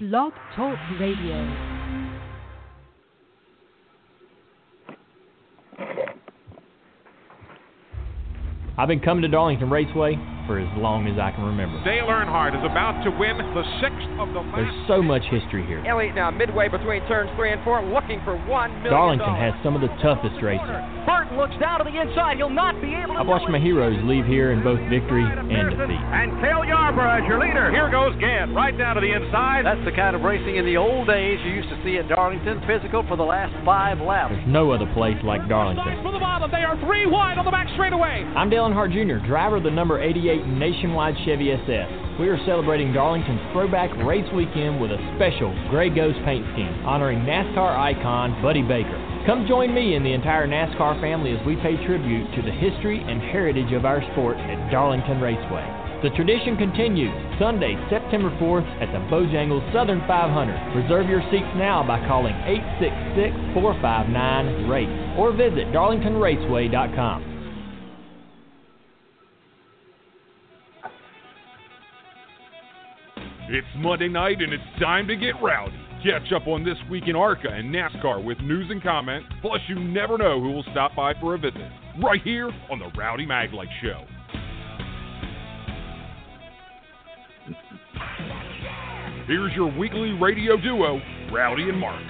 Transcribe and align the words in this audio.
Blog 0.00 0.32
Talk 0.56 0.78
Radio. 0.98 1.36
I've 8.78 8.88
been 8.88 9.00
coming 9.00 9.20
to 9.20 9.28
Darlington 9.28 9.68
Raceway 9.68 10.16
for 10.46 10.58
as 10.58 10.66
long 10.80 11.06
as 11.06 11.20
I 11.20 11.36
can 11.36 11.44
remember. 11.44 11.84
Dale 11.84 12.08
Earnhardt 12.08 12.56
is 12.56 12.64
about 12.64 13.04
to 13.04 13.10
win 13.12 13.36
the 13.36 13.64
sixth 13.84 14.08
of 14.16 14.32
the 14.32 14.40
last. 14.40 14.56
There's 14.56 14.88
so 14.88 15.02
much 15.02 15.20
history 15.28 15.66
here. 15.66 15.84
Elliott 15.84 16.14
now 16.14 16.30
midway 16.30 16.72
between 16.72 17.04
turns 17.04 17.28
three 17.36 17.52
and 17.52 17.62
four, 17.62 17.84
looking 17.84 18.24
for 18.24 18.40
one 18.48 18.72
million. 18.80 19.20
Darlington 19.20 19.36
has 19.36 19.52
some 19.62 19.76
of 19.76 19.84
the 19.84 19.92
toughest 20.00 20.40
racing. 20.40 20.64
Burton 21.30 21.38
looks 21.38 21.60
down 21.60 21.78
to 21.78 21.84
the 21.84 22.00
inside. 22.00 22.36
He'll 22.36 22.50
not 22.50 22.80
be 22.80 22.94
able 22.94 23.14
to. 23.14 23.20
I've 23.20 23.26
watched 23.26 23.48
my 23.48 23.58
heroes 23.58 23.96
leave 24.04 24.26
here 24.26 24.52
in 24.52 24.62
both 24.62 24.80
victory 24.90 25.22
and 25.22 25.70
defeat. 25.70 26.02
And 26.10 26.40
Cale 26.42 26.64
Yarborough 26.64 27.22
as 27.22 27.24
your 27.28 27.38
leader. 27.38 27.70
Here 27.70 27.90
goes 27.90 28.18
Gant, 28.18 28.54
right 28.54 28.76
down 28.76 28.96
to 28.96 29.00
the 29.00 29.12
inside. 29.12 29.66
That's 29.66 29.82
the 29.84 29.92
kind 29.92 30.16
of 30.16 30.22
racing 30.22 30.56
in 30.56 30.64
the 30.66 30.76
old 30.76 31.06
days 31.06 31.38
you 31.44 31.52
used 31.52 31.68
to 31.70 31.78
see 31.84 31.98
at 31.98 32.08
Darlington. 32.08 32.62
Physical 32.66 33.04
for 33.06 33.16
the 33.16 33.26
last 33.26 33.54
five 33.64 34.00
laps. 34.00 34.34
There's 34.34 34.48
no 34.48 34.70
other 34.70 34.90
place 34.94 35.18
like 35.22 35.46
Darlington. 35.48 36.02
From 36.02 36.14
the 36.14 36.20
bottom, 36.20 36.50
they 36.50 36.66
are 36.66 36.78
three 36.82 37.06
wide 37.06 37.38
on 37.38 37.44
the 37.44 37.54
back 37.54 37.68
straightaway. 37.74 38.26
I'm 38.34 38.50
Dale 38.50 38.66
Earnhardt 38.66 38.92
Jr., 38.92 39.24
driver 39.26 39.56
of 39.56 39.62
the 39.62 39.70
number 39.70 40.00
88 40.02 40.46
Nationwide 40.46 41.14
Chevy 41.24 41.52
SS. 41.52 42.18
We 42.18 42.28
are 42.28 42.38
celebrating 42.44 42.92
Darlington's 42.92 43.40
Throwback 43.52 43.94
Race 44.04 44.28
Weekend 44.34 44.80
with 44.80 44.90
a 44.90 44.98
special 45.16 45.54
Gray 45.70 45.88
Ghost 45.88 46.18
paint 46.24 46.44
scheme 46.52 46.84
honoring 46.84 47.20
NASCAR 47.20 47.78
icon 47.78 48.42
Buddy 48.42 48.62
Baker. 48.62 49.09
Come 49.26 49.46
join 49.46 49.74
me 49.74 49.96
and 49.96 50.04
the 50.04 50.14
entire 50.14 50.48
NASCAR 50.48 50.98
family 50.98 51.36
as 51.36 51.46
we 51.46 51.54
pay 51.56 51.76
tribute 51.84 52.34
to 52.34 52.42
the 52.42 52.50
history 52.50 53.04
and 53.04 53.20
heritage 53.20 53.70
of 53.72 53.84
our 53.84 54.00
sport 54.12 54.38
at 54.38 54.70
Darlington 54.70 55.20
Raceway. 55.20 55.66
The 56.02 56.08
tradition 56.16 56.56
continues 56.56 57.12
Sunday, 57.38 57.76
September 57.90 58.30
4th 58.40 58.64
at 58.80 58.88
the 58.88 59.04
Bojangles 59.12 59.60
Southern 59.74 60.00
500. 60.08 60.74
Reserve 60.74 61.10
your 61.10 61.20
seats 61.30 61.52
now 61.56 61.84
by 61.86 62.00
calling 62.08 62.32
866 62.48 63.36
459 63.52 64.68
RACE 64.70 65.18
or 65.18 65.36
visit 65.36 65.68
darlingtonraceway.com. 65.68 67.30
It's 73.50 73.68
Monday 73.76 74.08
night 74.08 74.40
and 74.40 74.54
it's 74.54 74.80
time 74.80 75.06
to 75.08 75.16
get 75.16 75.34
rowdy. 75.42 75.89
Catch 76.02 76.32
up 76.32 76.46
on 76.46 76.64
this 76.64 76.78
week 76.90 77.08
in 77.08 77.14
ARCA 77.14 77.48
and 77.50 77.74
NASCAR 77.74 78.24
with 78.24 78.38
news 78.40 78.70
and 78.70 78.82
comment. 78.82 79.22
Plus, 79.42 79.60
you 79.68 79.78
never 79.78 80.16
know 80.16 80.40
who 80.40 80.50
will 80.50 80.64
stop 80.70 80.96
by 80.96 81.12
for 81.20 81.34
a 81.34 81.38
visit. 81.38 81.60
Right 82.02 82.22
here 82.22 82.50
on 82.70 82.78
the 82.78 82.90
Rowdy 82.96 83.26
Maglite 83.26 83.68
Show. 83.82 84.06
Here's 89.26 89.52
your 89.52 89.70
weekly 89.78 90.12
radio 90.12 90.56
duo, 90.56 91.02
Rowdy 91.30 91.68
and 91.68 91.78
Mark. 91.78 92.02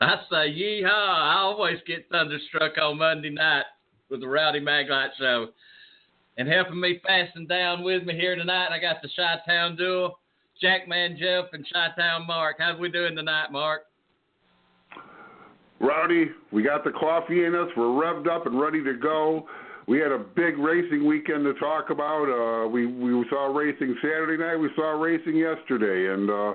I 0.00 0.16
say 0.28 0.50
yeehaw. 0.50 0.88
I 0.88 1.36
always 1.42 1.78
get 1.86 2.08
thunderstruck 2.10 2.72
on 2.82 2.98
Monday 2.98 3.30
night 3.30 3.64
with 4.10 4.22
the 4.22 4.28
Rowdy 4.28 4.60
Maglite 4.60 5.10
Show. 5.18 5.50
And 6.40 6.48
helping 6.48 6.80
me 6.80 6.98
fasten 7.06 7.46
down 7.46 7.82
with 7.84 8.04
me 8.04 8.14
here 8.14 8.34
tonight, 8.34 8.68
I 8.70 8.78
got 8.78 9.02
the 9.02 9.10
Chi 9.14 9.40
Town 9.46 9.76
duo, 9.76 10.16
Jackman 10.58 11.18
Jeff 11.20 11.52
and 11.52 11.66
Chi 11.70 11.88
Town 11.98 12.26
Mark. 12.26 12.56
How 12.58 12.78
we 12.78 12.88
doing 12.88 13.14
tonight, 13.14 13.52
Mark? 13.52 13.82
Rowdy, 15.80 16.30
we 16.50 16.62
got 16.62 16.82
the 16.82 16.92
coffee 16.92 17.44
in 17.44 17.54
us. 17.54 17.68
We're 17.76 17.88
revved 17.88 18.26
up 18.26 18.46
and 18.46 18.58
ready 18.58 18.82
to 18.82 18.94
go. 18.94 19.46
We 19.86 19.98
had 19.98 20.12
a 20.12 20.18
big 20.18 20.56
racing 20.56 21.06
weekend 21.06 21.44
to 21.44 21.52
talk 21.60 21.90
about. 21.90 22.24
Uh, 22.24 22.68
we 22.68 22.86
we 22.86 23.22
saw 23.28 23.54
racing 23.54 23.94
Saturday 24.00 24.42
night. 24.42 24.56
We 24.56 24.70
saw 24.76 24.98
racing 24.98 25.36
yesterday, 25.36 26.14
and 26.14 26.30
uh, 26.30 26.54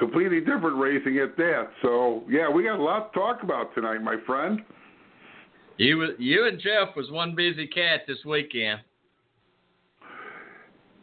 completely 0.00 0.40
different 0.40 0.78
racing 0.78 1.18
at 1.18 1.36
that. 1.36 1.68
So 1.80 2.24
yeah, 2.28 2.50
we 2.50 2.64
got 2.64 2.80
a 2.80 2.82
lot 2.82 3.12
to 3.12 3.20
talk 3.20 3.44
about 3.44 3.72
tonight, 3.76 3.98
my 3.98 4.16
friend. 4.26 4.62
You 5.76 6.14
you 6.18 6.48
and 6.48 6.58
Jeff 6.58 6.96
was 6.96 7.08
one 7.12 7.36
busy 7.36 7.68
cat 7.68 8.00
this 8.08 8.24
weekend. 8.24 8.80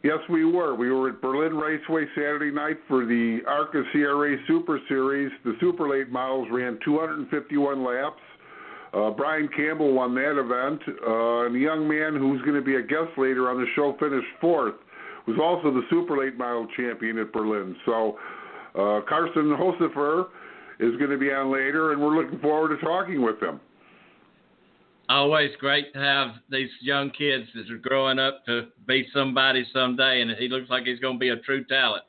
Yes, 0.04 0.18
we 0.28 0.44
were. 0.44 0.74
We 0.74 0.90
were 0.90 1.08
at 1.08 1.22
Berlin 1.22 1.56
Raceway 1.56 2.04
Saturday 2.14 2.50
night 2.50 2.76
for 2.88 3.06
the 3.06 3.38
ARCA 3.48 3.84
CRA 3.90 4.36
Super 4.46 4.78
Series. 4.86 5.32
The 5.46 5.54
super 5.60 5.88
late 5.88 6.10
models 6.10 6.46
ran 6.52 6.78
251 6.84 7.82
laps. 7.82 8.20
Uh, 8.92 9.12
Brian 9.12 9.48
Campbell 9.56 9.94
won 9.94 10.14
that 10.14 10.38
event. 10.38 10.82
Uh, 11.00 11.46
and 11.46 11.54
the 11.54 11.58
young 11.58 11.88
man 11.88 12.20
who's 12.20 12.42
going 12.42 12.54
to 12.54 12.60
be 12.60 12.74
a 12.74 12.82
guest 12.82 13.16
later 13.16 13.48
on 13.48 13.56
the 13.56 13.66
show 13.74 13.96
finished 13.98 14.28
fourth, 14.42 14.74
was 15.26 15.38
also 15.42 15.72
the 15.72 15.80
super 15.88 16.18
late 16.18 16.36
model 16.36 16.66
champion 16.76 17.16
at 17.16 17.32
Berlin. 17.32 17.74
So 17.86 18.18
uh, 18.74 19.00
Carson 19.08 19.56
Hocevar 19.56 20.26
is 20.80 20.94
going 20.98 21.12
to 21.12 21.18
be 21.18 21.32
on 21.32 21.50
later, 21.50 21.92
and 21.92 22.02
we're 22.02 22.14
looking 22.14 22.40
forward 22.40 22.78
to 22.78 22.84
talking 22.84 23.22
with 23.22 23.42
him 23.42 23.58
always 25.08 25.50
great 25.58 25.92
to 25.92 25.98
have 25.98 26.28
these 26.50 26.70
young 26.80 27.10
kids 27.10 27.46
that 27.54 27.70
are 27.70 27.78
growing 27.78 28.18
up 28.18 28.44
to 28.46 28.68
be 28.86 29.06
somebody 29.12 29.66
someday, 29.72 30.20
and 30.20 30.30
he 30.32 30.48
looks 30.48 30.70
like 30.70 30.84
he's 30.84 31.00
going 31.00 31.16
to 31.16 31.20
be 31.20 31.30
a 31.30 31.36
true 31.36 31.64
talent. 31.64 32.04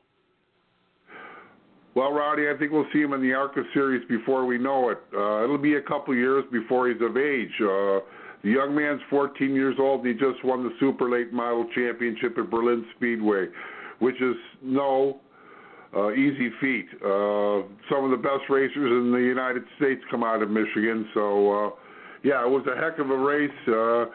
Well, 1.96 2.12
Rowdy, 2.12 2.50
I 2.50 2.58
think 2.58 2.72
we'll 2.74 2.88
see 2.92 3.02
him 3.02 3.14
in 3.14 3.22
the 3.22 3.34
ARCA 3.34 3.64
series 3.74 4.06
before 4.10 4.46
we 4.46 4.58
know 4.58 4.90
it. 4.90 5.00
Uh, 5.16 5.44
it'll 5.46 5.58
be 5.58 5.76
a 5.76 5.82
couple 5.82 6.14
years 6.14 6.44
before 6.52 6.90
he's 6.90 7.02
of 7.02 7.16
age. 7.16 7.52
Uh, 7.62 8.00
the 8.44 8.52
young 8.52 8.76
man's 8.76 9.00
14 9.10 9.56
years 9.56 9.76
old. 9.80 10.06
He 10.06 10.14
just 10.14 10.44
won 10.44 10.64
the 10.64 10.72
super 10.80 11.10
late 11.10 11.32
model 11.32 11.66
championship 11.74 12.38
at 12.38 12.50
Berlin 12.52 12.86
Speedway, 12.98 13.48
which 14.00 14.22
is 14.22 14.36
no 14.62 15.22
uh, 15.96 16.12
easy 16.12 16.50
feat. 16.60 16.88
Uh, 16.96 17.64
some 17.90 18.04
of 18.04 18.12
the 18.12 18.20
best 18.22 18.50
racers 18.50 18.92
in 18.92 19.14
the 19.14 19.18
United 19.18 19.64
States 19.78 20.02
come 20.12 20.24
out 20.24 20.42
of 20.42 20.50
Michigan, 20.50 21.08
so. 21.14 21.68
Uh, 21.68 21.70
yeah, 22.26 22.44
it 22.44 22.50
was 22.50 22.66
a 22.66 22.76
heck 22.76 22.98
of 22.98 23.12
a 23.12 23.18
race. 23.18 23.52
Uh, 23.68 24.06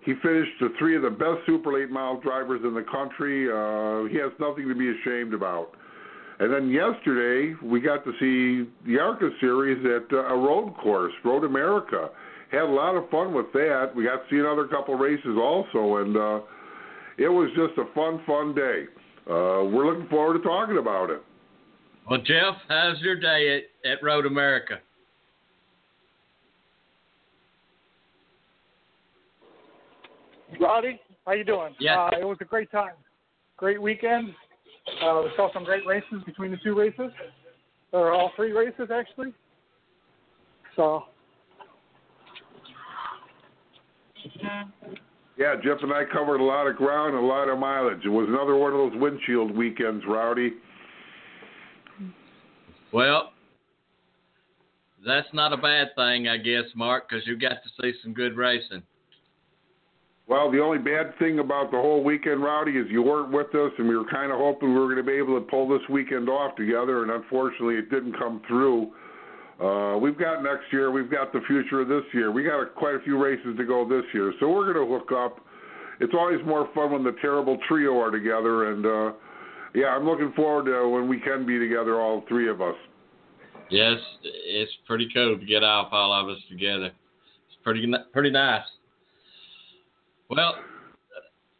he 0.00 0.14
finished 0.22 0.52
the 0.60 0.70
three 0.78 0.96
of 0.96 1.02
the 1.02 1.10
best 1.10 1.44
super 1.44 1.74
late 1.74 1.90
mile 1.90 2.18
drivers 2.18 2.62
in 2.64 2.72
the 2.72 2.84
country. 2.90 3.48
Uh, 3.52 4.08
he 4.08 4.16
has 4.16 4.32
nothing 4.40 4.66
to 4.66 4.74
be 4.74 4.88
ashamed 4.88 5.34
about. 5.34 5.72
And 6.40 6.52
then 6.52 6.70
yesterday 6.70 7.54
we 7.62 7.80
got 7.80 8.02
to 8.04 8.12
see 8.18 8.70
the 8.86 8.98
ARCA 8.98 9.28
series 9.40 9.78
at 9.84 10.10
uh, 10.10 10.24
a 10.24 10.36
road 10.36 10.74
course, 10.82 11.12
Road 11.22 11.44
America. 11.44 12.08
Had 12.50 12.62
a 12.62 12.66
lot 12.66 12.96
of 12.96 13.10
fun 13.10 13.34
with 13.34 13.52
that. 13.52 13.92
We 13.94 14.04
got 14.04 14.16
to 14.16 14.30
see 14.30 14.38
another 14.38 14.66
couple 14.66 14.94
races 14.94 15.36
also, 15.36 15.96
and 15.98 16.16
uh, 16.16 16.40
it 17.18 17.28
was 17.28 17.50
just 17.54 17.78
a 17.78 17.92
fun, 17.94 18.22
fun 18.26 18.54
day. 18.54 18.84
Uh, 19.28 19.68
we're 19.68 19.92
looking 19.92 20.08
forward 20.08 20.38
to 20.38 20.44
talking 20.44 20.78
about 20.78 21.10
it. 21.10 21.22
Well, 22.08 22.20
Jeff, 22.20 22.56
how's 22.68 23.00
your 23.00 23.20
day 23.20 23.62
at, 23.84 23.90
at 23.90 24.02
Road 24.02 24.24
America? 24.24 24.80
Rowdy, 30.60 31.00
how 31.26 31.32
you 31.32 31.44
doing? 31.44 31.74
Yeah. 31.78 32.04
Uh, 32.04 32.10
it 32.20 32.24
was 32.24 32.38
a 32.40 32.44
great 32.44 32.70
time. 32.70 32.94
Great 33.56 33.80
weekend. 33.80 34.28
Uh, 35.02 35.22
we 35.24 35.30
saw 35.36 35.52
some 35.52 35.64
great 35.64 35.86
races 35.86 36.22
between 36.26 36.50
the 36.50 36.58
two 36.62 36.76
races, 36.78 37.10
or 37.92 38.12
all 38.12 38.32
three 38.36 38.52
races 38.52 38.88
actually. 38.92 39.32
So. 40.76 41.04
Yeah, 45.36 45.54
Jeff 45.62 45.78
and 45.82 45.92
I 45.92 46.04
covered 46.04 46.40
a 46.40 46.44
lot 46.44 46.66
of 46.66 46.76
ground, 46.76 47.14
a 47.14 47.20
lot 47.20 47.48
of 47.48 47.58
mileage. 47.58 48.04
It 48.04 48.08
was 48.08 48.26
another 48.28 48.56
one 48.56 48.72
of 48.72 48.78
those 48.78 49.00
windshield 49.00 49.56
weekends, 49.56 50.04
Rowdy. 50.06 50.54
Well, 52.92 53.32
that's 55.04 55.26
not 55.32 55.52
a 55.52 55.56
bad 55.56 55.88
thing, 55.96 56.28
I 56.28 56.36
guess, 56.36 56.64
Mark, 56.74 57.08
because 57.08 57.26
you 57.26 57.36
got 57.36 57.56
to 57.62 57.82
see 57.82 57.92
some 58.02 58.14
good 58.14 58.36
racing. 58.36 58.82
Well, 60.26 60.50
the 60.50 60.60
only 60.60 60.78
bad 60.78 61.18
thing 61.18 61.38
about 61.38 61.70
the 61.70 61.76
whole 61.76 62.02
weekend, 62.02 62.42
Rowdy, 62.42 62.72
is 62.72 62.86
you 62.88 63.02
weren't 63.02 63.30
with 63.30 63.54
us, 63.54 63.72
and 63.78 63.86
we 63.86 63.96
were 63.96 64.06
kind 64.10 64.32
of 64.32 64.38
hoping 64.38 64.72
we 64.72 64.80
were 64.80 64.86
going 64.86 64.96
to 64.96 65.02
be 65.02 65.18
able 65.18 65.38
to 65.38 65.46
pull 65.46 65.68
this 65.68 65.86
weekend 65.90 66.30
off 66.30 66.56
together, 66.56 67.02
and 67.02 67.10
unfortunately, 67.10 67.74
it 67.74 67.90
didn't 67.90 68.18
come 68.18 68.40
through. 68.48 68.90
Uh, 69.60 69.98
we've 69.98 70.18
got 70.18 70.42
next 70.42 70.64
year, 70.72 70.90
we've 70.90 71.10
got 71.10 71.32
the 71.32 71.40
future 71.46 71.82
of 71.82 71.88
this 71.88 72.02
year. 72.14 72.32
We 72.32 72.42
got 72.42 72.60
a, 72.60 72.66
quite 72.66 72.94
a 72.94 73.00
few 73.00 73.22
races 73.22 73.54
to 73.58 73.64
go 73.64 73.86
this 73.86 74.04
year, 74.14 74.32
so 74.40 74.48
we're 74.48 74.72
going 74.72 74.86
to 74.86 74.92
hook 74.92 75.12
up. 75.12 75.44
It's 76.00 76.14
always 76.14 76.40
more 76.46 76.68
fun 76.74 76.90
when 76.92 77.04
the 77.04 77.14
terrible 77.20 77.58
trio 77.68 78.00
are 78.00 78.10
together, 78.10 78.72
and 78.72 78.86
uh, 78.86 79.12
yeah, 79.74 79.88
I'm 79.88 80.06
looking 80.06 80.32
forward 80.34 80.64
to 80.66 80.88
when 80.88 81.06
we 81.06 81.20
can 81.20 81.44
be 81.44 81.58
together, 81.58 82.00
all 82.00 82.24
three 82.28 82.48
of 82.48 82.62
us. 82.62 82.74
Yes, 83.70 83.98
it's 84.22 84.72
pretty 84.86 85.08
cool 85.12 85.38
to 85.38 85.44
get 85.44 85.62
off 85.62 85.88
all 85.92 86.12
of 86.12 86.28
us 86.28 86.42
together. 86.50 86.86
It's 86.86 87.58
pretty 87.62 87.86
pretty 88.12 88.30
nice. 88.30 88.62
Well, 90.34 90.56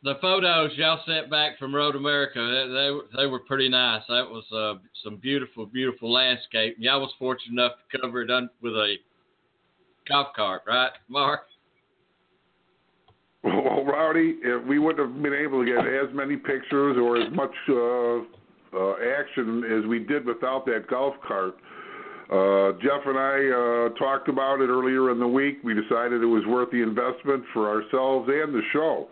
the 0.03 0.15
photos 0.21 0.73
y'all 0.77 1.01
sent 1.07 1.31
back 1.31 1.59
from 1.59 1.75
Road 1.75 1.95
America, 1.95 2.41
they 2.41 2.73
they, 2.73 3.23
they 3.23 3.27
were 3.27 3.39
pretty 3.39 3.69
nice. 3.69 4.03
That 4.09 4.29
was 4.29 4.45
uh, 4.53 4.81
some 5.05 5.17
beautiful, 5.17 5.65
beautiful 5.65 6.13
landscape. 6.13 6.77
Y'all 6.79 7.01
was 7.01 7.13
fortunate 7.19 7.53
enough 7.53 7.73
to 7.93 7.99
cover 8.01 8.23
it 8.23 8.31
un- 8.31 8.51
with 8.61 8.73
a 8.73 8.97
golf 10.09 10.29
cart, 10.35 10.63
right, 10.67 10.93
Mark? 11.09 11.43
Well, 13.45 13.85
Rowdy, 13.85 14.37
if 14.43 14.67
we 14.67 14.79
wouldn't 14.79 15.07
have 15.07 15.23
been 15.23 15.35
able 15.35 15.63
to 15.63 15.71
get 15.71 15.87
as 15.87 16.09
many 16.15 16.35
pictures 16.35 16.97
or 16.97 17.19
as 17.19 17.31
much 17.35 17.51
uh, 17.69 18.21
uh, 18.75 18.95
action 19.19 19.63
as 19.65 19.87
we 19.87 19.99
did 19.99 20.25
without 20.25 20.65
that 20.65 20.87
golf 20.89 21.15
cart. 21.27 21.55
Uh, 22.31 22.73
Jeff 22.81 23.05
and 23.05 23.19
I 23.19 23.37
uh, 23.53 23.99
talked 23.99 24.29
about 24.29 24.61
it 24.61 24.69
earlier 24.69 25.11
in 25.11 25.21
the 25.21 25.29
week. 25.29 25.59
We 25.63 25.75
decided 25.75 26.23
it 26.23 26.27
was 26.27 26.45
worth 26.47 26.71
the 26.71 26.83
investment 26.83 27.45
for 27.53 27.69
ourselves 27.69 28.29
and 28.33 28.55
the 28.55 28.63
show. 28.73 29.09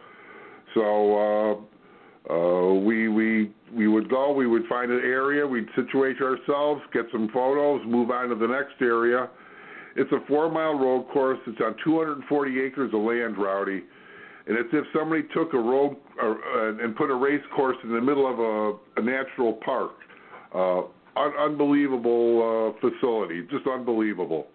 So 0.74 1.66
uh, 2.30 2.32
uh, 2.32 2.74
we 2.80 3.08
we 3.08 3.50
we 3.70 3.88
would 3.88 4.08
go. 4.08 4.32
We 4.32 4.46
would 4.46 4.66
find 4.66 4.90
an 4.90 5.00
area. 5.00 5.46
We'd 5.46 5.68
situate 5.76 6.22
ourselves, 6.22 6.80
get 6.94 7.04
some 7.12 7.28
photos, 7.34 7.82
move 7.86 8.10
on 8.10 8.30
to 8.30 8.34
the 8.34 8.46
next 8.46 8.80
area. 8.80 9.28
It's 9.94 10.10
a 10.12 10.26
four-mile 10.26 10.78
road 10.78 11.06
course. 11.12 11.38
It's 11.46 11.60
on 11.60 11.74
240 11.84 12.60
acres 12.60 12.94
of 12.94 13.00
land, 13.02 13.36
Rowdy, 13.36 13.82
and 14.46 14.56
it's 14.56 14.70
if 14.72 14.86
somebody 14.96 15.24
took 15.34 15.52
a 15.52 15.58
road 15.58 15.98
uh, 16.22 16.82
and 16.82 16.96
put 16.96 17.10
a 17.10 17.14
race 17.14 17.42
course 17.54 17.76
in 17.84 17.92
the 17.92 18.00
middle 18.00 18.26
of 18.26 18.38
a, 18.38 19.00
a 19.00 19.04
natural 19.04 19.60
park. 19.64 19.92
Un- 21.16 21.32
unbelievable 21.38 22.74
uh, 22.80 22.80
facility, 22.80 23.42
just 23.50 23.66
unbelievable. 23.66 24.46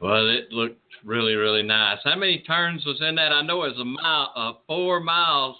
Well, 0.00 0.28
it 0.28 0.50
looked 0.50 0.80
really, 1.04 1.34
really 1.34 1.62
nice. 1.62 1.98
How 2.04 2.16
many 2.16 2.38
turns 2.40 2.84
was 2.84 3.00
in 3.00 3.14
that? 3.16 3.32
I 3.32 3.42
know 3.42 3.64
it 3.64 3.76
was 3.76 3.78
a 3.80 3.84
mile, 3.84 4.32
uh, 4.34 4.52
four 4.66 5.00
miles 5.00 5.56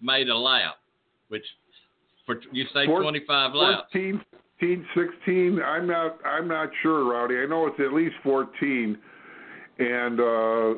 made 0.00 0.28
a 0.28 0.36
lap, 0.36 0.76
which 1.28 1.44
for 2.26 2.36
you 2.52 2.64
say 2.74 2.86
Four- 2.86 3.02
25 3.02 3.54
laps. 3.54 3.82
14, 3.92 4.20
15, 4.60 4.86
16. 4.94 5.60
I'm 5.62 5.86
not. 5.86 6.18
I'm 6.24 6.48
not 6.48 6.70
sure, 6.82 7.04
Rowdy. 7.10 7.38
I 7.38 7.46
know 7.46 7.66
it's 7.66 7.80
at 7.80 7.92
least 7.92 8.14
14. 8.22 8.98
And 9.78 10.20
uh, 10.20 10.70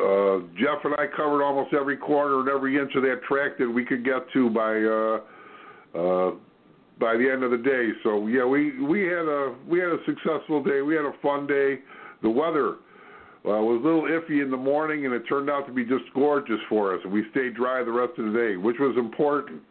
uh, 0.00 0.40
Jeff 0.58 0.84
and 0.84 0.94
I 0.98 1.06
covered 1.16 1.42
almost 1.42 1.72
every 1.72 1.96
corner 1.96 2.40
and 2.40 2.48
every 2.48 2.78
inch 2.78 2.92
of 2.96 3.02
that 3.02 3.22
track 3.28 3.58
that 3.58 3.68
we 3.70 3.84
could 3.84 4.04
get 4.04 4.28
to 4.32 4.50
by 4.50 4.82
uh, 4.82 5.98
uh, 5.98 6.34
by 6.98 7.16
the 7.16 7.28
end 7.28 7.42
of 7.42 7.50
the 7.50 7.58
day. 7.58 7.90
So 8.02 8.26
yeah, 8.26 8.44
we 8.44 8.80
we 8.82 9.02
had 9.02 9.26
a 9.26 9.54
we 9.68 9.78
had 9.78 9.88
a 9.88 9.98
successful 10.06 10.62
day. 10.62 10.82
We 10.82 10.94
had 10.94 11.04
a 11.04 11.14
fun 11.22 11.46
day. 11.46 11.80
The 12.22 12.30
weather 12.30 12.76
uh, 13.44 13.60
was 13.60 13.80
a 13.82 13.86
little 13.86 14.02
iffy 14.02 14.42
in 14.42 14.50
the 14.50 14.56
morning, 14.56 15.04
and 15.04 15.14
it 15.14 15.22
turned 15.28 15.50
out 15.50 15.66
to 15.66 15.72
be 15.72 15.84
just 15.84 16.04
gorgeous 16.14 16.60
for 16.68 16.94
us. 16.94 17.00
And 17.04 17.12
we 17.12 17.24
stayed 17.30 17.54
dry 17.54 17.82
the 17.82 17.92
rest 17.92 18.18
of 18.18 18.32
the 18.32 18.32
day, 18.32 18.56
which 18.56 18.76
was 18.78 18.96
important. 18.96 19.62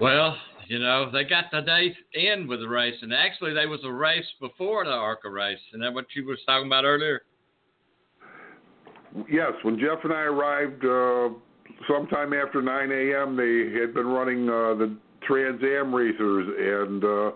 Well, 0.00 0.36
you 0.66 0.78
know, 0.78 1.10
they 1.10 1.24
got 1.24 1.44
the 1.52 1.60
day 1.60 1.94
in 2.14 2.46
with 2.46 2.60
the 2.60 2.68
race, 2.68 2.94
and 3.02 3.12
actually 3.12 3.54
there 3.54 3.68
was 3.68 3.80
a 3.84 3.92
race 3.92 4.26
before 4.40 4.84
the 4.84 4.90
ARCA 4.90 5.28
race. 5.28 5.58
Isn't 5.70 5.80
that 5.80 5.92
what 5.92 6.06
you 6.14 6.26
was 6.26 6.38
talking 6.46 6.66
about 6.66 6.84
earlier? 6.84 7.22
Yes, 9.28 9.52
when 9.62 9.78
Jeff 9.78 10.04
and 10.04 10.12
I 10.12 10.20
arrived, 10.20 10.84
uh, 10.84 11.30
sometime 11.88 12.32
after 12.32 12.62
9 12.62 12.92
a.m., 12.92 13.36
they 13.36 13.78
had 13.80 13.94
been 13.94 14.06
running 14.06 14.48
uh, 14.48 14.74
the 14.74 14.96
Trans 15.26 15.62
Am 15.62 15.94
racers 15.94 16.86
and 16.88 17.04
uh, 17.04 17.30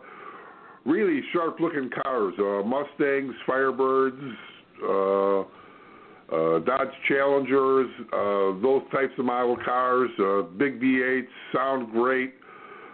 really 0.85 1.21
sharp-looking 1.33 1.91
cars: 2.03 2.35
uh, 2.39 2.63
Mustangs, 2.67 3.35
Firebirds, 3.47 4.35
uh, 4.83 5.45
uh, 6.33 6.59
Dodge 6.61 6.89
Challengers, 7.09 7.89
uh, 8.13 8.61
those 8.63 8.83
types 8.93 9.13
of 9.19 9.25
model 9.25 9.57
cars. 9.65 10.11
Uh, 10.19 10.43
big 10.57 10.81
V8s 10.81 11.27
sound 11.53 11.93
great. 11.93 12.35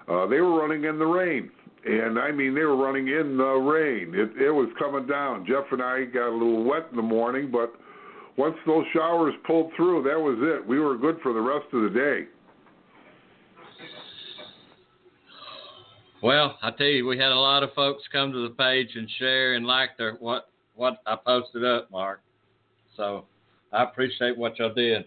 Uh, 0.08 0.26
they 0.26 0.40
were 0.40 0.58
running 0.60 0.84
in 0.84 0.98
the 0.98 1.06
rain. 1.06 1.50
And 1.84 2.19
I 2.19 2.31
mean, 2.31 2.54
they 2.54 2.62
were 2.62 2.76
running 2.76 3.08
in 3.08 3.38
the 3.38 3.54
rain. 3.54 4.12
It, 4.14 4.43
it 4.43 4.50
was 4.50 4.69
coming 4.78 5.06
down. 5.06 5.46
Jeff 5.46 5.64
and 5.70 5.81
I 5.81 6.04
got 6.04 6.28
a 6.28 6.32
little 6.32 6.64
wet 6.64 6.88
in 6.90 6.96
the 6.96 7.02
morning, 7.02 7.50
but 7.50 7.72
once 8.40 8.56
those 8.64 8.87
showers 8.94 9.34
pulled 9.46 9.70
through, 9.76 10.02
that 10.02 10.19
was 10.19 10.38
it. 10.40 10.66
We 10.66 10.81
were 10.81 10.96
good 10.96 11.19
for 11.22 11.34
the 11.34 11.40
rest 11.40 11.66
of 11.75 11.82
the 11.82 11.90
day. 11.90 12.26
Well, 16.22 16.58
I 16.62 16.70
tell 16.70 16.87
you, 16.87 17.06
we 17.06 17.19
had 17.19 17.32
a 17.32 17.38
lot 17.38 17.62
of 17.62 17.75
folks 17.75 18.02
come 18.10 18.32
to 18.32 18.48
the 18.48 18.54
page 18.54 18.88
and 18.94 19.06
share 19.19 19.54
and 19.54 19.66
like 19.66 19.90
their 19.98 20.14
what 20.14 20.48
what 20.75 21.02
I 21.06 21.16
posted 21.16 21.66
up, 21.66 21.90
Mark. 21.90 22.22
So 22.96 23.26
I 23.75 23.82
appreciate 23.82 24.38
what 24.38 24.58
y'all 24.58 24.72
did. 24.72 25.04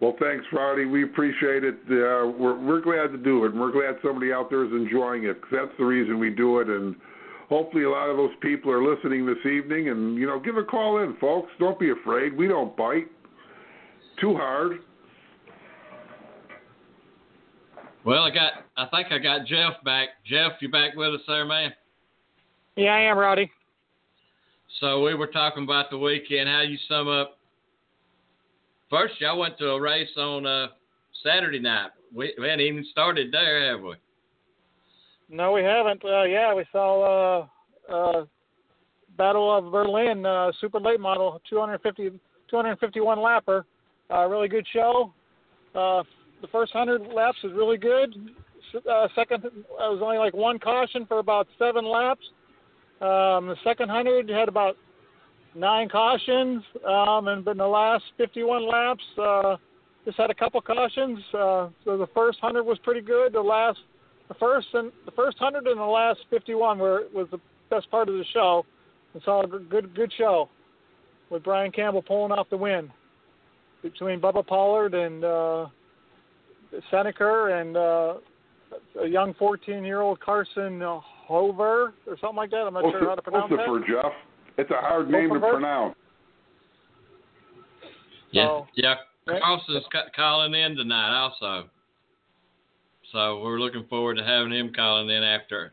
Well, 0.00 0.16
thanks, 0.20 0.44
Rowdy. 0.52 0.84
We 0.84 1.04
appreciate 1.04 1.62
it. 1.62 1.76
Uh, 1.86 2.26
we're 2.26 2.58
we're 2.58 2.80
glad 2.80 3.12
to 3.12 3.18
do 3.18 3.44
it, 3.44 3.52
and 3.52 3.60
we're 3.60 3.70
glad 3.70 4.00
somebody 4.02 4.32
out 4.32 4.50
there 4.50 4.64
is 4.64 4.72
enjoying 4.72 5.24
it. 5.24 5.40
'cause 5.40 5.50
that's 5.52 5.76
the 5.78 5.84
reason 5.84 6.18
we 6.18 6.30
do 6.30 6.58
it, 6.58 6.68
and 6.68 6.96
hopefully 7.48 7.84
a 7.84 7.90
lot 7.90 8.08
of 8.08 8.16
those 8.16 8.34
people 8.40 8.70
are 8.70 8.82
listening 8.82 9.26
this 9.26 9.44
evening. 9.44 9.88
And 9.88 10.16
you 10.16 10.26
know, 10.26 10.38
give 10.38 10.56
a 10.56 10.64
call 10.64 11.02
in, 11.02 11.16
folks. 11.16 11.50
Don't 11.58 11.78
be 11.78 11.90
afraid. 11.90 12.36
We 12.36 12.48
don't 12.48 12.76
bite 12.76 13.08
too 14.20 14.34
hard. 14.34 14.80
Well, 18.04 18.22
I 18.22 18.30
got 18.30 18.52
I 18.76 18.86
think 18.86 19.12
I 19.12 19.18
got 19.18 19.46
Jeff 19.46 19.82
back. 19.84 20.08
Jeff, 20.24 20.52
you 20.60 20.70
back 20.70 20.94
with 20.94 21.14
us 21.14 21.20
there, 21.26 21.44
man? 21.44 21.72
Yeah, 22.76 22.94
I 22.94 23.00
am, 23.00 23.18
Rowdy. 23.18 23.50
So 24.80 25.02
we 25.02 25.14
were 25.14 25.26
talking 25.26 25.64
about 25.64 25.90
the 25.90 25.98
weekend. 25.98 26.48
How 26.48 26.60
you 26.60 26.78
sum 26.88 27.08
up? 27.08 27.38
First, 28.90 29.14
y'all 29.20 29.38
went 29.38 29.58
to 29.58 29.70
a 29.70 29.80
race 29.80 30.08
on 30.16 30.46
uh, 30.46 30.68
Saturday 31.22 31.58
night. 31.58 31.90
We, 32.14 32.32
we 32.38 32.48
hadn't 32.48 32.64
even 32.64 32.86
started 32.90 33.32
there, 33.32 33.70
have 33.70 33.82
we? 33.82 33.94
No, 35.28 35.52
we 35.52 35.62
haven't. 35.62 36.02
Uh, 36.04 36.24
yeah, 36.24 36.54
we 36.54 36.64
saw 36.72 37.46
uh, 37.90 37.92
uh, 37.92 38.24
Battle 39.16 39.56
of 39.56 39.70
Berlin, 39.70 40.24
uh, 40.24 40.52
super 40.60 40.80
late 40.80 41.00
model, 41.00 41.40
250, 41.50 42.18
251 42.50 43.18
lapper. 43.18 43.64
Uh, 44.10 44.26
really 44.26 44.48
good 44.48 44.66
show. 44.72 45.12
Uh, 45.74 46.02
the 46.40 46.48
first 46.50 46.74
100 46.74 47.12
laps 47.12 47.38
was 47.42 47.52
really 47.52 47.76
good. 47.76 48.14
Uh, 48.90 49.08
second, 49.14 49.44
uh, 49.44 49.50
was 49.90 50.00
only 50.02 50.18
like 50.18 50.34
one 50.34 50.58
caution 50.58 51.04
for 51.06 51.18
about 51.18 51.46
seven 51.58 51.84
laps. 51.84 52.24
Um, 53.00 53.48
the 53.48 53.56
second 53.64 53.88
100 53.88 54.28
had 54.28 54.48
about 54.48 54.76
nine 55.54 55.88
cautions, 55.88 56.62
um, 56.86 57.28
and 57.28 57.44
but 57.44 57.52
in 57.52 57.58
the 57.58 57.66
last 57.66 58.04
51 58.16 58.68
laps, 58.68 59.02
uh, 59.20 59.56
just 60.04 60.16
had 60.16 60.30
a 60.30 60.34
couple 60.34 60.60
cautions. 60.60 61.18
Uh, 61.32 61.68
so 61.84 61.96
the 61.96 62.08
first 62.14 62.42
100 62.42 62.64
was 62.64 62.78
pretty 62.78 63.00
good. 63.00 63.32
The 63.32 63.40
last, 63.40 63.78
the 64.28 64.34
first 64.34 64.68
and 64.74 64.92
the 65.04 65.10
first 65.12 65.40
100 65.40 65.66
and 65.70 65.80
the 65.80 65.84
last 65.84 66.20
51 66.30 66.78
were 66.78 67.04
was 67.14 67.26
the 67.30 67.38
best 67.70 67.90
part 67.90 68.08
of 68.08 68.14
the 68.14 68.24
show. 68.32 68.64
It's 69.14 69.26
all 69.26 69.44
a 69.44 69.58
good 69.58 69.94
good 69.94 70.12
show 70.16 70.48
with 71.30 71.42
Brian 71.44 71.72
Campbell 71.72 72.02
pulling 72.02 72.32
off 72.32 72.48
the 72.50 72.56
win 72.56 72.90
between 73.82 74.20
Bubba 74.20 74.46
Pollard 74.46 74.94
and 74.94 75.24
uh, 75.24 75.66
Seneca 76.90 77.58
and 77.60 77.76
uh, 77.76 78.14
a 79.02 79.06
young 79.06 79.34
14-year-old 79.34 80.20
Carson 80.20 80.80
Hover 80.80 81.94
or 82.06 82.16
something 82.20 82.36
like 82.36 82.50
that. 82.50 82.66
I'm 82.66 82.74
not 82.74 82.84
sure 82.90 83.08
how 83.08 83.14
to 83.14 83.22
pronounce 83.22 83.50
that. 83.50 83.66
for 83.66 83.80
Jeff. 83.80 84.12
It's 84.58 84.70
a 84.70 84.74
hard 84.74 85.08
name 85.10 85.28
to 85.28 85.34
Hofer? 85.38 85.52
pronounce. 85.52 85.94
Yeah, 88.32 88.46
So- 88.46 88.66
yeah. 88.74 88.94
Right. 89.26 89.42
Carlson's 89.42 89.84
calling 90.16 90.54
in 90.54 90.74
tonight 90.74 91.14
also. 91.14 91.68
So 93.12 93.40
we're 93.42 93.58
looking 93.58 93.86
forward 93.88 94.16
to 94.16 94.24
having 94.24 94.52
him 94.52 94.72
calling 94.74 95.08
in 95.08 95.22
after 95.22 95.72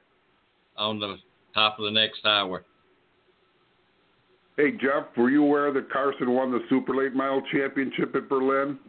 on 0.78 1.00
the 1.00 1.18
top 1.54 1.80
of 1.80 1.86
the 1.86 1.92
next 1.92 2.26
hour. 2.26 2.64
Hey, 4.58 4.72
Jeff, 4.72 5.06
were 5.18 5.30
you 5.30 5.44
aware 5.44 5.74
that 5.74 5.92
Carson 5.92 6.32
won 6.32 6.52
the 6.52 6.60
super 6.70 6.96
late 6.96 7.14
mile 7.14 7.42
championship 7.52 8.16
at 8.16 8.30
Berlin? 8.30 8.80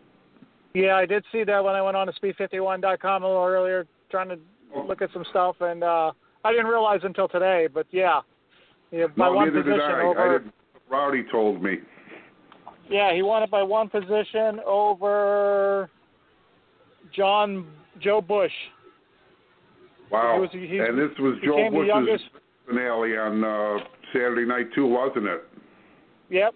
Yeah, 0.74 0.96
I 0.96 1.06
did 1.06 1.24
see 1.32 1.42
that 1.42 1.64
when 1.64 1.74
I 1.74 1.82
went 1.82 1.96
on 1.96 2.06
to 2.06 2.12
speed51.com 2.12 3.22
a 3.22 3.26
little 3.26 3.42
earlier, 3.42 3.86
trying 4.10 4.28
to 4.28 4.38
look 4.86 5.02
at 5.02 5.12
some 5.12 5.24
stuff, 5.30 5.56
and 5.60 5.82
uh, 5.82 6.12
I 6.44 6.52
didn't 6.52 6.66
realize 6.66 7.00
until 7.02 7.28
today. 7.28 7.66
But 7.72 7.86
yeah, 7.90 8.20
yeah 8.92 9.06
by 9.08 9.26
no, 9.26 9.32
one 9.32 9.48
neither 9.48 9.62
position 9.62 9.80
did 9.80 9.90
I. 9.90 10.02
over. 10.02 10.20
I 10.20 10.38
didn't. 10.38 10.54
Rowdy 10.88 11.24
told 11.32 11.62
me. 11.62 11.78
Yeah, 12.88 13.12
he 13.12 13.22
won 13.22 13.42
it 13.42 13.50
by 13.50 13.62
one 13.64 13.88
position 13.88 14.60
over 14.64 15.90
John 17.12 17.66
Joe 18.00 18.20
Bush. 18.20 18.52
Wow. 20.10 20.34
He 20.34 20.40
was- 20.40 20.50
he- 20.70 20.78
and 20.78 20.98
this 20.98 21.16
was 21.18 21.38
Joe 21.44 21.70
Bush's 21.70 21.88
youngest- 21.88 22.24
finale 22.66 23.16
on 23.16 23.42
uh, 23.44 23.78
Saturday 24.12 24.44
night 24.44 24.72
too, 24.74 24.86
wasn't 24.86 25.26
it? 25.26 25.44
Yep, 26.30 26.54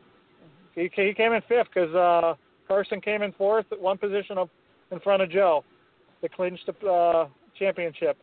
he 0.74 0.90
he 0.94 1.14
came 1.14 1.32
in 1.32 1.40
fifth 1.42 1.68
because 1.72 1.94
uh, 1.94 2.34
Carson 2.66 3.00
came 3.00 3.22
in 3.22 3.32
fourth, 3.32 3.66
one 3.78 3.96
position 3.98 4.38
up 4.38 4.50
in 4.90 4.98
front 5.00 5.22
of 5.22 5.30
Joe. 5.30 5.64
They 6.22 6.28
clinched 6.28 6.66
the 6.66 6.88
uh, 6.88 7.28
championship 7.58 8.16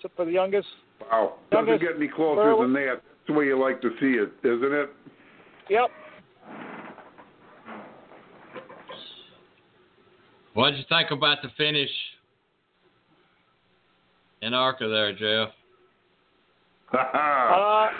so 0.00 0.08
for 0.16 0.24
the 0.24 0.30
youngest. 0.32 0.68
Wow. 1.00 1.34
Doesn't 1.50 1.66
Youngest 1.68 1.88
get 1.88 1.96
any 1.96 2.08
closer 2.08 2.40
Earl- 2.42 2.62
than 2.62 2.72
that. 2.74 2.94
That's 3.02 3.26
the 3.26 3.32
way 3.32 3.46
you 3.46 3.58
like 3.60 3.80
to 3.82 3.90
see 4.00 4.14
it, 4.18 4.30
isn't 4.46 4.72
it? 4.72 4.90
Yep. 5.68 5.90
What 10.54 10.70
did 10.70 10.78
you 10.78 10.84
think 10.88 11.10
about 11.10 11.38
the 11.42 11.48
finish 11.56 11.90
in 14.42 14.54
ARCA 14.54 14.88
there, 14.88 15.12
Jeff? 15.12 15.54
Uh, 16.98 17.90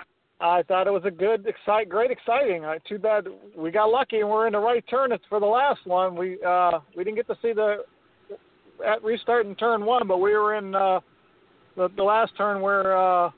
I 0.40 0.62
thought 0.62 0.86
it 0.86 0.92
was 0.92 1.02
a 1.04 1.10
good, 1.10 1.46
excite, 1.46 1.88
great, 1.88 2.12
exciting. 2.12 2.64
Uh, 2.64 2.74
too 2.88 2.98
bad 2.98 3.26
we 3.56 3.72
got 3.72 3.86
lucky 3.86 4.20
and 4.20 4.30
we're 4.30 4.46
in 4.46 4.52
the 4.52 4.58
right 4.58 4.84
turn 4.88 5.10
for 5.28 5.40
the 5.40 5.46
last 5.46 5.80
one. 5.84 6.14
We 6.14 6.38
uh, 6.46 6.78
we 6.96 7.02
didn't 7.02 7.16
get 7.16 7.26
to 7.26 7.36
see 7.42 7.52
the 7.52 7.84
at 8.86 9.02
restart 9.02 9.46
in 9.46 9.56
turn 9.56 9.84
one, 9.84 10.06
but 10.06 10.18
we 10.18 10.32
were 10.32 10.56
in 10.56 10.74
uh, 10.76 11.00
the, 11.76 11.88
the 11.96 12.02
last 12.02 12.36
turn 12.36 12.60
where 12.60 12.96
uh, 12.96 13.30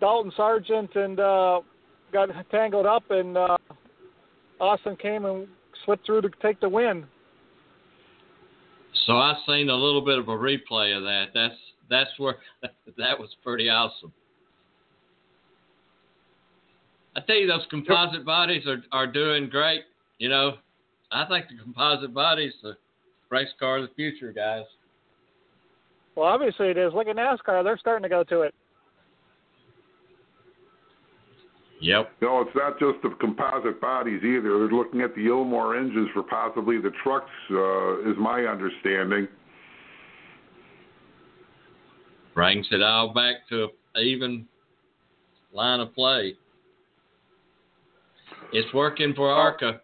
Dalton 0.00 0.32
Sargent 0.36 0.94
and 0.96 1.20
uh, 1.20 1.60
got 2.12 2.28
tangled 2.50 2.86
up, 2.86 3.04
and 3.10 3.36
uh, 3.36 3.56
Austin 4.60 4.96
came 4.96 5.24
and 5.26 5.46
slipped 5.84 6.06
through 6.06 6.22
to 6.22 6.30
take 6.42 6.60
the 6.60 6.68
win. 6.68 7.06
So 9.06 9.14
I 9.14 9.34
seen 9.46 9.70
a 9.70 9.76
little 9.76 10.04
bit 10.04 10.18
of 10.18 10.28
a 10.28 10.36
replay 10.36 10.96
of 10.96 11.04
that. 11.04 11.26
That's 11.34 11.54
that's 11.90 12.10
where 12.18 12.36
that 12.62 13.18
was 13.18 13.30
pretty 13.42 13.68
awesome. 13.68 14.12
I 17.16 17.20
tell 17.20 17.36
you, 17.36 17.46
those 17.46 17.66
composite 17.70 18.24
bodies 18.24 18.64
are 18.66 18.82
are 18.92 19.06
doing 19.06 19.48
great. 19.48 19.82
You 20.18 20.28
know, 20.28 20.54
I 21.10 21.24
think 21.26 21.46
the 21.48 21.62
composite 21.62 22.14
bodies 22.14 22.52
the 22.62 22.76
race 23.30 23.48
car 23.58 23.78
of 23.78 23.88
the 23.88 23.94
future, 23.94 24.32
guys. 24.32 24.64
Well, 26.14 26.26
obviously 26.26 26.68
it 26.68 26.76
is. 26.78 26.92
Look 26.94 27.08
at 27.08 27.16
NASCAR; 27.16 27.64
they're 27.64 27.78
starting 27.78 28.02
to 28.02 28.08
go 28.08 28.24
to 28.24 28.42
it. 28.42 28.54
Yep. 31.80 32.10
No, 32.22 32.40
it's 32.40 32.50
not 32.56 32.78
just 32.78 33.02
the 33.02 33.10
composite 33.20 33.80
bodies 33.80 34.20
either. 34.24 34.42
They're 34.42 34.68
looking 34.68 35.00
at 35.00 35.14
the 35.14 35.26
Ilmor 35.26 35.78
engines 35.78 36.08
for 36.12 36.24
possibly 36.24 36.78
the 36.78 36.90
trucks, 37.04 37.30
uh, 37.52 38.10
is 38.10 38.16
my 38.18 38.42
understanding. 38.46 39.28
Brings 42.38 42.68
it 42.70 42.80
all 42.82 43.12
back 43.12 43.48
to 43.48 43.66
an 43.96 44.04
even 44.04 44.46
line 45.52 45.80
of 45.80 45.92
play. 45.92 46.34
It's 48.52 48.72
working 48.72 49.12
for 49.16 49.28
ARCA. 49.28 49.80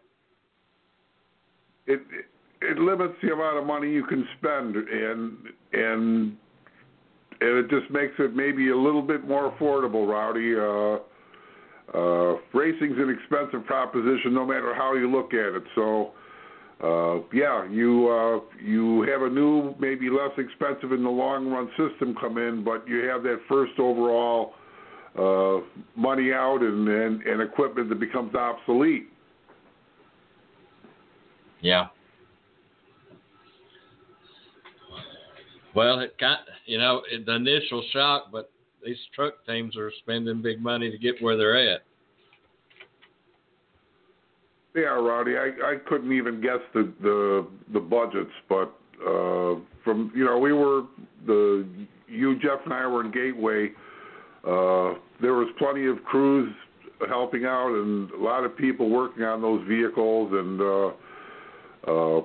It, 1.88 2.00
it 2.12 2.26
it 2.60 2.78
limits 2.78 3.14
the 3.24 3.32
amount 3.32 3.58
of 3.58 3.66
money 3.66 3.90
you 3.90 4.04
can 4.04 4.24
spend, 4.38 4.76
and 4.76 5.36
and 5.72 6.36
and 7.40 7.58
it 7.58 7.68
just 7.70 7.90
makes 7.90 8.14
it 8.20 8.36
maybe 8.36 8.70
a 8.70 8.76
little 8.76 9.02
bit 9.02 9.26
more 9.26 9.50
affordable, 9.50 10.06
Rowdy. 10.06 10.54
Uh, 10.54 11.98
uh, 11.98 12.38
racing's 12.56 12.98
an 12.98 13.10
expensive 13.10 13.66
proposition, 13.66 14.32
no 14.32 14.46
matter 14.46 14.72
how 14.76 14.94
you 14.94 15.10
look 15.10 15.34
at 15.34 15.56
it. 15.56 15.64
So, 15.74 16.12
uh, 16.84 17.20
yeah, 17.32 17.66
you 17.70 18.08
uh, 18.08 18.40
you 18.62 19.02
have 19.02 19.22
a 19.22 19.30
new, 19.30 19.74
maybe 19.78 20.10
less 20.10 20.32
expensive 20.36 20.92
in 20.92 21.02
the 21.02 21.08
long 21.08 21.50
run 21.50 21.70
system 21.78 22.14
come 22.20 22.36
in, 22.36 22.62
but 22.62 22.86
you 22.86 23.08
have 23.08 23.22
that 23.22 23.40
first 23.48 23.72
overall 23.78 24.52
uh, 25.18 25.64
money 25.96 26.32
out 26.32 26.60
and, 26.60 26.86
and 26.86 27.22
and 27.22 27.40
equipment 27.40 27.88
that 27.88 27.98
becomes 28.00 28.34
obsolete. 28.34 29.08
Yeah. 31.62 31.86
Well, 35.74 36.00
it 36.00 36.18
got 36.18 36.40
you 36.66 36.76
know 36.76 37.00
the 37.24 37.34
initial 37.34 37.82
shock, 37.94 38.24
but 38.30 38.50
these 38.84 38.98
truck 39.14 39.46
teams 39.46 39.74
are 39.78 39.90
spending 40.00 40.42
big 40.42 40.60
money 40.60 40.90
to 40.90 40.98
get 40.98 41.22
where 41.22 41.38
they're 41.38 41.56
at. 41.56 41.82
Yeah, 44.74 44.98
Rowdy, 44.98 45.36
I, 45.36 45.50
I 45.64 45.76
couldn't 45.88 46.12
even 46.12 46.40
guess 46.40 46.58
the 46.72 46.92
the, 47.00 47.46
the 47.72 47.80
budgets, 47.80 48.32
but 48.48 48.74
uh, 49.00 49.56
from 49.84 50.12
you 50.14 50.24
know 50.24 50.38
we 50.38 50.52
were 50.52 50.82
the 51.26 51.66
you 52.08 52.38
Jeff 52.40 52.60
and 52.64 52.74
I 52.74 52.86
were 52.86 53.04
in 53.04 53.12
Gateway. 53.12 53.70
Uh, 54.44 54.94
there 55.20 55.34
was 55.34 55.48
plenty 55.58 55.86
of 55.86 56.02
crews 56.04 56.52
helping 57.08 57.44
out 57.44 57.68
and 57.68 58.10
a 58.10 58.22
lot 58.22 58.44
of 58.44 58.56
people 58.56 58.90
working 58.90 59.24
on 59.24 59.40
those 59.40 59.66
vehicles 59.66 60.30
and 60.32 60.60
uh, 60.60 60.86
uh, 61.90 62.20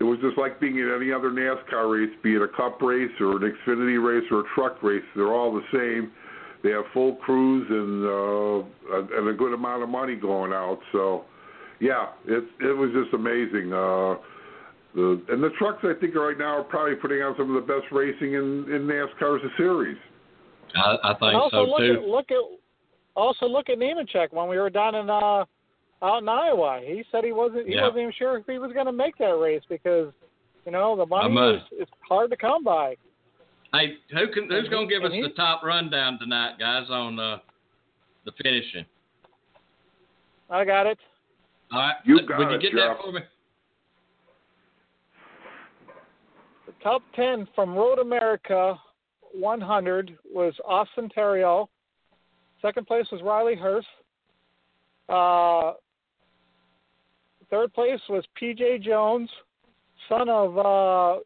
it 0.00 0.04
was 0.04 0.18
just 0.20 0.36
like 0.36 0.60
being 0.60 0.80
at 0.80 0.94
any 0.94 1.12
other 1.12 1.30
NASCAR 1.30 1.90
race, 1.90 2.14
be 2.22 2.34
it 2.34 2.42
a 2.42 2.48
Cup 2.48 2.82
race 2.82 3.10
or 3.20 3.36
an 3.36 3.52
Xfinity 3.52 4.02
race 4.04 4.24
or 4.30 4.40
a 4.40 4.44
truck 4.54 4.82
race. 4.82 5.04
They're 5.14 5.32
all 5.32 5.52
the 5.54 5.62
same. 5.72 6.12
They 6.62 6.70
have 6.70 6.84
full 6.92 7.16
crews 7.16 7.66
and 7.70 8.04
uh, 8.04 9.18
and 9.18 9.28
a 9.28 9.32
good 9.32 9.52
amount 9.52 9.82
of 9.82 9.88
money 9.88 10.16
going 10.16 10.52
out. 10.52 10.80
So, 10.92 11.24
yeah, 11.84 12.06
it 12.24 12.44
it 12.60 12.72
was 12.72 12.90
just 12.96 13.12
amazing. 13.12 13.70
Uh, 13.70 14.16
the 14.94 15.20
and 15.28 15.42
the 15.44 15.50
trucks 15.58 15.84
I 15.84 15.92
think 16.00 16.14
right 16.14 16.38
now 16.38 16.56
are 16.56 16.64
probably 16.64 16.94
putting 16.94 17.20
out 17.20 17.36
some 17.36 17.54
of 17.54 17.60
the 17.60 17.72
best 17.72 17.92
racing 17.92 18.32
in 18.32 18.64
in 18.72 18.88
NASCAR's 18.88 19.42
series. 19.58 19.98
I, 20.74 20.96
I 21.04 21.14
think 21.14 21.34
also 21.34 21.50
so 21.56 21.62
look 21.64 21.80
too. 21.80 22.00
At, 22.00 22.08
look 22.08 22.30
at 22.30 22.42
also 23.14 23.46
look 23.46 23.68
at 23.68 23.78
Nemechek 23.78 24.32
when 24.32 24.48
we 24.48 24.56
were 24.56 24.70
down 24.70 24.94
in 24.94 25.10
uh 25.10 25.44
out 26.02 26.22
in 26.22 26.28
Iowa. 26.28 26.80
He 26.82 27.04
said 27.12 27.22
he 27.22 27.32
wasn't 27.32 27.68
he 27.68 27.74
Yeah. 27.74 27.82
wasn't 27.82 28.00
even 28.00 28.12
sure 28.16 28.38
if 28.38 28.46
he 28.46 28.58
was 28.58 28.72
going 28.72 28.86
to 28.86 28.92
make 28.92 29.18
that 29.18 29.36
race 29.36 29.62
because 29.68 30.10
you 30.64 30.72
know 30.72 30.96
the 30.96 31.04
money 31.04 31.26
I'm, 31.26 31.36
uh, 31.36 31.52
is 31.56 31.62
it's 31.72 31.90
hard 32.08 32.30
to 32.30 32.36
come 32.38 32.64
by. 32.64 32.96
Hey, 33.74 33.96
who 34.10 34.28
can 34.32 34.48
who's 34.48 34.68
going 34.70 34.88
to 34.88 34.94
give 34.94 35.04
us 35.04 35.12
and 35.12 35.22
the 35.22 35.34
top 35.36 35.62
rundown 35.62 36.18
tonight, 36.18 36.58
guys, 36.58 36.86
on 36.88 37.18
uh, 37.18 37.38
the 38.24 38.32
finishing? 38.42 38.86
I 40.48 40.64
got 40.64 40.86
it. 40.86 40.98
All 41.74 41.80
right, 41.80 41.96
You 42.04 42.14
Would 42.14 42.28
got 42.28 42.38
you 42.38 42.48
it, 42.56 42.62
get 42.62 42.70
Jeff. 42.70 42.98
that 42.98 43.04
for 43.04 43.10
me? 43.12 43.20
The 46.66 46.72
top 46.84 47.02
ten 47.16 47.48
from 47.52 47.74
Road 47.74 47.98
America 47.98 48.78
100 49.32 50.16
was 50.32 50.54
Austin 50.64 51.08
Theriault. 51.16 51.66
Second 52.62 52.86
place 52.86 53.06
was 53.10 53.22
Riley 53.22 53.56
Herbst. 53.56 53.82
Uh, 55.08 55.74
third 57.50 57.74
place 57.74 58.00
was 58.08 58.24
P.J. 58.36 58.78
Jones, 58.78 59.28
son 60.08 60.28
of 60.28 60.56
uh, 60.56 61.18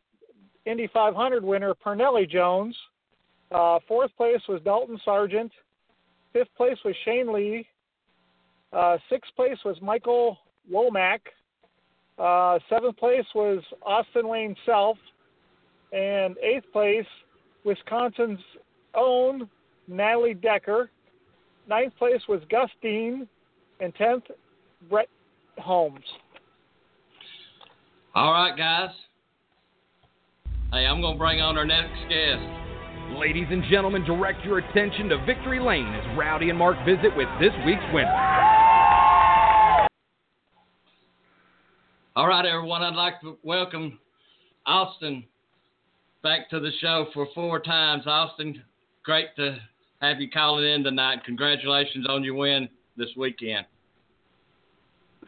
Indy 0.64 0.88
500 0.94 1.44
winner 1.44 1.74
Parnelli 1.74 2.28
Jones. 2.28 2.74
Uh, 3.52 3.78
fourth 3.86 4.16
place 4.16 4.40
was 4.48 4.62
Dalton 4.64 4.98
Sargent. 5.04 5.52
Fifth 6.32 6.48
place 6.56 6.78
was 6.86 6.94
Shane 7.04 7.32
Lee. 7.34 7.66
Uh, 8.72 8.98
sixth 9.08 9.34
place 9.34 9.58
was 9.64 9.76
Michael 9.80 10.38
Womack. 10.70 11.20
Uh, 12.18 12.58
seventh 12.68 12.96
place 12.96 13.24
was 13.34 13.62
Austin 13.82 14.28
Wayne 14.28 14.56
Self. 14.66 14.98
And 15.92 16.36
eighth 16.38 16.70
place, 16.72 17.06
Wisconsin's 17.64 18.40
own 18.94 19.48
Natalie 19.86 20.34
Decker. 20.34 20.90
Ninth 21.68 21.94
place 21.98 22.20
was 22.28 22.40
Gus 22.50 22.70
Dean. 22.82 23.26
And 23.80 23.94
tenth, 23.94 24.24
Brett 24.90 25.08
Holmes. 25.58 26.04
All 28.14 28.32
right, 28.32 28.56
guys. 28.56 28.90
Hey, 30.72 30.86
I'm 30.86 31.00
going 31.00 31.14
to 31.14 31.18
bring 31.18 31.40
on 31.40 31.56
our 31.56 31.64
next 31.64 31.94
guest. 32.08 32.67
Ladies 33.16 33.46
and 33.50 33.64
gentlemen, 33.70 34.04
direct 34.04 34.44
your 34.44 34.58
attention 34.58 35.08
to 35.08 35.24
Victory 35.24 35.58
Lane 35.60 35.94
as 35.94 36.18
Rowdy 36.18 36.50
and 36.50 36.58
Mark 36.58 36.76
visit 36.84 37.16
with 37.16 37.28
this 37.40 37.52
week's 37.64 37.82
winner. 37.92 38.12
All 42.14 42.28
right, 42.28 42.44
everyone. 42.44 42.82
I'd 42.82 42.94
like 42.94 43.20
to 43.22 43.38
welcome 43.42 43.98
Austin 44.66 45.24
back 46.22 46.50
to 46.50 46.60
the 46.60 46.70
show 46.80 47.06
for 47.14 47.26
four 47.34 47.60
times. 47.60 48.04
Austin, 48.06 48.62
great 49.04 49.34
to 49.36 49.56
have 50.02 50.20
you 50.20 50.28
calling 50.30 50.64
in 50.64 50.84
tonight. 50.84 51.20
Congratulations 51.24 52.06
on 52.08 52.22
your 52.22 52.34
win 52.34 52.68
this 52.98 53.08
weekend. 53.16 53.64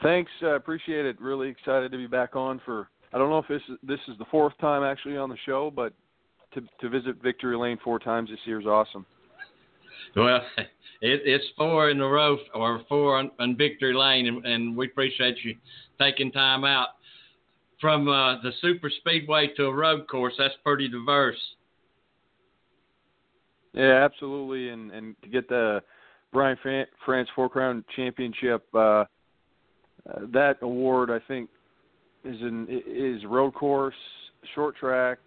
Thanks, 0.02 0.30
uh, 0.42 0.54
appreciate 0.54 1.06
it. 1.06 1.20
Really 1.20 1.48
excited 1.48 1.90
to 1.92 1.98
be 1.98 2.06
back 2.06 2.36
on 2.36 2.60
for. 2.64 2.88
I 3.12 3.18
don't 3.18 3.30
know 3.30 3.38
if 3.38 3.48
this 3.48 3.62
is 3.68 3.78
this 3.82 4.00
is 4.06 4.18
the 4.18 4.26
fourth 4.30 4.56
time 4.60 4.82
actually 4.82 5.16
on 5.16 5.28
the 5.28 5.36
show, 5.46 5.72
but 5.74 5.92
to 6.54 6.62
to 6.80 6.88
visit 6.88 7.22
Victory 7.22 7.56
Lane 7.56 7.78
four 7.82 7.98
times 7.98 8.30
this 8.30 8.38
year 8.44 8.60
is 8.60 8.66
awesome. 8.66 9.06
Well, 10.16 10.40
it, 10.56 10.68
it's 11.24 11.44
four 11.56 11.90
in 11.90 12.00
a 12.00 12.08
row 12.08 12.38
or 12.54 12.82
four 12.88 13.16
on, 13.16 13.30
on 13.38 13.56
Victory 13.56 13.94
Lane, 13.94 14.26
and, 14.26 14.44
and 14.44 14.76
we 14.76 14.86
appreciate 14.86 15.36
you 15.44 15.56
taking 15.98 16.32
time 16.32 16.64
out 16.64 16.88
from 17.80 18.08
uh, 18.08 18.40
the 18.42 18.52
super 18.60 18.90
speedway 19.00 19.48
to 19.56 19.66
a 19.66 19.74
road 19.74 20.06
course. 20.08 20.34
That's 20.38 20.54
pretty 20.64 20.88
diverse. 20.88 21.38
Yeah, 23.72 24.04
absolutely, 24.04 24.70
and 24.70 24.90
and 24.90 25.16
to 25.22 25.28
get 25.28 25.48
the 25.48 25.82
Brian 26.32 26.56
Fran- 26.62 26.86
France 27.04 27.28
Four 27.34 27.48
Crown 27.48 27.84
Championship, 27.94 28.64
uh, 28.74 28.78
uh, 28.78 29.04
that 30.32 30.56
award 30.62 31.10
I 31.10 31.20
think 31.26 31.48
is 32.24 32.40
in 32.40 32.66
is 32.68 33.24
road 33.26 33.54
course, 33.54 33.94
short 34.54 34.76
track, 34.76 35.18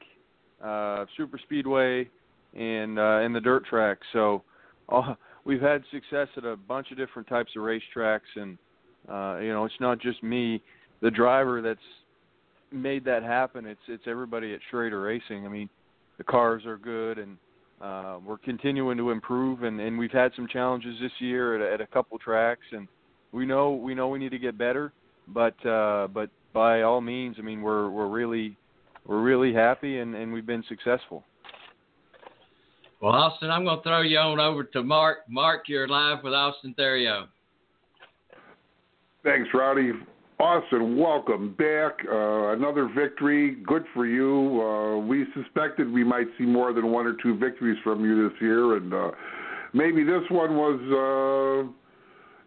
uh, 0.64 1.06
super 1.18 1.40
speedway, 1.44 2.10
and 2.56 2.98
uh, 2.98 3.20
and 3.20 3.36
the 3.36 3.42
dirt 3.42 3.66
track. 3.66 3.98
So 4.14 4.44
uh, 4.90 5.16
we've 5.46 5.62
had 5.62 5.84
success 5.92 6.28
at 6.38 6.46
a 6.46 6.56
bunch 6.56 6.92
of 6.92 6.98
different 6.98 7.28
types 7.28 7.52
of 7.58 7.64
racetracks, 7.64 8.22
and 8.36 8.58
uh, 9.10 9.40
you 9.40 9.52
know 9.52 9.66
it's 9.66 9.80
not 9.80 10.00
just 10.00 10.24
me, 10.24 10.62
the 11.02 11.12
driver 11.12 11.62
that's 11.62 11.80
made 12.72 13.06
that 13.06 13.24
happen. 13.24 13.66
It's 13.66 13.82
it's 13.88 14.04
everybody 14.08 14.54
at 14.54 14.60
Schrader 14.70 15.02
Racing. 15.02 15.46
I 15.46 15.50
mean, 15.50 15.70
the 16.18 16.24
cars 16.24 16.66
are 16.66 16.78
good, 16.78 17.18
and 17.20 17.38
uh, 17.82 18.20
we're 18.26 18.38
continuing 18.38 18.98
to 18.98 19.12
improve, 19.12 19.64
and, 19.64 19.80
and 19.80 19.98
we've 19.98 20.12
had 20.12 20.32
some 20.36 20.48
challenges 20.48 20.96
this 21.02 21.12
year 21.20 21.56
at, 21.56 21.74
at 21.74 21.82
a 21.82 21.88
couple 21.88 22.18
tracks, 22.18 22.66
and 22.72 22.88
we 23.32 23.46
know 23.46 23.74
we 23.74 23.94
know 23.94 24.08
we 24.08 24.20
need 24.20 24.32
to 24.32 24.40
get 24.40 24.58
better. 24.58 24.94
But 25.28 25.66
uh, 25.66 26.08
but 26.08 26.30
by 26.54 26.82
all 26.82 27.02
means, 27.02 27.36
I 27.40 27.42
mean 27.42 27.62
we're 27.62 27.90
we're 27.90 28.08
really 28.08 28.58
we're 29.06 29.22
really 29.22 29.54
happy, 29.54 30.00
and, 30.00 30.16
and 30.16 30.32
we've 30.32 30.46
been 30.46 30.64
successful. 30.68 31.24
Well, 33.02 33.12
Austin, 33.12 33.52
I'm 33.52 33.66
going 33.66 33.78
to 33.78 33.84
throw 33.84 34.02
you 34.02 34.18
on 34.18 34.40
over 34.40 34.64
to 34.64 34.82
Mark. 34.82 35.20
Mark, 35.28 35.64
you're 35.68 35.88
live 35.88 36.24
with 36.24 36.34
Austin 36.34 36.74
Theriault. 36.80 37.28
Thanks, 39.24 39.50
Rowdy. 39.54 39.92
Austin, 40.40 40.98
welcome 40.98 41.54
back. 41.54 41.94
Uh, 42.10 42.54
another 42.54 42.90
victory. 42.96 43.56
Good 43.66 43.84
for 43.94 44.06
you. 44.06 44.62
Uh, 44.62 44.98
we 44.98 45.26
suspected 45.34 45.92
we 45.92 46.04
might 46.04 46.28
see 46.38 46.46
more 46.46 46.74
than 46.74 46.92
one 46.92 47.06
or 47.06 47.16
two 47.22 47.38
victories 47.38 47.78
from 47.84 48.04
you 48.04 48.28
this 48.28 48.38
year, 48.42 48.78
and 48.78 48.94
uh, 48.94 49.12
maybe 49.74 50.04
this 50.04 50.24
one 50.30 50.56
was 50.56 50.80
uh, 50.82 51.70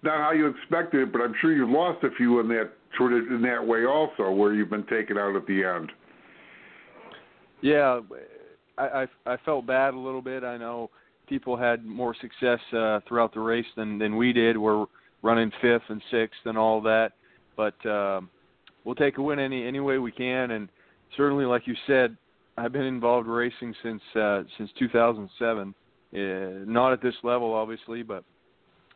not 0.06 0.18
how 0.18 0.32
you 0.32 0.46
expected 0.46 1.02
it, 1.02 1.12
but 1.12 1.20
I'm 1.20 1.34
sure 1.40 1.54
you've 1.54 1.70
lost 1.70 2.02
a 2.04 2.10
few 2.16 2.40
in 2.40 2.48
that 2.48 2.70
in 2.98 3.42
that 3.42 3.66
way 3.66 3.84
also, 3.84 4.30
where 4.30 4.54
you've 4.54 4.70
been 4.70 4.86
taken 4.86 5.18
out 5.18 5.36
at 5.36 5.46
the 5.46 5.62
end. 5.64 5.92
Yeah, 7.62 8.00
I, 8.78 8.82
I 8.84 9.06
I 9.26 9.36
felt 9.44 9.66
bad 9.66 9.94
a 9.94 9.98
little 9.98 10.22
bit. 10.22 10.44
I 10.44 10.56
know 10.56 10.90
people 11.28 11.56
had 11.56 11.84
more 11.84 12.14
success 12.20 12.60
uh, 12.72 13.00
throughout 13.08 13.34
the 13.34 13.40
race 13.40 13.66
than 13.76 13.98
than 13.98 14.16
we 14.16 14.32
did. 14.32 14.56
We're 14.56 14.86
running 15.22 15.50
fifth 15.60 15.82
and 15.88 16.02
sixth 16.10 16.40
and 16.44 16.56
all 16.58 16.80
that, 16.82 17.12
but 17.56 17.74
um, 17.86 18.30
we'll 18.84 18.94
take 18.94 19.18
a 19.18 19.22
win 19.22 19.38
any 19.38 19.66
any 19.66 19.80
way 19.80 19.98
we 19.98 20.12
can. 20.12 20.52
And 20.52 20.68
certainly, 21.16 21.44
like 21.44 21.66
you 21.66 21.74
said, 21.86 22.16
I've 22.56 22.72
been 22.72 22.82
involved 22.82 23.28
racing 23.28 23.74
since 23.82 24.02
uh, 24.14 24.42
since 24.58 24.70
2007. 24.78 25.74
Uh, 26.14 26.18
not 26.66 26.92
at 26.92 27.02
this 27.02 27.14
level, 27.24 27.52
obviously, 27.52 28.02
but 28.02 28.24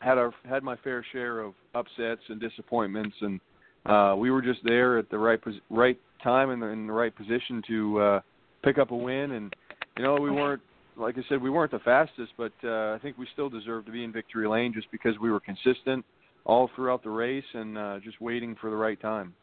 had 0.00 0.18
our 0.18 0.32
had 0.48 0.62
my 0.62 0.76
fair 0.76 1.04
share 1.12 1.40
of 1.40 1.54
upsets 1.74 2.22
and 2.28 2.40
disappointments, 2.40 3.16
and 3.20 3.40
uh, 3.86 4.14
we 4.16 4.30
were 4.30 4.42
just 4.42 4.60
there 4.64 4.98
at 4.98 5.10
the 5.10 5.18
right 5.18 5.40
right 5.68 5.98
time 6.22 6.50
and 6.50 6.62
in, 6.62 6.86
the 6.86 6.92
right 6.92 7.14
position 7.14 7.62
to 7.66 8.00
uh, 8.00 8.20
pick 8.62 8.78
up 8.78 8.90
a 8.90 8.96
win. 8.96 9.32
And 9.32 9.54
you 9.96 10.04
know, 10.04 10.16
we 10.16 10.30
weren't 10.30 10.62
like 10.96 11.16
I 11.16 11.22
said, 11.28 11.40
we 11.40 11.50
weren't 11.50 11.70
the 11.70 11.78
fastest, 11.80 12.32
but 12.36 12.52
uh, 12.62 12.94
I 12.94 12.98
think 13.02 13.16
we 13.16 13.26
still 13.32 13.48
deserve 13.48 13.86
to 13.86 13.92
be 13.92 14.04
in 14.04 14.12
victory 14.12 14.46
lane 14.46 14.72
just 14.74 14.90
because 14.90 15.18
we 15.20 15.30
were 15.30 15.40
consistent 15.40 16.04
all 16.44 16.70
throughout 16.74 17.02
the 17.02 17.10
race 17.10 17.44
and 17.54 17.78
uh, 17.78 17.98
just 18.02 18.20
waiting 18.20 18.56
for 18.60 18.70
the 18.70 18.76
right 18.76 19.00
time. 19.00 19.34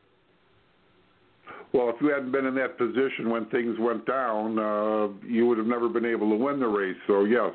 Well, 1.74 1.90
if 1.90 1.96
you 2.02 2.10
hadn't 2.10 2.32
been 2.32 2.46
in 2.46 2.56
that 2.56 2.78
position 2.78 3.30
when 3.30 3.46
things 3.48 3.76
went 3.80 4.06
down, 4.06 4.58
uh, 4.58 5.08
you 5.28 5.46
would 5.48 5.58
have 5.58 5.68
never 5.68 5.90
been 5.90 6.06
able 6.06 6.30
to 6.30 6.36
win 6.36 6.60
the 6.60 6.68
race. 6.68 6.96
So 7.08 7.26
yes, 7.26 7.52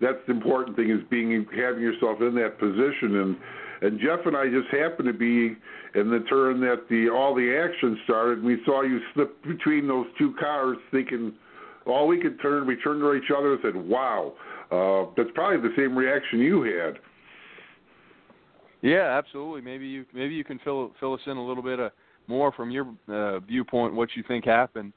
that's 0.00 0.18
the 0.26 0.32
important 0.32 0.76
thing 0.76 0.90
is 0.90 1.00
being 1.10 1.46
having 1.56 1.82
yourself 1.82 2.20
in 2.20 2.34
that 2.36 2.58
position. 2.58 3.16
And 3.20 3.36
and 3.80 4.00
Jeff 4.00 4.20
and 4.26 4.36
I 4.36 4.46
just 4.48 4.68
happened 4.68 5.06
to 5.06 5.12
be 5.12 5.56
in 5.98 6.10
the 6.10 6.24
turn 6.28 6.60
that 6.60 6.88
the 6.88 7.08
all 7.08 7.34
the 7.34 7.56
action 7.56 7.98
started. 8.04 8.42
We 8.42 8.58
saw 8.64 8.82
you 8.82 9.00
slip 9.14 9.42
between 9.44 9.86
those 9.86 10.06
two 10.18 10.34
cars, 10.38 10.78
thinking 10.90 11.32
all 11.86 12.06
we 12.06 12.20
could 12.20 12.40
turn. 12.40 12.66
We 12.66 12.76
turned 12.76 13.00
to 13.00 13.14
each 13.14 13.30
other 13.36 13.52
and 13.52 13.60
said, 13.62 13.76
"Wow." 13.76 14.34
Uh, 14.70 15.10
that's 15.16 15.30
probably 15.34 15.66
the 15.66 15.74
same 15.76 15.96
reaction 15.96 16.40
you 16.40 16.62
had. 16.62 16.98
Yeah, 18.82 19.18
absolutely. 19.18 19.62
Maybe 19.62 19.86
you 19.86 20.04
maybe 20.12 20.34
you 20.34 20.44
can 20.44 20.58
fill 20.60 20.92
fill 21.00 21.14
us 21.14 21.20
in 21.26 21.36
a 21.36 21.44
little 21.44 21.62
bit 21.62 21.80
of, 21.80 21.92
more 22.26 22.52
from 22.52 22.70
your 22.70 22.86
uh, 23.08 23.40
viewpoint 23.40 23.94
what 23.94 24.10
you 24.14 24.22
think 24.28 24.44
happened. 24.44 24.92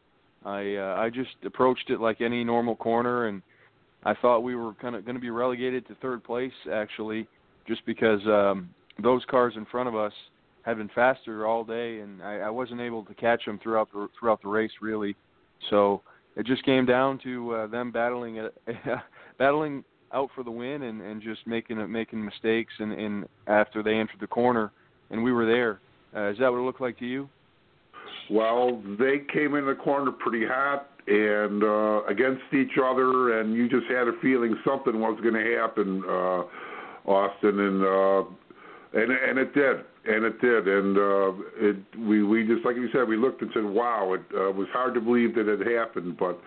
I 0.45 0.75
uh, 0.75 0.95
I 0.97 1.09
just 1.09 1.31
approached 1.45 1.89
it 1.89 1.99
like 1.99 2.21
any 2.21 2.43
normal 2.43 2.75
corner, 2.75 3.27
and 3.27 3.41
I 4.03 4.13
thought 4.15 4.41
we 4.41 4.55
were 4.55 4.73
kind 4.75 4.95
of 4.95 5.05
going 5.05 5.15
to 5.15 5.21
be 5.21 5.29
relegated 5.29 5.87
to 5.87 5.95
third 5.95 6.23
place 6.23 6.51
actually, 6.71 7.27
just 7.67 7.85
because 7.85 8.19
um, 8.25 8.69
those 9.01 9.23
cars 9.29 9.53
in 9.55 9.65
front 9.65 9.87
of 9.87 9.95
us 9.95 10.13
had 10.63 10.77
been 10.77 10.89
faster 10.93 11.47
all 11.47 11.63
day, 11.63 11.99
and 11.99 12.21
I, 12.21 12.39
I 12.39 12.49
wasn't 12.49 12.81
able 12.81 13.03
to 13.05 13.13
catch 13.15 13.45
them 13.45 13.59
throughout 13.61 13.91
the 13.91 14.07
throughout 14.19 14.41
the 14.41 14.49
race 14.49 14.71
really. 14.81 15.15
So 15.69 16.01
it 16.35 16.45
just 16.45 16.63
came 16.63 16.85
down 16.85 17.19
to 17.23 17.55
uh, 17.55 17.67
them 17.67 17.91
battling 17.91 18.37
it, 18.37 18.55
battling 19.39 19.83
out 20.13 20.29
for 20.35 20.43
the 20.43 20.51
win 20.51 20.83
and 20.83 21.01
and 21.01 21.21
just 21.21 21.45
making 21.47 21.91
making 21.91 22.23
mistakes 22.23 22.73
and 22.79 22.91
and 22.91 23.25
after 23.47 23.81
they 23.81 23.95
entered 23.95 24.19
the 24.19 24.27
corner 24.27 24.71
and 25.09 25.23
we 25.23 25.31
were 25.31 25.45
there. 25.45 25.79
Uh, 26.15 26.31
is 26.31 26.37
that 26.39 26.51
what 26.51 26.59
it 26.59 26.61
looked 26.61 26.81
like 26.81 26.97
to 26.99 27.05
you? 27.05 27.29
Well, 28.29 28.81
they 28.97 29.21
came 29.31 29.55
in 29.55 29.65
the 29.65 29.75
corner 29.75 30.11
pretty 30.11 30.45
hot 30.45 30.89
and 31.07 31.63
uh, 31.63 32.03
against 32.05 32.43
each 32.53 32.77
other, 32.83 33.39
and 33.39 33.53
you 33.53 33.67
just 33.69 33.87
had 33.87 34.07
a 34.07 34.13
feeling 34.21 34.55
something 34.65 34.99
was 34.99 35.19
going 35.21 35.33
to 35.33 35.57
happen, 35.57 36.03
uh, 36.07 36.43
Austin, 37.05 37.59
and 37.59 37.83
uh, 37.83 38.23
and 38.93 39.11
and 39.11 39.39
it 39.39 39.53
did, 39.53 39.77
and 40.05 40.25
it 40.25 40.41
did, 40.41 40.67
and 40.67 40.97
uh, 40.97 41.31
it 41.57 41.77
we 41.99 42.23
we 42.23 42.45
just 42.45 42.65
like 42.65 42.75
you 42.75 42.89
said, 42.91 43.07
we 43.07 43.17
looked 43.17 43.41
and 43.41 43.51
said, 43.53 43.63
wow, 43.63 44.13
it 44.13 44.21
uh, 44.35 44.51
was 44.51 44.67
hard 44.73 44.93
to 44.93 45.01
believe 45.01 45.35
that 45.35 45.47
it 45.47 45.65
happened, 45.65 46.17
but 46.17 46.39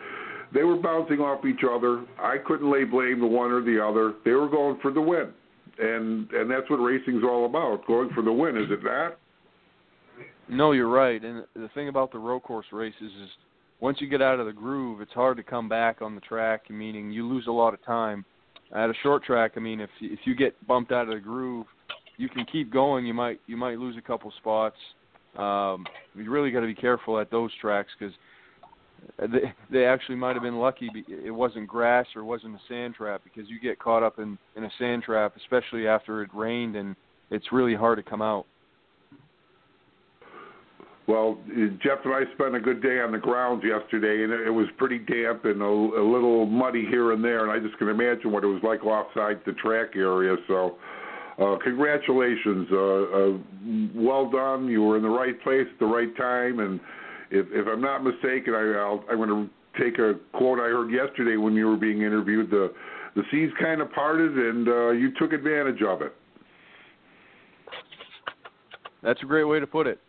they 0.52 0.62
were 0.62 0.76
bouncing 0.76 1.20
off 1.20 1.44
each 1.44 1.64
other. 1.68 2.04
I 2.18 2.36
couldn't 2.38 2.70
lay 2.70 2.84
blame 2.84 3.20
to 3.20 3.26
one 3.26 3.50
or 3.50 3.62
the 3.62 3.84
other. 3.84 4.14
They 4.24 4.32
were 4.32 4.48
going 4.48 4.78
for 4.80 4.92
the 4.92 5.00
win, 5.00 5.32
and 5.78 6.30
and 6.30 6.50
that's 6.50 6.68
what 6.70 6.76
racing's 6.76 7.24
all 7.24 7.46
about, 7.46 7.86
going 7.86 8.10
for 8.14 8.22
the 8.22 8.32
win, 8.32 8.56
is 8.56 8.70
it 8.70 8.84
not? 8.84 9.18
No, 10.48 10.72
you're 10.72 10.88
right. 10.88 11.22
And 11.24 11.44
the 11.54 11.70
thing 11.74 11.88
about 11.88 12.12
the 12.12 12.18
road 12.18 12.40
course 12.40 12.66
races 12.70 12.94
is 13.00 13.30
once 13.80 14.00
you 14.00 14.08
get 14.08 14.20
out 14.20 14.40
of 14.40 14.46
the 14.46 14.52
groove, 14.52 15.00
it's 15.00 15.12
hard 15.12 15.36
to 15.38 15.42
come 15.42 15.68
back 15.68 16.02
on 16.02 16.14
the 16.14 16.20
track. 16.20 16.70
Meaning 16.70 17.10
you 17.10 17.26
lose 17.26 17.46
a 17.46 17.52
lot 17.52 17.74
of 17.74 17.84
time. 17.84 18.24
At 18.74 18.90
a 18.90 18.94
short 19.02 19.24
track, 19.24 19.52
I 19.56 19.60
mean, 19.60 19.80
if 19.80 19.90
if 20.00 20.20
you 20.24 20.34
get 20.34 20.54
bumped 20.66 20.90
out 20.90 21.08
of 21.08 21.14
the 21.14 21.20
groove, 21.20 21.66
you 22.16 22.28
can 22.28 22.44
keep 22.50 22.72
going. 22.72 23.06
You 23.06 23.14
might 23.14 23.40
you 23.46 23.56
might 23.56 23.78
lose 23.78 23.96
a 23.96 24.02
couple 24.02 24.32
spots. 24.38 24.76
Um, 25.36 25.84
you 26.14 26.30
really 26.30 26.50
got 26.50 26.60
to 26.60 26.66
be 26.66 26.74
careful 26.74 27.18
at 27.18 27.30
those 27.30 27.50
tracks 27.60 27.90
because 27.98 28.14
they 29.18 29.52
they 29.70 29.84
actually 29.84 30.16
might 30.16 30.34
have 30.34 30.42
been 30.42 30.58
lucky 30.58 30.90
it 31.08 31.30
wasn't 31.30 31.66
grass 31.66 32.06
or 32.16 32.24
wasn't 32.24 32.54
a 32.54 32.60
sand 32.68 32.94
trap 32.94 33.20
because 33.24 33.48
you 33.48 33.60
get 33.60 33.78
caught 33.78 34.02
up 34.02 34.18
in 34.18 34.38
in 34.56 34.64
a 34.64 34.70
sand 34.78 35.02
trap 35.02 35.34
especially 35.36 35.86
after 35.86 36.22
it 36.22 36.30
rained 36.32 36.76
and 36.76 36.96
it's 37.30 37.52
really 37.52 37.74
hard 37.74 37.98
to 37.98 38.02
come 38.02 38.22
out 38.22 38.46
well, 41.06 41.38
Jeff 41.82 41.98
and 42.04 42.14
I 42.14 42.22
spent 42.34 42.54
a 42.54 42.60
good 42.60 42.82
day 42.82 43.00
on 43.00 43.12
the 43.12 43.18
grounds 43.18 43.62
yesterday, 43.62 44.24
and 44.24 44.32
it 44.32 44.50
was 44.50 44.66
pretty 44.78 44.98
damp 44.98 45.44
and 45.44 45.60
a, 45.60 45.64
a 45.64 46.04
little 46.04 46.46
muddy 46.46 46.86
here 46.86 47.12
and 47.12 47.22
there. 47.22 47.42
And 47.42 47.52
I 47.52 47.64
just 47.64 47.78
can 47.78 47.88
imagine 47.88 48.32
what 48.32 48.42
it 48.42 48.46
was 48.46 48.62
like 48.62 48.82
offside 48.84 49.40
the 49.44 49.52
track 49.52 49.96
area. 49.96 50.34
So, 50.48 50.76
uh, 51.38 51.56
congratulations, 51.62 52.68
uh, 52.72 52.76
uh, 52.76 53.38
well 53.94 54.30
done. 54.30 54.68
You 54.68 54.82
were 54.82 54.96
in 54.96 55.02
the 55.02 55.10
right 55.10 55.38
place 55.42 55.66
at 55.70 55.78
the 55.78 55.86
right 55.86 56.16
time, 56.16 56.60
and 56.60 56.80
if, 57.30 57.46
if 57.50 57.66
I'm 57.66 57.82
not 57.82 58.02
mistaken, 58.02 58.54
I, 58.54 58.78
I'll, 58.78 59.04
I'm 59.10 59.16
going 59.16 59.28
to 59.28 59.82
take 59.82 59.98
a 59.98 60.14
quote 60.32 60.58
I 60.58 60.68
heard 60.68 60.90
yesterday 60.90 61.36
when 61.36 61.54
you 61.54 61.66
were 61.66 61.76
being 61.76 62.02
interviewed. 62.02 62.50
The 62.50 62.72
the 63.14 63.22
seas 63.30 63.50
kind 63.60 63.80
of 63.80 63.92
parted, 63.92 64.36
and 64.36 64.68
uh, 64.68 64.90
you 64.90 65.12
took 65.18 65.32
advantage 65.32 65.82
of 65.82 66.02
it. 66.02 66.14
That's 69.02 69.22
a 69.22 69.26
great 69.26 69.44
way 69.44 69.60
to 69.60 69.66
put 69.66 69.86
it. 69.86 70.00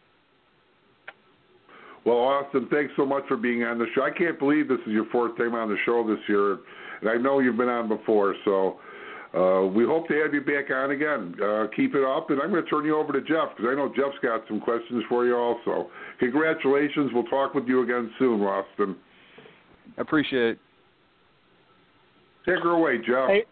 Well, 2.06 2.18
Austin, 2.18 2.68
thanks 2.72 2.94
so 2.96 3.06
much 3.06 3.24
for 3.28 3.36
being 3.36 3.64
on 3.64 3.80
the 3.80 3.88
show. 3.96 4.04
I 4.04 4.12
can't 4.12 4.38
believe 4.38 4.68
this 4.68 4.80
is 4.86 4.94
your 4.94 5.06
fourth 5.12 5.36
time 5.38 5.56
on 5.56 5.70
the 5.70 5.78
show 5.86 6.08
this 6.08 6.20
year, 6.30 6.60
and 7.02 7.10
I 7.10 7.16
know 7.16 7.40
you've 7.40 7.58
been 7.58 7.68
on 7.68 7.88
before, 7.88 8.36
so 8.46 8.80
uh, 9.34 9.66
we 9.66 9.86
hope 9.86 10.08
to 10.10 10.14
have 10.22 10.32
you 10.32 10.42
back 10.42 10.70
on 10.70 10.92
again. 10.92 11.34
Uh, 11.42 11.66
keep 11.76 11.96
it 11.96 12.06
up, 12.06 12.30
and 12.30 12.40
I'm 12.40 12.52
going 12.52 12.64
to 12.64 12.70
turn 12.70 12.86
you 12.86 12.96
over 12.96 13.12
to 13.12 13.22
Jeff 13.22 13.58
because 13.58 13.72
I 13.72 13.76
know 13.76 13.92
Jeff's 13.96 14.20
got 14.22 14.44
some 14.48 14.62
questions 14.62 15.04
for 15.10 15.26
you 15.26 15.36
also. 15.36 15.90
Congratulations. 16.20 17.10
We'll 17.12 17.24
talk 17.24 17.56
with 17.56 17.68
you 17.68 17.82
again 17.82 18.12
soon, 18.20 18.40
Austin. 18.42 18.96
I 19.98 20.02
appreciate 20.02 20.52
it. 20.52 20.60
Take 22.46 22.62
her 22.62 22.72
away, 22.72 23.00
Jeff. 23.00 23.30
Hey, 23.30 23.46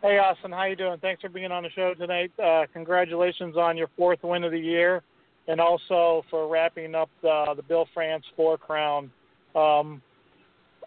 hey, 0.00 0.18
Austin. 0.18 0.50
How 0.50 0.64
you 0.64 0.76
doing? 0.76 0.98
Thanks 1.02 1.20
for 1.20 1.28
being 1.28 1.52
on 1.52 1.62
the 1.62 1.70
show 1.70 1.92
tonight. 1.92 2.32
Uh, 2.42 2.62
congratulations 2.72 3.58
on 3.58 3.76
your 3.76 3.90
fourth 3.98 4.20
win 4.22 4.44
of 4.44 4.52
the 4.52 4.58
year 4.58 5.02
and 5.50 5.60
also 5.60 6.24
for 6.30 6.48
wrapping 6.48 6.94
up 6.94 7.10
the, 7.22 7.54
the 7.56 7.62
Bill 7.62 7.86
France 7.92 8.24
Four 8.36 8.56
Crown. 8.56 9.10
Um, 9.56 10.00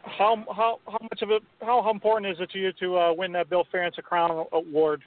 how 0.03 0.43
how 0.55 0.79
how 0.85 0.99
much 1.01 1.21
of 1.21 1.31
it? 1.31 1.43
How, 1.61 1.81
how 1.83 1.91
important 1.91 2.31
is 2.31 2.37
it 2.39 2.49
to 2.51 2.59
you 2.59 2.71
to 2.79 2.97
uh, 2.97 3.13
win 3.13 3.33
that 3.33 3.49
Bill 3.49 3.65
France 3.69 3.95
Crown 4.03 4.45
award? 4.53 5.01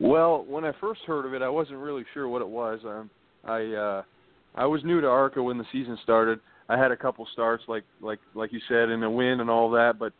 Well, 0.00 0.44
when 0.48 0.64
I 0.64 0.72
first 0.80 1.02
heard 1.06 1.26
of 1.26 1.34
it, 1.34 1.42
I 1.42 1.48
wasn't 1.48 1.78
really 1.78 2.04
sure 2.14 2.26
what 2.26 2.42
it 2.42 2.48
was. 2.48 2.80
Um, 2.86 3.10
I 3.44 3.64
uh, 3.72 4.02
I 4.54 4.64
was 4.64 4.82
new 4.82 5.02
to 5.02 5.06
ARCA 5.06 5.42
when 5.42 5.58
the 5.58 5.66
season 5.72 5.98
started. 6.02 6.40
I 6.70 6.78
had 6.78 6.90
a 6.90 6.96
couple 6.96 7.26
starts, 7.34 7.64
like 7.68 7.84
like 8.00 8.18
like 8.34 8.52
you 8.52 8.60
said, 8.66 8.88
and 8.88 9.04
a 9.04 9.10
win 9.10 9.40
and 9.40 9.50
all 9.50 9.70
that. 9.72 9.98
But 9.98 10.14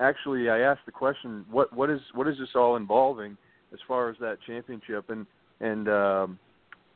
actually, 0.00 0.50
I 0.50 0.60
asked 0.60 0.86
the 0.86 0.92
question, 0.92 1.44
what 1.50 1.72
what 1.72 1.88
is 1.88 2.00
what 2.14 2.26
is 2.26 2.36
this 2.38 2.50
all 2.56 2.74
involving 2.74 3.36
as 3.72 3.78
far 3.86 4.10
as 4.10 4.16
that 4.20 4.38
championship? 4.44 5.10
And 5.10 5.24
and 5.60 5.88
um, 5.88 6.38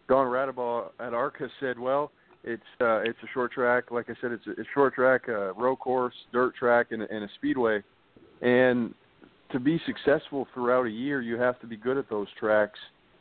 Don 0.09 0.27
Radebaugh 0.27 0.91
at 1.01 1.13
ARCA 1.13 1.49
said, 1.61 1.79
well, 1.79 2.11
it's 2.45 2.63
uh, 2.81 3.01
it's 3.01 3.19
a 3.23 3.27
short 3.35 3.53
track. 3.53 3.91
Like 3.91 4.09
I 4.09 4.15
said, 4.21 4.33
it's 4.33 4.47
a, 4.47 4.53
a 4.53 4.65
short 4.73 4.95
track, 4.95 5.23
uh, 5.29 5.53
road 5.55 5.77
course, 5.77 6.15
dirt 6.33 6.55
track, 6.57 6.89
and, 6.93 7.03
and 7.03 7.25
a 7.25 7.29
speedway. 7.37 7.83
And 8.41 8.95
to 9.53 9.59
be 9.59 9.81
successful 9.87 10.47
throughout 10.55 10.87
a 10.87 10.91
year, 10.91 11.21
you 11.21 11.39
have 11.39 11.61
to 11.61 11.67
be 11.67 11.77
good 11.77 11.99
at 11.99 12.09
those 12.09 12.29
tracks, 12.39 12.79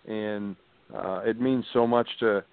and 0.08 0.56
uh, 0.96 1.22
it 1.26 1.42
means 1.42 1.66
so 1.74 1.88
much 1.88 2.08
to 2.20 2.44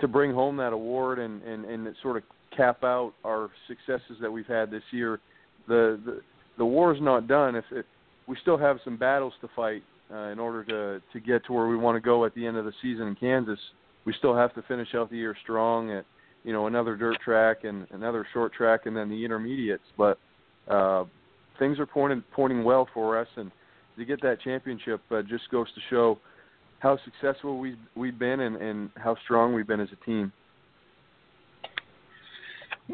to 0.00 0.08
bring 0.08 0.32
home 0.34 0.56
that 0.56 0.72
award 0.72 1.18
and 1.18 1.42
and 1.42 1.64
and 1.64 1.94
sort 2.02 2.16
of 2.16 2.24
cap 2.54 2.82
out 2.84 3.12
our 3.24 3.50
successes 3.68 4.16
that 4.20 4.30
we've 4.30 4.46
had 4.46 4.70
this 4.70 4.82
year. 4.90 5.20
The 5.68 6.00
the 6.04 6.20
the 6.58 6.66
war's 6.66 7.00
not 7.00 7.28
done. 7.28 7.54
If, 7.54 7.64
if 7.70 7.86
we 8.26 8.36
still 8.42 8.58
have 8.58 8.78
some 8.84 8.96
battles 8.96 9.32
to 9.40 9.48
fight 9.54 9.82
uh, 10.12 10.28
in 10.28 10.38
order 10.38 10.64
to 10.64 11.02
to 11.12 11.20
get 11.20 11.44
to 11.46 11.52
where 11.52 11.66
we 11.66 11.76
want 11.76 11.96
to 11.96 12.00
go 12.00 12.24
at 12.24 12.34
the 12.34 12.46
end 12.46 12.56
of 12.56 12.64
the 12.64 12.72
season 12.82 13.08
in 13.08 13.14
Kansas, 13.14 13.58
we 14.04 14.14
still 14.18 14.36
have 14.36 14.54
to 14.54 14.62
finish 14.62 14.88
out 14.94 15.10
the 15.10 15.16
year 15.16 15.36
strong 15.42 15.90
at 15.90 16.04
you 16.44 16.52
know 16.52 16.66
another 16.66 16.96
dirt 16.96 17.18
track 17.24 17.64
and 17.64 17.86
another 17.92 18.26
short 18.32 18.52
track 18.52 18.86
and 18.86 18.96
then 18.96 19.08
the 19.08 19.24
intermediates. 19.24 19.84
But 19.96 20.18
uh, 20.68 21.04
things 21.58 21.78
are 21.78 21.86
pointing 21.86 22.22
pointing 22.34 22.64
well 22.64 22.88
for 22.92 23.18
us, 23.18 23.28
and 23.36 23.50
to 23.98 24.04
get 24.04 24.20
that 24.22 24.40
championship 24.42 25.00
uh, 25.10 25.22
just 25.22 25.50
goes 25.50 25.66
to 25.74 25.80
show 25.90 26.18
how 26.80 26.98
successful 27.04 27.58
we've 27.58 27.76
we've 27.96 28.18
been 28.18 28.40
and, 28.40 28.56
and 28.56 28.90
how 28.96 29.16
strong 29.24 29.54
we've 29.54 29.66
been 29.66 29.80
as 29.80 29.88
a 29.92 30.04
team. 30.04 30.32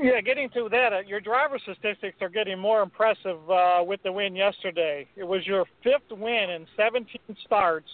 Yeah, 0.01 0.21
getting 0.21 0.49
to 0.51 0.69
that, 0.71 0.93
uh, 0.93 1.01
your 1.01 1.21
driver 1.21 1.59
statistics 1.59 2.19
are 2.21 2.29
getting 2.29 2.59
more 2.59 2.83
impressive 2.83 3.51
uh, 3.51 3.83
with 3.85 4.01
the 4.05 4.13
win 4.13 4.37
yesterday. 4.37 5.09
It 5.17 5.25
was 5.25 5.45
your 5.45 5.65
fifth 5.83 6.11
win 6.17 6.51
in 6.51 6.67
17 6.77 7.07
starts, 7.45 7.89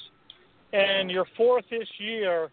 and 0.75 1.11
your 1.11 1.25
fourth 1.35 1.65
this 1.71 1.89
year, 1.99 2.51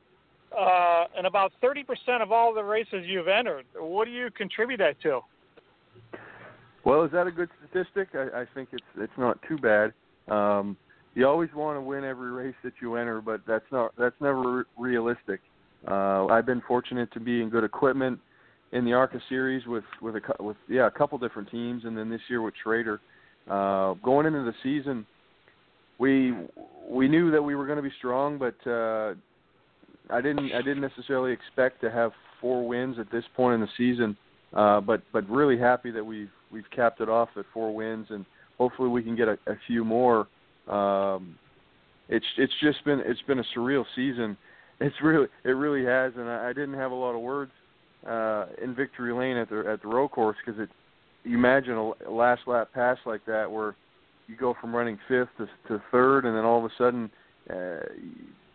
uh, 0.57 1.05
and 1.17 1.27
about 1.27 1.51
30% 1.61 1.83
of 2.21 2.31
all 2.31 2.53
the 2.53 2.63
races 2.63 3.03
you've 3.05 3.27
entered. 3.27 3.65
What 3.75 4.05
do 4.05 4.11
you 4.11 4.29
contribute 4.31 4.77
that 4.77 5.01
to? 5.01 5.19
Well, 6.85 7.03
is 7.03 7.11
that 7.11 7.27
a 7.27 7.31
good 7.31 7.49
statistic? 7.59 8.09
I, 8.13 8.41
I 8.41 8.45
think 8.55 8.69
it's 8.71 8.83
it's 8.97 9.13
not 9.17 9.37
too 9.47 9.57
bad. 9.57 9.93
Um, 10.33 10.77
you 11.13 11.27
always 11.27 11.49
want 11.53 11.77
to 11.77 11.81
win 11.81 12.05
every 12.05 12.31
race 12.31 12.55
that 12.63 12.73
you 12.81 12.95
enter, 12.95 13.21
but 13.21 13.41
that's 13.45 13.65
not 13.71 13.91
that's 13.97 14.15
never 14.21 14.65
realistic. 14.77 15.41
Uh, 15.87 16.27
I've 16.27 16.45
been 16.45 16.61
fortunate 16.67 17.11
to 17.13 17.19
be 17.19 17.41
in 17.41 17.49
good 17.49 17.63
equipment 17.63 18.19
in 18.71 18.85
the 18.85 18.93
ARCA 18.93 19.19
series 19.29 19.65
with 19.65 19.83
with 20.01 20.15
a 20.15 20.43
with 20.43 20.57
yeah 20.69 20.87
a 20.87 20.91
couple 20.91 21.17
different 21.17 21.49
teams, 21.51 21.83
and 21.85 21.97
then 21.97 22.09
this 22.09 22.21
year 22.29 22.41
with 22.41 22.53
Schrader. 22.63 22.99
Uh, 23.49 23.93
going 24.03 24.25
into 24.27 24.43
the 24.43 24.53
season, 24.63 25.05
we 25.97 26.33
we 26.89 27.07
knew 27.07 27.31
that 27.31 27.41
we 27.41 27.55
were 27.55 27.65
going 27.65 27.77
to 27.77 27.83
be 27.83 27.93
strong, 27.97 28.37
but 28.37 28.55
uh, 28.69 29.13
I 30.09 30.21
didn't 30.21 30.51
I 30.53 30.61
didn't 30.61 30.81
necessarily 30.81 31.31
expect 31.31 31.81
to 31.81 31.91
have 31.91 32.11
four 32.39 32.67
wins 32.67 32.97
at 32.99 33.11
this 33.11 33.23
point 33.35 33.55
in 33.55 33.61
the 33.61 33.67
season. 33.77 34.15
Uh, 34.53 34.81
but 34.81 35.01
but 35.11 35.27
really 35.29 35.57
happy 35.57 35.91
that 35.91 36.05
we've 36.05 36.29
we've 36.51 36.69
capped 36.75 37.01
it 37.01 37.09
off 37.09 37.29
at 37.37 37.45
four 37.53 37.73
wins, 37.73 38.07
and 38.09 38.25
hopefully 38.57 38.89
we 38.89 39.01
can 39.01 39.15
get 39.15 39.27
a, 39.27 39.37
a 39.47 39.55
few 39.67 39.83
more. 39.83 40.27
Um, 40.67 41.37
it's 42.09 42.25
it's 42.37 42.53
just 42.61 42.83
been 42.85 43.01
it's 43.05 43.21
been 43.23 43.39
a 43.39 43.45
surreal 43.55 43.85
season. 43.95 44.37
It's 44.79 44.95
really 45.03 45.27
it 45.43 45.51
really 45.51 45.85
has, 45.85 46.13
and 46.15 46.29
I, 46.29 46.49
I 46.49 46.53
didn't 46.53 46.73
have 46.73 46.91
a 46.91 46.95
lot 46.95 47.15
of 47.15 47.21
words 47.21 47.51
uh, 48.07 48.45
in 48.61 48.75
victory 48.75 49.13
lane 49.13 49.37
at 49.37 49.49
the 49.49 49.63
at 49.67 49.81
the 49.81 49.87
road 49.87 50.09
course 50.09 50.37
because 50.45 50.59
it. 50.59 50.69
You 51.23 51.37
imagine 51.37 51.73
a 51.75 52.09
last 52.09 52.41
lap 52.47 52.69
pass 52.73 52.97
like 53.05 53.23
that 53.27 53.51
where 53.51 53.75
you 54.27 54.35
go 54.35 54.55
from 54.59 54.75
running 54.75 54.97
fifth 55.07 55.29
to, 55.37 55.47
to 55.67 55.83
third, 55.91 56.25
and 56.25 56.35
then 56.35 56.43
all 56.43 56.57
of 56.57 56.65
a 56.65 56.73
sudden 56.79 57.11
uh, 57.47 57.85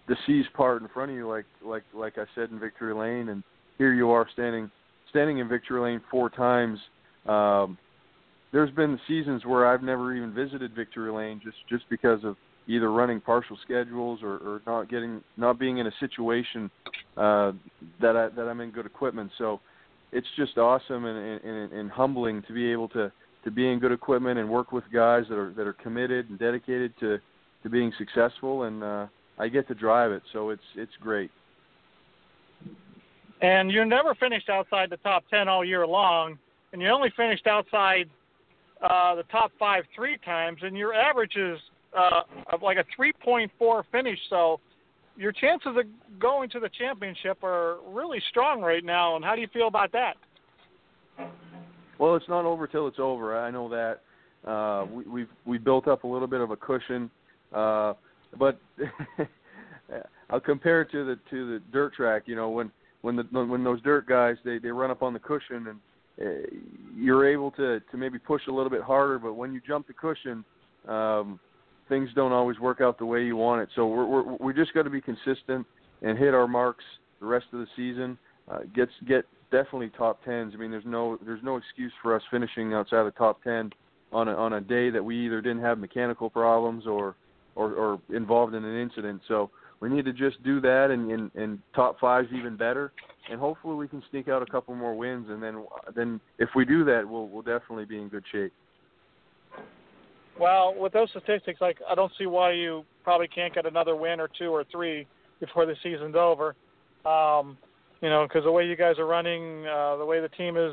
the 0.09 0.17
seas 0.27 0.47
part 0.55 0.83
in 0.83 0.89
front 0.89 1.11
of 1.11 1.17
you, 1.17 1.29
like 1.29 1.45
like 1.65 1.85
like 1.95 2.19
I 2.19 2.25
said 2.35 2.51
in 2.51 2.59
victory 2.59 2.95
lane, 2.95 3.29
and 3.29 3.43
here 3.79 3.93
you 3.93 4.11
are 4.11 4.27
standing 4.33 4.71
standing 5.11 5.39
in 5.39 5.49
victory 5.49 5.81
lane 5.81 6.01
four 6.11 6.31
times. 6.31 6.79
Um, 7.27 7.79
there's 8.53 8.71
been 8.71 8.99
seasons 9.07 9.45
where 9.45 9.67
I've 9.67 9.83
never 9.83 10.15
even 10.15 10.33
visited 10.33 10.75
victory 10.75 11.13
lane 11.13 11.41
just 11.45 11.59
just 11.69 11.89
because 11.91 12.25
of 12.25 12.37
either 12.69 12.91
running 12.91 13.21
partial 13.21 13.57
schedules 13.63 14.21
or, 14.23 14.39
or 14.39 14.63
not 14.67 14.89
getting 14.89 15.23
not 15.37 15.59
being 15.59 15.79
in 15.79 15.87
a 15.87 15.93
situation 16.01 16.71
uh, 17.17 17.53
that 18.01 18.17
I 18.17 18.29
that 18.31 18.43
I'm 18.43 18.61
in 18.61 18.71
good 18.71 18.87
equipment. 18.87 19.31
So 19.39 19.61
it's 20.13 20.27
just 20.37 20.59
awesome 20.59 21.05
and, 21.05 21.41
and, 21.43 21.73
and 21.73 21.91
humbling 21.91 22.43
to 22.47 22.53
be 22.53 22.71
able 22.71 22.89
to 22.91 23.13
to 23.45 23.51
be 23.51 23.71
in 23.71 23.79
good 23.79 23.93
equipment 23.93 24.39
and 24.39 24.49
work 24.49 24.73
with 24.73 24.85
guys 24.93 25.25
that 25.29 25.37
are 25.39 25.53
that 25.55 25.67
are 25.67 25.75
committed 25.75 26.31
and 26.31 26.39
dedicated 26.39 26.93
to 27.01 27.19
to 27.63 27.71
being 27.71 27.93
successful 27.99 28.65
and 28.65 28.83
uh, 28.83 29.07
I 29.39 29.49
get 29.49 29.69
to 29.69 29.75
drive 29.75 30.13
it, 30.13 30.23
so 30.33 30.51
it's 30.51 30.63
it's 30.77 30.93
great. 31.01 31.31
And 33.43 33.71
you 33.71 33.85
never 33.85 34.15
finished 34.15 34.49
outside 34.49 34.89
the 34.89 34.97
top 34.99 35.25
ten 35.29 35.49
all 35.49 35.65
year 35.65 35.87
long, 35.87 36.39
and 36.73 36.81
you 36.81 36.89
only 36.89 37.13
finished 37.17 37.47
outside 37.47 38.09
uh, 38.83 39.15
the 39.15 39.25
top 39.25 39.53
five 39.59 39.85
three 39.95 40.17
times, 40.25 40.59
and 40.63 40.77
your 40.77 40.95
average 40.95 41.37
is 41.37 41.59
uh, 41.97 42.23
of 42.53 42.63
like 42.63 42.79
a 42.79 42.85
3.4 43.01 43.83
finish. 43.91 44.19
So 44.29 44.61
your 45.17 45.33
chances 45.33 45.69
of 45.77 45.85
going 46.21 46.51
to 46.51 46.61
the 46.61 46.71
championship 46.79 47.43
are 47.43 47.79
really 47.89 48.23
strong 48.31 48.61
right 48.61 48.85
now. 48.85 49.17
And 49.17 49.25
how 49.25 49.35
do 49.35 49.41
you 49.41 49.49
feel 49.53 49.69
about 49.69 49.93
that? 49.93 50.15
Well, 51.99 52.15
it's 52.17 52.29
not 52.29 52.45
over 52.45 52.67
till 52.67 52.87
it's 52.87 52.99
over. 52.99 53.39
I 53.39 53.51
know 53.51 53.69
that. 53.71 54.01
Uh, 54.49 54.87
we, 54.93 55.05
we've 55.05 55.29
we 55.45 55.59
built 55.59 55.89
up 55.89 56.05
a 56.05 56.07
little 56.07 56.29
bit 56.29 56.41
of 56.41 56.51
a 56.51 56.57
cushion, 56.57 57.11
uh, 57.53 57.95
but 58.39 58.61
I'll 60.31 60.41
compare 60.41 60.83
it 60.83 60.91
to 60.93 61.05
the 61.05 61.19
to 61.31 61.55
the 61.55 61.63
dirt 61.73 61.95
track. 61.95 62.25
You 62.27 62.37
know, 62.37 62.51
when 62.51 62.71
when 63.01 63.17
the 63.17 63.25
when 63.33 63.65
those 63.65 63.83
dirt 63.83 64.07
guys 64.07 64.37
they 64.45 64.59
they 64.59 64.69
run 64.69 64.91
up 64.91 65.03
on 65.03 65.13
the 65.13 65.19
cushion 65.19 65.67
and 65.69 65.79
uh, 66.21 66.47
you're 66.95 67.27
able 67.29 67.51
to 67.53 67.81
to 67.81 67.97
maybe 67.97 68.19
push 68.19 68.43
a 68.47 68.53
little 68.53 68.71
bit 68.71 68.83
harder, 68.83 69.19
but 69.19 69.35
when 69.35 69.53
you 69.53 69.61
jump 69.67 69.87
the 69.89 69.95
cushion, 69.95 70.45
um, 70.87 71.41
things 71.89 72.11
don't 72.15 72.33
always 72.33 72.59
work 72.59 72.81
out 72.81 72.99
the 72.99 73.07
way 73.07 73.25
you 73.25 73.37
want 73.37 73.63
it. 73.63 73.69
So 73.75 73.87
we're 73.87 74.07
we're 74.07 74.37
we 74.37 74.55
just 74.55 74.75
got 74.75 74.83
to 74.83 74.91
be 74.91 75.01
consistent 75.01 75.67
and 76.03 76.19
hit 76.19 76.35
our 76.35 76.47
marks 76.47 76.85
the 77.21 77.27
rest 77.27 77.47
of 77.53 77.61
the 77.61 77.67
season. 77.77 78.19
Uh, 78.51 78.61
get 78.75 78.89
get 79.09 79.25
definitely 79.51 79.91
top 79.97 80.25
tens. 80.25 80.53
I 80.55 80.59
mean, 80.59 80.71
there's 80.71 80.85
no 80.87 81.19
there's 81.25 81.43
no 81.43 81.57
excuse 81.57 81.93
for 82.03 82.15
us 82.15 82.23
finishing 82.31 82.75
outside 82.75 83.05
the 83.05 83.13
top 83.13 83.43
ten 83.43 83.71
on 84.13 84.29
a 84.29 84.35
on 84.35 84.55
a 84.55 84.61
day 84.61 84.91
that 84.91 85.05
we 85.05 85.25
either 85.27 85.41
didn't 85.41 85.63
have 85.63 85.79
mechanical 85.79 86.31
problems 86.31 86.87
or 86.87 87.15
or, 87.55 87.73
or 87.73 88.01
involved 88.15 88.55
in 88.55 88.65
an 88.65 88.81
incident. 88.81 89.23
So 89.27 89.51
we 89.81 89.89
need 89.89 90.05
to 90.05 90.13
just 90.13 90.43
do 90.43 90.61
that, 90.61 90.91
and, 90.91 91.11
and 91.11 91.31
and 91.35 91.59
top 91.75 91.99
five's 92.01 92.29
even 92.33 92.57
better. 92.57 92.93
And 93.31 93.41
hopefully 93.41 93.75
we 93.75 93.89
can 93.89 94.03
sneak 94.11 94.29
out 94.29 94.43
a 94.43 94.47
couple 94.47 94.75
more 94.75 94.95
wins, 94.95 95.27
and 95.31 95.43
then 95.43 95.65
then 95.95 96.21
if 96.39 96.51
we 96.55 96.65
do 96.65 96.85
that, 96.85 97.09
we'll 97.09 97.29
we'll 97.29 97.43
definitely 97.43 97.85
be 97.85 97.99
in 97.99 98.09
good 98.09 98.25
shape. 98.31 98.53
Well, 100.39 100.75
with 100.79 100.93
those 100.93 101.09
statistics, 101.11 101.61
like 101.61 101.79
I 101.89 101.95
don't 101.95 102.13
see 102.19 102.27
why 102.27 102.53
you 102.53 102.85
probably 103.05 103.29
can't 103.29 103.55
get 103.55 103.67
another 103.67 103.97
win 103.97 104.21
or 104.21 104.29
two 104.39 104.51
or 104.51 104.65
three 104.71 105.07
before 105.41 105.67
the 105.67 105.75
season's 105.83 106.17
over. 106.17 106.55
Um, 107.05 107.57
you 108.03 108.11
know, 108.11 108.27
because 108.29 108.45
the 108.45 108.53
way 108.53 108.67
you 108.67 108.77
guys 108.77 108.99
are 108.99 109.07
running, 109.07 109.67
uh, 109.67 109.97
the 109.97 110.05
way 110.05 110.21
the 110.21 110.29
team 110.29 110.57
is, 110.57 110.73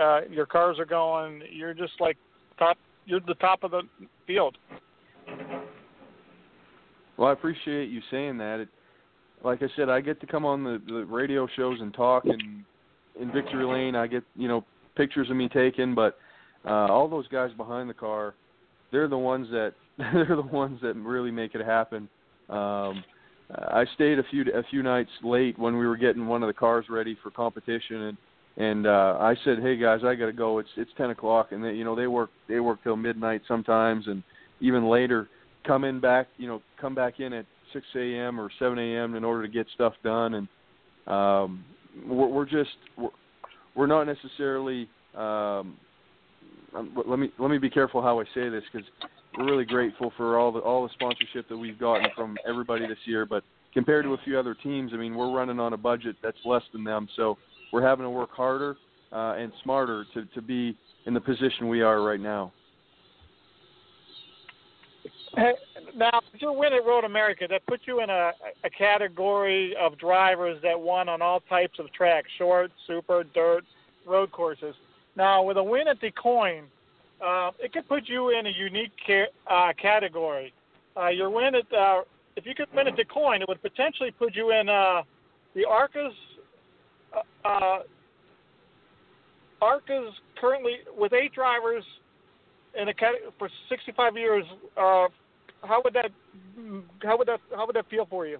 uh, 0.00 0.20
your 0.30 0.46
cars 0.46 0.78
are 0.78 0.86
going, 0.86 1.42
you're 1.50 1.74
just 1.74 1.92
like 2.00 2.16
top. 2.58 2.78
You're 3.04 3.20
the 3.20 3.34
top 3.34 3.62
of 3.62 3.70
the 3.70 3.82
field. 4.26 4.56
Well, 7.16 7.28
I 7.28 7.32
appreciate 7.32 7.88
you 7.88 8.00
saying 8.10 8.38
that. 8.38 8.60
It, 8.60 8.68
like 9.44 9.62
I 9.62 9.66
said, 9.76 9.88
I 9.88 10.00
get 10.00 10.20
to 10.22 10.26
come 10.26 10.44
on 10.44 10.64
the, 10.64 10.82
the 10.86 11.04
radio 11.04 11.46
shows 11.56 11.78
and 11.80 11.94
talk, 11.94 12.24
and 12.24 12.64
in 13.20 13.32
victory 13.32 13.64
lane, 13.64 13.94
I 13.94 14.06
get 14.06 14.24
you 14.34 14.48
know 14.48 14.64
pictures 14.96 15.30
of 15.30 15.36
me 15.36 15.48
taken, 15.48 15.94
but 15.94 16.18
uh, 16.64 16.86
all 16.90 17.08
those 17.08 17.28
guys 17.28 17.50
behind 17.56 17.88
the 17.88 17.94
car, 17.94 18.34
they're 18.92 19.08
the 19.08 19.18
ones 19.18 19.48
that 19.50 19.74
they're 19.98 20.36
the 20.36 20.42
ones 20.42 20.80
that 20.82 20.94
really 20.96 21.30
make 21.30 21.54
it 21.54 21.64
happen. 21.64 22.08
Um, 22.48 23.04
I 23.50 23.84
stayed 23.94 24.18
a 24.18 24.24
few 24.30 24.44
a 24.54 24.62
few 24.70 24.82
nights 24.82 25.10
late 25.22 25.58
when 25.58 25.76
we 25.76 25.86
were 25.86 25.96
getting 25.96 26.26
one 26.26 26.42
of 26.42 26.48
the 26.48 26.54
cars 26.54 26.86
ready 26.88 27.16
for 27.22 27.30
competition, 27.30 28.02
and 28.02 28.16
and 28.56 28.86
uh, 28.86 29.18
I 29.20 29.34
said, 29.44 29.60
"Hey 29.60 29.76
guys, 29.76 30.00
I 30.04 30.14
got 30.14 30.26
to 30.26 30.32
go. 30.32 30.58
It's 30.58 30.68
it's 30.76 30.90
ten 30.96 31.10
o'clock." 31.10 31.52
And 31.52 31.64
they, 31.64 31.72
you 31.72 31.84
know, 31.84 31.94
they 31.94 32.06
work 32.06 32.30
they 32.48 32.60
work 32.60 32.82
till 32.82 32.96
midnight 32.96 33.42
sometimes, 33.46 34.06
and 34.08 34.22
even 34.60 34.88
later 34.88 35.28
come 35.66 35.84
in 35.84 36.00
back, 36.00 36.28
you 36.38 36.46
know, 36.46 36.62
come 36.80 36.94
back 36.94 37.20
in 37.20 37.32
at 37.32 37.44
6 37.72 37.84
a.m. 37.96 38.40
or 38.40 38.50
7 38.58 38.78
a.m. 38.78 39.16
in 39.16 39.24
order 39.24 39.42
to 39.42 39.52
get 39.52 39.66
stuff 39.74 39.94
done, 40.04 40.34
and 40.34 40.48
um, 41.06 41.64
we're, 42.06 42.28
we're 42.28 42.44
just 42.44 42.70
we're, 42.96 43.10
we're 43.74 43.86
not 43.86 44.04
necessarily. 44.04 44.88
Um, 45.14 45.76
um, 46.76 46.92
let 47.06 47.18
me 47.18 47.30
let 47.38 47.50
me 47.50 47.58
be 47.58 47.70
careful 47.70 48.02
how 48.02 48.20
I 48.20 48.24
say 48.34 48.48
this 48.48 48.62
because 48.72 48.86
we're 49.36 49.46
really 49.46 49.64
grateful 49.64 50.12
for 50.16 50.38
all 50.38 50.52
the 50.52 50.60
all 50.60 50.82
the 50.82 50.92
sponsorship 50.94 51.48
that 51.48 51.56
we've 51.56 51.78
gotten 51.78 52.08
from 52.14 52.36
everybody 52.46 52.86
this 52.86 52.98
year. 53.04 53.24
But 53.26 53.44
compared 53.72 54.04
to 54.04 54.14
a 54.14 54.18
few 54.24 54.38
other 54.38 54.54
teams, 54.54 54.92
I 54.94 54.96
mean, 54.96 55.14
we're 55.14 55.32
running 55.32 55.60
on 55.60 55.72
a 55.72 55.76
budget 55.76 56.16
that's 56.22 56.38
less 56.44 56.62
than 56.72 56.84
them, 56.84 57.08
so 57.16 57.38
we're 57.72 57.86
having 57.86 58.04
to 58.04 58.10
work 58.10 58.30
harder 58.30 58.76
uh, 59.12 59.34
and 59.38 59.52
smarter 59.62 60.04
to 60.14 60.24
to 60.26 60.42
be 60.42 60.76
in 61.06 61.14
the 61.14 61.20
position 61.20 61.68
we 61.68 61.82
are 61.82 62.02
right 62.02 62.20
now. 62.20 62.52
Hey, 65.36 65.52
Now, 65.94 66.20
your 66.34 66.56
win 66.56 66.72
at 66.72 66.84
Road 66.84 67.04
America 67.04 67.46
that 67.50 67.66
puts 67.66 67.82
you 67.86 68.02
in 68.02 68.08
a, 68.08 68.32
a 68.64 68.70
category 68.70 69.74
of 69.76 69.98
drivers 69.98 70.58
that 70.62 70.78
won 70.78 71.08
on 71.08 71.20
all 71.20 71.40
types 71.40 71.78
of 71.78 71.92
tracks: 71.92 72.28
short, 72.38 72.70
super, 72.86 73.24
dirt, 73.34 73.64
road 74.06 74.30
courses. 74.32 74.74
Now, 75.16 75.42
with 75.42 75.56
a 75.56 75.62
win 75.62 75.88
at 75.88 76.00
DuQuoin, 76.00 76.62
uh, 77.24 77.50
it 77.58 77.72
could 77.72 77.88
put 77.88 78.06
you 78.06 78.38
in 78.38 78.46
a 78.46 78.50
unique 78.50 78.92
ca- 79.06 79.32
uh, 79.50 79.72
category. 79.80 80.52
Uh, 80.96 81.08
your 81.08 81.30
win 81.30 81.54
at 81.54 81.72
uh, 81.72 82.02
if 82.36 82.44
you 82.44 82.54
could 82.54 82.68
win 82.74 82.86
at 82.86 82.96
DuQuoin, 82.96 83.40
it 83.40 83.48
would 83.48 83.62
potentially 83.62 84.10
put 84.10 84.34
you 84.34 84.52
in 84.52 84.68
uh, 84.68 85.02
the 85.54 85.64
ARCA's. 85.64 86.14
Uh, 87.14 87.48
uh, 87.48 87.78
ARCA's 89.62 90.12
currently 90.38 90.76
with 90.98 91.14
eight 91.14 91.32
drivers 91.32 91.84
in 92.80 92.88
a 92.88 92.92
for 93.38 93.48
65 93.70 94.16
years. 94.16 94.44
Uh, 94.76 95.06
how 95.62 95.80
would 95.82 95.94
that 95.94 96.10
how 97.02 97.16
would 97.16 97.28
that 97.28 97.40
how 97.54 97.66
would 97.66 97.76
that 97.76 97.88
feel 97.88 98.06
for 98.08 98.26
you? 98.26 98.38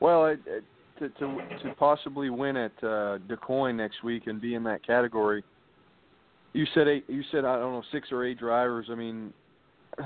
Well, 0.00 0.26
it, 0.26 0.40
it, 0.46 0.64
to 0.98 1.08
to 1.08 1.38
to 1.62 1.74
possibly 1.78 2.30
win 2.30 2.56
at 2.56 2.72
uh, 2.82 3.18
DuQuoin 3.28 3.74
next 3.76 4.02
week 4.04 4.26
and 4.26 4.40
be 4.40 4.54
in 4.54 4.62
that 4.64 4.86
category. 4.86 5.42
You 6.52 6.64
said 6.74 6.88
eight. 6.88 7.04
You 7.08 7.22
said 7.30 7.44
I 7.44 7.58
don't 7.58 7.72
know 7.72 7.82
six 7.92 8.08
or 8.12 8.24
eight 8.24 8.38
drivers. 8.38 8.86
I 8.90 8.94
mean, 8.94 9.32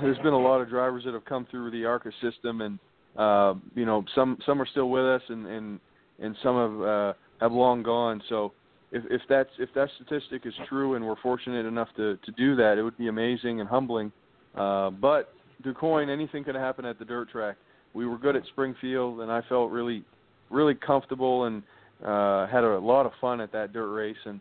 there's 0.01 0.17
been 0.17 0.33
a 0.33 0.39
lot 0.39 0.61
of 0.61 0.69
drivers 0.69 1.03
that 1.05 1.13
have 1.13 1.25
come 1.25 1.47
through 1.49 1.71
the 1.71 1.85
ARCA 1.85 2.11
system, 2.21 2.61
and 2.61 2.79
uh, 3.17 3.53
you 3.75 3.85
know 3.85 4.03
some 4.15 4.37
some 4.45 4.61
are 4.61 4.67
still 4.67 4.89
with 4.89 5.05
us, 5.05 5.21
and 5.29 5.45
and 5.45 5.79
and 6.19 6.35
some 6.43 6.55
have 6.55 6.87
uh, 6.87 7.13
have 7.41 7.51
long 7.51 7.83
gone. 7.83 8.21
So 8.29 8.53
if 8.91 9.03
if 9.09 9.21
that's 9.29 9.49
if 9.59 9.69
that 9.75 9.89
statistic 9.95 10.45
is 10.45 10.53
true, 10.67 10.95
and 10.95 11.05
we're 11.05 11.21
fortunate 11.21 11.65
enough 11.65 11.89
to 11.97 12.17
to 12.17 12.31
do 12.31 12.55
that, 12.55 12.77
it 12.77 12.83
would 12.83 12.97
be 12.97 13.07
amazing 13.07 13.59
and 13.59 13.69
humbling. 13.69 14.11
Uh, 14.55 14.89
but 14.89 15.33
DuQuoin, 15.63 16.09
anything 16.09 16.43
could 16.43 16.55
happen 16.55 16.85
at 16.85 16.97
the 16.97 17.05
dirt 17.05 17.29
track. 17.29 17.57
We 17.93 18.05
were 18.05 18.17
good 18.17 18.35
at 18.35 18.43
Springfield, 18.47 19.21
and 19.21 19.31
I 19.31 19.41
felt 19.49 19.71
really 19.71 20.03
really 20.49 20.75
comfortable 20.75 21.45
and 21.45 21.63
uh, 22.05 22.47
had 22.47 22.63
a 22.63 22.79
lot 22.79 23.05
of 23.05 23.11
fun 23.19 23.41
at 23.41 23.51
that 23.51 23.73
dirt 23.73 23.93
race. 23.93 24.17
And 24.25 24.39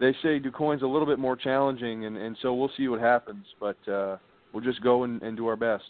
they 0.00 0.12
say 0.22 0.40
DuQuoin's 0.40 0.82
a 0.82 0.86
little 0.86 1.06
bit 1.06 1.18
more 1.18 1.36
challenging, 1.36 2.04
and, 2.04 2.16
and 2.16 2.36
so 2.42 2.54
we'll 2.54 2.70
see 2.76 2.88
what 2.88 3.00
happens. 3.00 3.44
But 3.60 3.76
uh, 3.88 4.16
we'll 4.52 4.64
just 4.64 4.82
go 4.82 5.04
and, 5.04 5.22
and 5.22 5.36
do 5.36 5.46
our 5.46 5.56
best. 5.56 5.84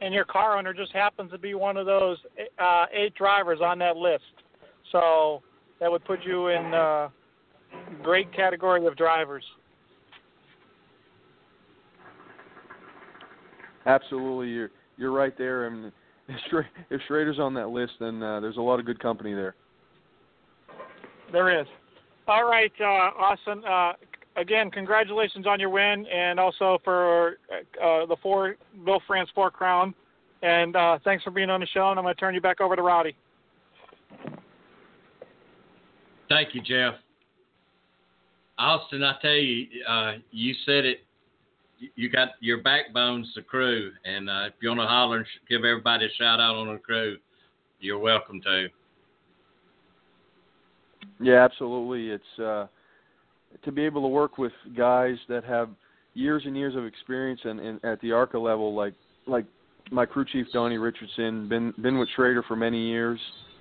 And 0.00 0.12
your 0.12 0.24
car 0.24 0.58
owner 0.58 0.74
just 0.74 0.92
happens 0.92 1.30
to 1.30 1.38
be 1.38 1.54
one 1.54 1.76
of 1.76 1.86
those 1.86 2.18
uh, 2.58 2.84
eight 2.92 3.14
drivers 3.14 3.60
on 3.62 3.78
that 3.78 3.96
list, 3.96 4.24
so 4.92 5.42
that 5.80 5.90
would 5.90 6.04
put 6.04 6.22
you 6.22 6.48
in 6.48 6.74
uh, 6.74 7.08
great 8.02 8.30
category 8.34 8.84
of 8.86 8.94
drivers. 8.96 9.44
Absolutely, 13.86 14.48
you're 14.48 14.70
you're 14.98 15.12
right 15.12 15.36
there. 15.38 15.66
And 15.66 15.92
if 16.28 17.00
Schrader's 17.06 17.38
on 17.38 17.54
that 17.54 17.68
list, 17.68 17.92
then 18.00 18.22
uh, 18.22 18.40
there's 18.40 18.56
a 18.56 18.60
lot 18.60 18.80
of 18.80 18.86
good 18.86 19.00
company 19.00 19.34
there. 19.34 19.54
There 21.32 21.60
is. 21.60 21.66
All 22.28 22.48
right, 22.48 22.72
uh, 22.80 22.84
Austin. 22.84 23.62
Uh, 23.64 23.92
again, 24.36 24.70
congratulations 24.70 25.46
on 25.46 25.60
your 25.60 25.70
win, 25.70 26.06
and 26.06 26.40
also 26.40 26.78
for 26.84 27.38
uh, 27.82 28.06
the 28.06 28.16
four 28.22 28.56
Bill 28.84 29.00
France 29.06 29.30
Four 29.34 29.50
Crown. 29.50 29.94
And 30.42 30.76
uh, 30.76 30.98
thanks 31.04 31.24
for 31.24 31.30
being 31.30 31.50
on 31.50 31.60
the 31.60 31.66
show. 31.66 31.90
And 31.90 31.98
I'm 31.98 32.04
going 32.04 32.14
to 32.14 32.20
turn 32.20 32.34
you 32.34 32.40
back 32.40 32.60
over 32.60 32.76
to 32.76 32.82
Rowdy. 32.82 33.16
Thank 36.28 36.54
you, 36.54 36.60
Jeff. 36.60 36.94
Austin, 38.58 39.02
I 39.02 39.14
tell 39.20 39.30
you, 39.30 39.66
uh, 39.88 40.12
you 40.30 40.54
said 40.64 40.84
it. 40.84 41.05
You 41.94 42.10
got 42.10 42.30
your 42.40 42.62
backbone's 42.62 43.30
the 43.34 43.42
crew, 43.42 43.92
and 44.04 44.30
uh, 44.30 44.44
if 44.46 44.54
you 44.60 44.68
want 44.68 44.80
to 44.80 44.86
holler 44.86 45.18
and 45.18 45.26
give 45.48 45.58
everybody 45.58 46.06
a 46.06 46.08
shout 46.16 46.40
out 46.40 46.56
on 46.56 46.72
the 46.72 46.78
crew, 46.78 47.18
you're 47.80 47.98
welcome 47.98 48.40
to. 48.42 48.68
Yeah, 51.20 51.44
absolutely. 51.44 52.10
It's 52.10 52.38
uh, 52.38 52.66
to 53.64 53.72
be 53.72 53.82
able 53.84 54.02
to 54.02 54.08
work 54.08 54.38
with 54.38 54.52
guys 54.76 55.16
that 55.28 55.44
have 55.44 55.68
years 56.14 56.42
and 56.46 56.56
years 56.56 56.74
of 56.74 56.84
experience 56.86 57.40
and, 57.44 57.60
and 57.60 57.84
at 57.84 58.00
the 58.00 58.12
ARCA 58.12 58.38
level, 58.38 58.74
like 58.74 58.94
like 59.26 59.44
my 59.90 60.06
crew 60.06 60.24
chief 60.24 60.46
Donnie 60.52 60.78
Richeson, 60.78 61.48
been 61.48 61.74
been 61.80 61.98
with 61.98 62.08
Schrader 62.16 62.42
for 62.46 62.56
many 62.56 62.88
years. 62.88 63.20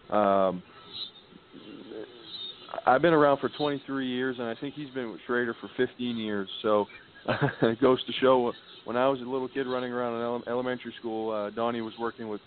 Um, 0.09 0.63
I've 2.85 3.01
been 3.01 3.13
around 3.13 3.39
for 3.39 3.49
23 3.49 4.07
years, 4.07 4.37
and 4.37 4.47
I 4.47 4.55
think 4.59 4.75
he's 4.75 4.89
been 4.89 5.11
with 5.11 5.21
Schrader 5.25 5.55
for 5.59 5.69
15 5.77 6.17
years. 6.17 6.47
So 6.61 6.85
it 7.61 7.81
goes 7.81 8.03
to 8.05 8.13
show 8.21 8.53
when 8.85 8.95
I 8.95 9.07
was 9.07 9.19
a 9.19 9.23
little 9.23 9.47
kid 9.47 9.67
running 9.67 9.91
around 9.91 10.41
in 10.41 10.47
elementary 10.47 10.93
school, 10.99 11.31
uh, 11.31 11.49
Donnie 11.49 11.81
was 11.81 11.93
working 11.99 12.29
with 12.29 12.41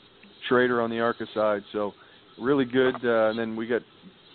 Schrader 0.49 0.81
on 0.81 0.89
the 0.89 1.01
ARCA 1.01 1.27
side. 1.35 1.63
So 1.73 1.93
really 2.41 2.65
good. 2.65 2.95
Uh, 3.05 3.31
and 3.31 3.39
then 3.39 3.57
we 3.57 3.67
got, 3.67 3.83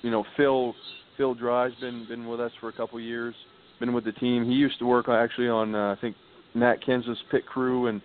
you 0.01 0.11
know, 0.11 0.25
Phil 0.37 0.75
Phil 1.17 1.33
Dry's 1.33 1.73
been 1.79 2.05
been 2.07 2.27
with 2.27 2.39
us 2.39 2.51
for 2.59 2.69
a 2.69 2.73
couple 2.73 2.99
years. 2.99 3.33
Been 3.79 3.93
with 3.93 4.05
the 4.05 4.11
team. 4.13 4.45
He 4.45 4.53
used 4.53 4.79
to 4.79 4.85
work 4.85 5.09
actually 5.09 5.47
on 5.47 5.73
uh, 5.73 5.95
I 5.97 6.01
think 6.01 6.15
Matt 6.53 6.83
Kenseth's 6.83 7.23
pit 7.31 7.45
crew, 7.45 7.87
and 7.87 8.01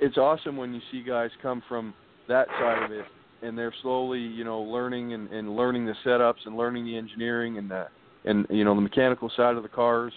it's 0.00 0.16
awesome 0.16 0.56
when 0.56 0.72
you 0.72 0.80
see 0.90 1.02
guys 1.02 1.30
come 1.42 1.62
from 1.68 1.92
that 2.28 2.46
side 2.60 2.84
of 2.84 2.92
it, 2.92 3.04
and 3.42 3.58
they're 3.58 3.74
slowly 3.82 4.20
you 4.20 4.44
know 4.44 4.60
learning 4.60 5.12
and, 5.12 5.30
and 5.30 5.56
learning 5.56 5.86
the 5.86 5.94
setups 6.04 6.46
and 6.46 6.56
learning 6.56 6.84
the 6.84 6.96
engineering 6.96 7.58
and 7.58 7.70
the 7.70 7.86
and 8.24 8.46
you 8.48 8.64
know 8.64 8.74
the 8.74 8.80
mechanical 8.80 9.30
side 9.36 9.56
of 9.56 9.62
the 9.62 9.68
cars. 9.68 10.12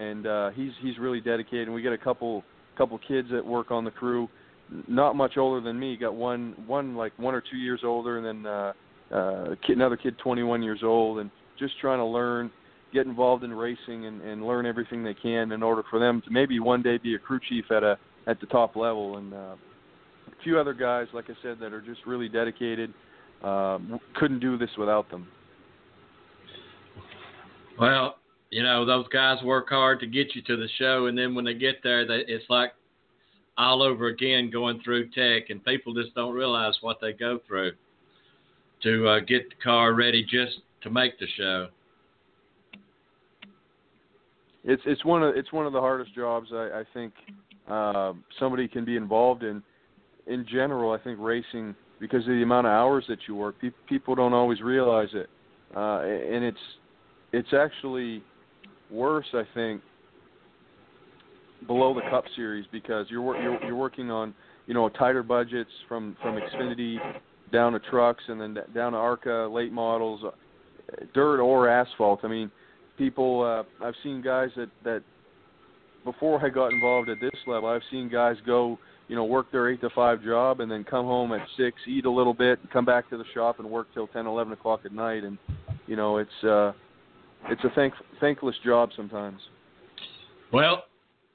And 0.00 0.26
uh, 0.26 0.50
he's 0.50 0.72
he's 0.82 0.98
really 0.98 1.20
dedicated. 1.20 1.68
And 1.68 1.74
we 1.74 1.82
got 1.82 1.92
a 1.92 1.98
couple 1.98 2.42
couple 2.76 2.98
kids 3.06 3.28
that 3.30 3.44
work 3.44 3.70
on 3.70 3.84
the 3.84 3.90
crew, 3.90 4.28
not 4.88 5.14
much 5.14 5.36
older 5.36 5.60
than 5.60 5.78
me. 5.78 5.96
Got 5.96 6.14
one 6.14 6.54
one 6.66 6.96
like 6.96 7.12
one 7.18 7.34
or 7.34 7.42
two 7.42 7.58
years 7.58 7.80
older, 7.84 8.16
and 8.16 8.26
then 8.26 8.50
uh, 8.50 8.72
uh, 9.14 9.54
kid, 9.66 9.76
another 9.76 9.96
kid 9.96 10.16
21 10.18 10.62
years 10.62 10.80
old, 10.82 11.18
and 11.18 11.30
just 11.58 11.78
trying 11.80 11.98
to 11.98 12.04
learn, 12.04 12.50
get 12.92 13.06
involved 13.06 13.44
in 13.44 13.52
racing, 13.52 14.06
and, 14.06 14.22
and 14.22 14.46
learn 14.46 14.66
everything 14.66 15.04
they 15.04 15.14
can 15.14 15.52
in 15.52 15.62
order 15.62 15.82
for 15.90 15.98
them 15.98 16.22
to 16.24 16.30
maybe 16.30 16.60
one 16.60 16.82
day 16.82 16.96
be 16.96 17.14
a 17.14 17.18
crew 17.18 17.40
chief 17.48 17.64
at 17.70 17.82
a 17.82 17.98
at 18.26 18.40
the 18.40 18.46
top 18.46 18.76
level. 18.76 19.18
And 19.18 19.34
uh, 19.34 19.36
a 19.36 20.42
few 20.42 20.58
other 20.58 20.74
guys, 20.74 21.08
like 21.12 21.26
I 21.28 21.34
said, 21.42 21.58
that 21.60 21.72
are 21.72 21.82
just 21.82 22.00
really 22.06 22.28
dedicated. 22.28 22.92
Uh, 23.42 23.78
couldn't 24.16 24.40
do 24.40 24.56
this 24.58 24.70
without 24.78 25.10
them. 25.10 25.26
Well, 27.78 28.16
you 28.50 28.62
know 28.62 28.84
those 28.84 29.06
guys 29.08 29.42
work 29.42 29.68
hard 29.68 30.00
to 30.00 30.06
get 30.06 30.34
you 30.34 30.42
to 30.42 30.56
the 30.56 30.68
show, 30.78 31.06
and 31.06 31.16
then 31.16 31.34
when 31.34 31.44
they 31.44 31.54
get 31.54 31.76
there, 31.82 32.06
they, 32.06 32.24
it's 32.26 32.44
like 32.48 32.72
all 33.56 33.82
over 33.82 34.06
again 34.06 34.50
going 34.50 34.80
through 34.82 35.10
tech, 35.10 35.50
and 35.50 35.64
people 35.64 35.94
just 35.94 36.14
don't 36.14 36.34
realize 36.34 36.74
what 36.80 36.98
they 37.00 37.12
go 37.12 37.38
through 37.46 37.72
to 38.82 39.08
uh, 39.08 39.20
get 39.20 39.48
the 39.48 39.56
car 39.62 39.94
ready 39.94 40.22
just 40.22 40.60
to 40.82 40.90
make 40.90 41.18
the 41.18 41.26
show. 41.36 41.68
It's 44.64 44.82
it's 44.84 45.04
one 45.04 45.22
of 45.22 45.36
it's 45.36 45.52
one 45.52 45.66
of 45.66 45.72
the 45.72 45.80
hardest 45.80 46.14
jobs 46.14 46.48
I, 46.52 46.80
I 46.80 46.84
think 46.92 47.12
uh, 47.68 48.12
somebody 48.38 48.68
can 48.68 48.84
be 48.84 48.96
involved 48.96 49.42
in. 49.42 49.62
In 50.26 50.46
general, 50.46 50.92
I 50.92 50.98
think 50.98 51.18
racing 51.20 51.74
because 51.98 52.22
of 52.22 52.28
the 52.28 52.42
amount 52.42 52.66
of 52.66 52.72
hours 52.72 53.04
that 53.08 53.18
you 53.26 53.34
work, 53.34 53.60
pe- 53.60 53.70
people 53.88 54.14
don't 54.14 54.34
always 54.34 54.60
realize 54.60 55.08
it, 55.12 55.28
uh, 55.74 56.00
and 56.02 56.44
it's 56.44 56.58
it's 57.32 57.52
actually 57.52 58.22
worse, 58.90 59.26
I 59.34 59.42
think, 59.54 59.82
below 61.66 61.94
the 61.94 62.02
Cup 62.10 62.24
Series 62.36 62.66
because 62.72 63.06
you're 63.10 63.40
you're, 63.40 63.64
you're 63.64 63.76
working 63.76 64.10
on 64.10 64.34
you 64.66 64.74
know 64.74 64.88
tighter 64.88 65.22
budgets 65.22 65.70
from 65.88 66.16
from 66.22 66.38
Xfinity 66.38 66.96
down 67.52 67.72
to 67.72 67.80
trucks 67.80 68.22
and 68.28 68.40
then 68.40 68.56
down 68.74 68.92
to 68.92 68.98
ARCA 68.98 69.48
late 69.52 69.72
models, 69.72 70.20
uh, 70.24 70.30
dirt 71.14 71.40
or 71.40 71.68
asphalt. 71.68 72.20
I 72.22 72.28
mean, 72.28 72.50
people. 72.96 73.42
Uh, 73.42 73.84
I've 73.84 73.94
seen 74.02 74.22
guys 74.22 74.50
that 74.56 74.70
that 74.84 75.02
before 76.04 76.44
I 76.44 76.48
got 76.48 76.72
involved 76.72 77.08
at 77.08 77.18
this 77.20 77.38
level, 77.46 77.68
I've 77.68 77.82
seen 77.90 78.08
guys 78.08 78.36
go, 78.46 78.78
you 79.08 79.16
know, 79.16 79.24
work 79.24 79.52
their 79.52 79.68
eight 79.70 79.80
to 79.82 79.90
five 79.90 80.22
job 80.22 80.60
and 80.60 80.70
then 80.70 80.84
come 80.84 81.04
home 81.04 81.32
at 81.32 81.46
six, 81.56 81.76
eat 81.86 82.06
a 82.06 82.10
little 82.10 82.32
bit, 82.34 82.58
come 82.72 82.84
back 82.84 83.10
to 83.10 83.18
the 83.18 83.24
shop 83.34 83.58
and 83.58 83.68
work 83.68 83.88
till 83.92 84.06
ten, 84.08 84.26
eleven 84.26 84.52
o'clock 84.52 84.80
at 84.84 84.92
night. 84.92 85.24
And 85.24 85.36
you 85.86 85.96
know, 85.96 86.18
it's 86.18 86.44
uh, 86.44 86.72
it's 87.48 87.62
a 87.64 87.70
thank 87.74 87.94
thankless 88.20 88.56
job 88.64 88.90
sometimes. 88.96 89.40
Well, 90.52 90.84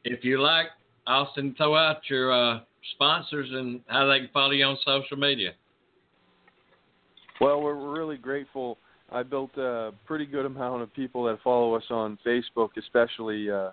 if 0.04 0.24
you 0.24 0.42
like, 0.42 0.68
Austin, 1.08 1.54
throw 1.58 1.76
out 1.76 1.98
your 2.10 2.32
uh, 2.32 2.60
sponsors 2.94 3.50
and 3.52 3.82
how 3.88 4.08
they 4.08 4.20
can 4.20 4.30
follow 4.34 4.52
you 4.52 4.66
on 4.66 4.78
social 4.86 5.18
media. 5.18 5.52
Well, 7.42 7.62
we're 7.62 7.92
really 7.92 8.18
grateful. 8.18 8.78
I 9.12 9.24
built 9.24 9.56
a 9.58 9.92
pretty 10.06 10.26
good 10.26 10.46
amount 10.46 10.82
of 10.82 10.94
people 10.94 11.24
that 11.26 11.40
follow 11.44 11.76
us 11.76 11.84
on 11.90 12.18
Facebook, 12.26 12.70
especially. 12.78 13.50
Uh, 13.50 13.72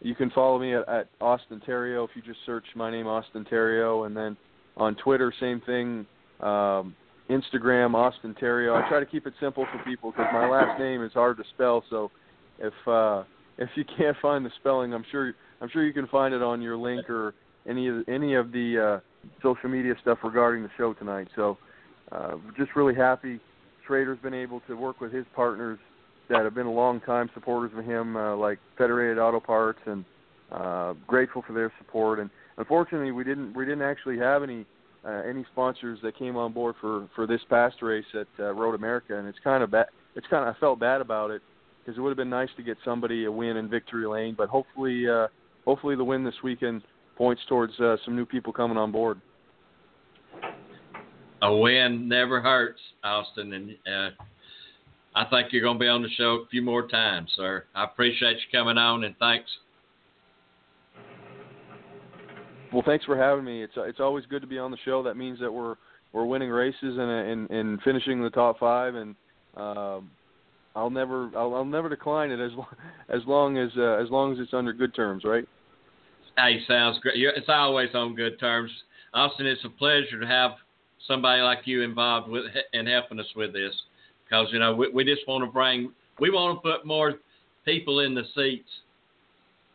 you 0.00 0.14
can 0.14 0.30
follow 0.30 0.58
me 0.58 0.74
at, 0.74 0.88
at 0.88 1.08
Austin 1.20 1.62
Theriault 1.66 2.10
if 2.10 2.16
you 2.16 2.22
just 2.22 2.44
search 2.44 2.64
my 2.74 2.90
name, 2.90 3.06
Austin 3.06 3.46
Theriault, 3.50 4.06
and 4.06 4.16
then 4.16 4.36
on 4.76 4.94
Twitter, 4.96 5.32
same 5.40 5.60
thing. 5.62 6.06
Um, 6.40 6.94
Instagram, 7.30 7.94
Austin 7.94 8.34
Theriault. 8.40 8.82
I 8.82 8.88
try 8.88 9.00
to 9.00 9.06
keep 9.06 9.26
it 9.26 9.34
simple 9.40 9.66
for 9.72 9.82
people 9.84 10.12
because 10.12 10.26
my 10.32 10.48
last 10.48 10.78
name 10.78 11.02
is 11.02 11.12
hard 11.12 11.36
to 11.38 11.44
spell. 11.54 11.84
So 11.90 12.10
if 12.58 12.74
uh, 12.86 13.24
if 13.58 13.68
you 13.74 13.84
can't 13.96 14.16
find 14.22 14.44
the 14.44 14.50
spelling, 14.60 14.94
I'm 14.94 15.04
sure 15.10 15.34
I'm 15.60 15.68
sure 15.70 15.84
you 15.84 15.92
can 15.92 16.06
find 16.06 16.34
it 16.34 16.42
on 16.42 16.62
your 16.62 16.76
link 16.76 17.08
or 17.10 17.34
any 17.68 17.88
of 17.88 18.08
any 18.08 18.34
of 18.34 18.52
the 18.52 19.00
uh, 19.02 19.28
social 19.42 19.68
media 19.68 19.94
stuff 20.02 20.18
regarding 20.22 20.62
the 20.62 20.70
show 20.76 20.92
tonight. 20.94 21.28
So, 21.34 21.58
uh, 22.12 22.36
just 22.56 22.76
really 22.76 22.94
happy 22.94 23.40
Schrader's 23.86 24.18
been 24.20 24.34
able 24.34 24.60
to 24.68 24.74
work 24.74 25.00
with 25.00 25.12
his 25.12 25.24
partners 25.34 25.78
that 26.28 26.44
have 26.44 26.54
been 26.54 26.66
long 26.66 27.00
time 27.00 27.30
supporters 27.34 27.70
of 27.76 27.84
him, 27.84 28.16
uh, 28.16 28.36
like 28.36 28.58
Federated 28.76 29.18
Auto 29.18 29.40
Parts, 29.40 29.78
and 29.86 30.04
uh, 30.50 30.94
grateful 31.06 31.42
for 31.46 31.52
their 31.52 31.72
support. 31.78 32.18
And 32.18 32.30
unfortunately, 32.58 33.12
we 33.12 33.24
didn't 33.24 33.54
we 33.54 33.64
didn't 33.64 33.82
actually 33.82 34.18
have 34.18 34.42
any 34.42 34.66
uh, 35.06 35.22
any 35.28 35.44
sponsors 35.52 35.98
that 36.02 36.18
came 36.18 36.36
on 36.36 36.52
board 36.52 36.74
for 36.80 37.08
for 37.14 37.26
this 37.26 37.40
past 37.48 37.76
race 37.82 38.04
at 38.14 38.26
uh, 38.38 38.52
Road 38.52 38.74
America, 38.74 39.18
and 39.18 39.28
it's 39.28 39.38
kind 39.44 39.62
of 39.62 39.70
bad. 39.70 39.86
It's 40.14 40.26
kind 40.28 40.48
of 40.48 40.54
I 40.54 40.58
felt 40.58 40.80
bad 40.80 41.00
about 41.00 41.30
it 41.30 41.42
because 41.78 41.96
it 41.96 42.00
would 42.00 42.10
have 42.10 42.16
been 42.16 42.30
nice 42.30 42.48
to 42.56 42.62
get 42.62 42.76
somebody 42.84 43.24
a 43.24 43.32
win 43.32 43.56
in 43.56 43.68
victory 43.68 44.06
lane, 44.06 44.34
but 44.36 44.48
hopefully 44.48 45.08
uh, 45.08 45.28
hopefully 45.64 45.94
the 45.96 46.04
win 46.04 46.24
this 46.24 46.34
weekend 46.42 46.82
points 47.16 47.42
towards 47.48 47.78
uh, 47.80 47.96
some 48.04 48.16
new 48.16 48.26
people 48.26 48.52
coming 48.52 48.76
on 48.76 48.90
board. 48.90 49.20
A 51.42 51.56
win 51.56 52.08
never 52.08 52.40
hurts, 52.40 52.80
Austin, 53.04 53.52
and 53.52 53.70
uh, 53.86 54.10
I 55.14 55.24
think 55.26 55.52
you're 55.52 55.62
going 55.62 55.76
to 55.76 55.80
be 55.80 55.88
on 55.88 56.02
the 56.02 56.08
show 56.16 56.42
a 56.44 56.48
few 56.48 56.62
more 56.62 56.88
times, 56.88 57.30
sir. 57.36 57.64
I 57.74 57.84
appreciate 57.84 58.36
you 58.36 58.58
coming 58.58 58.78
on, 58.78 59.04
and 59.04 59.14
thanks. 59.18 59.50
Well, 62.76 62.84
thanks 62.84 63.06
for 63.06 63.16
having 63.16 63.42
me. 63.42 63.62
It's 63.62 63.72
it's 63.74 64.00
always 64.00 64.26
good 64.26 64.42
to 64.42 64.46
be 64.46 64.58
on 64.58 64.70
the 64.70 64.76
show. 64.84 65.02
That 65.02 65.16
means 65.16 65.40
that 65.40 65.50
we're 65.50 65.76
we're 66.12 66.26
winning 66.26 66.50
races 66.50 66.76
and 66.82 67.00
and, 67.00 67.50
and 67.50 67.80
finishing 67.80 68.22
the 68.22 68.28
top 68.28 68.58
five, 68.58 68.94
and 68.94 69.16
um, 69.56 70.10
I'll 70.74 70.90
never 70.90 71.30
I'll, 71.34 71.54
I'll 71.54 71.64
never 71.64 71.88
decline 71.88 72.30
it 72.30 72.38
as 72.38 72.52
long 72.52 72.66
as 73.08 73.22
long 73.26 73.56
as 73.56 73.70
uh, 73.78 73.94
as 73.94 74.10
long 74.10 74.34
as 74.34 74.40
it's 74.40 74.52
under 74.52 74.74
good 74.74 74.94
terms, 74.94 75.24
right? 75.24 75.46
Hey, 76.36 76.58
sounds 76.68 76.98
great. 77.00 77.14
It's 77.16 77.48
always 77.48 77.88
on 77.94 78.14
good 78.14 78.38
terms. 78.38 78.70
Austin, 79.14 79.46
it's 79.46 79.64
a 79.64 79.70
pleasure 79.70 80.20
to 80.20 80.26
have 80.26 80.50
somebody 81.08 81.40
like 81.40 81.60
you 81.64 81.80
involved 81.80 82.28
with 82.28 82.44
and 82.74 82.86
helping 82.86 83.18
us 83.18 83.32
with 83.34 83.54
this, 83.54 83.72
because 84.28 84.48
you 84.52 84.58
know 84.58 84.74
we, 84.74 84.90
we 84.90 85.02
just 85.02 85.26
want 85.26 85.42
to 85.42 85.50
bring 85.50 85.94
we 86.20 86.28
want 86.28 86.58
to 86.58 86.60
put 86.60 86.86
more 86.86 87.14
people 87.64 88.00
in 88.00 88.14
the 88.14 88.24
seats 88.34 88.68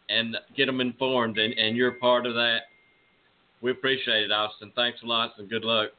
and 0.09 0.37
get 0.55 0.67
them 0.67 0.81
informed, 0.81 1.39
and, 1.39 1.51
and 1.57 1.75
you're 1.75 1.93
part 1.93 2.27
of 2.27 2.35
that. 2.35 2.57
We 3.61 3.71
appreciate 3.71 4.23
it, 4.23 4.31
Austin. 4.31 4.71
Thanks 4.75 4.99
a 5.03 5.05
lot, 5.05 5.33
and 5.37 5.49
good 5.49 5.63
luck. 5.63 5.89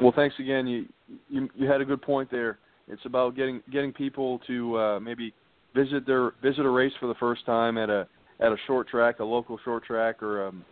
Well, 0.00 0.12
thanks 0.14 0.34
again. 0.38 0.66
You 0.66 0.86
you, 1.28 1.48
you 1.54 1.66
had 1.66 1.80
a 1.80 1.84
good 1.84 2.02
point 2.02 2.30
there. 2.30 2.58
It's 2.88 3.04
about 3.04 3.34
getting 3.34 3.62
getting 3.72 3.92
people 3.92 4.40
to 4.46 4.78
uh, 4.78 5.00
maybe 5.00 5.32
visit 5.74 6.06
their 6.06 6.32
visit 6.42 6.64
a 6.64 6.70
race 6.70 6.92
for 7.00 7.06
the 7.06 7.14
first 7.14 7.46
time 7.46 7.78
at 7.78 7.88
a 7.88 8.06
at 8.40 8.52
a 8.52 8.56
short 8.66 8.88
track, 8.88 9.20
a 9.20 9.24
local 9.24 9.58
short 9.64 9.84
track, 9.84 10.22
or 10.22 10.48
um, 10.48 10.64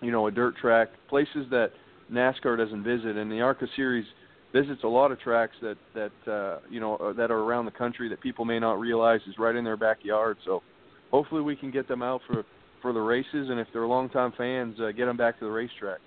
you 0.00 0.12
know 0.12 0.28
a 0.28 0.30
dirt 0.30 0.56
track, 0.56 0.88
places 1.08 1.46
that 1.50 1.70
NASCAR 2.12 2.56
doesn't 2.56 2.84
visit. 2.84 3.16
And 3.16 3.30
the 3.30 3.40
ARCA 3.40 3.66
Series 3.74 4.06
visits 4.52 4.82
a 4.84 4.88
lot 4.88 5.10
of 5.10 5.20
tracks 5.20 5.54
that 5.62 5.76
that 5.94 6.32
uh, 6.32 6.58
you 6.70 6.78
know 6.80 6.96
uh, 6.96 7.12
that 7.14 7.30
are 7.30 7.40
around 7.40 7.64
the 7.64 7.72
country 7.72 8.08
that 8.08 8.20
people 8.20 8.44
may 8.44 8.58
not 8.60 8.78
realize 8.78 9.20
is 9.28 9.38
right 9.38 9.56
in 9.56 9.64
their 9.64 9.76
backyard. 9.76 10.36
So 10.44 10.62
hopefully 11.10 11.42
we 11.42 11.56
can 11.56 11.70
get 11.70 11.88
them 11.88 12.02
out 12.02 12.20
for 12.26 12.44
for 12.80 12.92
the 12.92 13.00
races, 13.00 13.48
and 13.50 13.58
if 13.58 13.68
they're 13.72 13.86
longtime 13.86 14.32
fans, 14.36 14.78
uh, 14.80 14.92
get 14.92 15.06
them 15.06 15.16
back 15.16 15.38
to 15.38 15.44
the 15.44 15.50
racetrack. 15.50 15.98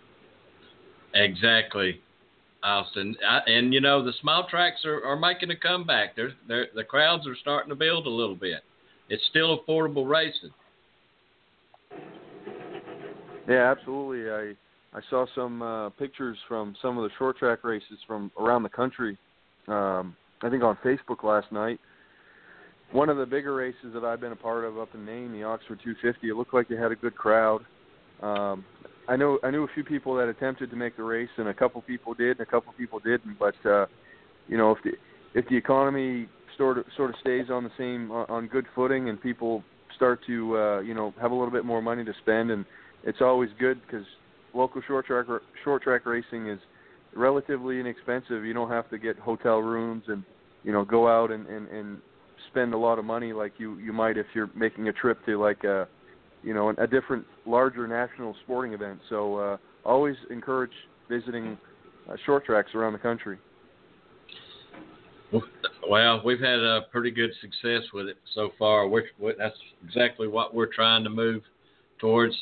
Exactly. 1.14 2.00
Austin. 2.64 3.16
I, 3.28 3.40
and 3.48 3.74
you 3.74 3.82
know 3.82 4.04
the 4.04 4.14
small 4.22 4.48
tracks 4.50 4.86
are, 4.86 5.04
are 5.04 5.18
making 5.18 5.52
a 5.52 5.56
comeback. 5.56 6.16
They're, 6.16 6.32
they're, 6.48 6.68
the 6.74 6.84
crowds 6.84 7.28
are 7.28 7.36
starting 7.36 7.70
to 7.70 7.76
build 7.76 8.08
a 8.08 8.10
little 8.10 8.36
bit. 8.36 8.62
It's 9.10 9.24
still 9.30 9.60
affordable 9.60 10.10
racing. 10.10 10.52
Yeah, 13.50 13.72
absolutely. 13.72 14.32
I 14.32 14.54
I 14.98 15.02
saw 15.10 15.26
some 15.36 15.62
uh, 15.62 15.90
pictures 15.90 16.38
from 16.48 16.76
some 16.82 16.98
of 16.98 17.04
the 17.04 17.10
short 17.18 17.38
track 17.38 17.64
races 17.64 17.98
from 18.08 18.32
around 18.40 18.64
the 18.64 18.70
country. 18.70 19.18
Um, 19.68 20.16
I 20.42 20.50
think 20.50 20.64
on 20.64 20.78
Facebook 20.84 21.24
last 21.24 21.52
night. 21.52 21.80
One 22.94 23.10
of 23.10 23.18
the 23.18 23.26
bigger 23.26 23.56
races 23.56 23.92
that 23.96 24.04
I've 24.04 24.22
been 24.22 24.34
a 24.34 24.36
part 24.36 24.66
of 24.66 24.78
up 24.78 24.90
in 24.94 25.04
Maine, 25.04 25.32
the 25.32 25.42
Oxford 25.42 25.80
250, 25.84 26.30
it 26.30 26.36
looked 26.36 26.54
like 26.54 26.68
they 26.68 26.76
had 26.76 26.92
a 26.92 26.96
good 26.96 27.16
crowd. 27.16 27.66
Um, 28.22 28.64
I 29.10 29.16
know 29.16 29.40
I 29.44 29.50
knew 29.50 29.64
a 29.64 29.68
few 29.74 29.84
people 29.84 30.16
that 30.16 30.30
attempted 30.30 30.70
to 30.70 30.76
make 30.76 30.96
the 30.96 31.02
race, 31.02 31.30
and 31.38 31.48
a 31.48 31.54
couple 31.56 31.82
people 31.82 32.14
did, 32.14 32.38
and 32.38 32.42
a 32.42 32.50
couple 32.50 32.72
people 32.78 33.00
didn't. 33.00 33.40
But 33.40 33.56
uh, 33.66 33.88
you 34.48 34.58
know, 34.58 34.72
if 34.72 34.78
the 34.84 34.92
if 35.34 35.50
the 35.50 35.58
economy 35.58 36.30
sort 36.56 36.78
of 36.78 36.86
sort 36.96 37.10
of 37.10 37.16
stays 37.20 37.50
on 37.50 37.64
the 37.64 37.72
same 37.80 38.12
on 38.12 38.48
good 38.48 38.66
footing, 38.76 39.10
and 39.10 39.20
people 39.20 39.64
start 39.96 40.20
to 40.28 40.56
uh, 40.56 40.80
you 40.82 40.94
know 40.94 41.16
have 41.20 41.32
a 41.32 41.36
little 41.36 41.52
bit 41.52 41.66
more 41.66 41.82
money 41.82 42.06
to 42.06 42.14
spend, 42.22 42.52
and 42.52 42.64
it's 43.04 43.22
always 43.22 43.50
good 43.60 43.82
because 43.88 44.06
local 44.54 44.84
short 44.88 45.08
track 45.08 45.26
short 45.64 45.82
track 45.82 46.06
racing 46.06 46.48
is 46.48 46.60
relatively 47.16 47.80
inexpensive. 47.80 48.46
You 48.46 48.54
don't 48.54 48.70
have 48.70 48.88
to 48.92 49.00
get 49.00 49.18
hotel 49.18 49.58
rooms 49.58 50.04
and 50.08 50.24
you 50.64 50.72
know 50.72 50.86
go 50.86 51.08
out 51.08 51.32
and 51.32 51.48
and, 51.48 51.68
and 51.70 51.98
spend 52.54 52.74
a 52.74 52.78
lot 52.78 53.00
of 53.00 53.06
money 53.06 53.34
like 53.34 53.54
you 53.58 53.78
you 53.80 53.92
might 53.92 54.18
if 54.18 54.28
you're 54.34 54.50
making 54.56 54.88
a 54.88 54.94
trip 54.94 55.24
to 55.26 55.40
like 55.40 55.64
a 55.64 55.88
you 56.44 56.54
know, 56.54 56.70
a 56.78 56.88
different, 56.88 57.26
larger 57.46 57.88
national 57.88 58.36
sporting 58.44 58.74
event. 58.74 59.00
So 59.10 59.38
uh, 59.38 59.58
always 59.86 60.16
encourage 60.30 60.72
visiting 61.10 61.58
uh, 62.10 62.16
short 62.26 62.46
tracks 62.46 62.72
around 62.76 62.94
the 62.94 63.00
country. 63.00 63.38
Well, 65.90 66.22
we've 66.24 66.40
had 66.40 66.60
a 66.60 66.82
pretty 66.92 67.10
good 67.10 67.32
success 67.42 67.82
with 67.94 68.08
it 68.08 68.18
so 68.36 68.52
far. 68.60 68.88
We're, 68.88 69.04
that's 69.38 69.56
exactly 69.84 70.28
what 70.28 70.54
we're 70.54 70.72
trying 70.72 71.04
to 71.06 71.10
move 71.10 71.42
towards, 72.00 72.36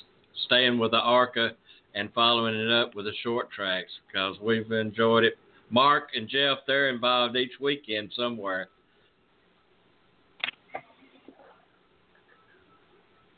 staying 0.45 0.77
with 0.77 0.91
the 0.91 0.97
ARCA 0.97 1.51
and 1.95 2.11
following 2.13 2.55
it 2.55 2.71
up 2.71 2.95
with 2.95 3.05
the 3.05 3.13
short 3.23 3.49
tracks 3.51 3.91
because 4.07 4.35
we've 4.41 4.71
enjoyed 4.71 5.23
it. 5.23 5.35
Mark 5.69 6.09
and 6.15 6.27
Jeff, 6.27 6.59
they're 6.67 6.89
involved 6.89 7.37
each 7.37 7.53
weekend 7.61 8.11
somewhere. 8.15 8.67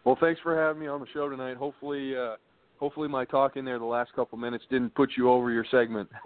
Well, 0.05 0.17
thanks 0.19 0.41
for 0.41 0.55
having 0.55 0.81
me 0.81 0.87
on 0.87 0.99
the 0.99 1.07
show 1.13 1.29
tonight. 1.29 1.55
Hopefully, 1.55 2.15
uh, 2.15 2.35
hopefully 2.77 3.07
my 3.07 3.25
talk 3.25 3.55
in 3.55 3.63
there 3.63 3.79
the 3.79 3.85
last 3.85 4.13
couple 4.13 4.37
minutes 4.37 4.65
didn't 4.69 4.93
put 4.95 5.11
you 5.15 5.29
over 5.29 5.51
your 5.51 5.65
segment. 5.71 6.09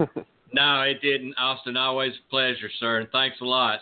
no, 0.53 0.81
it 0.81 1.01
didn't, 1.01 1.35
Austin. 1.37 1.77
Always 1.77 2.13
a 2.13 2.29
pleasure, 2.29 2.69
sir, 2.79 2.99
and 2.99 3.09
thanks 3.11 3.37
a 3.41 3.45
lot. 3.45 3.79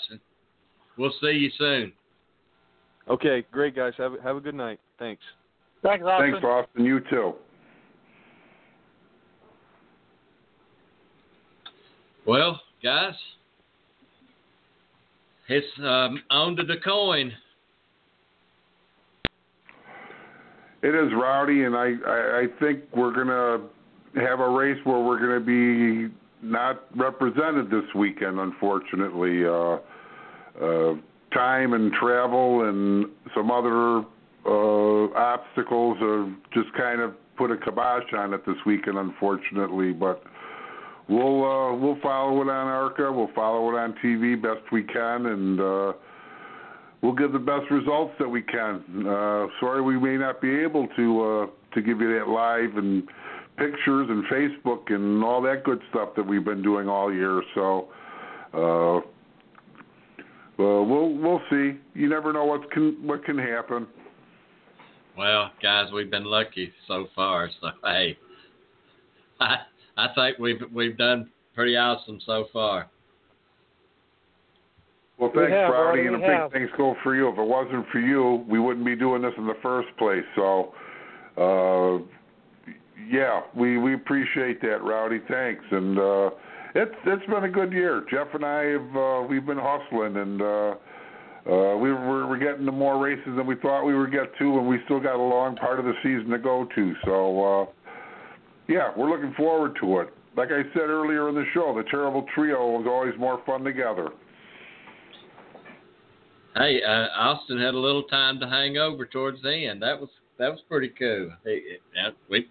We'll 0.98 1.14
see 1.22 1.32
you 1.32 1.50
soon. 1.58 1.94
Okay, 3.08 3.46
great 3.52 3.76
guys. 3.76 3.94
Have 3.98 4.14
a, 4.14 4.22
have 4.22 4.36
a 4.36 4.42
good 4.42 4.56
night. 4.56 4.80
Thanks. 5.00 5.22
Thanks, 5.84 6.04
Austin. 6.06 6.32
Thanks, 6.32 6.46
Austin. 6.46 6.86
You 6.86 7.00
too. 7.10 7.34
Well, 12.26 12.60
guys, 12.84 13.14
it's 15.48 15.68
um, 15.80 16.24
on 16.32 16.56
to 16.56 16.64
DuQuoin. 16.64 17.32
It 20.86 20.94
is 20.94 21.12
rowdy, 21.14 21.64
and 21.64 21.76
I, 21.76 21.94
I, 22.06 22.46
think 22.60 22.82
we're 22.96 23.12
going 23.12 23.26
to 23.26 24.22
have 24.22 24.40
a 24.40 24.48
race 24.48 24.78
where 24.84 25.00
we're 25.00 25.18
going 25.18 25.40
to 25.40 26.10
be 26.10 26.14
not 26.44 26.84
represented 26.96 27.72
this 27.72 27.92
weekend, 27.96 28.40
unfortunately. 28.40 29.48
Uh, 29.48 29.80
uh, 30.64 30.94
time 31.34 31.74
and 31.74 31.92
travel 31.92 32.70
and 32.70 33.08
some 33.36 33.50
other 33.50 34.06
uh, 34.46 35.12
obstacles 35.18 35.98
have 36.00 36.30
just 36.54 36.72
kind 36.78 37.02
of 37.02 37.16
put 37.36 37.50
a 37.50 37.58
kibosh 37.58 38.14
on 38.16 38.36
it 38.36 38.46
this 38.46 38.58
weekend, 38.68 39.00
unfortunately. 39.00 39.92
But 39.92 40.22
we'll 41.10 41.44
uh, 41.44 41.76
we'll 41.78 42.00
follow 42.00 42.44
it 42.44 42.48
on 42.48 42.68
ARCA. 42.68 43.12
We'll 43.12 43.34
follow 43.34 43.70
it 43.70 43.80
on 43.80 43.96
TV 44.04 44.40
best 44.40 44.72
we 44.72 44.84
can, 44.84 45.26
and 45.26 45.60
uh, 45.60 45.94
we'll 47.06 47.14
give 47.14 47.32
the 47.32 47.40
best 47.40 47.70
results 47.70 48.14
that 48.20 48.28
we 48.28 48.42
can. 48.42 48.84
Uh, 49.08 49.48
sorry, 49.60 49.82
we 49.82 50.00
may 50.00 50.18
not 50.18 50.42
be 50.42 50.60
able 50.60 50.88
to 50.96 51.24
uh, 51.24 51.76
to 51.76 51.82
give 51.82 52.02
you 52.02 52.18
that 52.18 52.28
live 52.28 52.78
and 52.78 53.04
pictures 53.58 54.08
and 54.10 54.24
Facebook 54.26 54.92
and 54.92 55.24
all 55.24 55.42
that 55.44 55.64
good 55.64 55.80
stuff 55.92 56.10
that 56.16 56.26
we've 56.26 56.44
been 56.44 56.64
doing 56.64 56.90
all 56.90 57.14
year. 57.14 57.42
So, 57.54 57.88
uh, 58.54 59.02
well, 60.58 60.86
we'll 60.86 61.14
we'll 61.14 61.42
see. 61.50 61.74
You 61.94 62.10
never 62.10 62.34
know 62.34 62.46
what 62.46 62.72
can 62.72 62.98
what 63.06 63.24
can 63.24 63.38
happen. 63.38 63.88
Well, 65.16 65.52
guys, 65.62 65.92
we've 65.94 66.12
been 66.12 66.26
lucky 66.26 66.74
so 66.88 67.08
far. 67.16 67.50
So 67.62 67.68
hey, 67.84 68.18
I 69.40 69.58
I 69.96 70.08
think 70.16 70.40
we've 70.40 70.62
we've 70.74 70.98
done 70.98 71.30
pretty 71.54 71.78
awesome 71.78 72.20
so 72.26 72.48
far. 72.52 72.90
Well, 75.18 75.32
thanks, 75.34 75.50
we 75.50 75.56
Rowdy, 75.56 76.08
and 76.08 76.16
a 76.16 76.20
big 76.20 76.52
thanks 76.52 76.74
go 76.78 76.96
for 77.02 77.16
you. 77.16 77.30
If 77.30 77.38
it 77.38 77.48
wasn't 77.48 77.86
for 77.90 78.00
you, 78.00 78.44
we 78.50 78.60
wouldn't 78.60 78.86
be 78.86 78.96
doing 78.98 79.22
this 79.22 79.32
in 79.38 79.48
the 79.48 79.56
first 79.64 79.88
place. 79.98 80.26
So, 80.36 80.74
uh, 81.38 82.04
yeah, 83.10 83.42
we 83.56 83.78
we 83.78 83.94
appreciate 83.94 84.62
that, 84.62 84.84
Rowdy. 84.84 85.20
Thanks, 85.30 85.64
and 85.72 85.98
uh, 85.98 86.30
it's 86.76 86.96
it's 87.06 87.26
been 87.28 87.46
a 87.46 87.50
good 87.50 87.72
year. 87.72 88.04
Jeff 88.12 88.28
and 88.34 88.46
I 88.46 88.64
have 88.64 88.96
uh, 88.98 89.22
we've 89.30 89.46
been 89.46 89.60
hustling, 89.60 90.18
and 90.18 90.42
uh, 90.42 90.46
uh, 90.46 91.78
we 91.78 91.94
were 91.94 92.28
we're 92.28 92.38
getting 92.38 92.66
to 92.66 92.74
more 92.74 93.02
races 93.02 93.38
than 93.38 93.48
we 93.48 93.56
thought 93.56 93.86
we 93.86 93.98
would 93.98 94.12
get 94.12 94.38
to, 94.40 94.58
and 94.58 94.68
we 94.68 94.80
still 94.84 95.00
got 95.00 95.16
a 95.16 95.24
long 95.24 95.56
part 95.56 95.80
of 95.80 95.86
the 95.86 95.94
season 96.04 96.30
to 96.32 96.40
go 96.40 96.68
to. 96.76 96.94
So, 97.06 97.62
uh, 97.62 97.66
yeah, 98.68 98.92
we're 98.98 99.10
looking 99.10 99.34
forward 99.36 99.78
to 99.80 100.00
it. 100.00 100.10
Like 100.36 100.50
I 100.50 100.64
said 100.74 100.90
earlier 100.90 101.30
in 101.30 101.36
the 101.36 101.46
show, 101.54 101.74
the 101.74 101.90
terrible 101.90 102.26
trio 102.36 102.72
was 102.72 102.86
always 102.86 103.14
more 103.18 103.42
fun 103.46 103.64
together. 103.64 104.10
Hey, 106.56 106.82
uh, 106.82 107.08
Austin 107.18 107.60
had 107.60 107.74
a 107.74 107.80
little 107.80 108.04
time 108.04 108.40
to 108.40 108.48
hang 108.48 108.78
over 108.78 109.06
towards 109.06 109.42
the 109.42 109.68
end. 109.68 109.82
That 109.82 110.00
was 110.00 110.10
that 110.40 110.50
was 110.50 110.60
pretty 110.70 110.90
cool. 110.98 111.32
He, 111.44 111.78
we 112.30 112.48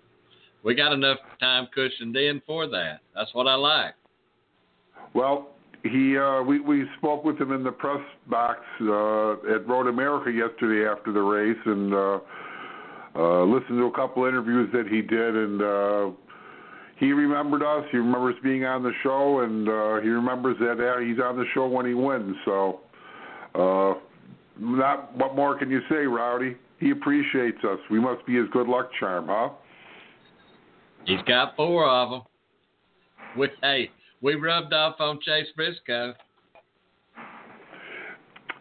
we 0.63 0.75
got 0.75 0.93
enough 0.93 1.19
time 1.41 1.69
cushioned 1.75 2.17
in 2.17 2.43
for 2.47 2.67
that. 2.69 3.01
That's 3.15 3.33
what 3.35 3.47
I 3.47 3.55
like. 3.55 3.95
Well, 5.15 5.49
he 5.85 6.19
uh, 6.19 6.43
we 6.43 6.61
we 6.61 6.85
spoke 6.99 7.25
with 7.25 7.41
him 7.41 7.53
in 7.53 7.63
the 7.63 7.73
press 7.73 8.01
box 8.29 8.61
uh, 8.83 9.55
at 9.55 9.67
Road 9.67 9.87
America 9.87 10.31
yesterday 10.31 10.89
after 10.89 11.13
the 11.13 11.21
race, 11.21 11.57
and 11.65 11.95
uh, 11.95 12.19
uh, 13.17 13.45
listened 13.45 13.79
to 13.79 13.87
a 13.87 13.93
couple 13.93 14.25
interviews 14.27 14.69
that 14.73 14.87
he 14.87 15.01
did, 15.03 15.37
and 15.37 15.63
uh, 15.63 16.11
he 16.97 17.13
remembered 17.13 17.63
us. 17.63 17.85
He 17.91 17.99
remembers 17.99 18.35
being 18.43 18.65
on 18.65 18.83
the 18.83 18.93
show, 19.03 19.41
and 19.41 19.69
uh, 19.69 20.01
he 20.01 20.09
remembers 20.09 20.57
that 20.59 20.81
uh, 20.81 20.99
he's 21.01 21.21
on 21.21 21.37
the 21.37 21.45
show 21.55 21.67
when 21.67 21.87
he 21.87 21.95
wins. 21.95 22.37
So, 22.45 22.81
uh, 23.55 23.95
not 24.59 25.17
what 25.17 25.35
more 25.35 25.59
can 25.59 25.71
you 25.71 25.81
say, 25.89 26.07
Rowdy? 26.07 26.57
He 26.79 26.91
appreciates 26.91 27.59
us. 27.65 27.79
We 27.91 28.01
must 28.01 28.25
be 28.27 28.35
his 28.35 28.47
good 28.53 28.69
luck 28.69 28.91
charm, 28.99 29.27
huh? 29.29 29.51
He's 31.07 31.23
got 31.27 31.55
four 31.57 31.89
of 31.89 32.11
them. 32.11 32.23
We, 33.37 33.49
hey, 33.63 33.91
we 34.23 34.35
rubbed 34.35 34.73
off 34.73 34.97
on 35.01 35.21
Chase 35.21 35.49
Briscoe. 35.57 36.15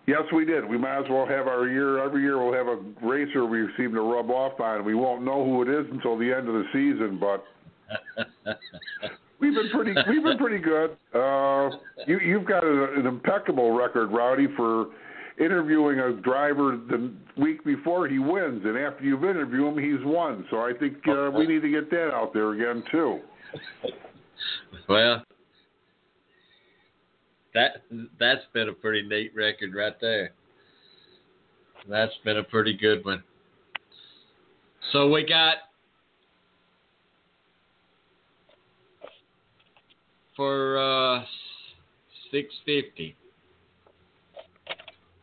Yes, 0.05 0.23
we 0.33 0.43
did. 0.43 0.67
We 0.67 0.77
might 0.77 0.99
as 0.99 1.05
well 1.09 1.25
have 1.25 1.47
our 1.47 1.67
year. 1.67 2.03
Every 2.03 2.21
year 2.21 2.43
we'll 2.43 2.53
have 2.53 2.67
a 2.67 2.81
racer 3.05 3.45
we 3.45 3.65
seem 3.77 3.93
to 3.93 4.01
rub 4.01 4.29
off 4.29 4.59
on. 4.59 4.83
We 4.83 4.95
won't 4.95 5.23
know 5.23 5.45
who 5.45 5.61
it 5.61 5.69
is 5.69 5.85
until 5.91 6.17
the 6.17 6.33
end 6.33 6.49
of 6.49 6.55
the 6.55 6.65
season, 6.73 7.17
but 7.19 7.45
we've 9.43 9.53
been 9.53 9.69
pretty. 9.69 9.93
We've 10.09 10.23
been 10.23 10.37
pretty 10.37 10.63
good. 10.63 10.91
Uh, 11.13 11.75
you, 12.07 12.19
you've 12.19 12.45
got 12.45 12.63
an 12.63 13.05
impeccable 13.05 13.71
record, 13.71 14.07
Rowdy, 14.11 14.47
for 14.55 14.87
interviewing 15.39 15.99
a 15.99 16.13
driver 16.21 16.79
the 16.89 17.11
week 17.37 17.63
before 17.65 18.07
he 18.07 18.19
wins, 18.19 18.61
and 18.65 18.77
after 18.77 19.03
you've 19.03 19.23
interviewed 19.23 19.77
him, 19.77 19.83
he's 19.83 20.05
won. 20.05 20.45
So 20.49 20.57
I 20.57 20.71
think 20.79 20.97
uh, 21.07 21.31
we 21.31 21.47
need 21.47 21.61
to 21.61 21.69
get 21.69 21.89
that 21.91 22.11
out 22.13 22.33
there 22.33 22.53
again 22.53 22.83
too. 22.91 23.19
Well, 24.87 25.23
that 27.53 27.83
that's 28.19 28.45
been 28.53 28.69
a 28.69 28.73
pretty 28.73 29.07
neat 29.07 29.35
record 29.35 29.75
right 29.75 29.99
there. 30.01 30.31
That's 31.89 32.13
been 32.23 32.37
a 32.37 32.43
pretty 32.43 32.77
good 32.77 33.03
one. 33.03 33.23
So 34.91 35.09
we 35.09 35.25
got 35.25 35.55
for 40.35 40.77
uh, 40.77 41.23
six 42.31 42.53
fifty. 42.65 43.15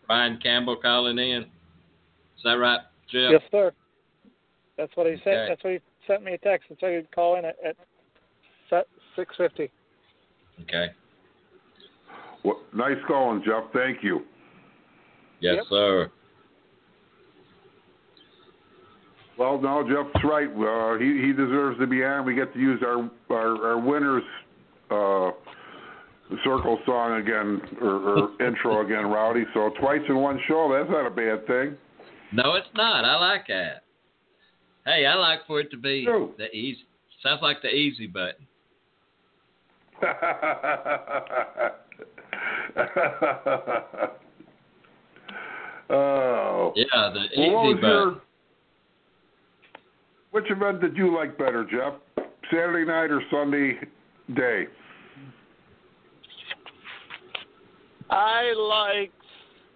Brian 0.07 0.39
Campbell 0.43 0.77
calling 0.77 1.19
in. 1.19 1.43
Is 1.43 2.43
that 2.45 2.55
right, 2.55 2.81
Jeff? 3.13 3.31
Yes, 3.33 3.43
sir. 3.51 3.73
That's 4.77 4.91
what 4.97 5.07
he 5.07 5.13
Okay. 5.13 5.23
said. 5.25 5.49
That's 5.51 5.63
what 5.63 5.73
he 5.75 5.81
sent 6.07 6.25
me 6.25 6.33
a 6.33 6.39
text 6.39 6.69
and 6.69 6.79
said 6.81 6.95
he'd 6.97 7.11
call 7.13 7.37
in 7.37 7.45
at, 7.45 7.57
at 7.65 8.87
six 9.15 9.35
fifty. 9.37 9.71
Okay. 10.63 10.89
Well, 12.45 12.61
nice 12.75 12.97
going, 13.07 13.43
Jeff. 13.45 13.65
Thank 13.73 14.03
you. 14.03 14.23
Yes, 15.41 15.57
Yep. 15.57 15.65
sir. 15.69 16.11
Well, 19.37 19.61
no, 19.61 19.83
Jeff's 19.89 20.25
right. 20.25 20.49
Uh, 20.49 20.99
he 20.99 21.21
he 21.21 21.33
deserves 21.33 21.79
to 21.79 21.87
be 21.87 22.05
on. 22.05 22.25
We 22.25 22.35
get 22.35 22.53
to 22.53 22.59
use 22.59 22.83
our 22.83 23.11
our, 23.31 23.67
our 23.67 23.79
winners 23.79 24.25
uh, 24.91 25.30
circle 26.45 26.78
song 26.86 27.20
again 27.20 27.61
or, 27.80 27.88
or 27.88 28.30
intro 28.47 28.84
again, 28.84 29.07
Rowdy. 29.07 29.45
So 29.55 29.70
twice 29.80 30.01
in 30.09 30.16
one 30.16 30.41
show. 30.47 30.72
That's 30.72 30.91
not 30.91 31.07
a 31.07 31.11
bad 31.11 31.47
thing. 31.47 31.76
No, 32.32 32.55
it's 32.55 32.68
not. 32.74 33.05
I 33.05 33.16
like 33.16 33.47
that. 33.49 33.82
Hey, 34.86 35.07
I 35.07 35.14
like 35.14 35.47
for 35.47 35.61
it 35.61 35.70
to 35.72 35.76
be 35.76 36.05
True. 36.05 36.32
the 36.38 36.51
easy. 36.55 36.84
Sounds 37.22 37.43
like 37.43 37.61
the 37.61 37.68
easy 37.68 38.07
button. 38.07 38.47
oh. 45.91 46.72
Yeah, 46.74 47.12
the 47.12 47.24
easy 47.34 47.74
button. 47.74 47.80
your, 47.82 48.20
which 50.30 50.51
event 50.51 50.80
did 50.80 50.97
you 50.97 51.14
like 51.14 51.36
better, 51.36 51.66
Jeff? 51.70 51.95
Saturday 52.51 52.86
night 52.86 53.11
or 53.11 53.22
Sunday 53.30 53.78
day? 54.35 54.66
I 58.11 58.53
like 58.53 59.12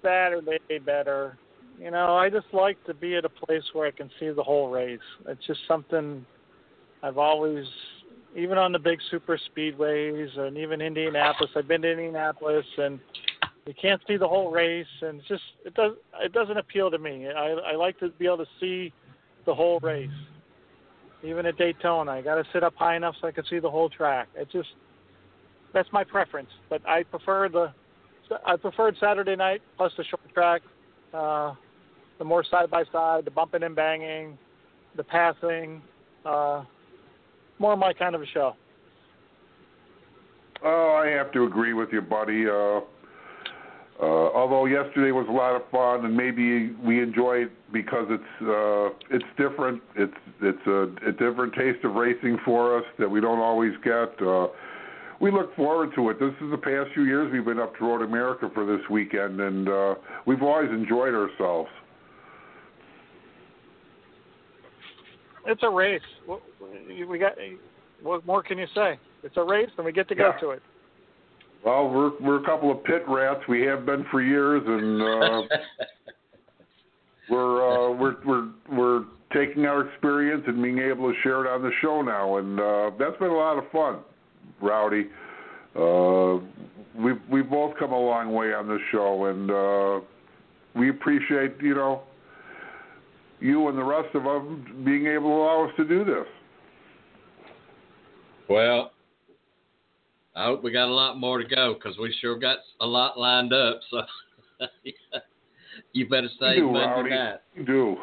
Saturday 0.02 0.78
better. 0.84 1.38
You 1.78 1.90
know, 1.90 2.16
I 2.16 2.30
just 2.30 2.46
like 2.52 2.82
to 2.84 2.94
be 2.94 3.16
at 3.16 3.24
a 3.24 3.28
place 3.28 3.62
where 3.72 3.86
I 3.86 3.90
can 3.90 4.10
see 4.20 4.30
the 4.30 4.42
whole 4.42 4.70
race. 4.70 4.98
It's 5.26 5.44
just 5.46 5.60
something 5.66 6.24
I've 7.02 7.18
always, 7.18 7.64
even 8.36 8.58
on 8.58 8.72
the 8.72 8.78
big 8.78 8.98
super 9.10 9.38
speedways 9.50 10.38
and 10.38 10.56
even 10.56 10.80
Indianapolis. 10.80 11.50
I've 11.56 11.68
been 11.68 11.82
to 11.82 11.90
Indianapolis 11.90 12.66
and 12.78 13.00
you 13.66 13.74
can't 13.80 14.00
see 14.06 14.16
the 14.16 14.28
whole 14.28 14.50
race, 14.50 14.86
and 15.00 15.20
it's 15.20 15.28
just 15.28 15.42
it 15.64 15.74
does 15.74 15.92
it 16.20 16.32
doesn't 16.32 16.58
appeal 16.58 16.90
to 16.90 16.98
me. 16.98 17.28
I 17.28 17.52
I 17.52 17.76
like 17.76 17.98
to 18.00 18.10
be 18.10 18.26
able 18.26 18.38
to 18.38 18.46
see 18.60 18.92
the 19.46 19.54
whole 19.54 19.80
race. 19.80 20.10
Even 21.24 21.46
at 21.46 21.56
Daytona, 21.56 22.10
I 22.12 22.20
got 22.20 22.34
to 22.34 22.44
sit 22.52 22.62
up 22.62 22.74
high 22.76 22.96
enough 22.96 23.14
so 23.20 23.26
I 23.28 23.32
can 23.32 23.44
see 23.48 23.58
the 23.58 23.70
whole 23.70 23.88
track. 23.88 24.28
It 24.36 24.48
just 24.52 24.68
that's 25.72 25.88
my 25.92 26.04
preference, 26.04 26.50
but 26.68 26.86
I 26.86 27.02
prefer 27.02 27.48
the 27.48 27.72
I 28.46 28.56
preferred 28.56 28.96
Saturday 29.00 29.36
night 29.36 29.62
plus 29.76 29.92
the 29.96 30.04
short 30.04 30.22
track, 30.32 30.62
uh, 31.12 31.54
the 32.18 32.24
more 32.24 32.44
side 32.44 32.70
by 32.70 32.84
side, 32.92 33.24
the 33.24 33.30
bumping 33.30 33.62
and 33.62 33.74
banging, 33.74 34.38
the 34.96 35.04
passing, 35.04 35.82
uh, 36.24 36.64
more 37.58 37.76
my 37.76 37.92
kind 37.92 38.14
of 38.14 38.22
a 38.22 38.26
show. 38.26 38.54
Oh, 40.62 41.02
I 41.02 41.08
have 41.08 41.32
to 41.32 41.44
agree 41.44 41.74
with 41.74 41.90
you, 41.92 42.00
buddy. 42.00 42.48
Uh, 42.48 42.80
uh, 44.04 44.36
although 44.36 44.66
yesterday 44.66 45.12
was 45.12 45.26
a 45.30 45.32
lot 45.32 45.56
of 45.56 45.62
fun, 45.70 46.04
and 46.04 46.14
maybe 46.14 46.72
we 46.84 47.02
enjoy 47.02 47.44
it 47.44 47.52
because 47.72 48.06
it's 48.10 48.42
uh, 48.42 49.14
it's 49.14 49.24
different. 49.38 49.82
It's 49.96 50.12
it's 50.42 50.66
a, 50.66 51.08
a 51.08 51.12
different 51.12 51.54
taste 51.54 51.82
of 51.84 51.94
racing 51.94 52.36
for 52.44 52.76
us 52.76 52.84
that 52.98 53.08
we 53.08 53.22
don't 53.22 53.38
always 53.38 53.72
get. 53.82 54.12
Uh, 54.20 54.48
we 55.22 55.30
look 55.30 55.56
forward 55.56 55.90
to 55.94 56.10
it. 56.10 56.20
This 56.20 56.34
is 56.42 56.50
the 56.50 56.58
past 56.58 56.92
few 56.92 57.04
years 57.04 57.32
we've 57.32 57.46
been 57.46 57.58
up 57.58 57.74
to 57.78 57.84
Road 57.84 58.02
America 58.02 58.50
for 58.52 58.66
this 58.66 58.86
weekend, 58.90 59.40
and 59.40 59.68
uh, 59.70 59.94
we've 60.26 60.42
always 60.42 60.70
enjoyed 60.70 61.14
ourselves. 61.14 61.70
It's 65.46 65.62
a 65.62 65.70
race. 65.70 66.02
We 67.08 67.18
got. 67.18 67.32
What 68.02 68.26
more 68.26 68.42
can 68.42 68.58
you 68.58 68.66
say? 68.74 68.98
It's 69.22 69.38
a 69.38 69.42
race, 69.42 69.70
and 69.78 69.86
we 69.86 69.92
get 69.92 70.08
to 70.08 70.14
go 70.14 70.32
to 70.40 70.50
it. 70.50 70.62
Well, 71.64 71.88
we're 71.88 72.12
we're 72.20 72.42
a 72.42 72.44
couple 72.44 72.70
of 72.70 72.84
pit 72.84 73.04
rats. 73.08 73.40
We 73.48 73.62
have 73.62 73.86
been 73.86 74.04
for 74.10 74.20
years, 74.20 74.62
and 74.66 75.02
uh, 75.02 75.56
we're 77.30 77.90
uh, 77.90 77.92
we're 77.92 78.16
we're 78.26 78.48
we're 78.70 79.04
taking 79.32 79.64
our 79.64 79.88
experience 79.88 80.44
and 80.46 80.62
being 80.62 80.78
able 80.78 81.10
to 81.10 81.18
share 81.22 81.44
it 81.44 81.50
on 81.50 81.62
the 81.62 81.70
show 81.80 82.02
now, 82.02 82.36
and 82.36 82.60
uh, 82.60 82.90
that's 82.98 83.18
been 83.18 83.30
a 83.30 83.34
lot 83.34 83.56
of 83.56 83.64
fun, 83.72 84.00
Rowdy. 84.60 85.06
Uh, 85.74 86.44
we've 87.02 87.20
we've 87.30 87.48
both 87.48 87.76
come 87.78 87.92
a 87.92 87.98
long 87.98 88.32
way 88.32 88.52
on 88.52 88.68
this 88.68 88.80
show, 88.92 89.24
and 89.26 89.50
uh, 89.50 90.06
we 90.78 90.90
appreciate 90.90 91.54
you 91.62 91.74
know 91.74 92.02
you 93.40 93.68
and 93.68 93.78
the 93.78 93.82
rest 93.82 94.14
of 94.14 94.22
them 94.22 94.82
being 94.84 95.06
able 95.06 95.30
to 95.30 95.34
allow 95.34 95.64
us 95.64 95.72
to 95.78 95.84
do 95.84 96.04
this. 96.04 96.26
Well, 98.50 98.90
I 100.36 100.44
hope 100.44 100.64
we 100.64 100.72
got 100.72 100.88
a 100.88 100.94
lot 100.94 101.18
more 101.18 101.38
to 101.38 101.44
go 101.44 101.74
because 101.74 101.96
we 101.98 102.14
sure 102.20 102.36
got 102.38 102.58
a 102.80 102.86
lot 102.86 103.18
lined 103.18 103.52
up. 103.52 103.80
So 103.90 104.02
you 105.92 106.08
better 106.08 106.28
We 106.40 106.46
save 106.46 106.56
do, 106.56 106.72
Monday 106.72 107.10
night. 107.10 107.40
We 107.56 107.64
do. 107.64 107.96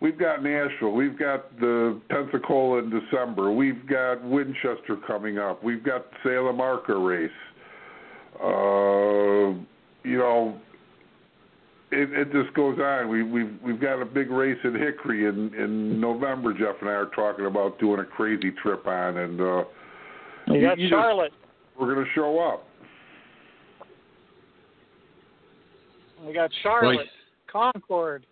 We've 0.00 0.18
got 0.18 0.42
Nashville. 0.42 0.92
We've 0.92 1.18
got 1.18 1.58
the 1.58 2.00
Pensacola 2.10 2.80
in 2.80 2.90
December. 2.90 3.50
We've 3.50 3.86
got 3.88 4.22
Winchester 4.22 4.98
coming 5.06 5.38
up. 5.38 5.64
We've 5.64 5.82
got 5.82 6.10
the 6.10 6.16
Salem 6.22 6.60
Arca 6.60 6.94
race. 6.94 7.30
Uh, 8.38 9.58
you 10.06 10.18
know, 10.18 10.60
it, 11.90 12.12
it 12.12 12.32
just 12.32 12.54
goes 12.54 12.78
on. 12.78 13.08
We, 13.08 13.22
we've 13.22 13.58
we've 13.64 13.80
got 13.80 14.02
a 14.02 14.04
big 14.04 14.30
race 14.30 14.58
in 14.64 14.74
Hickory 14.74 15.26
in 15.26 15.54
in 15.54 16.00
November. 16.00 16.52
Jeff 16.52 16.76
and 16.80 16.90
I 16.90 16.94
are 16.94 17.10
talking 17.16 17.46
about 17.46 17.78
doing 17.78 18.00
a 18.00 18.04
crazy 18.04 18.52
trip 18.62 18.86
on, 18.86 19.16
and 19.16 19.40
uh, 19.40 19.64
You 20.48 20.60
got 20.60 20.78
you 20.78 20.88
just- 20.88 21.00
Charlotte. 21.00 21.32
we're 21.78 21.94
going 21.94 22.04
to 22.04 22.10
show 22.14 22.38
up. 22.40 22.66
We 26.26 26.32
got 26.32 26.50
Charlotte, 26.62 27.06
Concord. 27.50 28.24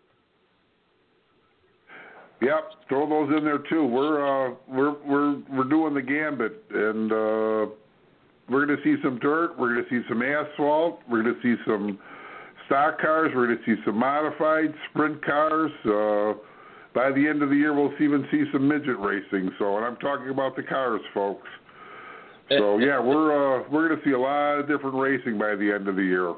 Yep, 2.40 2.70
throw 2.88 3.08
those 3.08 3.36
in 3.36 3.44
there 3.44 3.58
too. 3.58 3.84
We're 3.86 4.48
uh, 4.50 4.54
we're 4.66 4.94
we're 5.04 5.36
we're 5.52 5.68
doing 5.68 5.94
the 5.94 6.02
gambit, 6.02 6.64
and 6.70 7.12
uh, 7.12 7.72
we're 8.48 8.66
going 8.66 8.76
to 8.76 8.82
see 8.82 9.00
some 9.02 9.18
dirt. 9.20 9.56
We're 9.58 9.74
going 9.74 9.84
to 9.84 9.90
see 9.90 10.08
some 10.08 10.22
asphalt. 10.22 11.00
We're 11.08 11.22
going 11.22 11.34
to 11.34 11.40
see 11.42 11.62
some 11.64 11.98
stock 12.66 13.00
cars. 13.00 13.30
We're 13.34 13.46
going 13.46 13.58
to 13.58 13.64
see 13.64 13.80
some 13.84 13.96
modified 13.96 14.74
sprint 14.90 15.24
cars. 15.24 15.70
Uh, 15.84 16.40
by 16.94 17.10
the 17.12 17.26
end 17.28 17.42
of 17.42 17.50
the 17.50 17.56
year, 17.56 17.74
we'll 17.74 17.92
even 18.00 18.26
see 18.30 18.44
some 18.52 18.66
midget 18.66 18.98
racing. 18.98 19.50
So, 19.58 19.76
and 19.76 19.84
I'm 19.84 19.96
talking 19.96 20.30
about 20.30 20.56
the 20.56 20.62
cars, 20.62 21.00
folks. 21.14 21.46
So 22.48 22.78
yeah, 22.78 23.00
we're 23.00 23.60
uh, 23.60 23.64
we're 23.70 23.88
going 23.88 24.00
to 24.00 24.04
see 24.04 24.12
a 24.12 24.18
lot 24.18 24.58
of 24.58 24.68
different 24.68 24.96
racing 24.96 25.38
by 25.38 25.54
the 25.54 25.72
end 25.72 25.88
of 25.88 25.96
the 25.96 26.02
year. 26.02 26.34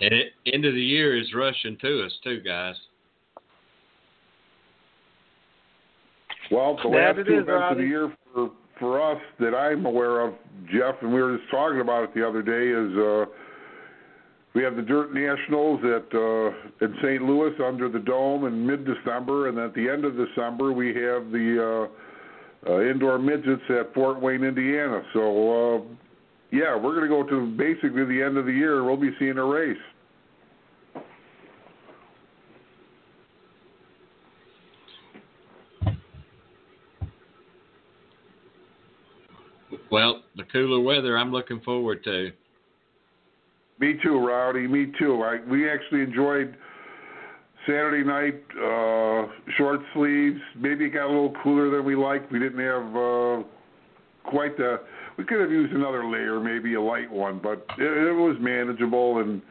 And 0.00 0.12
it, 0.12 0.32
end 0.46 0.64
of 0.64 0.74
the 0.74 0.82
year 0.82 1.18
is 1.18 1.32
rushing 1.34 1.76
to 1.80 2.04
us 2.04 2.12
too, 2.24 2.40
guys. 2.40 2.74
Well, 6.50 6.76
the 6.82 6.90
That 6.90 7.16
last 7.16 7.26
two 7.26 7.34
is, 7.34 7.42
events 7.42 7.64
of 7.70 7.76
the 7.78 7.84
year 7.84 8.12
for 8.34 8.50
for 8.78 9.00
us 9.00 9.20
that 9.38 9.54
I'm 9.54 9.86
aware 9.86 10.20
of, 10.20 10.34
Jeff, 10.72 10.96
and 11.02 11.12
we 11.12 11.22
were 11.22 11.36
just 11.36 11.48
talking 11.50 11.80
about 11.80 12.04
it 12.04 12.14
the 12.14 12.26
other 12.26 12.42
day, 12.42 12.68
is 12.70 12.98
uh, 12.98 13.26
we 14.54 14.62
have 14.62 14.76
the 14.76 14.82
Dirt 14.82 15.14
Nationals 15.14 15.80
at 15.80 16.14
uh, 16.14 16.84
in 16.84 16.94
St. 17.02 17.22
Louis 17.22 17.54
under 17.64 17.88
the 17.88 17.98
dome 17.98 18.46
in 18.46 18.66
mid-December, 18.66 19.48
and 19.48 19.58
at 19.58 19.74
the 19.74 19.88
end 19.88 20.04
of 20.04 20.14
December 20.16 20.72
we 20.72 20.88
have 20.88 21.30
the 21.30 21.88
uh, 22.66 22.70
uh, 22.70 22.80
indoor 22.82 23.18
midgets 23.18 23.62
at 23.70 23.92
Fort 23.94 24.20
Wayne, 24.20 24.44
Indiana. 24.44 25.02
So 25.14 25.76
uh, 25.76 25.80
yeah, 26.50 26.76
we're 26.76 26.94
going 26.94 27.02
to 27.02 27.08
go 27.08 27.22
to 27.22 27.56
basically 27.56 28.04
the 28.04 28.22
end 28.22 28.36
of 28.36 28.44
the 28.44 28.52
year. 28.52 28.84
We'll 28.84 28.96
be 28.96 29.10
seeing 29.18 29.38
a 29.38 29.44
race. 29.44 29.76
Well, 39.90 40.22
the 40.36 40.44
cooler 40.44 40.80
weather 40.80 41.18
I'm 41.18 41.32
looking 41.32 41.60
forward 41.60 42.02
to. 42.04 42.32
Me 43.82 43.94
too, 44.00 44.24
Rowdy. 44.24 44.68
Me 44.68 44.92
too. 44.96 45.22
I 45.22 45.40
we 45.50 45.68
actually 45.68 46.02
enjoyed 46.02 46.56
Saturday 47.66 48.04
night 48.04 48.40
uh, 48.56 49.26
short 49.58 49.80
sleeves. 49.92 50.38
Maybe 50.56 50.84
it 50.84 50.90
got 50.90 51.06
a 51.06 51.08
little 51.08 51.34
cooler 51.42 51.68
than 51.68 51.84
we 51.84 51.96
liked. 51.96 52.30
We 52.30 52.38
didn't 52.38 52.60
have 52.60 52.96
uh, 52.96 53.42
quite 54.22 54.56
the. 54.56 54.82
We 55.18 55.24
could 55.24 55.40
have 55.40 55.50
used 55.50 55.72
another 55.72 56.06
layer, 56.06 56.38
maybe 56.38 56.74
a 56.74 56.80
light 56.80 57.10
one, 57.10 57.40
but 57.42 57.66
it, 57.76 58.08
it 58.08 58.12
was 58.12 58.36
manageable. 58.38 59.18
And 59.18 59.42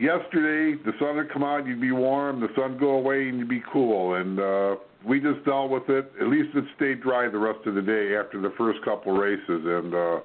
yesterday, 0.00 0.80
the 0.82 0.92
sun 0.98 1.16
would 1.16 1.30
come 1.30 1.44
out, 1.44 1.66
you'd 1.66 1.82
be 1.82 1.92
warm. 1.92 2.40
The 2.40 2.48
sun 2.56 2.78
go 2.78 2.92
away, 2.92 3.28
and 3.28 3.38
you'd 3.38 3.48
be 3.50 3.62
cool. 3.70 4.14
And 4.14 4.40
uh, 4.40 4.76
we 5.06 5.20
just 5.20 5.44
dealt 5.44 5.70
with 5.70 5.90
it. 5.90 6.10
At 6.18 6.28
least 6.28 6.48
it 6.54 6.64
stayed 6.76 7.02
dry 7.02 7.28
the 7.28 7.36
rest 7.36 7.66
of 7.66 7.74
the 7.74 7.82
day 7.82 8.16
after 8.16 8.40
the 8.40 8.54
first 8.56 8.82
couple 8.86 9.12
races, 9.12 9.44
and 9.48 9.94
uh, 9.94 10.20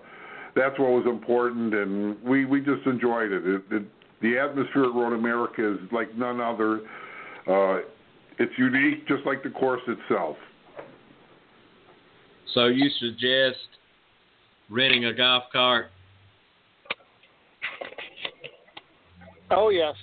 that's 0.56 0.78
what 0.80 0.92
was 0.92 1.06
important. 1.06 1.74
And 1.74 2.22
we 2.24 2.46
we 2.46 2.62
just 2.62 2.86
enjoyed 2.86 3.32
it. 3.32 3.46
it, 3.46 3.62
it 3.72 3.84
the 4.22 4.38
atmosphere 4.38 4.84
at 4.84 4.94
Road 4.94 5.14
America 5.14 5.74
is 5.74 5.80
like 5.92 6.14
none 6.16 6.42
other. 6.42 6.82
Uh, 7.48 7.80
it's 8.38 8.52
unique, 8.58 9.08
just 9.08 9.26
like 9.26 9.44
the 9.44 9.50
course 9.50 9.82
itself. 9.88 10.36
So 12.54 12.66
you 12.66 12.90
suggest 13.00 13.58
renting 14.70 15.06
a 15.06 15.14
golf 15.14 15.44
cart? 15.52 15.88
Oh 19.52 19.70
yes, 19.70 19.96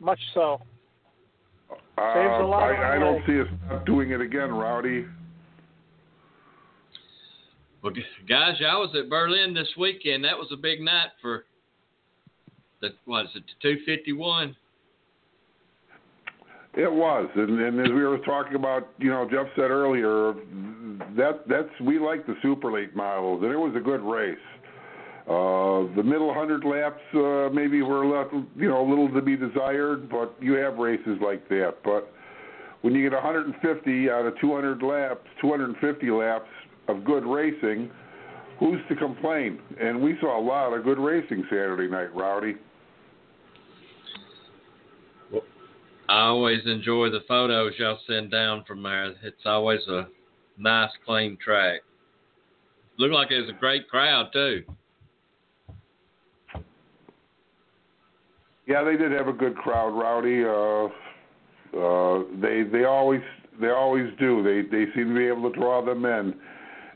much 0.00 0.20
so. 0.34 0.60
Uh, 1.98 2.14
Saves 2.14 2.34
a 2.40 2.44
lot 2.44 2.70
of 2.70 2.78
I, 2.78 2.96
I 2.96 2.98
don't 2.98 3.24
see 3.26 3.40
us 3.40 3.46
doing 3.86 4.10
it 4.10 4.20
again, 4.20 4.50
Rowdy. 4.50 5.06
Well, 7.82 7.92
guys, 8.28 8.60
y'all 8.60 8.80
was 8.80 8.94
at 8.96 9.10
Berlin 9.10 9.54
this 9.54 9.68
weekend. 9.76 10.24
That 10.24 10.38
was 10.38 10.48
a 10.52 10.56
big 10.56 10.80
night 10.80 11.08
for 11.20 11.44
the 12.80 12.90
what 13.06 13.24
is 13.24 13.30
it, 13.34 13.42
the 13.62 13.74
251? 13.74 14.54
It 16.74 16.90
was, 16.90 17.28
and, 17.34 17.60
and 17.60 17.80
as 17.80 17.88
we 17.88 18.02
were 18.02 18.18
talking 18.18 18.54
about, 18.54 18.88
you 18.98 19.10
know, 19.10 19.28
Jeff 19.30 19.46
said 19.56 19.70
earlier, 19.70 20.32
that 21.16 21.46
that's 21.48 21.68
we 21.82 21.98
like 21.98 22.24
the 22.26 22.34
super 22.40 22.72
late 22.72 22.96
models, 22.96 23.42
and 23.42 23.52
it 23.52 23.56
was 23.56 23.74
a 23.76 23.80
good 23.80 24.00
race. 24.00 24.38
Uh, 25.26 25.94
the 25.94 26.02
middle 26.02 26.32
hundred 26.32 26.64
laps 26.64 27.00
uh, 27.14 27.52
maybe 27.52 27.82
were 27.82 28.06
left, 28.06 28.32
you 28.56 28.68
know, 28.68 28.80
a 28.80 28.88
little 28.88 29.12
to 29.12 29.20
be 29.20 29.36
desired, 29.36 30.08
but 30.08 30.34
you 30.40 30.54
have 30.54 30.78
races 30.78 31.18
like 31.22 31.46
that. 31.48 31.74
But 31.84 32.12
when 32.80 32.94
you 32.94 33.02
get 33.02 33.12
150 33.14 34.10
out 34.10 34.26
of 34.26 34.38
200 34.40 34.82
laps, 34.82 35.28
250 35.40 36.10
laps 36.10 36.48
of 36.92 37.04
good 37.04 37.24
racing, 37.24 37.90
who's 38.58 38.80
to 38.88 38.96
complain? 38.96 39.58
And 39.80 40.00
we 40.00 40.16
saw 40.20 40.38
a 40.38 40.44
lot 40.44 40.72
of 40.72 40.84
good 40.84 40.98
racing 40.98 41.44
Saturday 41.50 41.88
night, 41.88 42.14
Rowdy. 42.14 42.56
I 46.08 46.26
always 46.26 46.60
enjoy 46.66 47.10
the 47.10 47.20
photos 47.26 47.72
y'all 47.78 47.98
send 48.06 48.30
down 48.30 48.64
from 48.66 48.82
there. 48.82 49.14
It's 49.22 49.46
always 49.46 49.80
a 49.88 50.08
nice, 50.58 50.90
clean 51.06 51.38
track. 51.42 51.80
Looked 52.98 53.14
like 53.14 53.30
it 53.30 53.40
was 53.40 53.50
a 53.50 53.58
great 53.58 53.88
crowd 53.88 54.28
too. 54.32 54.62
Yeah, 58.66 58.84
they 58.84 58.96
did 58.96 59.10
have 59.12 59.28
a 59.28 59.32
good 59.32 59.56
crowd, 59.56 59.90
Rowdy. 59.90 60.44
Uh, 60.44 60.88
uh, 61.78 62.24
they 62.40 62.62
they 62.62 62.84
always 62.84 63.22
they 63.60 63.70
always 63.70 64.06
do. 64.20 64.42
They 64.42 64.62
they 64.68 64.84
seem 64.92 65.08
to 65.08 65.14
be 65.14 65.26
able 65.26 65.50
to 65.50 65.58
draw 65.58 65.84
them 65.84 66.04
in. 66.04 66.34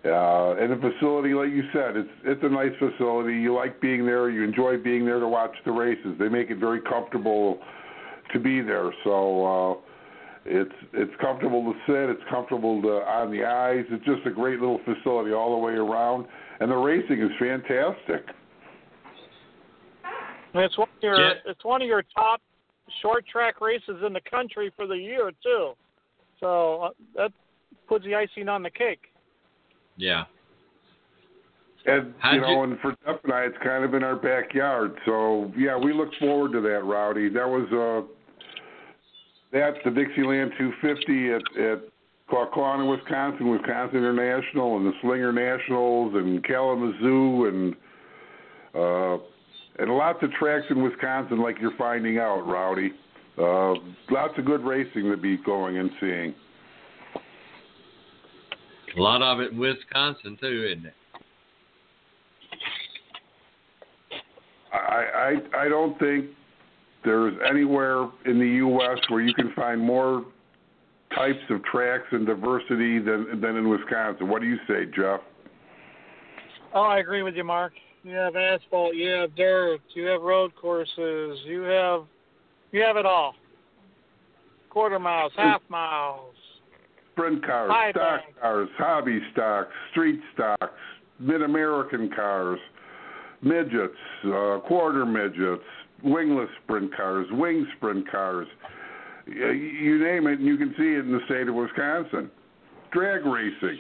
Uh, 0.07 0.55
and 0.61 0.71
the 0.71 0.91
facility, 0.91 1.35
like 1.35 1.51
you 1.51 1.65
said, 1.73 1.97
it's 1.97 2.11
it's 2.25 2.43
a 2.45 2.49
nice 2.49 2.73
facility. 2.79 3.35
You 3.35 3.55
like 3.55 3.81
being 3.81 4.07
there. 4.07 4.31
You 4.31 4.45
enjoy 4.45 4.79
being 4.79 5.05
there 5.05 5.19
to 5.19 5.27
watch 5.27 5.55
the 5.65 5.73
races. 5.73 6.15
They 6.19 6.29
make 6.29 6.51
it 6.51 6.59
very 6.59 6.81
comfortable 6.81 7.59
to 8.33 8.39
be 8.39 8.61
there. 8.61 8.91
So 9.05 9.47
uh, 9.47 9.77
it's 10.45 10.75
it's 10.93 11.13
comfortable 11.21 11.73
to 11.73 11.79
sit. 11.87 12.11
It's 12.11 12.23
comfortable 12.31 12.81
to 12.83 12.89
on 12.89 13.33
the 13.33 13.45
eyes. 13.45 13.85
It's 13.91 14.05
just 14.05 14.25
a 14.27 14.31
great 14.31 14.61
little 14.61 14.81
facility 14.85 15.33
all 15.33 15.59
the 15.59 15.65
way 15.65 15.73
around. 15.73 16.27
And 16.61 16.71
the 16.71 16.77
racing 16.77 17.21
is 17.21 17.31
fantastic. 17.39 18.27
And 20.55 20.63
it's 20.63 20.79
one 20.79 20.89
of 20.89 21.03
your 21.03 21.21
Yeah. 21.21 21.33
it's 21.47 21.65
one 21.65 21.83
of 21.83 21.89
your 21.89 22.05
top 22.15 22.41
short 23.03 23.27
track 23.27 23.61
races 23.61 24.03
in 24.07 24.13
the 24.13 24.21
country 24.31 24.71
for 24.77 24.87
the 24.87 24.97
year 24.97 25.33
too. 25.43 25.73
So 26.39 26.83
uh, 26.83 26.91
that 27.17 27.33
puts 27.89 28.05
the 28.05 28.15
icing 28.15 28.49
on 28.49 28.63
the 28.63 28.71
cake. 28.71 29.11
Yeah. 29.97 30.25
And 31.87 32.15
How'd 32.19 32.35
you 32.35 32.41
know, 32.41 32.51
you- 32.51 32.63
and 32.63 32.81
for 32.81 32.95
Jeff 33.05 33.23
and 33.25 33.33
I, 33.33 33.43
it's 33.45 33.57
kind 33.63 33.85
of 33.85 33.95
in 33.95 34.03
our 34.03 34.17
backyard. 34.17 34.97
So 35.05 35.53
yeah, 35.57 35.77
we 35.77 35.93
look 35.93 36.11
forward 36.19 36.53
to 36.53 36.61
that, 36.63 36.85
Rowdy. 36.85 37.29
That 37.29 37.49
was 37.49 37.67
uh, 37.73 38.07
that's 39.53 39.77
the 39.85 39.91
Dixieland 39.93 40.53
250 40.59 41.33
at 41.33 41.65
at 41.65 41.81
Kaukauna, 42.29 42.91
Wisconsin, 42.91 43.49
Wisconsin 43.51 43.99
International, 43.99 44.77
and 44.79 44.87
the 44.87 44.93
Slinger 45.01 45.33
Nationals, 45.33 46.15
and 46.17 46.43
Kalamazoo, 46.45 47.47
and 47.47 47.77
uh, 48.75 49.19
and 49.79 49.91
lots 49.93 50.19
of 50.23 50.33
tracks 50.33 50.67
in 50.71 50.83
Wisconsin, 50.83 51.41
like 51.41 51.57
you're 51.61 51.77
finding 51.79 52.19
out, 52.19 52.41
Rowdy. 52.49 52.93
Uh, 53.39 53.75
lots 54.11 54.37
of 54.39 54.45
good 54.45 54.65
racing 54.65 55.11
to 55.11 55.17
be 55.17 55.37
going 55.37 55.79
and 55.79 55.91
seeing. 56.01 56.35
A 58.97 59.01
lot 59.01 59.23
of 59.23 59.41
it 59.41 59.53
in 59.53 59.59
Wisconsin 59.59 60.39
too, 60.41 60.73
isn't 60.73 60.87
it? 60.87 60.95
I, 64.73 65.37
I 65.55 65.65
I 65.65 65.69
don't 65.69 65.99
think 65.99 66.27
there's 67.05 67.35
anywhere 67.49 68.09
in 68.25 68.39
the 68.39 68.49
U.S. 68.57 68.99
where 69.09 69.21
you 69.21 69.35
can 69.35 69.53
find 69.55 69.81
more 69.81 70.25
types 71.15 71.39
of 71.51 71.63
tracks 71.65 72.07
and 72.11 72.27
diversity 72.27 72.99
than 72.99 73.41
than 73.41 73.57
in 73.57 73.69
Wisconsin. 73.69 74.29
What 74.29 74.41
do 74.41 74.49
you 74.49 74.59
say, 74.67 74.87
Jeff? 74.95 75.21
Oh, 76.75 76.83
I 76.83 76.99
agree 76.99 77.23
with 77.23 77.35
you, 77.37 77.45
Mark. 77.45 77.73
You 78.03 78.15
have 78.15 78.37
asphalt, 78.37 78.95
you 78.95 79.11
have 79.11 79.35
dirt, 79.35 79.81
you 79.95 80.07
have 80.07 80.23
road 80.23 80.53
courses, 80.61 81.39
you 81.45 81.63
have 81.63 82.05
you 82.73 82.83
have 82.83 82.97
it 82.97 83.07
all. 83.07 83.35
Quarter 84.71 84.99
miles, 84.99 85.33
half 85.37 85.63
miles. 85.69 86.35
Sprint 87.17 87.45
cars, 87.47 87.71
Hi, 87.73 87.91
stock 87.93 88.21
thanks. 88.25 88.39
cars, 88.43 88.69
hobby 88.77 89.21
stocks, 89.33 89.71
street 89.91 90.21
stocks, 90.35 90.75
mid-American 91.19 92.11
cars, 92.15 92.59
midgets, 93.41 93.95
uh, 94.27 94.59
quarter 94.69 95.07
midgets, 95.07 95.63
wingless 96.05 96.51
sprint 96.63 96.95
cars, 96.95 97.27
wing 97.33 97.67
sprint 97.79 98.07
cars. 98.11 98.47
Y- 99.27 99.33
You 99.35 99.99
name 100.05 100.27
it, 100.27 100.41
and 100.41 100.47
you 100.47 100.59
can 100.59 100.75
see 100.77 100.93
it 100.93 101.07
in 101.07 101.13
the 101.13 101.21
state 101.25 101.49
of 101.49 101.55
Wisconsin. 101.55 102.31
Drag 102.93 103.25
racing. 103.25 103.79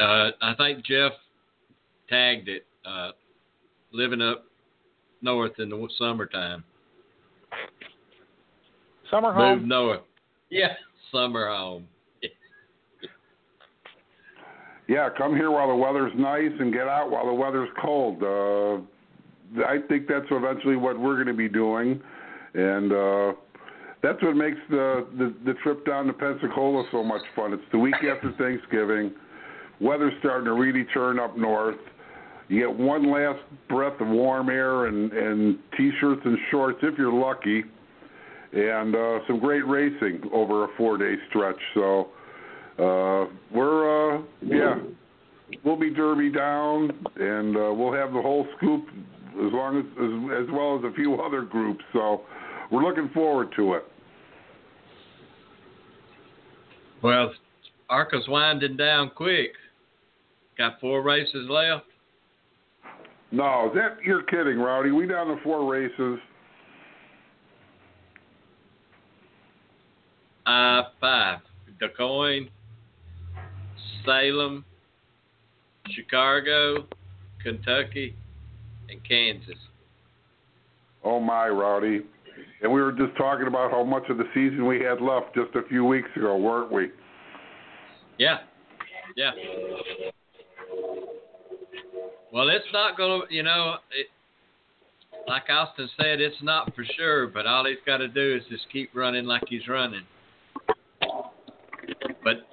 Uh, 0.00 0.30
I 0.40 0.54
think 0.56 0.84
Jeff 0.84 1.10
tagged 2.08 2.48
it. 2.48 2.66
Uh, 2.84 3.10
living 3.92 4.22
up 4.22 4.44
north 5.22 5.58
in 5.58 5.68
the 5.70 5.88
summertime. 5.98 6.62
Summer 9.10 9.32
home. 9.32 9.60
Move 9.60 9.68
north. 9.68 10.00
Yeah, 10.50 10.74
summer 11.12 11.48
home. 11.48 11.86
Yeah, 14.88 15.08
come 15.16 15.36
here 15.36 15.52
while 15.52 15.68
the 15.68 15.74
weather's 15.76 16.10
nice 16.16 16.50
and 16.58 16.72
get 16.72 16.88
out 16.88 17.12
while 17.12 17.24
the 17.24 17.32
weather's 17.32 17.68
cold. 17.80 18.20
Uh, 18.20 18.78
I 19.64 19.78
think 19.88 20.08
that's 20.08 20.26
eventually 20.32 20.74
what 20.74 20.98
we're 20.98 21.14
going 21.14 21.28
to 21.28 21.32
be 21.32 21.48
doing, 21.48 22.00
and 22.54 22.92
uh, 22.92 23.32
that's 24.02 24.20
what 24.20 24.34
makes 24.34 24.58
the, 24.68 25.06
the 25.16 25.32
the 25.44 25.54
trip 25.62 25.86
down 25.86 26.06
to 26.06 26.12
Pensacola 26.12 26.84
so 26.90 27.04
much 27.04 27.22
fun. 27.36 27.52
It's 27.52 27.62
the 27.70 27.78
week 27.78 27.94
after 28.02 28.32
Thanksgiving. 28.36 29.12
Weather's 29.80 30.12
starting 30.18 30.46
to 30.46 30.54
really 30.54 30.84
turn 30.86 31.20
up 31.20 31.38
north. 31.38 31.78
You 32.48 32.58
get 32.58 32.76
one 32.76 33.12
last 33.12 33.38
breath 33.68 34.00
of 34.00 34.08
warm 34.08 34.48
air 34.48 34.86
and 34.86 35.12
and 35.12 35.58
t-shirts 35.76 36.22
and 36.24 36.36
shorts 36.50 36.78
if 36.82 36.98
you're 36.98 37.12
lucky, 37.12 37.62
and 38.52 38.94
uh, 38.94 39.18
some 39.26 39.38
great 39.38 39.66
racing 39.66 40.22
over 40.32 40.64
a 40.64 40.68
four-day 40.76 41.14
stretch. 41.28 41.58
So 41.74 42.08
uh, 42.78 43.26
we're 43.54 44.16
uh, 44.16 44.22
yeah, 44.42 44.76
we'll 45.64 45.78
be 45.78 45.90
Derby 45.90 46.30
down, 46.30 46.90
and 47.16 47.56
uh, 47.56 47.72
we'll 47.72 47.92
have 47.92 48.12
the 48.12 48.20
whole 48.20 48.46
scoop 48.56 48.86
as 49.30 49.52
long 49.52 49.78
as, 49.78 49.84
as 49.84 50.48
as 50.48 50.52
well 50.52 50.78
as 50.78 50.84
a 50.84 50.94
few 50.94 51.14
other 51.22 51.42
groups. 51.42 51.84
So 51.92 52.22
we're 52.70 52.82
looking 52.82 53.10
forward 53.10 53.52
to 53.56 53.74
it. 53.74 53.84
Well, 57.02 57.32
Arca's 57.88 58.28
winding 58.28 58.76
down 58.76 59.10
quick. 59.14 59.52
Got 60.58 60.80
four 60.80 61.02
races 61.02 61.48
left. 61.48 61.86
No, 63.32 63.70
that 63.74 63.98
you're 64.04 64.24
kidding, 64.24 64.58
Rowdy. 64.58 64.90
We 64.90 65.06
down 65.06 65.28
to 65.28 65.42
four 65.42 65.70
races. 65.70 66.18
Uh, 70.50 70.88
five. 71.00 71.38
DuQuoin, 71.80 72.48
Salem, 74.04 74.64
Chicago, 75.90 76.86
Kentucky, 77.42 78.16
and 78.88 79.00
Kansas. 79.08 79.54
Oh 81.04 81.20
my, 81.20 81.48
Rowdy. 81.48 82.02
And 82.62 82.72
we 82.72 82.82
were 82.82 82.90
just 82.90 83.16
talking 83.16 83.46
about 83.46 83.70
how 83.70 83.84
much 83.84 84.02
of 84.10 84.18
the 84.18 84.24
season 84.34 84.66
we 84.66 84.80
had 84.80 85.00
left 85.00 85.36
just 85.36 85.54
a 85.54 85.62
few 85.68 85.84
weeks 85.84 86.08
ago, 86.16 86.36
weren't 86.36 86.72
we? 86.72 86.88
Yeah. 88.18 88.38
Yeah. 89.16 89.30
Well, 92.32 92.48
it's 92.48 92.66
not 92.72 92.96
going 92.96 93.22
to, 93.22 93.34
you 93.34 93.44
know, 93.44 93.76
it, 93.92 94.08
like 95.28 95.44
Austin 95.48 95.88
said, 95.96 96.20
it's 96.20 96.42
not 96.42 96.74
for 96.74 96.84
sure, 96.96 97.28
but 97.28 97.46
all 97.46 97.64
he's 97.64 97.78
got 97.86 97.98
to 97.98 98.08
do 98.08 98.36
is 98.36 98.42
just 98.50 98.66
keep 98.72 98.90
running 98.94 99.26
like 99.26 99.44
he's 99.48 99.68
running. 99.68 100.02
But 102.22 102.46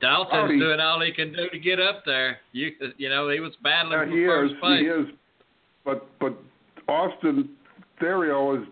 Dalton's 0.00 0.58
doing 0.60 0.80
all 0.80 1.00
he 1.00 1.12
can 1.12 1.32
do 1.32 1.48
to 1.48 1.58
get 1.58 1.80
up 1.80 2.04
there. 2.04 2.38
You, 2.52 2.72
you 2.98 3.08
know, 3.08 3.28
he 3.30 3.40
was 3.40 3.52
battling 3.62 3.98
Yeah, 3.98 4.04
for 4.06 4.16
he 4.16 4.26
first 4.26 4.54
is. 4.54 4.60
place. 4.60 4.80
He 4.80 4.86
is. 4.86 5.06
But 5.84 6.06
but 6.20 6.38
Austin 6.88 7.50
Theriault 8.00 8.58
has 8.58 8.68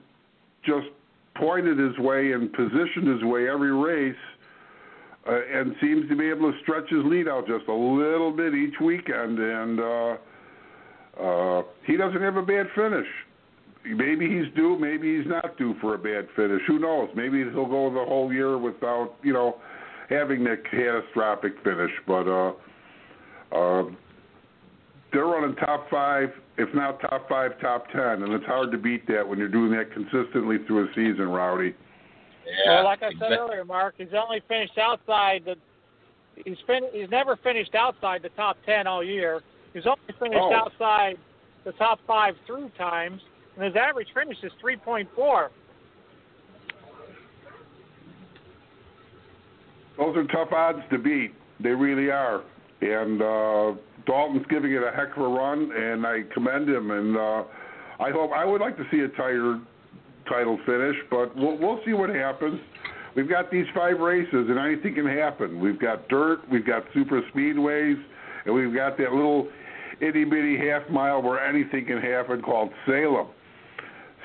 just 0.64 0.88
pointed 1.36 1.78
his 1.78 1.96
way 1.98 2.32
and 2.32 2.52
positioned 2.52 3.08
his 3.08 3.22
way 3.22 3.48
every 3.48 3.72
race, 3.72 4.14
uh, 5.28 5.40
and 5.52 5.74
seems 5.80 6.08
to 6.08 6.16
be 6.16 6.28
able 6.28 6.52
to 6.52 6.58
stretch 6.62 6.90
his 6.90 7.04
lead 7.04 7.28
out 7.28 7.46
just 7.46 7.66
a 7.68 7.72
little 7.72 8.32
bit 8.32 8.54
each 8.54 8.74
weekend. 8.80 9.38
And 9.38 9.80
uh, 9.80 10.16
uh, 11.20 11.62
he 11.86 11.96
doesn't 11.96 12.20
have 12.20 12.36
a 12.36 12.42
bad 12.42 12.66
finish. 12.74 13.06
Maybe 13.84 14.28
he's 14.28 14.52
due. 14.54 14.76
Maybe 14.78 15.16
he's 15.16 15.26
not 15.26 15.56
due 15.56 15.74
for 15.80 15.94
a 15.94 15.98
bad 15.98 16.28
finish. 16.36 16.60
Who 16.66 16.78
knows? 16.78 17.08
Maybe 17.16 17.38
he'll 17.38 17.66
go 17.66 17.88
the 17.92 18.04
whole 18.04 18.32
year 18.32 18.58
without 18.58 19.14
you 19.22 19.32
know 19.32 19.56
having 20.10 20.44
that 20.44 20.62
catastrophic 20.70 21.52
finish. 21.64 21.90
But 22.06 22.28
uh, 22.28 22.52
uh, 23.52 23.84
they're 25.12 25.24
running 25.24 25.56
top 25.56 25.88
five, 25.90 26.30
if 26.58 26.72
not 26.74 27.00
top 27.00 27.28
five, 27.28 27.58
top 27.60 27.88
ten, 27.90 28.22
and 28.22 28.32
it's 28.32 28.44
hard 28.44 28.70
to 28.72 28.78
beat 28.78 29.06
that 29.08 29.26
when 29.26 29.38
you're 29.38 29.48
doing 29.48 29.70
that 29.72 29.92
consistently 29.92 30.58
through 30.66 30.84
a 30.84 30.88
season, 30.94 31.28
Rowdy. 31.28 31.74
well, 32.66 32.84
like 32.84 33.02
I 33.02 33.10
said 33.18 33.32
earlier, 33.32 33.64
Mark, 33.64 33.94
he's 33.96 34.08
only 34.12 34.42
finished 34.48 34.76
outside 34.78 35.42
the. 35.44 35.56
He's 36.44 36.58
fin- 36.66 36.88
He's 36.92 37.10
never 37.10 37.36
finished 37.36 37.74
outside 37.74 38.22
the 38.22 38.28
top 38.30 38.56
ten 38.66 38.86
all 38.86 39.04
year. 39.04 39.40
He's 39.74 39.86
only 39.86 39.98
finished 40.18 40.40
Oh. 40.40 40.54
outside 40.54 41.16
the 41.64 41.72
top 41.72 42.00
five 42.06 42.34
through 42.46 42.70
times, 42.78 43.20
and 43.56 43.64
his 43.64 43.76
average 43.76 44.08
finish 44.14 44.38
is 44.42 44.52
three 44.60 44.76
point 44.76 45.08
four. 45.14 45.50
Those 50.00 50.16
are 50.16 50.24
tough 50.28 50.50
odds 50.50 50.80
to 50.90 50.98
beat. 50.98 51.32
They 51.62 51.70
really 51.70 52.10
are. 52.10 52.42
And 52.80 53.20
uh, 53.20 53.78
Dalton's 54.06 54.46
giving 54.48 54.72
it 54.72 54.82
a 54.82 54.90
heck 54.90 55.14
of 55.14 55.22
a 55.22 55.28
run, 55.28 55.70
and 55.76 56.06
I 56.06 56.22
commend 56.32 56.68
him. 56.68 56.90
And 56.90 57.16
uh, 57.16 57.44
I 58.00 58.10
hope 58.10 58.30
I 58.34 58.46
would 58.46 58.62
like 58.62 58.78
to 58.78 58.84
see 58.90 59.00
a 59.00 59.08
tighter 59.08 59.60
title 60.26 60.58
finish, 60.64 60.96
but 61.10 61.36
we'll 61.36 61.58
we'll 61.58 61.80
see 61.84 61.92
what 61.92 62.08
happens. 62.08 62.58
We've 63.14 63.28
got 63.28 63.50
these 63.50 63.66
five 63.74 63.98
races, 63.98 64.46
and 64.48 64.58
anything 64.58 64.94
can 64.94 65.06
happen. 65.06 65.60
We've 65.60 65.78
got 65.78 66.08
dirt, 66.08 66.40
we've 66.50 66.66
got 66.66 66.84
super 66.94 67.20
speedways, 67.34 68.00
and 68.46 68.54
we've 68.54 68.74
got 68.74 68.96
that 68.98 69.12
little 69.12 69.48
itty 70.00 70.24
bitty 70.24 70.56
half 70.56 70.88
mile 70.88 71.20
where 71.20 71.44
anything 71.44 71.84
can 71.84 72.00
happen 72.00 72.40
called 72.40 72.70
Salem. 72.86 73.26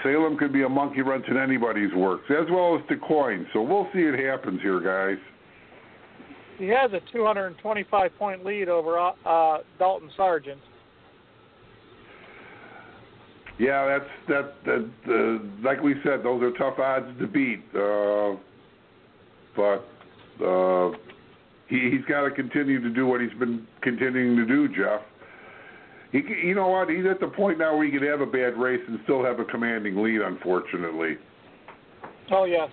Salem 0.03 0.37
could 0.37 0.53
be 0.53 0.63
a 0.63 0.69
monkey 0.69 1.01
wrench 1.01 1.25
in 1.27 1.35
anybody's 1.35 1.93
works, 1.95 2.25
as 2.29 2.45
well 2.49 2.75
as 2.75 2.81
DuQuoin. 2.83 3.45
So 3.51 3.61
we'll 3.61 3.87
see 3.91 4.01
it 4.01 4.17
happens 4.23 4.61
here, 4.61 4.79
guys. 4.79 5.17
He 6.57 6.67
has 6.67 6.91
a 6.93 6.99
225 7.11 8.11
point 8.17 8.45
lead 8.45 8.69
over 8.69 8.97
uh, 8.99 9.57
Dalton 9.77 10.09
Sargent. 10.15 10.59
Yeah, 13.57 13.85
that's 13.87 14.09
that. 14.27 14.65
that 14.65 14.89
uh, 15.07 15.63
like 15.63 15.81
we 15.81 15.95
said, 16.03 16.23
those 16.23 16.41
are 16.43 16.51
tough 16.51 16.77
odds 16.79 17.07
to 17.19 17.27
beat. 17.27 17.63
Uh, 17.73 18.35
but 19.55 20.45
uh, 20.45 20.91
he, 21.69 21.89
he's 21.91 22.05
got 22.07 22.27
to 22.27 22.31
continue 22.31 22.81
to 22.81 22.89
do 22.89 23.05
what 23.05 23.21
he's 23.21 23.37
been 23.39 23.65
continuing 23.81 24.35
to 24.35 24.45
do, 24.45 24.67
Jeff. 24.67 25.01
He, 26.11 26.19
you 26.47 26.55
know 26.55 26.67
what? 26.67 26.89
He's 26.89 27.05
at 27.09 27.19
the 27.19 27.27
point 27.27 27.59
now 27.59 27.77
where 27.77 27.85
he 27.85 27.91
could 27.91 28.07
have 28.07 28.21
a 28.21 28.25
bad 28.25 28.57
race 28.57 28.81
and 28.87 28.99
still 29.03 29.23
have 29.23 29.39
a 29.39 29.45
commanding 29.45 30.01
lead. 30.01 30.21
Unfortunately, 30.21 31.17
Oh 32.31 32.45
yes. 32.45 32.69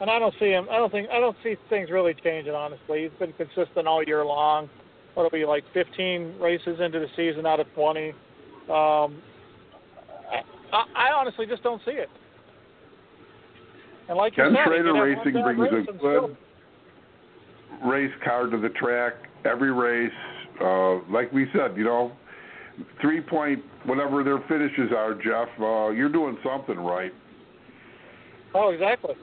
And 0.00 0.10
I 0.10 0.18
don't 0.18 0.34
see 0.38 0.50
him. 0.50 0.66
I 0.70 0.76
don't 0.76 0.92
think. 0.92 1.08
I 1.10 1.20
don't 1.20 1.36
see 1.42 1.56
things 1.70 1.90
really 1.90 2.14
changing. 2.22 2.52
Honestly, 2.52 3.04
he's 3.04 3.18
been 3.18 3.32
consistent 3.32 3.86
all 3.86 4.02
year 4.02 4.24
long. 4.24 4.68
What'll 5.14 5.30
be 5.30 5.46
like 5.46 5.64
15 5.72 6.34
races 6.38 6.78
into 6.80 6.98
the 6.98 7.06
season 7.16 7.46
out 7.46 7.60
of 7.60 7.66
20. 7.74 8.10
Um, 8.10 8.14
I, 8.68 10.42
I 10.72 11.12
honestly 11.16 11.46
just 11.46 11.62
don't 11.62 11.80
see 11.86 11.92
it. 11.92 12.10
And 14.08 14.18
like 14.18 14.34
Ken 14.34 14.50
you 14.50 14.56
said, 14.56 14.64
Schrader 14.66 14.92
Racing 14.92 15.42
brings 15.42 15.60
race 15.60 15.86
a 15.88 15.92
good 15.92 15.98
still- 15.98 16.36
race 17.90 18.12
car 18.22 18.46
to 18.46 18.58
the 18.58 18.68
track 18.70 19.14
every 19.44 19.72
race. 19.72 20.12
Uh, 20.60 20.96
like 21.10 21.32
we 21.32 21.46
said, 21.52 21.76
you 21.76 21.84
know, 21.84 22.12
three 23.00 23.20
point 23.20 23.62
whatever 23.84 24.22
their 24.22 24.40
finishes 24.48 24.90
are, 24.94 25.14
Jeff. 25.14 25.48
Uh, 25.60 25.90
you're 25.90 26.12
doing 26.12 26.36
something 26.44 26.76
right. 26.76 27.12
Oh, 28.54 28.70
exactly. 28.70 29.14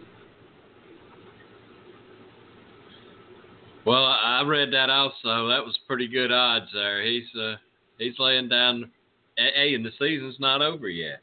Well, 3.85 4.05
I 4.05 4.43
read 4.45 4.71
that 4.73 4.89
also. 4.89 5.47
That 5.49 5.63
was 5.65 5.77
pretty 5.87 6.07
good 6.07 6.31
odds 6.31 6.67
there. 6.73 7.03
He's 7.03 7.25
uh, 7.39 7.55
he's 7.97 8.17
laying 8.17 8.47
down. 8.49 8.89
Hey, 9.35 9.73
and 9.75 9.85
the 9.85 9.91
season's 9.99 10.39
not 10.39 10.61
over 10.61 10.87
yet. 10.87 11.21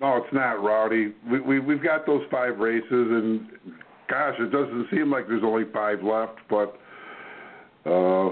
No, 0.00 0.16
it's 0.16 0.32
not, 0.32 0.62
Rowdy. 0.62 1.12
We, 1.30 1.40
we 1.40 1.60
we've 1.60 1.82
got 1.82 2.06
those 2.06 2.22
five 2.30 2.58
races, 2.58 2.88
and 2.90 3.48
gosh, 4.08 4.36
it 4.38 4.50
doesn't 4.50 4.86
seem 4.90 5.10
like 5.10 5.28
there's 5.28 5.44
only 5.44 5.64
five 5.72 6.02
left, 6.02 6.38
but 6.48 6.78
uh, 7.84 8.30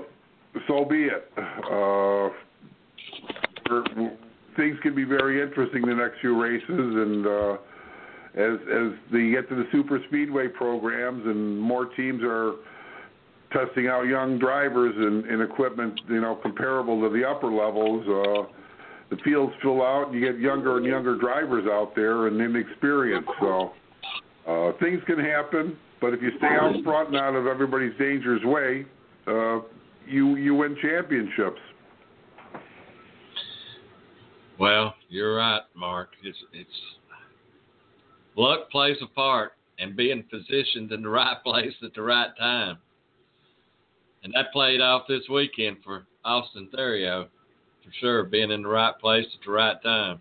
so 0.67 0.85
be 0.89 1.05
it. 1.09 1.31
Uh, 1.37 2.31
we're- 3.69 4.17
things 4.57 4.77
can 4.83 4.93
be 4.95 5.05
very 5.05 5.41
interesting 5.41 5.83
the 5.83 5.95
next 5.95 6.19
few 6.21 6.41
races, 6.41 6.65
and 6.69 7.27
uh, 7.27 7.57
as 8.39 8.59
as 8.73 8.93
they 9.13 9.31
get 9.31 9.49
to 9.49 9.57
the 9.57 9.65
super 9.73 10.01
speedway 10.09 10.49
programs, 10.49 11.27
and 11.27 11.59
more 11.59 11.87
teams 11.87 12.23
are 12.23 12.55
testing 13.53 13.89
out 13.89 14.03
young 14.03 14.39
drivers 14.39 14.95
and, 14.97 15.25
and 15.25 15.43
equipment, 15.43 16.01
you 16.09 16.21
know, 16.21 16.37
comparable 16.37 17.01
to 17.01 17.09
the 17.15 17.27
upper 17.27 17.51
levels. 17.51 18.05
Uh, 18.07 18.53
the 19.11 19.17
fields 19.25 19.53
fill 19.63 19.83
out, 19.83 20.09
and 20.09 20.15
you 20.15 20.21
get 20.21 20.39
younger 20.39 20.77
and 20.77 20.87
younger 20.87 21.17
drivers 21.19 21.67
out 21.67 21.95
there 21.97 22.27
and 22.27 22.41
inexperienced. 22.41 23.31
So 23.41 23.73
uh, 24.47 24.73
things 24.81 25.03
can 25.07 25.19
happen, 25.19 25.77
but 26.01 26.13
if 26.13 26.23
you 26.23 26.31
stay 26.39 26.47
out 26.47 26.75
front 26.85 27.09
and 27.09 27.17
out 27.17 27.35
of 27.35 27.47
everybody's 27.47 27.97
danger's 27.99 28.45
way, 28.45 28.87
uh, 29.27 29.61
you 30.07 30.37
you 30.37 30.55
win 30.55 30.77
championships. 30.81 31.61
Well, 34.59 34.95
you're 35.09 35.37
right, 35.37 35.63
Mark. 35.75 36.11
It's 36.23 36.39
it's 36.53 36.71
luck 38.39 38.71
plays 38.71 38.97
a 39.03 39.07
part, 39.07 39.53
and 39.79 39.97
being 39.97 40.25
positioned 40.31 40.91
in 40.93 41.03
the 41.03 41.09
right 41.09 41.37
place 41.45 41.75
at 41.83 41.95
the 41.95 42.03
right 42.03 42.31
time, 42.39 42.79
and 44.23 44.33
that 44.35 44.53
played 44.53 44.81
off 44.81 45.03
this 45.09 45.23
weekend 45.31 45.77
for 45.85 46.07
Austin 46.25 46.69
Theriault, 46.75 47.29
for 47.85 47.93
sure, 48.01 48.25
being 48.25 48.51
in 48.51 48.63
the 48.63 48.69
right 48.69 48.99
place 48.99 49.27
at 49.27 49.45
the 49.45 49.53
right 49.53 49.81
time. 49.83 50.21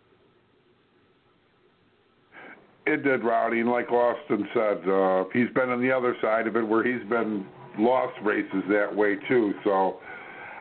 It 2.86 3.04
did, 3.04 3.24
Rowdy, 3.24 3.60
and 3.60 3.70
like 3.70 3.92
Austin 3.92 4.48
said, 4.54 4.88
uh, 4.88 5.26
he's 5.34 5.50
been 5.54 5.70
on 5.70 5.82
the 5.82 5.92
other 5.92 6.16
side 6.22 6.48
of 6.48 6.56
it 6.56 6.66
where 6.66 6.86
he's 6.86 7.06
been 7.10 7.46
lost 7.78 8.14
races 8.24 8.64
that 8.70 8.96
way 8.96 9.16
too. 9.28 9.54
So 9.66 10.00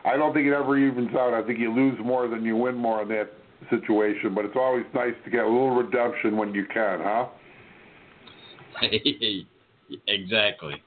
I 0.03 0.17
don't 0.17 0.33
think 0.33 0.45
it 0.45 0.53
ever 0.53 0.77
evens 0.77 1.15
out. 1.15 1.33
I 1.33 1.45
think 1.45 1.57
you 1.57 1.73
lose 1.73 1.97
more 2.03 2.27
than 2.27 2.43
you 2.43 2.57
win 2.57 2.75
more 2.75 3.01
in 3.01 3.07
that 3.09 3.31
situation. 3.69 4.35
But 4.35 4.43
it's 4.43 4.57
always 4.57 4.83
nice 4.93 5.13
to 5.23 5.29
get 5.29 5.45
a 5.45 5.47
little 5.47 5.75
redemption 5.75 6.35
when 6.35 6.53
you 6.53 6.65
can, 6.65 6.99
huh? 7.01 7.27
exactly. 10.07 10.81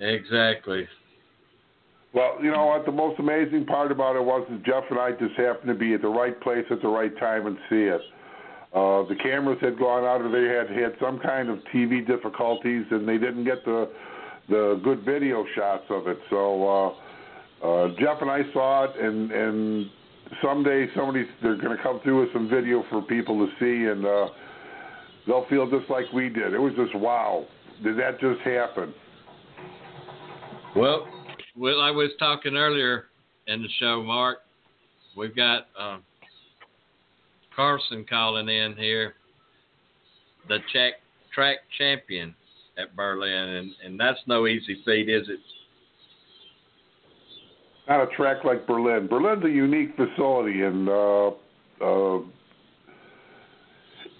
Exactly. 0.00 0.88
Well, 2.14 2.38
you 2.42 2.50
know 2.50 2.66
what? 2.66 2.86
The 2.86 2.92
most 2.92 3.18
amazing 3.18 3.66
part 3.66 3.92
about 3.92 4.16
it 4.16 4.24
was 4.24 4.46
that 4.50 4.64
Jeff 4.64 4.84
and 4.90 4.98
I 4.98 5.12
just 5.12 5.34
happened 5.36 5.68
to 5.68 5.74
be 5.74 5.94
at 5.94 6.02
the 6.02 6.08
right 6.08 6.38
place 6.40 6.64
at 6.70 6.80
the 6.80 6.88
right 6.88 7.16
time 7.18 7.46
and 7.46 7.56
see 7.68 7.82
it. 7.82 8.00
Uh, 8.74 9.02
the 9.08 9.16
cameras 9.22 9.58
had 9.60 9.78
gone 9.78 10.04
out, 10.04 10.20
or 10.20 10.30
they 10.30 10.54
had 10.54 10.70
had 10.76 10.92
some 11.00 11.18
kind 11.20 11.48
of 11.48 11.58
TV 11.74 12.06
difficulties, 12.06 12.84
and 12.90 13.08
they 13.08 13.18
didn't 13.18 13.44
get 13.44 13.64
the 13.64 13.90
the 14.48 14.80
good 14.82 15.04
video 15.04 15.44
shots 15.54 15.84
of 15.90 16.06
it. 16.06 16.18
So 16.30 16.96
uh, 17.62 17.66
uh, 17.66 17.88
Jeff 17.98 18.20
and 18.20 18.30
I 18.30 18.42
saw 18.52 18.84
it, 18.84 18.96
and 18.98 19.30
and 19.30 19.90
someday 20.42 20.86
somebody 20.94 21.24
they're 21.42 21.56
going 21.56 21.76
to 21.76 21.82
come 21.82 22.00
through 22.02 22.20
with 22.20 22.32
some 22.32 22.48
video 22.48 22.84
for 22.90 23.02
people 23.02 23.46
to 23.46 23.52
see, 23.58 23.90
and 23.90 24.04
uh, 24.04 24.28
they'll 25.26 25.46
feel 25.48 25.68
just 25.70 25.90
like 25.90 26.04
we 26.12 26.28
did. 26.28 26.54
It 26.54 26.58
was 26.58 26.72
just 26.76 26.94
wow. 26.94 27.46
Did 27.82 27.98
that 27.98 28.20
just 28.20 28.40
happen? 28.40 28.92
Well, 30.74 31.06
well, 31.56 31.80
I 31.80 31.90
was 31.90 32.10
talking 32.18 32.56
earlier 32.56 33.06
in 33.46 33.62
the 33.62 33.68
show, 33.78 34.02
Mark. 34.02 34.38
We've 35.16 35.34
got 35.34 35.68
uh, 35.78 35.98
Carson 37.54 38.04
calling 38.08 38.48
in 38.48 38.76
here, 38.76 39.14
the 40.48 40.58
track 40.70 40.94
track 41.34 41.58
champion 41.76 42.34
at 42.78 42.94
Berlin, 42.94 43.30
and 43.30 43.70
and 43.84 44.00
that's 44.00 44.20
no 44.26 44.46
easy 44.46 44.80
feat, 44.84 45.08
is 45.08 45.28
it? 45.28 45.40
Not 47.88 48.02
a 48.02 48.16
track 48.16 48.44
like 48.44 48.66
Berlin. 48.66 49.06
Berlin's 49.06 49.44
a 49.44 49.48
unique 49.48 49.96
facility, 49.96 50.62
and 50.62 50.88
uh, 50.88 51.28
uh, 51.80 52.18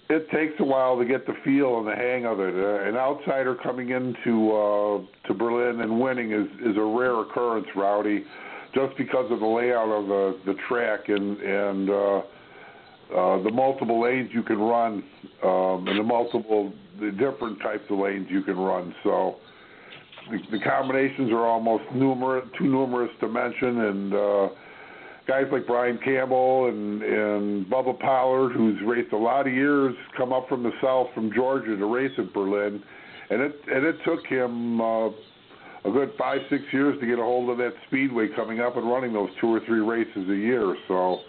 it 0.09 0.27
takes 0.31 0.53
a 0.59 0.63
while 0.63 0.97
to 0.97 1.05
get 1.05 1.27
the 1.27 1.33
feel 1.45 1.77
and 1.77 1.87
the 1.87 1.95
hang 1.95 2.25
of 2.25 2.39
it. 2.39 2.55
Uh, 2.55 2.89
an 2.89 2.97
outsider 2.97 3.55
coming 3.61 3.89
into 3.89 4.51
uh, 4.51 5.27
to 5.27 5.33
Berlin 5.35 5.81
and 5.81 5.99
winning 5.99 6.31
is 6.31 6.47
is 6.65 6.77
a 6.77 6.83
rare 6.83 7.21
occurrence, 7.21 7.67
Rowdy, 7.75 8.25
just 8.73 8.97
because 8.97 9.31
of 9.31 9.39
the 9.39 9.45
layout 9.45 9.89
of 9.89 10.07
the 10.07 10.39
the 10.47 10.57
track 10.67 11.01
and 11.09 11.37
and 11.39 11.89
uh, 11.91 12.17
uh, 13.15 13.43
the 13.43 13.51
multiple 13.51 14.01
lanes 14.01 14.31
you 14.33 14.41
can 14.41 14.57
run 14.57 15.03
um, 15.43 15.87
and 15.87 15.99
the 15.99 16.03
multiple 16.03 16.73
the 16.99 17.11
different 17.11 17.61
types 17.61 17.83
of 17.91 17.99
lanes 17.99 18.25
you 18.31 18.41
can 18.41 18.57
run. 18.57 18.95
So 19.03 19.35
the, 20.29 20.57
the 20.57 20.63
combinations 20.63 21.31
are 21.31 21.45
almost 21.45 21.83
numerous, 21.93 22.45
too 22.57 22.65
numerous 22.65 23.11
to 23.19 23.27
mention, 23.27 23.81
and 23.81 24.13
uh, 24.13 24.47
guys 25.27 25.45
like 25.51 25.67
Brian 25.67 25.99
Campbell 26.03 26.69
and 26.69 27.01
and 27.01 27.65
Bubba 27.67 27.99
Pollard, 27.99 28.53
who's 28.53 28.79
raced 28.85 29.13
a 29.13 29.17
lot 29.17 29.47
of 29.47 29.53
years, 29.53 29.95
come 30.17 30.33
up 30.33 30.47
from 30.49 30.63
the 30.63 30.71
south 30.81 31.07
from 31.13 31.31
Georgia 31.33 31.75
to 31.75 31.85
race 31.85 32.11
at 32.17 32.33
Berlin, 32.33 32.81
and 33.29 33.41
it 33.41 33.55
and 33.71 33.85
it 33.85 33.95
took 34.05 34.25
him 34.25 34.81
uh, 34.81 35.07
a 35.07 35.91
good 35.91 36.11
five 36.17 36.39
six 36.49 36.63
years 36.71 36.99
to 36.99 37.05
get 37.05 37.19
a 37.19 37.23
hold 37.23 37.49
of 37.49 37.57
that 37.57 37.73
speedway 37.87 38.27
coming 38.35 38.59
up 38.59 38.77
and 38.77 38.89
running 38.89 39.13
those 39.13 39.29
two 39.39 39.47
or 39.47 39.59
three 39.65 39.81
races 39.81 40.29
a 40.29 40.35
year. 40.35 40.75
So. 40.87 41.19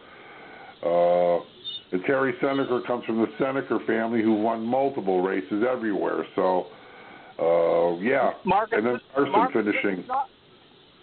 Uh, 0.83 1.45
and 1.93 2.05
Terry 2.05 2.33
Senneker 2.41 2.87
comes 2.87 3.05
from 3.05 3.19
the 3.19 3.27
Senneker 3.39 3.85
family 3.87 4.23
who 4.23 4.35
won 4.35 4.65
multiple 4.65 5.23
races 5.23 5.65
everywhere. 5.69 6.25
So, 6.37 6.67
uh, 7.41 7.97
yeah. 8.01 8.33
Mark, 8.45 8.71
and 8.73 8.87
then 8.87 9.01
Carson 9.15 9.33
Mark, 9.33 9.53
finishing. 9.53 10.01
It's 10.01 10.09
not, 10.09 10.29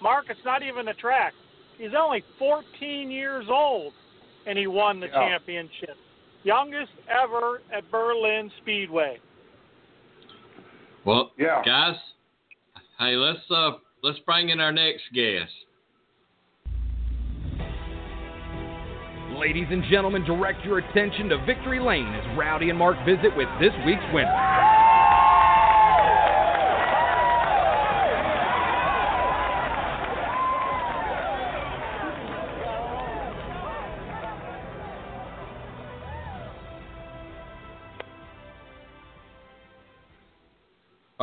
Mark, 0.02 0.26
it's 0.30 0.40
not 0.46 0.64
even 0.64 0.88
a 0.90 0.94
track. 0.94 1.34
He's 1.78 1.92
only 1.98 2.24
14 2.40 3.12
years 3.12 3.46
old, 3.50 3.94
and 4.46 4.58
he 4.58 4.68
won 4.68 5.00
the 5.00 5.08
Yeah. 5.08 5.30
championship. 5.30 5.98
Youngest 6.44 6.92
ever 7.10 7.62
at 7.72 7.90
Berlin 7.92 8.52
Speedway. 8.62 9.20
Well, 11.06 11.32
Yeah. 11.38 11.62
guys, 11.64 11.98
hey, 13.00 13.16
let's 13.16 13.50
uh 13.50 13.78
let's 14.02 14.20
bring 14.20 14.50
in 14.50 14.60
our 14.60 14.72
next 14.72 15.12
guest. 15.14 15.54
Ladies 19.32 19.68
and 19.70 19.84
gentlemen, 19.86 20.24
direct 20.26 20.66
your 20.66 20.80
attention 20.80 21.30
to 21.30 21.38
Victory 21.46 21.80
Lane 21.80 22.08
as 22.08 22.38
Rowdy 22.38 22.70
and 22.70 22.80
Mark 22.80 22.98
visit 23.06 23.36
with 23.36 23.48
this 23.60 23.74
week's 23.86 24.04
winner. 24.14 24.87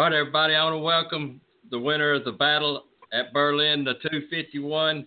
All 0.05 0.11
right, 0.11 0.18
everybody, 0.18 0.55
I 0.55 0.62
want 0.62 0.74
to 0.74 0.80
welcome 0.80 1.40
the 1.70 1.78
winner 1.78 2.12
of 2.12 2.26
the 2.26 2.32
battle 2.32 2.84
at 3.14 3.32
Berlin, 3.32 3.84
the 3.84 3.94
251, 4.02 5.07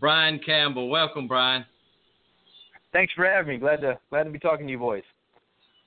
Brian 0.00 0.38
Campbell. 0.38 0.88
Welcome, 0.88 1.28
Brian. 1.28 1.66
Thanks 2.90 3.12
for 3.12 3.26
having 3.26 3.52
me. 3.52 3.58
Glad 3.58 3.82
to 3.82 3.98
glad 4.08 4.24
to 4.24 4.30
be 4.30 4.38
talking 4.38 4.66
to 4.66 4.70
you 4.70 4.78
boys. 4.78 5.02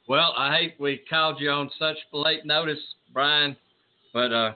Well, 0.08 0.36
I 0.38 0.56
hate 0.56 0.76
we 0.80 1.02
called 1.10 1.38
you 1.40 1.50
on 1.50 1.72
such 1.80 1.98
late 2.14 2.46
notice, 2.46 2.78
Brian, 3.12 3.58
but 4.14 4.32
uh, 4.32 4.52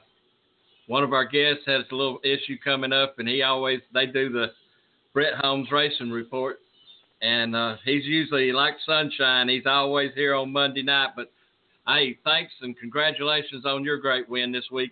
one 0.86 1.04
of 1.04 1.12
our 1.12 1.26
guests 1.26 1.64
has 1.66 1.86
a 1.92 1.96
little 1.96 2.20
issue 2.24 2.60
coming 2.64 2.94
up, 2.94 3.16
and 3.18 3.28
he 3.28 3.42
always 3.42 3.80
they 3.92 4.06
do 4.06 4.32
the 4.32 4.52
Brett 5.16 5.34
Holmes 5.40 5.70
Racing 5.72 6.12
Report, 6.12 6.60
and 7.24 7.56
uh, 7.56 7.78
he's 7.84 8.06
usually 8.06 8.52
like 8.52 8.76
sunshine. 8.86 9.50
He's 9.50 9.66
always 9.66 10.12
here 10.14 10.36
on 10.36 10.54
Monday 10.54 10.84
night, 10.84 11.14
but 11.16 11.32
hey, 11.88 12.18
thanks 12.24 12.54
and 12.62 12.78
congratulations 12.78 13.66
on 13.66 13.84
your 13.84 13.98
great 13.98 14.28
win 14.30 14.52
this 14.52 14.66
week. 14.72 14.92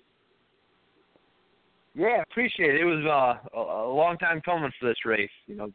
Yeah, 1.96 2.24
appreciate 2.30 2.76
it. 2.76 2.82
It 2.82 2.86
was 2.86 3.06
uh, 3.06 3.58
a, 3.58 3.62
a 3.62 3.94
long 3.94 4.18
time 4.18 4.42
coming 4.42 4.72
for 4.80 4.88
this 4.88 5.06
race. 5.06 5.30
You 5.46 5.56
know, 5.56 5.72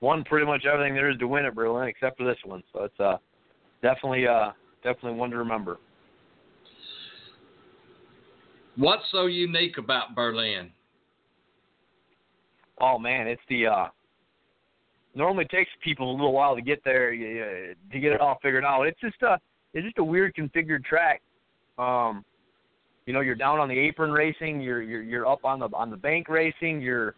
won 0.00 0.24
pretty 0.24 0.46
much 0.46 0.64
everything 0.66 0.94
there 0.94 1.10
is 1.10 1.18
to 1.18 1.28
win 1.28 1.44
at 1.44 1.54
Berlin 1.54 1.88
except 1.88 2.18
for 2.18 2.24
this 2.24 2.38
one. 2.44 2.62
So 2.72 2.84
it's 2.84 3.00
uh, 3.00 3.16
definitely 3.80 4.26
uh, 4.26 4.50
definitely 4.82 5.18
one 5.18 5.30
to 5.30 5.38
remember. 5.38 5.78
What's 8.76 9.04
so 9.12 9.26
unique 9.26 9.78
about 9.78 10.14
Berlin? 10.14 10.70
Oh 12.80 12.98
man, 12.98 13.28
it's 13.28 13.42
the 13.48 13.66
uh, 13.66 13.86
normally 15.14 15.44
takes 15.44 15.70
people 15.84 16.10
a 16.10 16.12
little 16.12 16.32
while 16.32 16.56
to 16.56 16.62
get 16.62 16.82
there 16.84 17.10
uh, 17.10 17.92
to 17.92 18.00
get 18.00 18.12
it 18.12 18.20
all 18.20 18.38
figured 18.42 18.64
out. 18.64 18.86
It's 18.86 19.00
just 19.00 19.22
a 19.22 19.38
it's 19.74 19.84
just 19.84 19.98
a 19.98 20.04
weird 20.04 20.34
configured 20.34 20.84
track. 20.84 21.22
Um, 21.78 22.24
you 23.06 23.12
know, 23.12 23.20
you're 23.20 23.34
down 23.34 23.58
on 23.58 23.68
the 23.68 23.78
apron 23.78 24.12
racing, 24.12 24.60
you're 24.60 24.82
you're 24.82 25.02
you're 25.02 25.26
up 25.26 25.44
on 25.44 25.58
the 25.58 25.68
on 25.74 25.90
the 25.90 25.96
bank 25.96 26.28
racing, 26.28 26.80
you're 26.80 27.14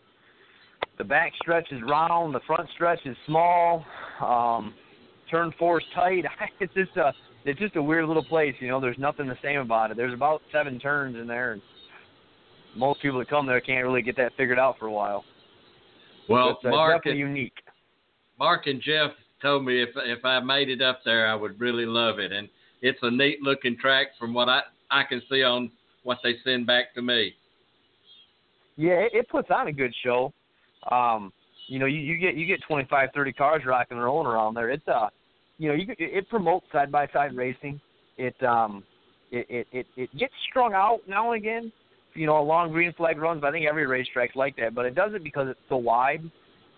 the 0.98 1.04
back 1.04 1.32
stretch 1.42 1.70
is 1.72 1.80
round, 1.88 2.34
the 2.34 2.40
front 2.46 2.68
stretch 2.74 3.00
is 3.04 3.16
small, 3.26 3.84
um, 4.20 4.74
turn 5.30 5.52
four 5.58 5.80
is 5.80 5.86
tight. 5.94 6.24
It's 6.60 6.72
just 6.74 6.96
a 6.96 7.12
it's 7.44 7.58
just 7.60 7.76
a 7.76 7.82
weird 7.82 8.06
little 8.06 8.24
place, 8.24 8.54
you 8.60 8.68
know, 8.68 8.80
there's 8.80 8.98
nothing 8.98 9.26
the 9.26 9.36
same 9.42 9.60
about 9.60 9.90
it. 9.90 9.96
There's 9.96 10.14
about 10.14 10.40
seven 10.50 10.78
turns 10.78 11.16
in 11.16 11.26
there 11.26 11.52
and 11.52 11.62
most 12.74 13.02
people 13.02 13.18
that 13.18 13.28
come 13.28 13.46
there 13.46 13.60
can't 13.60 13.84
really 13.84 14.02
get 14.02 14.16
that 14.16 14.32
figured 14.36 14.58
out 14.58 14.78
for 14.78 14.86
a 14.86 14.92
while. 14.92 15.24
Well, 16.28 16.50
it's 16.50 16.64
uh, 16.64 16.70
Mark 16.70 17.02
definitely 17.02 17.22
and, 17.22 17.30
unique. 17.30 17.52
Mark 18.38 18.66
and 18.66 18.80
Jeff 18.80 19.10
told 19.44 19.64
me 19.64 19.82
if 19.82 19.90
if 19.96 20.24
I 20.24 20.40
made 20.40 20.70
it 20.70 20.82
up 20.82 21.00
there, 21.04 21.28
I 21.28 21.34
would 21.34 21.60
really 21.60 21.86
love 21.86 22.18
it, 22.18 22.32
and 22.32 22.48
it's 22.80 22.98
a 23.02 23.10
neat 23.10 23.42
looking 23.42 23.76
track 23.76 24.08
from 24.18 24.32
what 24.32 24.48
I 24.48 24.62
I 24.90 25.04
can 25.04 25.22
see 25.30 25.42
on 25.42 25.70
what 26.02 26.18
they 26.24 26.34
send 26.44 26.66
back 26.66 26.94
to 26.94 27.02
me. 27.02 27.34
Yeah, 28.76 29.06
it, 29.12 29.28
puts 29.28 29.48
on 29.50 29.68
a 29.68 29.72
good 29.72 29.94
show. 30.02 30.32
Um, 30.90 31.32
you 31.68 31.78
know, 31.78 31.86
you, 31.86 32.00
you 32.00 32.18
get 32.18 32.34
you 32.34 32.46
get 32.46 32.60
25, 32.66 33.10
30 33.14 33.32
cars 33.34 33.62
rocking 33.64 33.96
and 33.96 34.04
rolling 34.04 34.26
around 34.26 34.54
there. 34.54 34.70
It's 34.70 34.86
uh 34.88 35.08
you 35.58 35.68
know, 35.68 35.74
you 35.74 35.94
it 35.98 36.28
promotes 36.28 36.66
side 36.72 36.90
by 36.90 37.06
side 37.08 37.36
racing. 37.36 37.80
It 38.16 38.34
um, 38.42 38.82
it, 39.30 39.46
it 39.48 39.66
it 39.72 39.86
it 39.96 40.18
gets 40.18 40.32
strung 40.50 40.72
out 40.72 41.00
now 41.06 41.32
and 41.32 41.40
again. 41.40 41.72
You 42.14 42.26
know, 42.26 42.38
along 42.38 42.72
green 42.72 42.92
flag 42.94 43.18
runs. 43.18 43.40
But 43.40 43.48
I 43.48 43.52
think 43.52 43.66
every 43.66 43.86
racetrack's 43.86 44.36
like 44.36 44.56
that. 44.56 44.74
But 44.74 44.86
it 44.86 44.94
does 44.94 45.12
it 45.14 45.22
because 45.22 45.48
it's 45.48 45.60
so 45.68 45.76
wide. 45.76 46.22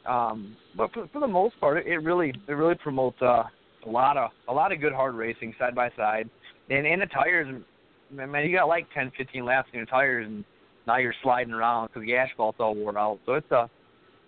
Um, 0.07 0.57
but 0.77 0.93
for, 0.93 1.09
for 1.13 1.21
the 1.21 1.27
most 1.27 1.59
part, 1.61 1.87
it, 1.87 1.99
really 1.99 2.33
it 2.49 2.53
really 2.53 2.75
promotes 2.75 3.21
uh, 3.23 3.45
a 3.87 3.91
lot 3.91 4.17
of 4.17 4.31
a 4.49 4.53
lot 4.53 4.73
of 4.73 4.81
good 4.81 4.93
hard 4.93 5.15
racing 5.15 5.55
side 5.59 5.75
by 5.75 5.91
side. 5.97 6.29
And 6.71 6.87
and 6.87 7.03
the 7.03 7.07
tires, 7.07 7.63
man, 8.11 8.49
you 8.49 8.57
got 8.57 8.69
like 8.69 8.87
10, 8.95 9.13
15 9.17 9.45
laps 9.45 9.69
in 9.73 9.79
your 9.79 9.87
tires, 9.87 10.27
and 10.27 10.45
now 10.87 10.97
you're 10.99 11.15
sliding 11.23 11.53
around 11.53 11.89
because 11.89 12.03
the 12.07 12.15
asphalt's 12.15 12.59
all 12.61 12.75
worn 12.75 12.97
out. 12.97 13.19
So 13.27 13.35
it's 13.35 13.51
a 13.51 13.69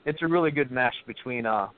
it's 0.05 0.23
a 0.23 0.27
really 0.27 0.51
good 0.51 0.71
mesh 0.71 0.95
between 1.07 1.47
uh 1.47 1.69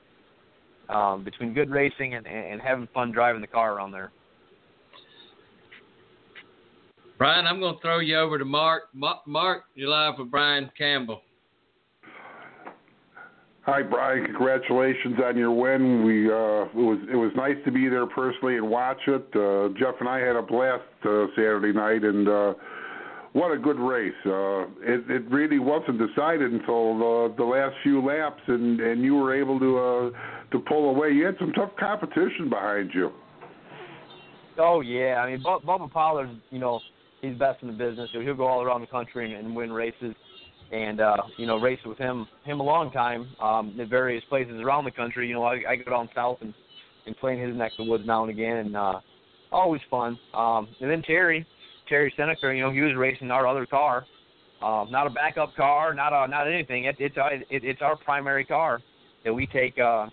um, 0.89 1.23
between 1.23 1.53
good 1.53 1.69
racing 1.69 2.15
and, 2.15 2.27
and 2.27 2.61
having 2.61 2.87
fun 2.93 3.11
driving 3.11 3.41
the 3.41 3.47
car 3.47 3.73
around 3.73 3.91
there. 3.91 4.11
Brian, 7.17 7.45
I'm 7.45 7.59
going 7.59 7.75
to 7.75 7.81
throw 7.81 7.99
you 7.99 8.17
over 8.17 8.39
to 8.39 8.45
Mark. 8.45 8.83
Mark, 8.93 9.63
you're 9.75 9.89
live 9.89 10.15
with 10.17 10.31
Brian 10.31 10.71
Campbell. 10.77 11.21
Hi, 13.63 13.83
Brian. 13.83 14.25
Congratulations 14.25 15.17
on 15.23 15.37
your 15.37 15.51
win. 15.51 16.03
We 16.03 16.25
uh, 16.27 16.65
it 16.65 16.75
was 16.75 16.99
it 17.11 17.15
was 17.15 17.31
nice 17.35 17.57
to 17.65 17.71
be 17.71 17.87
there 17.89 18.07
personally 18.07 18.57
and 18.57 18.67
watch 18.67 18.97
it. 19.07 19.23
Uh, 19.35 19.69
Jeff 19.77 19.95
and 19.99 20.09
I 20.09 20.17
had 20.17 20.35
a 20.35 20.41
blast 20.41 20.81
uh, 21.05 21.27
Saturday 21.35 21.71
night, 21.71 22.03
and 22.03 22.27
uh, 22.27 22.53
what 23.33 23.51
a 23.51 23.57
good 23.59 23.77
race. 23.77 24.13
Uh, 24.25 24.63
it, 24.81 25.09
it 25.09 25.29
really 25.29 25.59
wasn't 25.59 25.99
decided 25.99 26.51
until 26.51 26.97
the, 26.97 27.35
the 27.37 27.43
last 27.43 27.75
few 27.83 28.03
laps, 28.03 28.41
and, 28.47 28.79
and 28.79 29.03
you 29.03 29.13
were 29.13 29.39
able 29.39 29.59
to 29.59 29.77
uh, 29.77 30.09
to 30.51 30.59
pull 30.67 30.89
away. 30.89 31.11
You 31.11 31.27
had 31.27 31.35
some 31.39 31.51
tough 31.53 31.71
competition 31.79 32.49
behind 32.49 32.89
you. 32.95 33.11
Oh 34.57 34.81
yeah, 34.81 35.23
I 35.23 35.29
mean 35.29 35.43
Bubba 35.43 35.91
Pollard, 35.91 36.29
you 36.49 36.57
know, 36.57 36.79
he's 37.21 37.37
best 37.37 37.61
in 37.61 37.67
the 37.67 37.73
business. 37.75 38.09
He'll 38.11 38.35
go 38.35 38.47
all 38.47 38.63
around 38.63 38.81
the 38.81 38.87
country 38.87 39.31
and, 39.31 39.45
and 39.45 39.55
win 39.55 39.71
races, 39.71 40.15
and 40.71 41.01
uh, 41.01 41.17
you 41.37 41.45
know, 41.45 41.57
race 41.57 41.79
with 41.85 41.97
him 41.97 42.27
him 42.43 42.59
a 42.59 42.63
long 42.63 42.91
time 42.91 43.27
um, 43.41 43.75
in 43.77 43.89
various 43.89 44.23
places 44.29 44.59
around 44.61 44.85
the 44.85 44.91
country. 44.91 45.27
You 45.27 45.33
know, 45.33 45.43
I, 45.43 45.61
I 45.69 45.75
go 45.75 45.91
down 45.91 46.09
south 46.15 46.37
and 46.41 46.53
and 47.05 47.17
play 47.17 47.33
in 47.33 47.47
his 47.47 47.57
neck 47.57 47.71
of 47.77 47.85
the 47.85 47.91
woods 47.91 48.03
now 48.05 48.23
and 48.23 48.29
again, 48.29 48.57
and 48.57 48.77
uh, 48.77 48.99
always 49.51 49.81
fun. 49.89 50.17
Um, 50.33 50.67
and 50.79 50.89
then 50.89 51.01
Terry, 51.01 51.45
Terry 51.89 52.13
Senneker, 52.17 52.55
you 52.55 52.61
know, 52.61 52.71
he 52.71 52.81
was 52.81 52.95
racing 52.95 53.31
our 53.31 53.47
other 53.47 53.65
car, 53.65 54.05
um, 54.61 54.91
not 54.91 55.07
a 55.07 55.09
backup 55.09 55.55
car, 55.55 55.93
not 55.93 56.13
a 56.13 56.27
not 56.29 56.47
anything. 56.47 56.85
It, 56.85 56.95
it's 56.99 57.17
our, 57.17 57.33
it, 57.33 57.45
it's 57.49 57.81
our 57.81 57.95
primary 57.97 58.45
car 58.45 58.79
that 59.25 59.33
we 59.33 59.47
take 59.47 59.77
uh, 59.79 60.07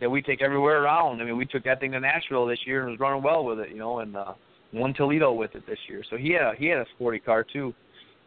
that 0.00 0.10
we 0.10 0.22
take 0.22 0.42
everywhere 0.42 0.82
around. 0.82 1.20
I 1.20 1.24
mean, 1.24 1.36
we 1.36 1.46
took 1.46 1.64
that 1.64 1.80
thing 1.80 1.92
to 1.92 2.00
Nashville 2.00 2.46
this 2.46 2.58
year 2.66 2.82
and 2.82 2.90
was 2.90 3.00
running 3.00 3.22
well 3.22 3.44
with 3.44 3.58
it, 3.58 3.70
you 3.70 3.78
know, 3.78 4.00
and 4.00 4.16
uh, 4.16 4.34
won 4.72 4.94
Toledo 4.94 5.32
with 5.32 5.54
it 5.54 5.66
this 5.66 5.78
year. 5.88 6.02
So 6.10 6.16
he 6.16 6.32
had 6.32 6.42
a, 6.42 6.52
he 6.58 6.66
had 6.66 6.78
a 6.78 6.86
sporty 6.94 7.18
car 7.18 7.44
too. 7.44 7.74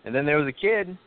And 0.05 0.13
then 0.13 0.25
there 0.25 0.37
was 0.37 0.47
a 0.47 0.53
kid, 0.53 0.97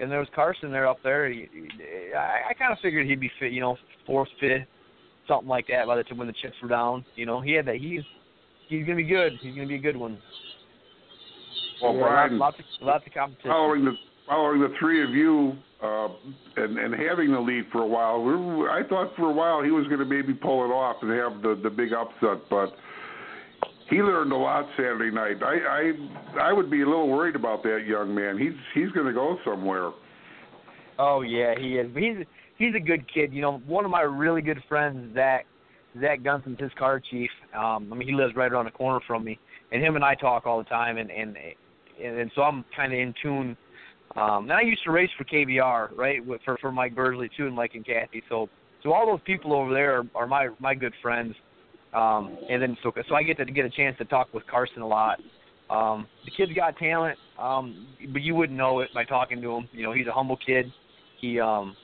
and 0.00 0.10
there 0.10 0.18
was 0.18 0.28
Carson 0.34 0.70
there 0.70 0.86
up 0.86 0.98
there. 1.02 1.28
He, 1.30 1.48
he, 1.52 1.68
I, 2.14 2.50
I 2.50 2.54
kind 2.54 2.72
of 2.72 2.78
figured 2.80 3.06
he'd 3.06 3.20
be 3.20 3.30
fit, 3.40 3.52
you 3.52 3.60
know, 3.60 3.76
fourth, 4.06 4.28
fifth, 4.40 4.66
something 5.28 5.48
like 5.48 5.66
that 5.68 5.86
by 5.86 5.96
the 5.96 6.04
time 6.04 6.18
when 6.18 6.26
the 6.26 6.34
chips 6.34 6.54
were 6.62 6.68
down. 6.68 7.04
You 7.14 7.26
know, 7.26 7.40
he 7.40 7.52
had 7.52 7.66
that. 7.66 7.76
He's 7.76 8.02
he's 8.68 8.84
gonna 8.84 8.96
be 8.96 9.04
good. 9.04 9.32
He's 9.40 9.54
gonna 9.54 9.66
be 9.66 9.76
a 9.76 9.78
good 9.78 9.96
one. 9.96 10.18
Well, 11.82 11.94
yeah, 11.94 12.00
Brian, 12.00 12.38
lots, 12.38 12.56
lots, 12.58 12.68
of, 12.80 12.86
lots 12.86 13.06
of 13.06 13.12
competition. 13.12 13.50
Following 13.50 13.84
the 13.84 13.92
following 14.26 14.60
the 14.60 14.74
three 14.80 15.02
of 15.04 15.10
you 15.10 15.56
uh, 15.82 16.08
and 16.56 16.78
and 16.78 16.94
having 16.94 17.32
the 17.32 17.40
lead 17.40 17.64
for 17.72 17.82
a 17.82 17.86
while, 17.86 18.68
I 18.70 18.82
thought 18.88 19.14
for 19.16 19.30
a 19.30 19.32
while 19.32 19.62
he 19.62 19.70
was 19.70 19.86
going 19.86 20.00
to 20.00 20.04
maybe 20.04 20.34
pull 20.34 20.64
it 20.64 20.72
off 20.72 20.96
and 21.02 21.10
have 21.10 21.42
the 21.42 21.60
the 21.62 21.70
big 21.70 21.92
upset, 21.92 22.48
but 22.50 22.74
he 23.88 23.96
learned 23.96 24.32
a 24.32 24.36
lot 24.36 24.66
Saturday 24.76 25.10
night. 25.14 25.42
I 25.42 25.92
I 26.38 26.48
I 26.48 26.52
would 26.52 26.70
be 26.70 26.82
a 26.82 26.86
little 26.86 27.08
worried 27.08 27.36
about 27.36 27.62
that 27.62 27.84
young 27.86 28.14
man. 28.14 28.38
He's 28.38 28.54
he's 28.74 28.90
going 28.92 29.06
to 29.06 29.12
go 29.12 29.38
somewhere. 29.44 29.90
Oh 30.98 31.22
yeah, 31.22 31.54
he 31.58 31.78
is. 31.78 31.90
He's 31.96 32.26
he's 32.58 32.74
a 32.74 32.80
good 32.80 33.12
kid. 33.12 33.32
You 33.32 33.42
know, 33.42 33.58
one 33.66 33.84
of 33.84 33.90
my 33.90 34.02
really 34.02 34.42
good 34.42 34.62
friends, 34.68 35.14
Zach 35.14 35.46
Zach 36.00 36.22
Gunson's 36.22 36.60
his 36.60 36.72
car 36.78 37.00
chief. 37.00 37.30
Um, 37.54 37.92
I 37.92 37.96
mean, 37.96 38.08
he 38.08 38.14
lives 38.14 38.34
right 38.34 38.50
around 38.50 38.66
the 38.66 38.70
corner 38.70 39.00
from 39.06 39.24
me, 39.24 39.38
and 39.72 39.82
him 39.82 39.96
and 39.96 40.04
I 40.04 40.14
talk 40.14 40.46
all 40.46 40.58
the 40.58 40.64
time, 40.64 40.98
and 40.98 41.10
and 41.10 41.36
and, 42.02 42.18
and 42.18 42.30
so 42.34 42.42
I'm 42.42 42.64
kind 42.74 42.92
of 42.92 42.98
in 42.98 43.14
tune. 43.22 43.56
Um, 44.16 44.44
and 44.44 44.52
I 44.52 44.62
used 44.62 44.82
to 44.84 44.92
race 44.92 45.10
for 45.18 45.24
KBR, 45.24 45.96
right, 45.96 46.24
with, 46.24 46.40
for 46.44 46.56
for 46.58 46.72
Mike 46.72 46.94
Bursley 46.94 47.30
too, 47.36 47.46
and 47.46 47.54
Mike 47.54 47.74
and 47.74 47.84
Kathy. 47.84 48.22
So 48.28 48.48
so 48.82 48.92
all 48.92 49.06
those 49.06 49.20
people 49.24 49.52
over 49.52 49.72
there 49.72 49.98
are, 49.98 50.04
are 50.14 50.26
my 50.26 50.48
my 50.58 50.74
good 50.74 50.94
friends. 51.02 51.34
Um, 51.96 52.36
and 52.50 52.60
then 52.60 52.76
so 52.82 52.92
so 53.08 53.14
I 53.14 53.22
get 53.22 53.38
to 53.38 53.44
get 53.46 53.64
a 53.64 53.70
chance 53.70 53.96
to 53.98 54.04
talk 54.04 54.32
with 54.34 54.46
Carson 54.46 54.82
a 54.82 54.86
lot. 54.86 55.18
Um, 55.70 56.06
the 56.24 56.30
kid's 56.30 56.52
got 56.52 56.76
talent, 56.76 57.18
um, 57.38 57.88
but 58.12 58.20
you 58.20 58.34
wouldn't 58.34 58.56
know 58.56 58.80
it 58.80 58.90
by 58.94 59.04
talking 59.04 59.40
to 59.40 59.56
him. 59.56 59.68
You 59.72 59.82
know, 59.82 59.92
he's 59.92 60.06
a 60.06 60.12
humble 60.12 60.36
kid. 60.36 60.70
He 61.20 61.40
um, 61.40 61.74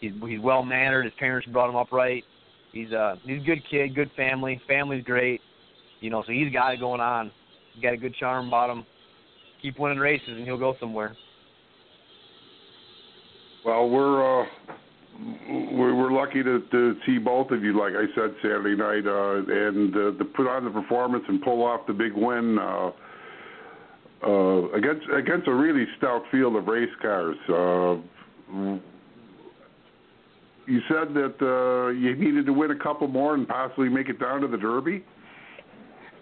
he's 0.00 0.12
he's 0.26 0.40
well 0.40 0.64
mannered. 0.64 1.04
His 1.04 1.14
parents 1.18 1.46
brought 1.48 1.70
him 1.70 1.76
up 1.76 1.92
right. 1.92 2.24
He's 2.72 2.90
a 2.90 3.18
he's 3.24 3.40
a 3.40 3.44
good 3.44 3.62
kid, 3.70 3.94
good 3.94 4.10
family. 4.16 4.60
Family's 4.66 5.04
great. 5.04 5.40
You 6.00 6.10
know, 6.10 6.24
so 6.26 6.32
he's 6.32 6.52
got 6.52 6.74
it 6.74 6.80
going 6.80 7.00
on. 7.00 7.30
He's 7.72 7.82
got 7.82 7.92
a 7.92 7.96
good 7.96 8.16
charm 8.16 8.48
about 8.48 8.68
him. 8.68 8.84
Keep 9.62 9.78
winning 9.78 9.98
races, 9.98 10.30
and 10.30 10.44
he'll 10.44 10.58
go 10.58 10.74
somewhere. 10.80 11.16
Well, 13.64 13.88
we're 13.88 14.42
uh, 14.42 14.46
we're 15.48 16.12
lucky 16.12 16.42
to, 16.42 16.60
to 16.70 16.96
see 17.06 17.18
both 17.18 17.50
of 17.50 17.62
you, 17.62 17.78
like 17.78 17.92
I 17.92 18.06
said 18.14 18.34
Saturday 18.42 18.76
night, 18.76 19.06
uh, 19.06 19.42
and 19.46 19.94
uh, 19.94 20.18
to 20.18 20.24
put 20.24 20.48
on 20.48 20.64
the 20.64 20.70
performance 20.70 21.24
and 21.28 21.40
pull 21.42 21.64
off 21.64 21.86
the 21.86 21.92
big 21.92 22.12
win 22.14 22.58
uh, 22.58 22.90
uh, 24.26 24.70
against 24.72 25.06
against 25.16 25.48
a 25.48 25.54
really 25.54 25.84
stout 25.98 26.22
field 26.30 26.56
of 26.56 26.66
race 26.66 26.90
cars. 27.00 27.36
Uh, 27.48 28.78
you 30.66 30.80
said 30.88 31.12
that 31.14 31.34
uh, 31.40 31.90
you 31.90 32.14
needed 32.14 32.46
to 32.46 32.52
win 32.52 32.70
a 32.70 32.78
couple 32.78 33.08
more 33.08 33.34
and 33.34 33.46
possibly 33.48 33.88
make 33.88 34.08
it 34.08 34.20
down 34.20 34.40
to 34.40 34.48
the 34.48 34.56
Derby. 34.56 35.04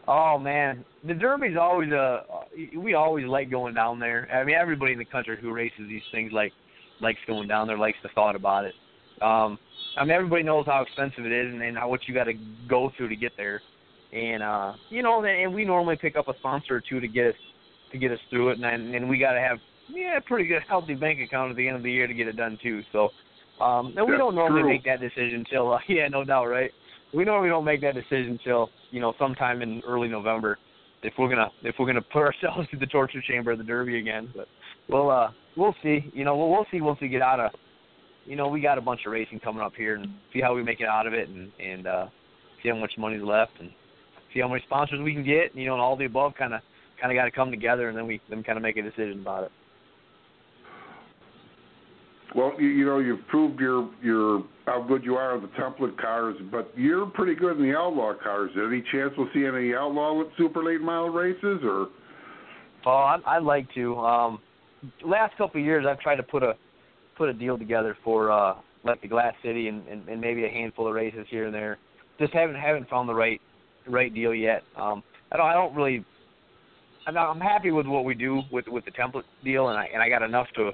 Oh 0.09 0.39
man, 0.39 0.85
the 1.07 1.15
Derby's 1.15 1.57
always 1.61 1.91
a. 1.93 2.25
We 2.77 2.95
always 2.95 3.27
like 3.27 3.51
going 3.51 3.75
down 3.75 3.99
there. 3.99 4.29
I 4.33 4.45
mean, 4.45 4.57
everybody 4.57 4.93
in 4.93 4.99
the 4.99 5.05
country 5.05 5.39
who 5.41 5.53
races 5.53 5.83
these 5.89 6.03
things 6.11 6.33
like 6.33 6.53
likes 7.01 7.21
going 7.27 7.49
down 7.49 7.67
there, 7.67 7.79
likes 7.79 7.99
the 8.03 8.09
thought 8.15 8.35
about 8.35 8.65
it. 8.65 8.75
Um, 9.23 9.59
I 9.97 10.05
mean, 10.05 10.13
everybody 10.13 10.43
knows 10.43 10.67
how 10.67 10.83
expensive 10.83 11.27
it 11.27 11.33
is 11.33 11.53
and, 11.53 11.63
and 11.63 11.77
how 11.77 11.89
what 11.89 12.01
you 12.07 12.15
got 12.15 12.25
to 12.25 12.35
go 12.69 12.91
through 12.97 13.09
to 13.09 13.17
get 13.17 13.33
there. 13.37 13.61
And 14.13 14.43
uh, 14.43 14.73
you 14.89 15.03
know, 15.03 15.25
and 15.25 15.55
we 15.55 15.65
normally 15.65 15.97
pick 15.97 16.17
up 16.17 16.29
a 16.29 16.35
sponsor 16.39 16.77
or 16.77 16.83
two 16.87 17.01
to 17.01 17.09
get 17.09 17.29
us 17.29 17.35
to 17.93 17.99
get 17.99 18.11
us 18.11 18.19
through 18.29 18.51
it, 18.51 18.59
and 18.59 18.95
and 18.95 19.09
we 19.09 19.19
got 19.19 19.33
to 19.33 19.41
have 19.41 19.59
yeah, 19.89 20.19
pretty 20.27 20.49
good 20.49 20.63
healthy 20.69 20.95
bank 20.95 21.21
account 21.21 21.51
at 21.51 21.57
the 21.57 21.67
end 21.67 21.77
of 21.77 21.83
the 21.83 21.93
year 21.93 22.07
to 22.07 22.15
get 22.15 22.29
it 22.29 22.37
done 22.37 22.59
too. 22.63 22.83
So, 22.93 23.11
um, 23.63 23.95
and 23.97 24.09
we 24.09 24.17
don't 24.17 24.35
normally 24.35 24.63
true. 24.63 24.71
make 24.71 24.85
that 24.85 25.01
decision 25.01 25.45
till 25.51 25.73
uh, 25.73 25.79
yeah, 25.89 26.09
no 26.09 26.25
doubt, 26.25 26.47
right? 26.47 26.71
We 27.15 27.25
normally 27.25 27.51
don't 27.51 27.65
make 27.65 27.81
that 27.83 27.95
decision 27.95 28.39
till 28.45 28.71
you 28.91 29.01
know 29.01 29.15
sometime 29.19 29.63
in 29.63 29.83
early 29.87 30.09
November 30.09 30.59
if 31.03 31.13
we're 31.19 31.29
gonna 31.29 31.51
if 31.63 31.77
we're 31.79 31.87
gonna 31.87 32.03
put 32.13 32.23
ourselves 32.23 32.69
through 32.71 32.81
the 32.81 32.87
torture 32.87 33.23
chamber 33.27 33.53
of 33.53 33.59
the 33.59 33.65
Derby 33.65 33.99
again. 33.99 34.31
But 34.35 34.49
we'll 34.89 35.11
uh 35.11 35.31
we'll 35.57 35.75
see. 35.83 36.11
You 36.13 36.25
know, 36.25 36.37
we'll 36.37 36.51
we'll 36.51 36.67
see 36.71 36.81
once 36.81 37.01
we 37.01 37.09
get 37.09 37.23
out 37.23 37.41
of 37.41 37.53
you 38.25 38.37
know, 38.37 38.49
we 38.49 38.61
got 38.61 38.79
a 38.79 38.81
bunch 38.81 39.01
of 39.07 39.13
racing 39.13 39.41
coming 39.41 39.63
up 39.63 39.73
here 39.77 39.97
and 39.97 40.07
see 40.33 40.41
how 40.41 40.55
we 40.55 40.63
make 40.63 40.81
it 40.81 40.87
out 40.87 41.07
of 41.07 41.13
it 41.13 41.29
and 41.29 41.51
and 41.61 41.87
uh 41.87 42.07
see 42.63 42.69
how 42.69 42.77
much 42.77 42.93
money's 42.99 43.23
left 43.23 43.53
and 43.61 43.71
see 44.33 44.41
how 44.41 44.49
many 44.49 44.63
sponsors 44.67 45.01
we 45.03 45.15
can 45.15 45.25
get, 45.25 45.55
you 45.55 45.67
know, 45.67 45.75
and 45.75 45.83
all 45.83 45.97
the 45.97 46.05
above 46.05 46.33
kind 46.39 46.55
of 46.55 46.61
kind 47.01 47.13
of 47.13 47.17
got 47.17 47.25
to 47.25 47.31
come 47.31 47.51
together 47.51 47.89
and 47.89 47.97
then 47.97 48.07
we 48.07 48.21
then 48.29 48.43
kind 48.43 48.57
of 48.57 48.63
make 48.63 48.77
a 48.77 48.83
decision 48.83 49.21
about 49.21 49.45
it. 49.45 49.53
Well, 52.35 52.53
you, 52.61 52.69
you 52.69 52.87
know, 52.87 52.99
you've 52.99 53.27
proved 53.29 53.59
your 53.59 53.91
your 54.03 54.45
how 54.67 54.83
good 54.83 55.05
you 55.05 55.17
are 55.17 55.35
on 55.35 55.43
the 55.43 55.49
template 55.49 55.99
cars, 55.99 56.37
but 56.53 56.73
you're 56.77 57.07
pretty 57.07 57.35
good 57.35 57.57
in 57.57 57.63
the 57.63 57.77
outlaw 57.77 58.13
cars. 58.23 58.51
Any 58.57 58.85
chance 58.93 59.13
we'll 59.19 59.29
see 59.35 59.45
any 59.47 59.75
outlaw 59.75 60.23
super 60.39 60.63
late 60.63 60.81
model 60.81 61.11
races, 61.11 61.61
or? 61.65 61.89
Oh, 62.87 62.91
I'd, 62.91 63.21
I'd 63.27 63.43
like 63.43 63.67
to. 63.75 63.97
Um, 63.99 64.39
last 65.05 65.37
couple 65.37 65.61
of 65.61 65.67
years, 65.67 65.85
I've 65.89 65.99
tried 65.99 66.17
to 66.17 66.23
put 66.23 66.45
a 66.45 66.55
put 67.21 67.29
a 67.29 67.35
deal 67.35 67.59
together 67.59 67.95
for 68.03 68.33
uh, 68.33 68.55
like 68.83 69.03
the 69.03 69.09
Glass 69.09 69.35
City 69.45 69.69
and, 69.69 69.87
and, 69.89 70.09
and 70.09 70.19
maybe 70.19 70.47
a 70.47 70.49
handful 70.49 70.89
of 70.89 70.95
races 70.95 71.27
here 71.29 71.45
and 71.45 71.55
there. 71.55 71.77
Just 72.19 72.33
haven't 72.33 72.57
haven't 72.57 72.89
found 72.89 73.11
the 73.11 73.15
right 73.15 73.39
right 73.87 74.13
deal 74.13 74.35
yet. 74.35 74.63
Um, 74.75 75.03
I 75.31 75.37
don't 75.37 75.47
I 75.47 75.53
don't 75.53 75.75
really. 75.75 76.03
I'm, 77.07 77.15
not, 77.15 77.31
I'm 77.31 77.41
happy 77.41 77.73
with 77.73 77.87
what 77.87 78.07
we 78.07 78.15
do 78.15 78.41
with 78.51 78.67
with 78.69 78.87
the 78.87 78.91
template 78.93 79.25
deal, 79.45 79.69
and 79.69 79.79
I 79.79 79.87
and 79.93 80.03
I 80.03 80.09
got 80.09 80.23
enough 80.23 80.47
to 80.57 80.71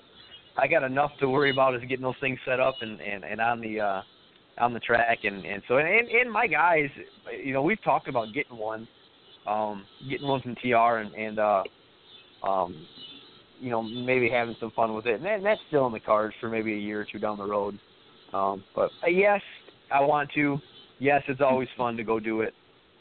I 0.56 0.68
got 0.68 0.84
enough 0.84 1.10
to 1.18 1.28
worry 1.28 1.50
about 1.50 1.74
is 1.74 1.80
getting 1.82 2.04
those 2.04 2.14
things 2.20 2.38
set 2.46 2.60
up 2.60 2.76
and 2.80 3.00
and 3.00 3.24
and 3.24 3.40
on 3.40 3.60
the 3.60 3.80
uh 3.80 4.02
on 4.58 4.72
the 4.72 4.80
track 4.80 5.18
and 5.24 5.44
and 5.44 5.64
so 5.66 5.78
and 5.78 5.88
and 6.08 6.30
my 6.30 6.46
guys, 6.46 6.88
you 7.44 7.52
know, 7.54 7.62
we've 7.62 7.82
talked 7.82 8.06
about 8.06 8.32
getting 8.32 8.56
one, 8.56 8.86
um, 9.48 9.84
getting 10.08 10.28
one 10.28 10.42
from 10.42 10.54
TR 10.62 10.98
and 10.98 11.12
and 11.14 11.40
uh, 11.40 11.62
um, 12.44 12.86
you 13.60 13.70
know, 13.70 13.82
maybe 13.82 14.28
having 14.28 14.56
some 14.60 14.70
fun 14.72 14.94
with 14.94 15.06
it. 15.06 15.14
And 15.14 15.24
that, 15.24 15.42
that's 15.42 15.60
still 15.68 15.86
in 15.86 15.92
the 15.92 16.00
cards 16.00 16.34
for 16.40 16.48
maybe 16.48 16.72
a 16.72 16.78
year 16.78 17.00
or 17.00 17.06
two 17.10 17.18
down 17.18 17.38
the 17.38 17.46
road. 17.46 17.78
Um, 18.32 18.64
but 18.74 18.90
uh, 19.04 19.08
yes, 19.10 19.40
I 19.92 20.00
want 20.00 20.30
to. 20.34 20.58
yes, 20.98 21.22
it's 21.28 21.40
always 21.40 21.68
fun 21.76 21.96
to 21.96 22.04
go 22.04 22.18
do 22.20 22.40
it, 22.40 22.54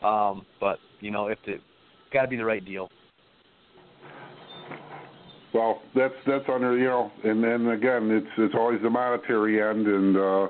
um, 0.04 0.46
but 0.60 0.78
you 1.00 1.12
know, 1.12 1.28
if 1.28 1.40
the 1.46 1.56
got 2.14 2.24
to 2.24 2.28
be 2.28 2.38
the 2.38 2.46
right 2.46 2.64
deal. 2.64 2.90
Well, 5.54 5.82
that's 5.96 6.14
that's 6.28 6.44
under 6.52 6.78
you 6.78 6.86
know, 6.86 7.12
and 7.24 7.44
then 7.44 7.68
again, 7.68 8.12
it's 8.12 8.28
it's 8.38 8.56
always 8.56 8.82
the 8.82 8.90
monetary 8.90 9.62
end, 9.62 9.88
and 9.88 10.18
uh, 10.18 10.48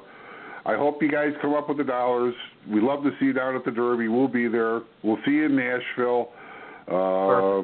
I 0.66 0.76
hope 0.76 1.02
you 1.02 1.12
guys 1.12 1.30
come 1.42 1.54
up 1.54 1.70
with 1.70 1.78
the 1.78 1.84
dollars. 1.84 2.34
We 2.68 2.82
love 2.82 3.04
to 3.04 3.12
see 3.20 3.26
you 3.26 3.34
down 3.34 3.56
at 3.56 3.64
the 3.64 3.72
Derby. 3.72 4.08
We'll 4.08 4.28
be 4.28 4.48
there. 4.48 4.82
We'll 5.04 5.20
see 5.26 5.32
you 5.32 5.46
in 5.46 5.56
Nashville. 5.56 6.30
Uh, 6.88 7.64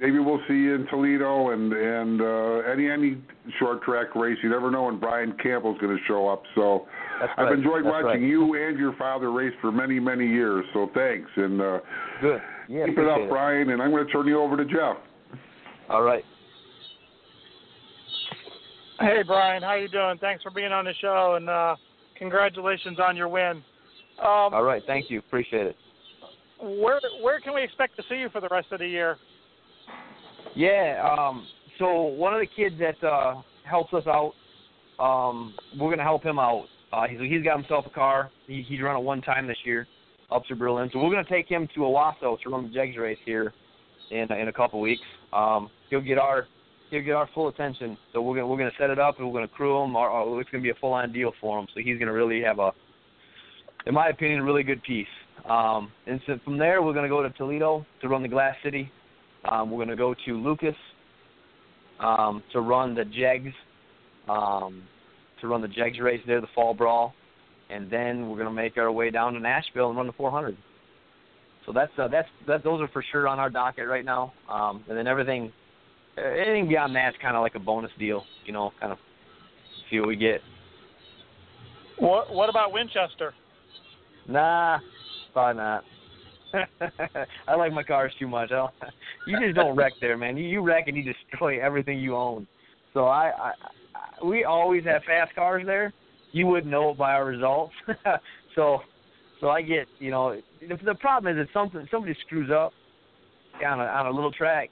maybe 0.00 0.18
we'll 0.18 0.40
see 0.48 0.54
you 0.54 0.74
in 0.74 0.86
Toledo 0.88 1.50
and 1.50 1.72
and 1.72 2.20
uh, 2.20 2.70
any 2.70 2.90
any 2.90 3.16
short 3.58 3.82
track 3.82 4.14
race. 4.14 4.36
You 4.42 4.50
never 4.50 4.70
know 4.70 4.84
when 4.84 4.98
Brian 4.98 5.34
Campbell's 5.42 5.78
going 5.80 5.96
to 5.96 6.02
show 6.06 6.28
up. 6.28 6.42
So 6.54 6.86
That's 7.20 7.32
I've 7.36 7.52
enjoyed 7.52 7.84
That's 7.84 7.92
watching 7.92 8.22
right. 8.22 8.28
you 8.28 8.54
and 8.54 8.78
your 8.78 8.94
father 8.96 9.32
race 9.32 9.54
for 9.60 9.72
many 9.72 9.98
many 10.00 10.26
years. 10.26 10.64
So 10.74 10.90
thanks 10.94 11.30
and 11.36 11.60
uh, 11.60 11.78
Good. 12.20 12.40
Yeah, 12.68 12.86
keep 12.86 12.98
it 12.98 13.04
up, 13.06 13.12
appreciate 13.12 13.30
Brian. 13.30 13.70
And 13.70 13.80
I'm 13.82 13.90
going 13.90 14.06
to 14.06 14.12
turn 14.12 14.26
you 14.26 14.40
over 14.40 14.56
to 14.56 14.64
Jeff. 14.64 14.96
All 15.88 16.02
right. 16.02 16.24
Hey 18.98 19.22
Brian, 19.26 19.62
how 19.62 19.74
you 19.74 19.88
doing? 19.88 20.18
Thanks 20.18 20.42
for 20.42 20.50
being 20.50 20.72
on 20.72 20.86
the 20.86 20.94
show 21.00 21.34
and 21.36 21.48
uh, 21.50 21.76
congratulations 22.18 22.98
on 22.98 23.16
your 23.16 23.28
win. 23.28 23.62
Um, 24.18 24.54
All 24.54 24.62
right. 24.62 24.82
Thank 24.86 25.10
you. 25.10 25.18
Appreciate 25.18 25.66
it. 25.66 25.76
where 26.60 26.98
where 27.22 27.38
can 27.40 27.54
we 27.54 27.62
expect 27.62 27.96
to 27.96 28.02
see 28.08 28.16
you 28.16 28.30
for 28.30 28.40
the 28.40 28.48
rest 28.50 28.68
of 28.72 28.78
the 28.78 28.88
year? 28.88 29.18
Yeah. 30.56 31.16
Um, 31.18 31.46
so 31.78 32.02
one 32.02 32.32
of 32.34 32.40
the 32.40 32.46
kids 32.46 32.74
that 32.80 33.06
uh, 33.06 33.42
helps 33.68 33.92
us 33.92 34.04
out, 34.06 34.32
um, 34.98 35.54
we're 35.78 35.90
gonna 35.90 36.02
help 36.02 36.24
him 36.24 36.38
out. 36.38 36.64
Uh, 36.92 37.06
he's 37.06 37.20
he's 37.20 37.44
got 37.44 37.58
himself 37.58 37.84
a 37.86 37.90
car. 37.90 38.30
He, 38.46 38.64
he's 38.66 38.80
run 38.80 38.96
it 38.96 39.04
one 39.04 39.20
time 39.20 39.46
this 39.46 39.58
year, 39.64 39.86
up 40.32 40.44
to 40.46 40.56
Berlin. 40.56 40.88
So 40.92 40.98
we're 40.98 41.10
gonna 41.10 41.28
take 41.28 41.46
him 41.46 41.68
to 41.74 41.80
Owosso 41.80 42.40
to 42.40 42.48
run 42.48 42.68
the 42.68 42.74
Jegs 42.74 42.96
race 42.96 43.18
here 43.26 43.52
in 44.10 44.32
in 44.32 44.48
a 44.48 44.52
couple 44.52 44.80
weeks. 44.80 45.02
Um, 45.34 45.70
he'll 45.90 46.00
get 46.00 46.16
our 46.16 46.46
he'll 46.90 47.04
get 47.04 47.12
our 47.12 47.28
full 47.34 47.48
attention. 47.48 47.98
So 48.14 48.22
we're 48.22 48.36
gonna 48.36 48.46
we're 48.46 48.56
gonna 48.56 48.70
set 48.78 48.88
it 48.88 48.98
up 48.98 49.18
and 49.18 49.28
we're 49.28 49.34
gonna 49.34 49.48
crew 49.48 49.82
him. 49.84 49.94
Our, 49.94 50.08
our, 50.08 50.40
it's 50.40 50.48
gonna 50.48 50.62
be 50.62 50.70
a 50.70 50.74
full 50.80 50.94
on 50.94 51.12
deal 51.12 51.32
for 51.38 51.58
him. 51.58 51.66
So 51.74 51.80
he's 51.84 51.98
gonna 51.98 52.14
really 52.14 52.40
have 52.40 52.58
a, 52.58 52.72
in 53.84 53.92
my 53.92 54.08
opinion, 54.08 54.40
a 54.40 54.44
really 54.44 54.62
good 54.62 54.82
piece. 54.82 55.06
Um, 55.46 55.92
and 56.06 56.18
so 56.26 56.38
from 56.44 56.56
there 56.56 56.80
we're 56.80 56.94
gonna 56.94 57.10
go 57.10 57.22
to 57.22 57.28
Toledo 57.30 57.84
to 58.00 58.08
run 58.08 58.22
the 58.22 58.28
Glass 58.28 58.54
City. 58.64 58.90
Um, 59.50 59.70
we're 59.70 59.78
going 59.78 59.88
to 59.88 59.96
go 59.96 60.14
to 60.26 60.32
Lucas 60.32 60.74
um, 62.00 62.42
to 62.52 62.60
run 62.60 62.94
the 62.94 63.04
Jegs, 63.04 63.52
um, 64.28 64.82
to 65.40 65.48
run 65.48 65.62
the 65.62 65.68
Jegs 65.68 65.98
race 66.00 66.20
there, 66.26 66.40
the 66.40 66.48
Fall 66.54 66.74
Brawl, 66.74 67.14
and 67.70 67.90
then 67.90 68.28
we're 68.28 68.36
going 68.36 68.48
to 68.48 68.54
make 68.54 68.76
our 68.76 68.90
way 68.90 69.10
down 69.10 69.34
to 69.34 69.40
Nashville 69.40 69.88
and 69.88 69.96
run 69.96 70.06
the 70.06 70.12
400. 70.12 70.56
So 71.66 71.72
that's 71.72 71.90
uh, 71.98 72.06
that's 72.06 72.28
that. 72.46 72.62
Those 72.62 72.80
are 72.80 72.88
for 72.88 73.04
sure 73.10 73.26
on 73.26 73.40
our 73.40 73.50
docket 73.50 73.88
right 73.88 74.04
now. 74.04 74.32
Um, 74.48 74.84
and 74.88 74.96
then 74.96 75.08
everything, 75.08 75.52
uh, 76.16 76.20
anything 76.20 76.68
beyond 76.68 76.94
that's 76.94 77.16
kind 77.20 77.34
of 77.34 77.42
like 77.42 77.56
a 77.56 77.58
bonus 77.58 77.90
deal, 77.98 78.22
you 78.44 78.52
know, 78.52 78.70
kind 78.78 78.92
of 78.92 78.98
see 79.90 79.98
what 79.98 80.08
we 80.08 80.14
get. 80.14 80.40
What 81.98 82.32
what 82.32 82.48
about 82.48 82.72
Winchester? 82.72 83.34
Nah, 84.28 84.78
probably 85.32 85.60
not. 85.60 85.84
I 87.48 87.54
like 87.56 87.72
my 87.72 87.82
cars 87.82 88.12
too 88.18 88.28
much. 88.28 88.50
I 88.50 88.56
don't, 88.56 88.70
you 89.26 89.38
just 89.40 89.56
don't 89.56 89.76
wreck 89.76 89.92
there, 90.00 90.16
man. 90.16 90.36
You, 90.36 90.44
you 90.46 90.60
wreck 90.60 90.84
and 90.88 90.96
you 90.96 91.02
destroy 91.02 91.62
everything 91.62 91.98
you 91.98 92.16
own. 92.16 92.46
So 92.94 93.04
I, 93.06 93.30
I, 93.38 93.52
I 93.94 94.24
we 94.24 94.44
always 94.44 94.84
have 94.84 95.02
fast 95.04 95.34
cars 95.34 95.64
there. 95.66 95.92
You 96.32 96.46
wouldn't 96.46 96.70
know 96.70 96.90
it 96.90 96.98
by 96.98 97.12
our 97.12 97.24
results. 97.24 97.72
so, 98.54 98.80
so 99.40 99.48
I 99.48 99.62
get, 99.62 99.86
you 99.98 100.10
know, 100.10 100.40
the, 100.60 100.76
the 100.84 100.94
problem 100.94 101.36
is 101.36 101.46
that 101.46 101.52
something 101.52 101.86
somebody 101.90 102.16
screws 102.26 102.50
up 102.50 102.72
on 103.64 103.80
a 103.80 103.84
on 103.84 104.06
a 104.06 104.10
little 104.10 104.32
track. 104.32 104.70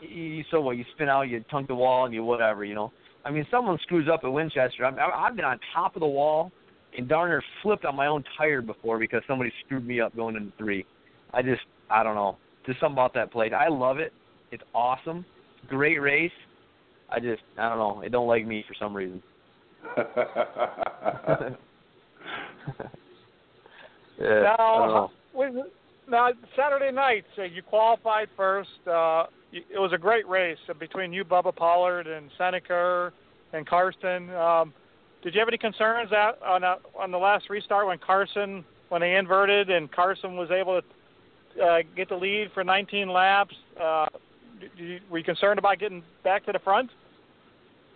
You, 0.00 0.42
so 0.50 0.60
what? 0.60 0.76
You 0.76 0.84
spin 0.94 1.08
out, 1.08 1.22
you 1.22 1.44
tunk 1.50 1.68
the 1.68 1.74
wall, 1.74 2.04
and 2.04 2.14
you 2.14 2.24
whatever, 2.24 2.64
you 2.64 2.74
know. 2.74 2.92
I 3.24 3.30
mean, 3.30 3.46
someone 3.50 3.78
screws 3.82 4.08
up 4.12 4.20
at 4.24 4.32
Winchester. 4.32 4.84
I'm, 4.84 4.96
I've 4.98 5.36
been 5.36 5.44
on 5.44 5.60
top 5.72 5.94
of 5.94 6.00
the 6.00 6.08
wall 6.08 6.50
and 6.96 7.08
darn 7.08 7.30
near 7.30 7.42
flipped 7.62 7.84
on 7.84 7.96
my 7.96 8.06
own 8.06 8.24
tire 8.36 8.62
before 8.62 8.98
because 8.98 9.22
somebody 9.26 9.52
screwed 9.64 9.86
me 9.86 10.00
up 10.00 10.14
going 10.14 10.36
into 10.36 10.52
three. 10.58 10.84
I 11.32 11.42
just, 11.42 11.62
I 11.90 12.02
don't 12.02 12.14
know. 12.14 12.36
There's 12.66 12.78
something 12.80 12.94
about 12.94 13.14
that 13.14 13.32
plate. 13.32 13.52
I 13.52 13.68
love 13.68 13.98
it. 13.98 14.12
It's 14.50 14.62
awesome. 14.74 15.24
Great 15.68 16.00
race. 16.00 16.30
I 17.10 17.20
just, 17.20 17.42
I 17.58 17.68
don't 17.68 17.78
know. 17.78 18.02
It 18.02 18.12
don't 18.12 18.26
like 18.28 18.46
me 18.46 18.64
for 18.66 18.74
some 18.78 18.94
reason. 18.94 19.22
yeah, 24.20 24.54
now, 24.58 24.86
know. 24.86 25.10
we- 25.34 25.62
now 26.08 26.30
Saturday 26.56 26.92
night, 26.92 27.24
uh, 27.38 27.42
you 27.42 27.62
qualified 27.62 28.28
first. 28.36 28.68
Uh, 28.86 29.24
you, 29.50 29.62
it 29.72 29.78
was 29.78 29.92
a 29.92 29.98
great 29.98 30.28
race 30.28 30.58
uh, 30.68 30.74
between 30.74 31.12
you, 31.12 31.24
Bubba 31.24 31.54
Pollard, 31.54 32.06
and 32.06 32.30
Senneker 32.38 33.12
and 33.52 33.66
Carson. 33.66 34.30
Um, 34.34 34.72
did 35.22 35.34
you 35.34 35.40
have 35.40 35.48
any 35.48 35.58
concerns 35.58 36.12
out 36.12 36.42
on 36.42 36.64
uh, 36.64 36.76
on 36.98 37.10
the 37.10 37.18
last 37.18 37.48
restart 37.48 37.86
when 37.86 37.98
Carson 37.98 38.64
when 38.88 39.00
they 39.00 39.14
inverted 39.14 39.70
and 39.70 39.90
Carson 39.90 40.36
was 40.36 40.50
able 40.50 40.80
to 41.56 41.62
uh, 41.62 41.78
get 41.96 42.08
the 42.08 42.16
lead 42.16 42.50
for 42.52 42.64
19 42.64 43.08
laps? 43.08 43.54
Uh, 43.80 44.06
you, 44.76 45.00
were 45.10 45.18
you 45.18 45.24
concerned 45.24 45.58
about 45.58 45.78
getting 45.78 46.02
back 46.24 46.44
to 46.46 46.52
the 46.52 46.58
front? 46.58 46.90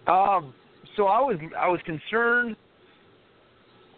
Um, 0.06 0.54
so 0.96 1.06
I 1.06 1.20
was 1.20 1.36
I 1.58 1.68
was 1.68 1.80
concerned 1.84 2.56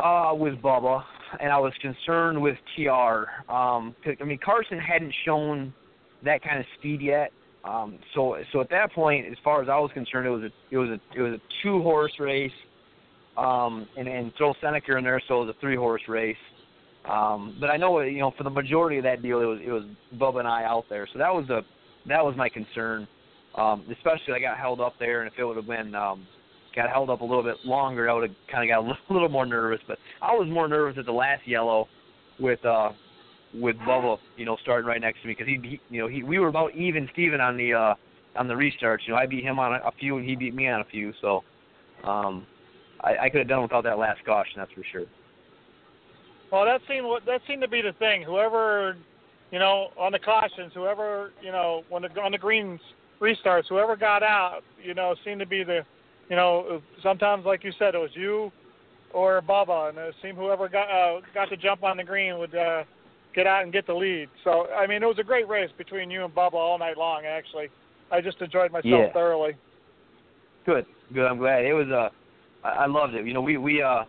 uh, 0.00 0.32
with 0.34 0.54
Bubba, 0.62 1.02
and 1.40 1.52
I 1.52 1.58
was 1.58 1.72
concerned 1.80 2.40
with 2.40 2.56
TR. 2.74 3.50
Um, 3.52 3.94
I 4.20 4.24
mean, 4.24 4.38
Carson 4.42 4.78
hadn't 4.78 5.14
shown 5.24 5.72
that 6.24 6.42
kind 6.42 6.58
of 6.58 6.66
speed 6.78 7.00
yet. 7.00 7.30
Um, 7.64 7.98
so 8.14 8.36
so 8.52 8.60
at 8.60 8.70
that 8.70 8.92
point, 8.92 9.26
as 9.26 9.36
far 9.44 9.62
as 9.62 9.68
I 9.68 9.78
was 9.78 9.90
concerned, 9.92 10.26
it 10.26 10.30
was 10.30 10.42
a 10.42 10.50
it 10.70 10.78
was 10.78 10.88
a 10.90 11.18
it 11.18 11.20
was 11.20 11.34
a 11.34 11.40
two 11.62 11.82
horse 11.82 12.12
race, 12.18 12.52
um, 13.38 13.86
and 13.96 14.08
and 14.08 14.32
throw 14.36 14.52
Senneker 14.62 14.98
in 14.98 15.04
there, 15.04 15.22
so 15.28 15.42
it 15.42 15.46
was 15.46 15.54
a 15.56 15.60
three 15.60 15.76
horse 15.76 16.02
race. 16.08 16.36
Um, 17.08 17.56
but 17.60 17.70
I 17.70 17.76
know 17.76 18.00
you 18.00 18.18
know 18.18 18.32
for 18.36 18.44
the 18.44 18.50
majority 18.50 18.98
of 18.98 19.04
that 19.04 19.22
deal, 19.22 19.40
it 19.40 19.44
was 19.44 19.60
it 19.64 19.70
was 19.70 19.84
Bubba 20.16 20.40
and 20.40 20.48
I 20.48 20.64
out 20.64 20.84
there. 20.90 21.08
So 21.12 21.18
that 21.18 21.32
was 21.32 21.46
the 21.46 21.60
that 22.06 22.24
was 22.24 22.34
my 22.36 22.48
concern. 22.48 23.06
Um, 23.54 23.84
especially 23.90 24.34
I 24.34 24.40
got 24.40 24.58
held 24.58 24.80
up 24.80 24.94
there, 24.98 25.22
and 25.22 25.32
if 25.32 25.38
it 25.38 25.44
would 25.44 25.56
have 25.56 25.66
been 25.66 25.94
um, 25.94 26.26
got 26.74 26.90
held 26.90 27.10
up 27.10 27.20
a 27.20 27.24
little 27.24 27.42
bit 27.42 27.56
longer, 27.64 28.10
I 28.10 28.14
would 28.14 28.28
have 28.28 28.36
kind 28.50 28.68
of 28.68 28.74
got 28.74 28.80
a 28.80 28.86
little, 28.86 28.96
little 29.10 29.28
more 29.28 29.46
nervous. 29.46 29.80
But 29.86 29.98
I 30.20 30.32
was 30.32 30.48
more 30.48 30.68
nervous 30.68 30.98
at 30.98 31.06
the 31.06 31.12
last 31.12 31.46
yellow 31.46 31.88
with 32.40 32.64
uh, 32.64 32.90
with 33.54 33.76
Bubba, 33.76 34.18
you 34.36 34.44
know, 34.44 34.56
starting 34.62 34.86
right 34.86 35.00
next 35.00 35.22
to 35.22 35.28
me 35.28 35.34
because 35.38 35.46
he, 35.46 35.58
he, 35.62 35.80
you 35.90 36.00
know, 36.00 36.08
he 36.08 36.22
we 36.22 36.38
were 36.38 36.48
about 36.48 36.74
even 36.74 37.08
Steven 37.12 37.40
on 37.40 37.56
the 37.56 37.72
uh, 37.72 37.94
on 38.36 38.48
the 38.48 38.54
restarts. 38.54 38.98
You 39.06 39.14
know, 39.14 39.18
I 39.18 39.26
beat 39.26 39.44
him 39.44 39.58
on 39.58 39.74
a, 39.74 39.76
a 39.86 39.92
few, 39.98 40.18
and 40.18 40.28
he 40.28 40.36
beat 40.36 40.54
me 40.54 40.68
on 40.68 40.80
a 40.80 40.84
few. 40.84 41.12
So 41.20 41.42
um, 42.04 42.46
I, 43.02 43.16
I 43.24 43.28
could 43.30 43.38
have 43.38 43.48
done 43.48 43.62
without 43.62 43.84
that 43.84 43.98
last 43.98 44.24
caution, 44.24 44.54
that's 44.56 44.72
for 44.72 44.84
sure. 44.90 45.04
Well, 46.50 46.64
that 46.64 46.80
seemed 46.88 47.06
that 47.26 47.40
seemed 47.46 47.62
to 47.62 47.68
be 47.68 47.82
the 47.82 47.92
thing. 47.98 48.22
Whoever, 48.22 48.96
you 49.50 49.58
know, 49.58 49.88
on 49.98 50.12
the 50.12 50.18
cautions, 50.18 50.72
whoever, 50.74 51.32
you 51.42 51.52
know, 51.52 51.84
when 51.90 52.02
the 52.02 52.08
on 52.20 52.32
the 52.32 52.38
greens 52.38 52.80
restarts, 53.20 53.68
whoever 53.68 53.96
got 53.96 54.22
out, 54.22 54.60
you 54.82 54.94
know, 54.94 55.14
seemed 55.24 55.40
to 55.40 55.46
be 55.46 55.62
the, 55.62 55.84
you 56.30 56.36
know, 56.36 56.80
sometimes 57.02 57.44
like 57.44 57.64
you 57.64 57.72
said, 57.78 57.94
it 57.94 57.98
was 57.98 58.10
you 58.14 58.50
or 59.12 59.42
Bubba, 59.42 59.90
and 59.90 59.98
it 59.98 60.14
seemed 60.22 60.36
whoever 60.36 60.68
got 60.68 60.88
uh, 60.90 61.20
got 61.34 61.48
to 61.50 61.56
jump 61.56 61.82
on 61.82 61.96
the 61.96 62.04
green 62.04 62.38
would 62.38 62.54
uh, 62.54 62.84
get 63.34 63.46
out 63.46 63.62
and 63.62 63.72
get 63.72 63.86
the 63.86 63.94
lead. 63.94 64.28
So 64.44 64.68
I 64.72 64.86
mean, 64.86 65.02
it 65.02 65.06
was 65.06 65.18
a 65.18 65.24
great 65.24 65.48
race 65.48 65.70
between 65.76 66.10
you 66.10 66.24
and 66.24 66.34
Bubba 66.34 66.54
all 66.54 66.78
night 66.78 66.96
long. 66.96 67.26
Actually, 67.26 67.68
I 68.10 68.20
just 68.20 68.40
enjoyed 68.40 68.72
myself 68.72 68.84
Yeah. 68.84 69.12
thoroughly. 69.12 69.54
Good, 70.64 70.86
good. 71.12 71.26
I'm 71.26 71.38
glad 71.38 71.64
it 71.64 71.74
was. 71.74 71.88
Uh, 71.88 72.08
I, 72.64 72.86
loved 72.86 73.14
it. 73.14 73.26
You 73.26 73.34
know, 73.34 73.40
we 73.40 73.56
we 73.56 73.82
uh 73.82 74.04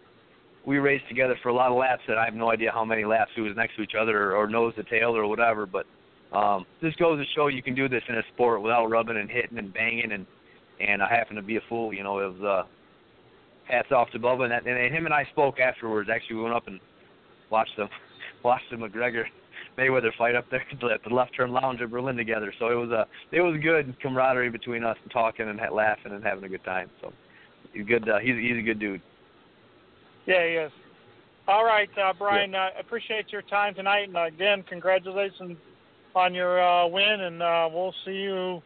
we 0.66 0.78
raced 0.78 1.08
together 1.08 1.38
for 1.42 1.50
a 1.50 1.54
lot 1.54 1.72
of 1.72 1.78
laps, 1.78 2.02
and 2.08 2.20
I 2.20 2.26
have 2.26 2.34
no 2.34 2.52
idea 2.52 2.72
how 2.72 2.84
many 2.84 3.06
laps 3.06 3.32
we 3.38 3.44
was 3.44 3.56
next 3.56 3.76
to 3.76 3.82
each 3.82 3.96
other 4.00 4.32
or, 4.32 4.36
or 4.36 4.48
nose 4.48 4.74
to 4.76 4.84
tail 4.84 5.16
or 5.16 5.28
whatever. 5.28 5.66
But 5.66 5.86
um, 6.36 6.66
this 6.82 6.94
goes 6.96 7.20
to 7.20 7.26
show 7.36 7.48
you 7.48 7.64
can 7.64 7.76
do 7.76 7.88
this 7.88 8.04
in 8.08 8.16
a 8.16 8.24
sport 8.34 8.62
without 8.62 8.88
rubbing 8.88 9.18
and 9.18 9.30
hitting 9.30 9.58
and 9.58 9.74
banging 9.74 10.12
and 10.12 10.26
and 10.80 11.02
I 11.02 11.10
happen 11.10 11.36
to 11.36 11.42
be 11.42 11.58
a 11.58 11.62
fool. 11.68 11.94
You 11.94 12.04
know, 12.04 12.20
it 12.20 12.40
was 12.40 12.42
uh, 12.42 12.68
hats 13.66 13.92
off 13.92 14.10
to 14.12 14.20
Bubba, 14.20 14.44
and, 14.44 14.52
that, 14.52 14.66
and 14.66 14.96
him 14.96 15.06
and 15.06 15.14
I 15.14 15.26
spoke 15.32 15.60
afterwards. 15.60 16.10
Actually, 16.14 16.38
we 16.38 16.44
went 16.44 16.56
up 16.56 16.68
and 16.68 16.80
watched 17.50 17.76
the 17.78 17.88
watched 18.44 18.70
the 18.72 18.78
McGregor 18.78 19.24
Mayweather 19.78 20.12
fight 20.18 20.36
up 20.36 20.46
there 20.50 20.64
at 20.94 21.04
the 21.04 21.14
Left 21.14 21.36
Turn 21.36 21.52
Lounge 21.52 21.82
in 21.82 21.90
Berlin 21.90 22.16
together. 22.16 22.54
So 22.60 22.70
it 22.70 22.76
was 22.76 22.90
a 22.92 23.06
it 23.32 23.42
was 23.42 23.60
good 23.62 23.96
camaraderie 24.02 24.50
between 24.50 24.84
us 24.84 24.98
and 25.02 25.12
talking 25.12 25.48
and 25.48 25.60
laughing 25.72 26.12
and 26.12 26.24
having 26.24 26.44
a 26.44 26.50
good 26.50 26.64
time. 26.64 26.90
So 27.02 27.14
he's 27.74 27.86
good. 27.86 28.08
Uh, 28.08 28.20
he's 28.20 28.36
he's 28.36 28.58
a 28.58 28.62
good 28.62 28.80
dude. 28.80 29.02
Yeah, 30.26 30.46
he 30.46 30.54
is. 30.54 30.72
All 31.48 31.66
right, 31.66 31.90
uh, 31.98 32.14
Brian. 32.18 32.54
Uh, 32.54 32.70
appreciate 32.80 33.32
your 33.32 33.42
time 33.42 33.74
tonight, 33.74 34.08
and 34.08 34.16
uh, 34.16 34.26
again, 34.26 34.64
congratulations 34.70 35.58
on 36.16 36.34
your 36.34 36.62
uh, 36.62 36.88
win, 36.88 37.22
and 37.22 37.42
uh, 37.42 37.68
we'll 37.72 37.94
see 38.06 38.12
you 38.12 38.62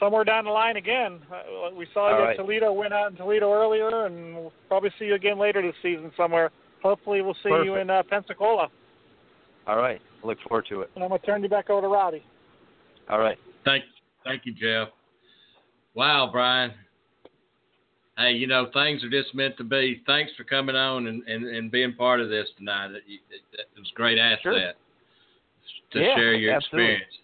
somewhere 0.00 0.24
down 0.24 0.44
the 0.44 0.50
line 0.50 0.76
again. 0.76 1.20
Uh, 1.32 1.74
we 1.74 1.86
saw 1.94 2.06
All 2.06 2.18
you 2.18 2.24
right. 2.24 2.30
at 2.30 2.36
Toledo, 2.36 2.72
win 2.72 2.92
out 2.92 3.10
in 3.12 3.16
Toledo 3.16 3.52
earlier, 3.52 4.06
and 4.06 4.34
we'll 4.34 4.52
probably 4.68 4.90
see 4.98 5.06
you 5.06 5.14
again 5.14 5.38
later 5.38 5.62
this 5.62 5.74
season 5.82 6.10
somewhere. 6.16 6.50
hopefully 6.82 7.22
we'll 7.22 7.36
see 7.42 7.50
you 7.50 7.76
in 7.76 7.90
uh, 7.90 8.02
Pensacola. 8.08 8.68
All 9.66 9.76
right. 9.76 10.00
Look 10.24 10.38
forward 10.48 10.66
to 10.70 10.80
it. 10.80 10.90
And 10.94 11.04
I'm 11.04 11.10
gonna 11.10 11.22
turn 11.22 11.42
you 11.42 11.48
back 11.48 11.70
over 11.70 11.82
to 11.82 11.88
Rowdy. 11.88 12.24
All 13.08 13.20
right. 13.20 13.38
Thank, 13.64 13.84
thank 14.24 14.42
you, 14.44 14.52
Jeff. 14.52 14.88
Wow, 15.94 16.30
Brian. 16.32 16.72
Hey, 18.18 18.32
you 18.32 18.48
know 18.48 18.68
things 18.74 19.04
are 19.04 19.08
just 19.08 19.32
meant 19.32 19.56
to 19.58 19.64
be. 19.64 20.02
Thanks 20.04 20.32
for 20.36 20.42
coming 20.42 20.74
on 20.74 21.06
and, 21.06 21.22
and, 21.28 21.46
and 21.46 21.70
being 21.70 21.94
part 21.94 22.20
of 22.20 22.28
this 22.28 22.48
tonight. 22.58 22.90
It, 22.90 23.04
it, 23.06 23.42
it 23.52 23.78
was 23.78 23.90
a 23.94 23.96
great 23.96 24.18
asset 24.18 24.40
Sure. 24.42 24.72
to 25.92 26.00
Yeah, 26.00 26.16
share 26.16 26.34
your 26.34 26.54
absolutely. 26.54 26.94
experience. 26.94 27.14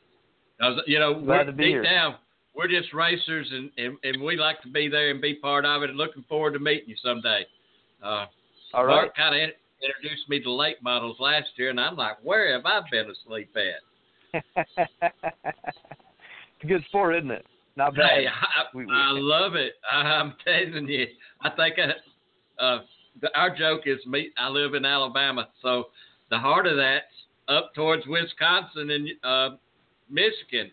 Was, 0.60 0.82
you 0.86 1.00
know, 1.00 1.14
Glad 1.14 1.46
we're, 1.46 1.52
deep 1.52 1.58
here. 1.66 1.82
down, 1.82 2.14
we're 2.54 2.68
just 2.68 2.94
racers, 2.94 3.48
and, 3.50 3.72
and, 3.76 3.96
and 4.04 4.22
we 4.22 4.36
like 4.36 4.62
to 4.62 4.68
be 4.68 4.88
there 4.88 5.10
and 5.10 5.20
be 5.20 5.34
part 5.34 5.64
of 5.64 5.82
it. 5.82 5.90
And 5.90 5.98
looking 5.98 6.24
forward 6.28 6.52
to 6.52 6.60
meeting 6.60 6.88
you 6.90 6.96
someday. 7.02 7.44
Uh, 8.00 8.26
All 8.72 8.86
right. 8.86 8.94
Mark 8.94 9.16
kind 9.16 9.34
of 9.34 9.50
introduced 9.82 10.28
me 10.28 10.40
to 10.44 10.50
late 10.52 10.80
models 10.80 11.16
last 11.18 11.48
year, 11.56 11.70
and 11.70 11.80
I'm 11.80 11.96
like, 11.96 12.18
where 12.22 12.52
have 12.52 12.64
I 12.66 12.80
been 12.88 13.06
asleep 13.10 13.50
at? 13.56 14.44
it's 14.56 15.54
a 16.62 16.66
good 16.66 16.84
sport, 16.84 17.16
isn't 17.16 17.32
it? 17.32 17.44
Not 17.76 17.96
bad. 17.96 18.10
Hey, 18.10 18.26
I, 18.26 18.64
We- 18.74 18.86
we- 18.86 18.92
I 18.92 19.10
love 19.10 19.54
it. 19.54 19.74
I'm 19.90 20.34
telling 20.44 20.88
you. 20.88 21.06
I 21.40 21.50
think 21.50 21.76
I, 21.78 22.62
uh, 22.64 22.78
the, 23.20 23.36
our 23.38 23.54
joke 23.56 23.82
is 23.86 23.98
me. 24.06 24.30
I 24.36 24.48
live 24.48 24.74
in 24.74 24.84
Alabama, 24.84 25.48
so 25.62 25.88
the 26.30 26.38
heart 26.38 26.66
of 26.66 26.76
that's 26.76 27.04
up 27.48 27.74
towards 27.74 28.06
Wisconsin 28.06 28.90
and 28.90 29.08
uh, 29.22 29.56
Michigan. 30.10 30.70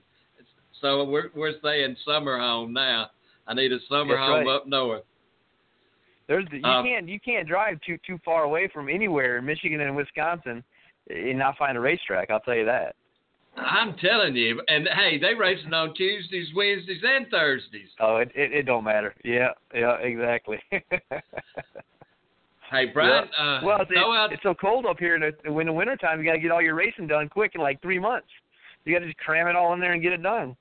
So 0.81 1.03
we're 1.03 1.29
we're 1.35 1.57
staying 1.59 1.95
summer 2.05 2.39
home 2.39 2.73
now. 2.73 3.07
I 3.47 3.53
need 3.53 3.71
a 3.71 3.77
summer 3.89 4.15
That's 4.15 4.27
home 4.27 4.47
right. 4.47 4.55
up 4.55 4.67
north. 4.67 5.03
There's 6.27 6.45
the, 6.49 6.57
you 6.57 6.63
Um, 6.63 6.85
can't 6.85 7.09
you 7.09 7.19
can't 7.19 7.47
drive 7.47 7.79
too 7.85 7.97
too 8.07 8.17
far 8.23 8.43
away 8.43 8.69
from 8.73 8.89
anywhere 8.89 9.37
in 9.37 9.45
Michigan 9.45 9.81
and 9.81 9.95
Wisconsin 9.95 10.63
and 11.09 11.37
not 11.37 11.57
find 11.57 11.77
a 11.77 11.81
racetrack. 11.81 12.29
I'll 12.31 12.39
tell 12.39 12.55
you 12.55 12.65
that. 12.65 12.95
I'm 13.57 13.95
telling 13.97 14.35
you. 14.35 14.61
And 14.67 14.87
hey, 14.87 15.19
they 15.19 15.33
racing 15.33 15.73
on 15.73 15.93
Tuesdays, 15.93 16.47
Wednesdays, 16.55 17.01
and 17.03 17.27
Thursdays. 17.29 17.89
Oh, 17.99 18.17
it 18.17 18.31
it, 18.35 18.51
it 18.53 18.63
don't 18.63 18.83
matter. 18.83 19.13
Yeah, 19.23 19.49
yeah, 19.73 19.97
exactly. 19.97 20.59
Hey, 22.71 22.85
Brian. 22.85 23.27
Uh, 23.37 23.59
well, 23.65 23.81
it's, 23.81 23.91
it's 24.31 24.43
so 24.43 24.53
cold 24.53 24.85
up 24.85 24.97
here 24.97 25.15
in 25.15 25.21
the, 25.21 25.59
in 25.59 25.67
the 25.67 25.73
wintertime. 25.73 26.19
You 26.19 26.25
got 26.25 26.33
to 26.33 26.39
get 26.39 26.51
all 26.51 26.61
your 26.61 26.73
racing 26.73 27.05
done 27.05 27.27
quick 27.27 27.51
in 27.53 27.61
like 27.61 27.81
three 27.81 27.99
months. 27.99 28.29
You 28.85 28.95
got 28.95 28.99
to 28.99 29.07
just 29.07 29.17
cram 29.17 29.47
it 29.47 29.57
all 29.57 29.73
in 29.73 29.81
there 29.81 29.91
and 29.91 30.01
get 30.01 30.13
it 30.13 30.23
done. 30.23 30.55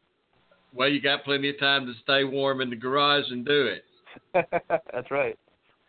Well, 0.75 0.89
you 0.89 1.01
got 1.01 1.25
plenty 1.25 1.49
of 1.51 1.59
time 1.61 1.87
to 1.87 1.93
stay 2.03 2.25
warm 2.25 2.61
in 2.61 2.71
the 2.71 2.77
garage 2.77 3.31
and 3.31 3.47
do 3.47 3.67
it. 3.67 3.85
That's 4.93 5.11
right. 5.11 5.39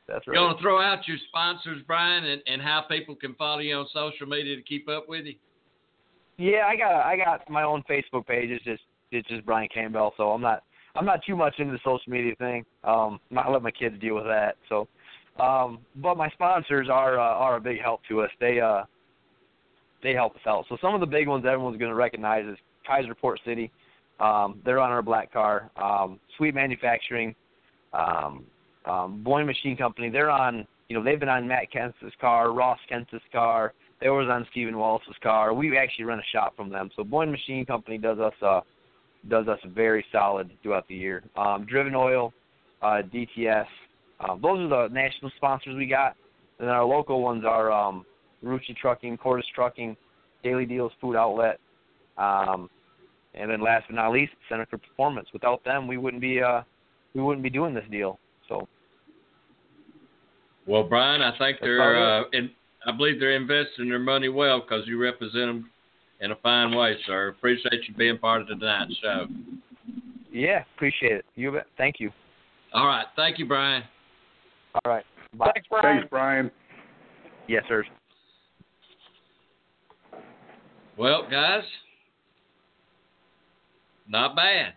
That's 0.07 0.27
right. 0.27 0.35
You 0.35 0.41
want 0.41 0.59
to 0.59 0.61
throw 0.61 0.79
out 0.79 1.07
your 1.07 1.17
sponsors, 1.27 1.81
Brian, 1.87 2.23
and, 2.23 2.41
and 2.45 2.61
how 2.61 2.81
people 2.81 3.15
can 3.15 3.33
follow 3.35 3.59
you 3.59 3.75
on 3.75 3.87
social 3.91 4.27
media 4.27 4.55
to 4.55 4.61
keep 4.61 4.87
up 4.89 5.09
with 5.09 5.25
you? 5.25 5.35
Yeah, 6.37 6.65
I 6.67 6.75
got 6.75 6.91
I 7.05 7.17
got 7.17 7.49
my 7.49 7.63
own 7.63 7.83
Facebook 7.89 8.25
page. 8.25 8.49
It's 8.49 8.63
just 8.63 8.83
it's 9.11 9.27
just 9.27 9.45
Brian 9.45 9.69
Campbell. 9.73 10.13
So 10.17 10.31
I'm 10.31 10.41
not 10.41 10.63
I'm 10.95 11.05
not 11.05 11.21
too 11.25 11.35
much 11.35 11.55
into 11.59 11.73
the 11.73 11.79
social 11.79 12.11
media 12.11 12.35
thing. 12.35 12.65
Um, 12.83 13.19
I 13.35 13.49
let 13.49 13.61
my 13.61 13.71
kids 13.71 13.99
deal 13.99 14.15
with 14.15 14.25
that. 14.25 14.55
So, 14.69 14.87
um, 15.39 15.79
but 15.97 16.17
my 16.17 16.29
sponsors 16.29 16.89
are 16.89 17.19
uh, 17.19 17.23
are 17.23 17.57
a 17.57 17.61
big 17.61 17.81
help 17.81 18.01
to 18.09 18.21
us. 18.21 18.29
They 18.39 18.59
uh 18.59 18.83
they 20.03 20.13
help 20.13 20.35
us 20.35 20.41
out. 20.47 20.65
So 20.69 20.77
some 20.81 20.93
of 20.93 20.99
the 20.99 21.05
big 21.05 21.27
ones 21.27 21.45
everyone's 21.45 21.77
going 21.77 21.91
to 21.91 21.95
recognize 21.95 22.45
is 22.45 22.57
Kaiser 22.85 23.13
Port 23.13 23.39
City. 23.45 23.71
Um, 24.19 24.61
they're 24.65 24.79
on 24.79 24.91
our 24.91 25.01
black 25.01 25.31
car. 25.31 25.71
Um, 25.81 26.19
Sweet 26.37 26.53
Manufacturing, 26.53 27.35
um, 27.93 28.43
um, 28.85 29.21
Boyne 29.23 29.45
Machine 29.45 29.77
Company. 29.77 30.09
They're 30.09 30.31
on. 30.31 30.67
You 30.89 30.97
know, 30.97 31.03
they've 31.05 31.19
been 31.19 31.29
on 31.29 31.47
Matt 31.47 31.71
Kenseth's 31.73 32.13
car, 32.19 32.51
Ross 32.51 32.79
Kenseth's 32.91 33.23
car. 33.31 33.73
They 34.01 34.09
was 34.09 34.27
on 34.29 34.47
Stephen 34.51 34.77
Wallace's 34.77 35.15
car. 35.21 35.53
We 35.53 35.77
actually 35.77 36.05
run 36.05 36.19
a 36.19 36.23
shop 36.31 36.55
from 36.55 36.69
them. 36.69 36.89
So 36.95 37.03
Boyne 37.03 37.31
Machine 37.31 37.65
Company 37.65 37.97
does 37.97 38.19
us 38.19 38.33
uh 38.41 38.61
does 39.29 39.47
us 39.47 39.59
very 39.75 40.03
solid 40.11 40.49
throughout 40.63 40.87
the 40.87 40.95
year. 40.95 41.23
Um, 41.35 41.65
Driven 41.69 41.93
Oil, 41.93 42.33
uh, 42.81 43.03
DTS. 43.13 43.67
Um, 44.19 44.39
those 44.41 44.59
are 44.59 44.87
the 44.87 44.93
national 44.93 45.31
sponsors 45.37 45.75
we 45.75 45.85
got. 45.85 46.15
And 46.57 46.67
then 46.67 46.75
our 46.75 46.85
local 46.85 47.21
ones 47.21 47.43
are 47.45 47.71
um, 47.71 48.05
Rucci 48.43 48.75
Trucking, 48.75 49.17
Cordis 49.17 49.45
Trucking, 49.53 49.95
Daily 50.43 50.65
Deals 50.65 50.91
Food 50.99 51.15
Outlet, 51.15 51.59
um, 52.17 52.69
and 53.35 53.49
then 53.49 53.61
last 53.61 53.85
but 53.87 53.95
not 53.95 54.11
least, 54.11 54.33
Center 54.49 54.65
for 54.69 54.77
Performance. 54.79 55.27
Without 55.33 55.63
them, 55.63 55.87
we 55.87 55.97
wouldn't 55.97 56.21
be 56.21 56.41
uh, 56.41 56.61
we 57.13 57.21
wouldn't 57.21 57.43
be 57.43 57.49
doing 57.49 57.73
this 57.73 57.85
deal. 57.91 58.19
So 58.49 58.67
Well, 60.65 60.83
Brian, 60.83 61.21
I 61.21 61.31
think 61.37 61.57
That's 61.57 61.61
they're, 61.61 62.21
uh, 62.21 62.23
in, 62.33 62.49
I 62.85 62.91
believe 62.91 63.19
they're 63.19 63.35
investing 63.35 63.89
their 63.89 63.99
money 63.99 64.29
well 64.29 64.61
because 64.61 64.87
you 64.87 65.01
represent 65.01 65.47
them 65.47 65.69
in 66.19 66.31
a 66.31 66.35
fine 66.37 66.75
way, 66.75 66.95
sir. 67.05 67.29
Appreciate 67.29 67.87
you 67.87 67.93
being 67.95 68.17
part 68.17 68.41
of 68.41 68.47
tonight's 68.47 68.95
show. 69.01 69.27
yeah, 70.31 70.63
appreciate 70.75 71.13
it. 71.13 71.25
You 71.35 71.51
bet. 71.51 71.67
Thank 71.77 71.99
you. 71.99 72.11
All 72.73 72.87
right. 72.87 73.05
Thank 73.15 73.37
you, 73.37 73.45
Brian. 73.45 73.83
All 74.73 74.91
right. 74.91 75.05
Bye. 75.37 75.51
Thanks, 75.53 75.67
Brian. 75.69 75.97
Thanks, 75.97 76.09
Brian. 76.09 76.51
Yes, 77.47 77.63
sir. 77.67 77.83
Well, 80.97 81.27
guys, 81.29 81.63
not 84.07 84.35
bad. 84.35 84.73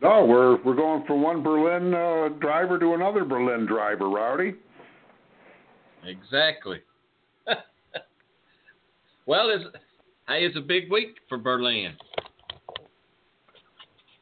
No, 0.00 0.24
we're 0.24 0.62
we're 0.62 0.76
going 0.76 1.04
from 1.06 1.22
one 1.22 1.42
Berlin 1.42 1.92
uh, 1.94 2.28
driver 2.40 2.78
to 2.78 2.94
another 2.94 3.24
Berlin 3.24 3.66
driver, 3.66 4.08
Rowdy. 4.08 4.54
Exactly. 6.08 6.80
well, 9.26 9.50
it's, 9.50 9.64
hey, 10.26 10.44
it's 10.44 10.56
a 10.56 10.60
big 10.60 10.90
week 10.90 11.16
for 11.28 11.38
Berlin. 11.38 11.92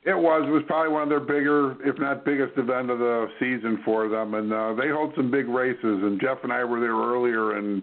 It 0.04 0.16
was. 0.16 0.44
It 0.46 0.52
was 0.52 0.62
probably 0.68 0.92
one 0.92 1.02
of 1.02 1.08
their 1.08 1.18
bigger, 1.18 1.72
if 1.84 1.98
not 1.98 2.24
biggest, 2.24 2.56
event 2.56 2.90
of 2.90 3.00
the 3.00 3.26
season 3.40 3.82
for 3.84 4.08
them, 4.08 4.34
and 4.34 4.52
uh, 4.52 4.74
they 4.74 4.88
hold 4.88 5.12
some 5.16 5.32
big 5.32 5.48
races. 5.48 5.78
And 5.82 6.20
Jeff 6.20 6.38
and 6.44 6.52
I 6.52 6.62
were 6.62 6.78
there 6.78 6.94
earlier 6.94 7.58
and 7.58 7.82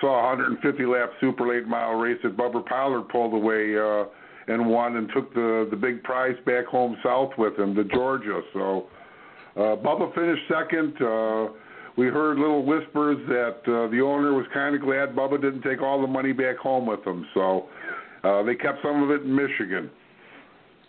saw 0.00 0.20
a 0.20 0.36
150 0.36 0.86
lap 0.86 1.10
super 1.20 1.48
late 1.48 1.66
model 1.66 1.98
race 1.98 2.18
that 2.22 2.36
Bubba 2.36 2.64
Pollard 2.66 3.08
pulled 3.08 3.34
away 3.34 3.76
uh, 3.76 4.04
and 4.46 4.64
won, 4.64 4.96
and 4.96 5.10
took 5.12 5.34
the 5.34 5.66
the 5.72 5.76
big 5.76 6.04
prize 6.04 6.36
back 6.46 6.66
home 6.66 6.96
south 7.02 7.32
with 7.36 7.58
him 7.58 7.74
to 7.74 7.82
Georgia. 7.82 8.40
So 8.52 8.86
uh, 9.56 9.74
Bubba 9.82 10.14
finished 10.14 10.42
second. 10.48 10.94
Uh, 11.02 11.48
we 11.96 12.06
heard 12.06 12.38
little 12.38 12.64
whispers 12.64 13.18
that 13.28 13.58
uh, 13.72 13.88
the 13.90 14.00
owner 14.00 14.34
was 14.34 14.46
kind 14.52 14.74
of 14.74 14.82
glad 14.82 15.14
Bubba 15.14 15.40
didn't 15.40 15.62
take 15.62 15.80
all 15.80 16.00
the 16.00 16.06
money 16.06 16.32
back 16.32 16.56
home 16.56 16.86
with 16.86 17.04
him. 17.06 17.26
So 17.34 17.68
uh, 18.24 18.42
they 18.42 18.54
kept 18.54 18.82
some 18.82 19.02
of 19.02 19.10
it 19.10 19.22
in 19.22 19.34
Michigan. 19.34 19.90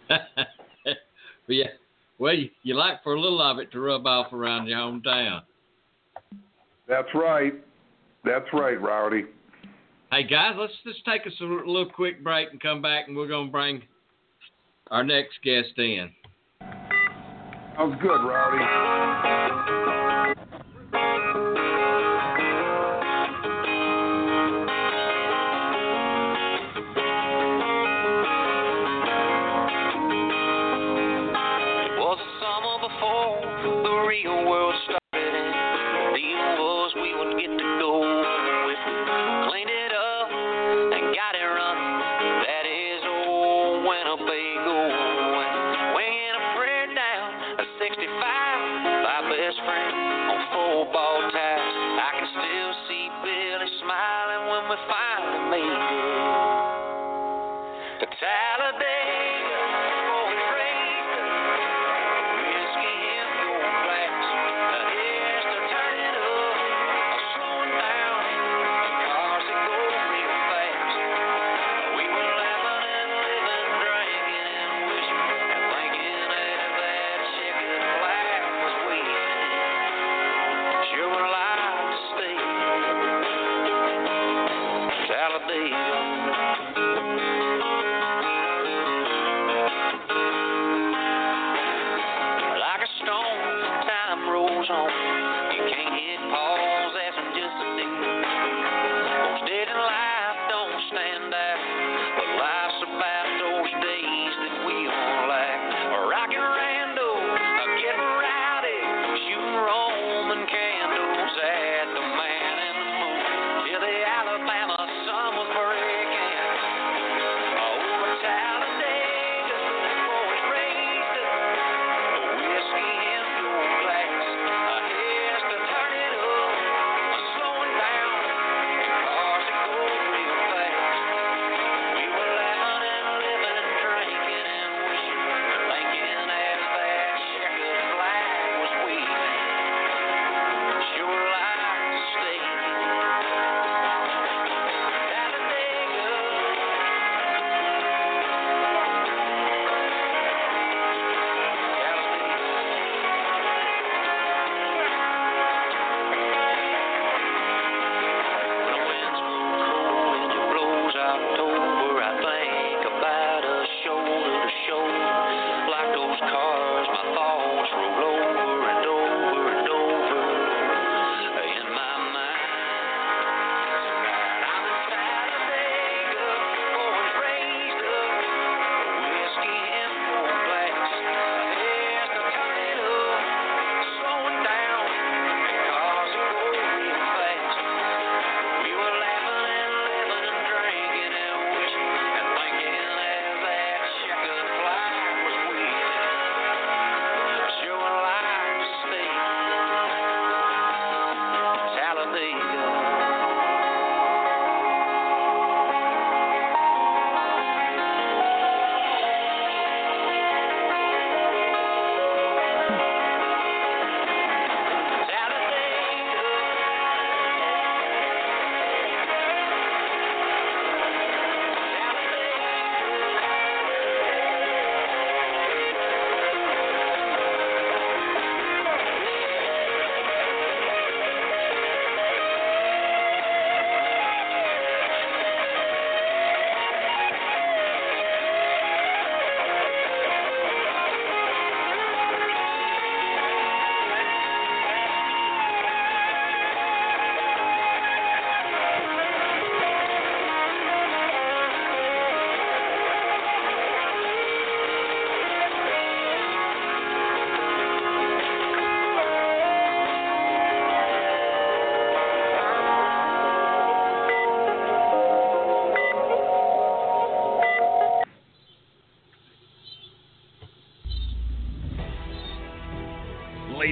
but 0.07 0.19
yeah, 1.47 1.65
well, 2.17 2.33
you, 2.33 2.49
you 2.63 2.75
like 2.75 3.03
for 3.03 3.13
a 3.13 3.19
little 3.19 3.41
of 3.41 3.59
it 3.59 3.71
to 3.73 3.79
rub 3.79 4.07
off 4.07 4.33
around 4.33 4.67
your 4.67 4.79
hometown. 4.79 5.41
That's 6.87 7.09
right. 7.13 7.53
That's 8.23 8.45
right, 8.53 8.81
Rowdy. 8.81 9.25
Hey 10.11 10.23
guys, 10.23 10.55
let's 10.57 10.73
just 10.83 11.03
take 11.05 11.27
us 11.27 11.33
a 11.41 11.43
little 11.43 11.89
quick 11.89 12.23
break 12.23 12.49
and 12.51 12.61
come 12.61 12.81
back, 12.81 13.07
and 13.07 13.17
we're 13.17 13.27
gonna 13.27 13.51
bring 13.51 13.81
our 14.91 15.03
next 15.03 15.33
guest 15.43 15.77
in. 15.77 16.09
Sounds 17.75 17.95
good, 18.01 18.21
Rowdy. 18.23 19.44
Finally 55.57 56.04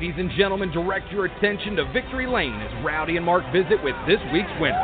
Ladies 0.03 0.19
and 0.19 0.31
gentlemen, 0.37 0.69
direct 0.69 1.09
your 1.13 1.27
attention 1.27 1.77
to 1.77 1.85
Victory 1.93 2.27
Lane 2.27 2.59
as 2.59 2.83
Rowdy 2.83 3.15
and 3.15 3.25
Mark 3.25 3.45
visit 3.53 3.81
with 3.85 3.95
this 4.05 4.19
week's 4.33 4.51
winner. 4.59 4.77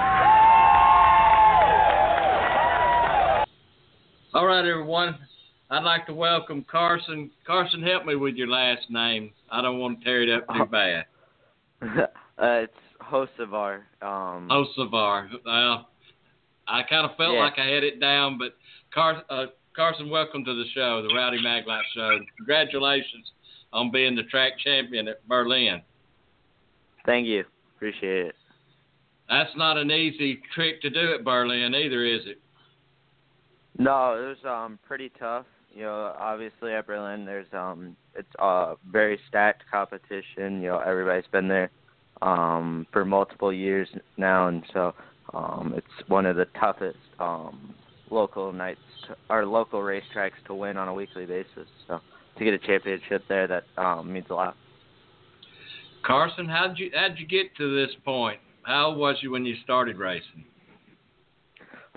All 4.33 4.45
right, 4.45 4.63
everyone. 4.65 5.17
I'd 5.69 5.83
like 5.83 6.05
to 6.05 6.13
welcome 6.13 6.65
Carson. 6.71 7.31
Carson, 7.45 7.83
help 7.83 8.05
me 8.05 8.15
with 8.15 8.35
your 8.35 8.47
last 8.47 8.89
name. 8.89 9.31
I 9.51 9.61
don't 9.61 9.79
want 9.79 9.99
to 9.99 10.05
tear 10.05 10.23
it 10.23 10.29
up 10.29 10.47
too 10.55 10.65
bad. 10.67 11.05
uh, 11.81 12.05
it's 12.37 12.73
Hocevar. 13.01 13.81
Um, 14.01 14.47
Hocevar. 14.49 15.31
Well, 15.45 15.89
I 16.65 16.83
kind 16.83 17.05
of 17.05 17.17
felt 17.17 17.33
Yeah. 17.33 17.41
like 17.41 17.59
I 17.59 17.65
had 17.65 17.83
it 17.83 17.99
down, 17.99 18.37
but 18.37 18.55
Car- 18.93 19.25
uh, 19.29 19.47
Carson, 19.75 20.09
welcome 20.09 20.45
to 20.45 20.53
the 20.53 20.69
show, 20.73 21.05
the 21.05 21.13
Rowdy 21.13 21.43
Maglite 21.43 21.81
Show. 21.93 22.19
Congratulations 22.37 23.33
on 23.73 23.91
being 23.91 24.15
the 24.15 24.23
track 24.23 24.53
champion 24.63 25.07
at 25.07 25.27
Berlin. 25.27 25.81
Thank 27.05 27.27
you. 27.27 27.43
Appreciate 27.75 28.27
it. 28.27 28.35
That's 29.29 29.55
not 29.55 29.77
an 29.77 29.91
easy 29.91 30.41
trick 30.55 30.81
to 30.81 30.89
do 30.89 31.13
at 31.13 31.23
Berlin 31.23 31.73
either, 31.75 32.03
is 32.03 32.21
it? 32.25 32.39
No, 33.77 34.13
it 34.13 34.27
was 34.27 34.37
um 34.45 34.79
pretty 34.85 35.11
tough. 35.19 35.45
You 35.73 35.83
know, 35.83 36.13
obviously 36.19 36.73
at 36.73 36.87
Berlin 36.87 37.25
there's 37.25 37.47
um 37.53 37.95
it's 38.15 38.27
a 38.39 38.75
very 38.91 39.19
stacked 39.29 39.63
competition. 39.71 40.61
You 40.61 40.69
know, 40.69 40.79
everybody's 40.79 41.29
been 41.31 41.47
there 41.47 41.71
um 42.21 42.85
for 42.91 43.05
multiple 43.05 43.53
years 43.53 43.87
now 44.17 44.47
and 44.47 44.63
so 44.73 44.93
um 45.33 45.73
it's 45.77 46.09
one 46.09 46.25
of 46.25 46.35
the 46.35 46.45
toughest 46.59 46.97
um 47.19 47.73
local 48.09 48.51
nights 48.51 48.79
to, 49.07 49.15
or 49.29 49.45
local 49.45 49.79
racetracks 49.79 50.31
to 50.47 50.53
win 50.53 50.75
on 50.75 50.87
a 50.87 50.93
weekly 50.93 51.25
basis. 51.25 51.67
So 51.87 52.01
to 52.39 52.45
get 52.45 52.53
a 52.53 52.59
championship 52.59 53.23
there 53.29 53.47
that 53.47 53.63
um 53.77 54.11
means 54.11 54.27
a 54.29 54.33
lot. 54.33 54.55
Carson, 56.03 56.47
how'd 56.47 56.77
you 56.79 56.91
how'd 56.93 57.17
you 57.17 57.27
get 57.27 57.55
to 57.57 57.75
this 57.75 57.95
point? 58.03 58.39
How 58.63 58.93
was 58.93 59.17
you 59.21 59.31
when 59.31 59.45
you 59.45 59.55
started 59.63 59.97
racing? 59.97 60.45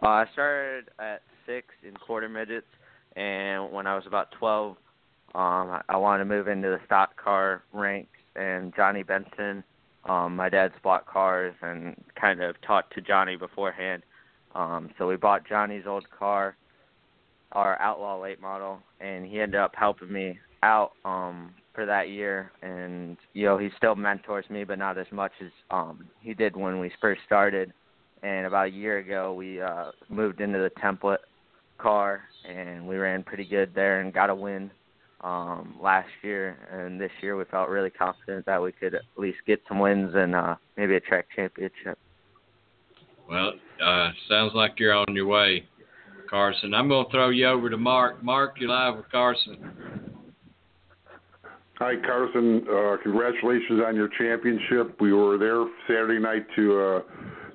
Uh, 0.03 0.07
I 0.07 0.25
started 0.33 0.87
at 0.99 1.23
six 1.47 1.69
in 1.87 1.95
quarter 1.95 2.29
midgets, 2.29 2.67
and 3.15 3.71
when 3.71 3.87
I 3.87 3.95
was 3.95 4.05
about 4.07 4.33
12, 4.33 4.77
um, 5.35 5.71
I, 5.71 5.83
I 5.89 5.97
wanted 5.97 6.25
to 6.25 6.25
move 6.25 6.49
into 6.49 6.69
the 6.69 6.81
stock 6.87 7.23
car 7.23 7.63
ranks. 7.73 8.09
And 8.35 8.75
Johnny 8.75 9.03
Benson, 9.03 9.63
um, 10.09 10.35
my 10.35 10.49
dad's 10.49 10.75
bought 10.83 11.07
cars 11.07 11.55
and 11.63 11.95
kind 12.21 12.43
of 12.43 12.61
talked 12.63 12.95
to 12.95 13.01
Johnny 13.01 13.37
beforehand. 13.37 14.03
Um, 14.55 14.91
so 14.99 15.07
we 15.07 15.17
bought 15.17 15.47
Johnny's 15.47 15.85
old 15.87 16.07
car, 16.11 16.57
our 17.53 17.81
Outlaw 17.81 18.21
late 18.21 18.41
model, 18.41 18.79
and 19.01 19.25
he 19.27 19.41
ended 19.41 19.61
up 19.61 19.73
helping 19.77 20.13
me 20.13 20.39
out 20.63 20.93
um, 21.05 21.55
for 21.75 21.87
that 21.87 22.09
year. 22.09 22.53
And 22.63 23.17
you 23.33 23.47
know, 23.47 23.59
he 23.59 23.69
still 23.77 23.95
mentors 23.95 24.49
me, 24.51 24.65
but 24.65 24.79
not 24.79 24.99
as 24.99 25.07
much 25.11 25.33
as 25.41 25.51
um, 25.71 26.09
he 26.21 26.35
did 26.35 26.57
when 26.57 26.81
we 26.81 26.91
first 27.01 27.21
started 27.27 27.73
and 28.23 28.47
about 28.47 28.67
a 28.67 28.71
year 28.71 28.99
ago 28.99 29.33
we 29.35 29.61
uh 29.61 29.91
moved 30.09 30.41
into 30.41 30.59
the 30.59 30.71
template 30.81 31.19
car 31.79 32.23
and 32.49 32.87
we 32.87 32.97
ran 32.97 33.23
pretty 33.23 33.45
good 33.45 33.73
there 33.75 34.01
and 34.01 34.13
got 34.13 34.31
a 34.31 34.35
win 34.35 34.71
um 35.23 35.75
last 35.83 36.09
year 36.23 36.57
and 36.71 37.01
this 37.01 37.11
year 37.21 37.37
we 37.37 37.45
felt 37.45 37.69
really 37.69 37.91
confident 37.91 38.45
that 38.47 38.61
we 38.61 38.73
could 38.73 38.95
at 38.95 39.03
least 39.17 39.39
get 39.47 39.61
some 39.69 39.79
wins 39.79 40.13
and 40.15 40.35
uh 40.35 40.55
maybe 40.77 40.97
a 40.97 41.01
track 41.01 41.27
championship. 41.35 41.99
Well, 43.29 43.53
uh, 43.83 44.11
sounds 44.29 44.53
like 44.55 44.79
you're 44.79 44.93
on 44.93 45.15
your 45.15 45.27
way, 45.27 45.65
Carson. 46.33 46.73
I'm 46.73 46.89
going 46.89 47.05
to 47.05 47.11
throw 47.11 47.29
you 47.29 47.47
over 47.47 47.69
to 47.69 47.77
Mark. 47.77 48.23
Mark, 48.25 48.57
you're 48.59 48.71
live 48.71 48.97
with 48.97 49.11
Carson. 49.11 49.59
Hi, 51.79 51.93
Carson. 52.07 52.65
Uh, 52.67 52.97
congratulations 53.03 53.83
on 53.87 53.95
your 53.95 54.09
championship. 54.17 54.99
We 54.99 55.13
were 55.13 55.37
there 55.37 55.63
Saturday 55.87 56.19
night 56.19 56.47
to 56.57 56.81
uh, 56.81 57.01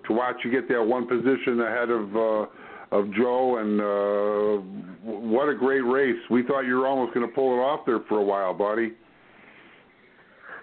to 0.08 0.14
watch 0.14 0.36
you 0.46 0.52
get 0.52 0.70
that 0.70 0.84
one 0.84 1.08
position 1.08 1.60
ahead 1.60 1.90
of 1.90 2.16
uh, 2.16 2.96
of 2.96 3.12
Joe, 3.16 3.58
and 3.58 3.82
uh, 3.82 5.10
what 5.10 5.50
a 5.50 5.56
great 5.56 5.82
race. 5.82 6.22
We 6.30 6.44
thought 6.44 6.62
you 6.62 6.76
were 6.76 6.86
almost 6.86 7.16
going 7.16 7.28
to 7.28 7.34
pull 7.34 7.56
it 7.56 7.60
off 7.60 7.80
there 7.88 8.02
for 8.08 8.20
a 8.20 8.24
while, 8.24 8.54
buddy. 8.54 8.92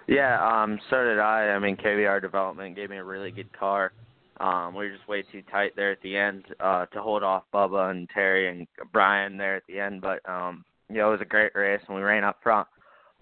Yeah, 0.07 0.39
um 0.41 0.79
so 0.89 1.03
did 1.03 1.19
I. 1.19 1.49
I 1.49 1.59
mean 1.59 1.75
KBR 1.75 2.21
development 2.21 2.77
gave 2.77 2.91
me 2.91 2.97
a 2.97 3.03
really 3.03 3.31
good 3.31 3.51
car. 3.59 3.91
Um 4.39 4.75
we 4.75 4.85
were 4.85 4.95
just 4.95 5.07
way 5.07 5.23
too 5.23 5.41
tight 5.51 5.75
there 5.75 5.91
at 5.91 6.01
the 6.01 6.17
end 6.17 6.45
uh 6.59 6.85
to 6.87 7.01
hold 7.01 7.23
off 7.23 7.43
Bubba 7.53 7.91
and 7.91 8.09
Terry 8.09 8.49
and 8.49 8.67
Brian 8.91 9.37
there 9.37 9.55
at 9.55 9.63
the 9.67 9.79
end, 9.79 10.01
but 10.01 10.27
um 10.29 10.63
you 10.89 10.97
know, 10.97 11.09
it 11.09 11.13
was 11.13 11.21
a 11.21 11.25
great 11.25 11.55
race 11.55 11.81
and 11.87 11.95
we 11.95 12.03
ran 12.03 12.23
up 12.23 12.39
front 12.43 12.67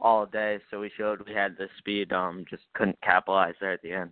all 0.01 0.25
day, 0.25 0.59
so 0.69 0.79
we 0.79 0.91
showed 0.97 1.25
we 1.25 1.33
had 1.33 1.55
the 1.57 1.67
speed, 1.77 2.11
um 2.11 2.45
just 2.49 2.63
couldn't 2.73 2.99
capitalize 3.01 3.55
there 3.59 3.73
at 3.73 3.81
the 3.81 3.91
end. 3.91 4.11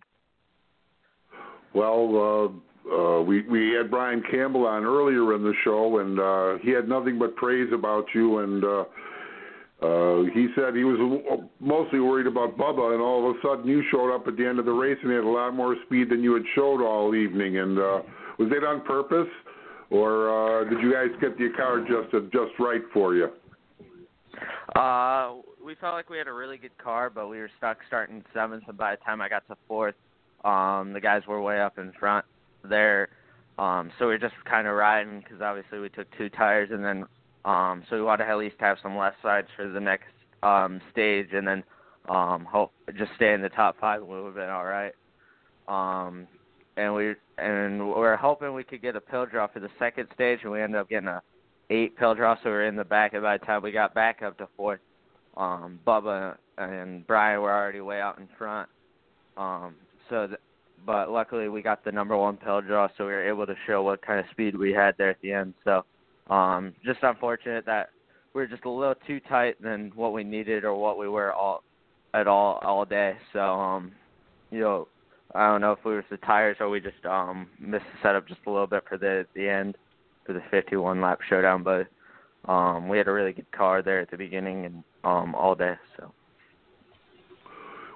Well, 1.73 2.61
uh, 2.89 2.93
uh, 2.93 3.21
we 3.21 3.43
we 3.43 3.71
had 3.71 3.91
Brian 3.91 4.23
Campbell 4.29 4.65
on 4.65 4.83
earlier 4.83 5.35
in 5.35 5.43
the 5.43 5.53
show, 5.63 5.99
and 5.99 6.19
uh, 6.19 6.57
he 6.63 6.71
had 6.71 6.89
nothing 6.89 7.19
but 7.19 7.35
praise 7.35 7.69
about 7.71 8.05
you. 8.13 8.39
And 8.39 8.63
uh, 8.63 8.83
uh, 9.81 10.23
he 10.33 10.47
said 10.55 10.75
he 10.75 10.83
was 10.83 11.41
mostly 11.59 11.99
worried 11.99 12.27
about 12.27 12.55
Bubba, 12.55 12.93
and 12.93 13.01
all 13.01 13.27
of 13.27 13.35
a 13.35 13.39
sudden 13.41 13.67
you 13.67 13.83
showed 13.89 14.13
up 14.13 14.27
at 14.27 14.37
the 14.37 14.45
end 14.45 14.59
of 14.59 14.65
the 14.65 14.71
race 14.71 14.97
and 15.01 15.11
had 15.11 15.23
a 15.23 15.27
lot 15.27 15.51
more 15.51 15.75
speed 15.85 16.09
than 16.09 16.23
you 16.23 16.33
had 16.33 16.43
showed 16.53 16.85
all 16.85 17.15
evening. 17.15 17.57
And 17.57 17.79
uh, 17.79 18.01
was 18.37 18.49
that 18.49 18.63
on 18.63 18.81
purpose, 18.81 19.29
or 19.89 20.29
uh, 20.29 20.69
did 20.69 20.81
you 20.81 20.93
guys 20.93 21.09
get 21.19 21.35
the 21.37 21.49
car 21.57 21.79
just 21.79 22.11
just 22.31 22.51
right 22.59 22.81
for 22.93 23.15
you? 23.15 23.29
Uh, 24.75 25.33
we 25.63 25.75
felt 25.75 25.95
like 25.95 26.09
we 26.11 26.17
had 26.17 26.27
a 26.27 26.33
really 26.33 26.57
good 26.57 26.77
car, 26.77 27.09
but 27.09 27.27
we 27.27 27.39
were 27.39 27.49
stuck 27.57 27.77
starting 27.87 28.23
seventh, 28.35 28.63
and 28.67 28.77
by 28.77 28.91
the 28.91 29.03
time 29.03 29.19
I 29.19 29.29
got 29.29 29.47
to 29.47 29.57
fourth, 29.67 29.95
um, 30.45 30.93
the 30.93 31.01
guys 31.01 31.23
were 31.27 31.41
way 31.41 31.59
up 31.59 31.79
in 31.79 31.91
front 31.99 32.25
there. 32.63 33.09
Um, 33.57 33.91
so 33.97 34.05
we 34.05 34.13
were 34.13 34.19
just 34.19 34.35
kind 34.45 34.67
of 34.67 34.75
riding 34.75 35.19
because 35.19 35.41
obviously 35.41 35.79
we 35.79 35.89
took 35.89 36.07
two 36.17 36.29
tires, 36.29 36.69
and 36.71 36.85
then 36.85 37.05
um, 37.45 37.83
so 37.89 37.95
we 37.95 38.01
wanted 38.01 38.25
to 38.25 38.29
at 38.29 38.37
least 38.37 38.55
have 38.59 38.77
some 38.81 38.97
left 38.97 39.17
sides 39.21 39.47
for 39.55 39.67
the 39.67 39.79
next 39.79 40.11
um, 40.43 40.81
stage, 40.91 41.29
and 41.33 41.47
then 41.47 41.63
um, 42.09 42.45
hope 42.45 42.71
just 42.97 43.11
stay 43.15 43.33
in 43.33 43.41
the 43.41 43.49
top 43.49 43.79
five 43.79 44.01
would 44.03 44.25
have 44.25 44.35
been 44.35 44.49
all 44.49 44.65
right. 44.65 44.93
Um, 45.67 46.27
and 46.77 46.93
we 46.93 47.13
and 47.37 47.79
we 47.79 47.93
we're 47.93 48.15
hoping 48.15 48.53
we 48.53 48.63
could 48.63 48.81
get 48.81 48.95
a 48.95 49.01
pill 49.01 49.25
draw 49.25 49.47
for 49.47 49.59
the 49.59 49.69
second 49.79 50.07
stage, 50.13 50.39
and 50.43 50.51
we 50.51 50.61
ended 50.61 50.79
up 50.79 50.89
getting 50.89 51.07
a 51.07 51.21
eight 51.69 51.97
pill 51.97 52.13
draw, 52.13 52.35
so 52.35 52.41
we 52.45 52.51
were 52.51 52.65
in 52.65 52.75
the 52.75 52.83
back. 52.83 53.13
And 53.13 53.23
by 53.23 53.37
the 53.37 53.45
time 53.45 53.63
we 53.63 53.71
got 53.71 53.93
back 53.93 54.21
up 54.21 54.37
to 54.37 54.47
fourth, 54.55 54.79
um, 55.37 55.79
Bubba 55.85 56.37
and 56.57 57.05
Brian 57.07 57.41
were 57.41 57.51
already 57.51 57.81
way 57.81 57.99
out 58.01 58.19
in 58.19 58.27
front. 58.37 58.69
Um, 59.37 59.75
so, 60.09 60.27
th- 60.27 60.39
but 60.85 61.09
luckily 61.11 61.47
we 61.47 61.61
got 61.61 61.83
the 61.83 61.91
number 61.91 62.17
one 62.17 62.37
pill 62.37 62.61
draw, 62.61 62.87
so 62.97 63.05
we 63.05 63.11
were 63.11 63.27
able 63.27 63.45
to 63.45 63.55
show 63.65 63.83
what 63.83 64.05
kind 64.05 64.19
of 64.19 64.25
speed 64.31 64.55
we 64.57 64.71
had 64.73 64.95
there 64.97 65.09
at 65.09 65.21
the 65.21 65.31
end. 65.31 65.53
So, 65.63 65.85
um, 66.29 66.73
just 66.85 66.99
unfortunate 67.01 67.65
that 67.65 67.89
we 68.33 68.41
were 68.41 68.47
just 68.47 68.65
a 68.65 68.69
little 68.69 68.95
too 69.07 69.19
tight 69.21 69.61
than 69.61 69.91
what 69.95 70.13
we 70.13 70.23
needed 70.23 70.63
or 70.63 70.75
what 70.75 70.97
we 70.97 71.07
were 71.07 71.33
all 71.33 71.63
at 72.13 72.27
all 72.27 72.59
all 72.63 72.85
day. 72.85 73.15
So, 73.33 73.39
um, 73.39 73.91
you 74.49 74.59
know, 74.59 74.87
I 75.35 75.47
don't 75.47 75.61
know 75.61 75.73
if 75.73 75.79
it 75.83 75.89
was 75.89 76.03
the 76.09 76.17
tires 76.17 76.57
or 76.59 76.69
we 76.69 76.79
just 76.79 77.05
um 77.05 77.47
missed 77.59 77.85
the 77.93 78.07
setup 78.07 78.27
just 78.27 78.41
a 78.47 78.49
little 78.49 78.67
bit 78.67 78.83
for 78.87 78.97
the 78.97 79.25
the 79.35 79.47
end 79.49 79.77
for 80.25 80.33
the 80.33 80.41
51 80.51 81.01
lap 81.01 81.19
showdown, 81.29 81.63
but 81.63 81.87
um 82.51 82.87
we 82.87 82.97
had 82.97 83.07
a 83.07 83.11
really 83.11 83.33
good 83.33 83.51
car 83.51 83.81
there 83.81 83.99
at 83.99 84.11
the 84.11 84.17
beginning 84.17 84.65
and 84.65 84.83
um 85.03 85.35
all 85.35 85.55
day. 85.55 85.75
So. 85.97 86.11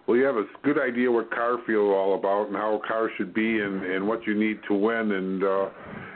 Well, 0.07 0.17
you 0.17 0.23
have 0.25 0.35
a 0.35 0.45
good 0.61 0.77
idea 0.79 1.11
what 1.11 1.31
car 1.31 1.57
feel 1.65 1.91
all 1.91 2.13
about 2.13 2.47
and 2.47 2.55
how 2.55 2.75
a 2.75 2.87
car 2.87 3.09
should 3.17 3.33
be 3.33 3.61
and, 3.61 3.83
and 3.83 4.07
what 4.07 4.27
you 4.27 4.35
need 4.35 4.59
to 4.67 4.75
win. 4.75 5.11
And 5.11 5.43
uh, 5.43 5.69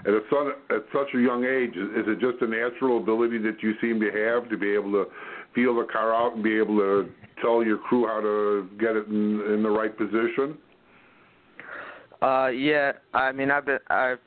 at, 0.05 0.13
a 0.13 0.75
at 0.75 0.85
such 0.93 1.13
a 1.13 1.19
young 1.19 1.43
age, 1.45 1.75
is, 1.75 2.07
it 2.07 2.19
just 2.19 2.41
a 2.41 2.47
natural 2.47 2.97
ability 2.97 3.37
that 3.39 3.61
you 3.61 3.73
seem 3.81 3.99
to 3.99 4.11
have 4.11 4.49
to 4.49 4.57
be 4.57 4.73
able 4.73 4.91
to 4.91 5.05
feel 5.53 5.75
the 5.75 5.85
car 5.91 6.13
out 6.13 6.35
and 6.35 6.43
be 6.43 6.57
able 6.57 6.77
to 6.77 7.09
tell 7.41 7.63
your 7.63 7.77
crew 7.77 8.07
how 8.07 8.21
to 8.21 8.69
get 8.79 8.95
it 8.95 9.07
in, 9.07 9.41
in 9.53 9.63
the 9.63 9.69
right 9.69 9.97
position? 9.97 10.57
Uh, 12.21 12.47
yeah. 12.47 12.93
I 13.13 13.31
mean, 13.31 13.49
I've 13.51 13.65
been 13.65 13.79
I've 13.87 14.19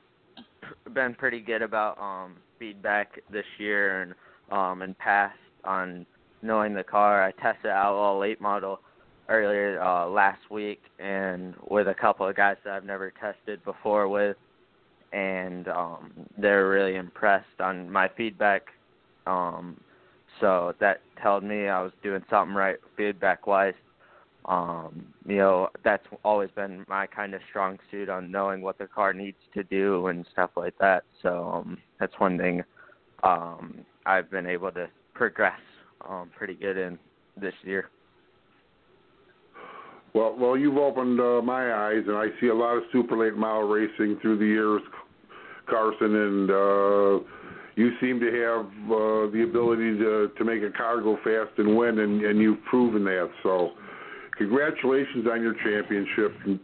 been 0.94 1.14
pretty 1.14 1.40
good 1.40 1.62
about 1.62 2.00
um 2.00 2.36
feedback 2.58 3.18
this 3.30 3.44
year 3.58 4.02
and 4.02 4.14
um 4.50 4.82
and 4.82 4.96
past 4.98 5.38
on 5.64 6.06
knowing 6.42 6.74
the 6.74 6.84
car. 6.84 7.22
I 7.22 7.32
tested 7.32 7.70
out 7.70 7.94
a 7.94 8.18
late 8.18 8.40
model 8.40 8.80
earlier 9.28 9.80
uh 9.80 10.06
last 10.08 10.40
week 10.50 10.80
and 10.98 11.54
with 11.70 11.88
a 11.88 11.94
couple 11.94 12.26
of 12.26 12.34
guys 12.34 12.56
that 12.64 12.72
I've 12.72 12.84
never 12.84 13.12
tested 13.20 13.62
before 13.64 14.08
with 14.08 14.36
and 15.12 15.68
um 15.68 16.12
they're 16.38 16.68
really 16.68 16.96
impressed 16.96 17.60
on 17.60 17.90
my 17.90 18.08
feedback. 18.16 18.62
Um 19.26 19.76
so 20.40 20.74
that 20.80 21.00
told 21.22 21.44
me 21.44 21.68
I 21.68 21.82
was 21.82 21.92
doing 22.02 22.24
something 22.30 22.54
right 22.54 22.76
feedback 22.96 23.46
wise. 23.46 23.74
Um, 24.46 25.06
you 25.24 25.36
know, 25.36 25.68
that's 25.84 26.06
always 26.24 26.50
been 26.56 26.84
my 26.88 27.06
kind 27.06 27.32
of 27.34 27.40
strong 27.48 27.78
suit 27.90 28.08
on 28.08 28.30
knowing 28.30 28.60
what 28.60 28.76
the 28.78 28.88
car 28.88 29.12
needs 29.12 29.36
to 29.54 29.62
do 29.62 30.08
and 30.08 30.26
stuff 30.32 30.50
like 30.56 30.76
that. 30.80 31.04
So 31.22 31.50
um 31.52 31.78
that's 32.00 32.18
one 32.18 32.38
thing 32.38 32.62
um 33.22 33.84
I've 34.06 34.30
been 34.30 34.46
able 34.46 34.72
to 34.72 34.88
progress 35.14 35.60
um 36.08 36.30
pretty 36.36 36.54
good 36.54 36.76
in 36.76 36.98
this 37.36 37.54
year. 37.62 37.88
Well, 40.14 40.36
well, 40.38 40.56
you've 40.58 40.76
opened 40.76 41.18
uh, 41.20 41.40
my 41.40 41.72
eyes, 41.72 42.02
and 42.06 42.16
I 42.16 42.26
see 42.38 42.48
a 42.48 42.54
lot 42.54 42.76
of 42.76 42.82
super 42.92 43.16
late 43.16 43.34
model 43.34 43.62
racing 43.62 44.18
through 44.20 44.38
the 44.38 44.44
years, 44.44 44.82
Carson, 45.68 46.14
and 46.14 46.50
uh, 46.50 47.24
you 47.76 47.90
seem 48.00 48.20
to 48.20 48.26
have 48.26 48.66
uh, 48.86 49.30
the 49.32 49.46
ability 49.48 49.98
to 49.98 50.30
to 50.36 50.44
make 50.44 50.62
a 50.62 50.70
car 50.76 51.00
go 51.00 51.16
fast 51.24 51.58
and 51.58 51.76
win, 51.76 51.98
and, 51.98 52.22
and 52.22 52.40
you've 52.40 52.62
proven 52.64 53.04
that. 53.04 53.30
So, 53.42 53.70
congratulations 54.36 55.26
on 55.30 55.42
your 55.42 55.54
championship, 55.54 56.34
and, 56.44 56.60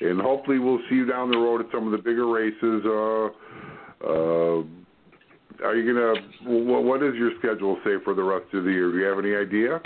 and 0.00 0.20
hopefully 0.20 0.58
we'll 0.58 0.80
see 0.88 0.96
you 0.96 1.06
down 1.06 1.30
the 1.30 1.38
road 1.38 1.60
at 1.60 1.66
some 1.72 1.86
of 1.86 1.92
the 1.92 1.98
bigger 1.98 2.26
races. 2.26 2.82
Uh, 2.84 3.26
uh, 4.04 4.62
are 5.64 5.76
you 5.76 5.94
gonna? 5.94 6.14
What, 6.44 6.84
what 6.84 7.02
is 7.02 7.14
your 7.14 7.30
schedule 7.38 7.78
say 7.84 8.02
for 8.04 8.14
the 8.14 8.22
rest 8.22 8.52
of 8.52 8.64
the 8.64 8.70
year? 8.70 8.90
Do 8.90 8.98
you 8.98 9.04
have 9.04 9.18
any 9.18 9.34
idea? 9.34 9.80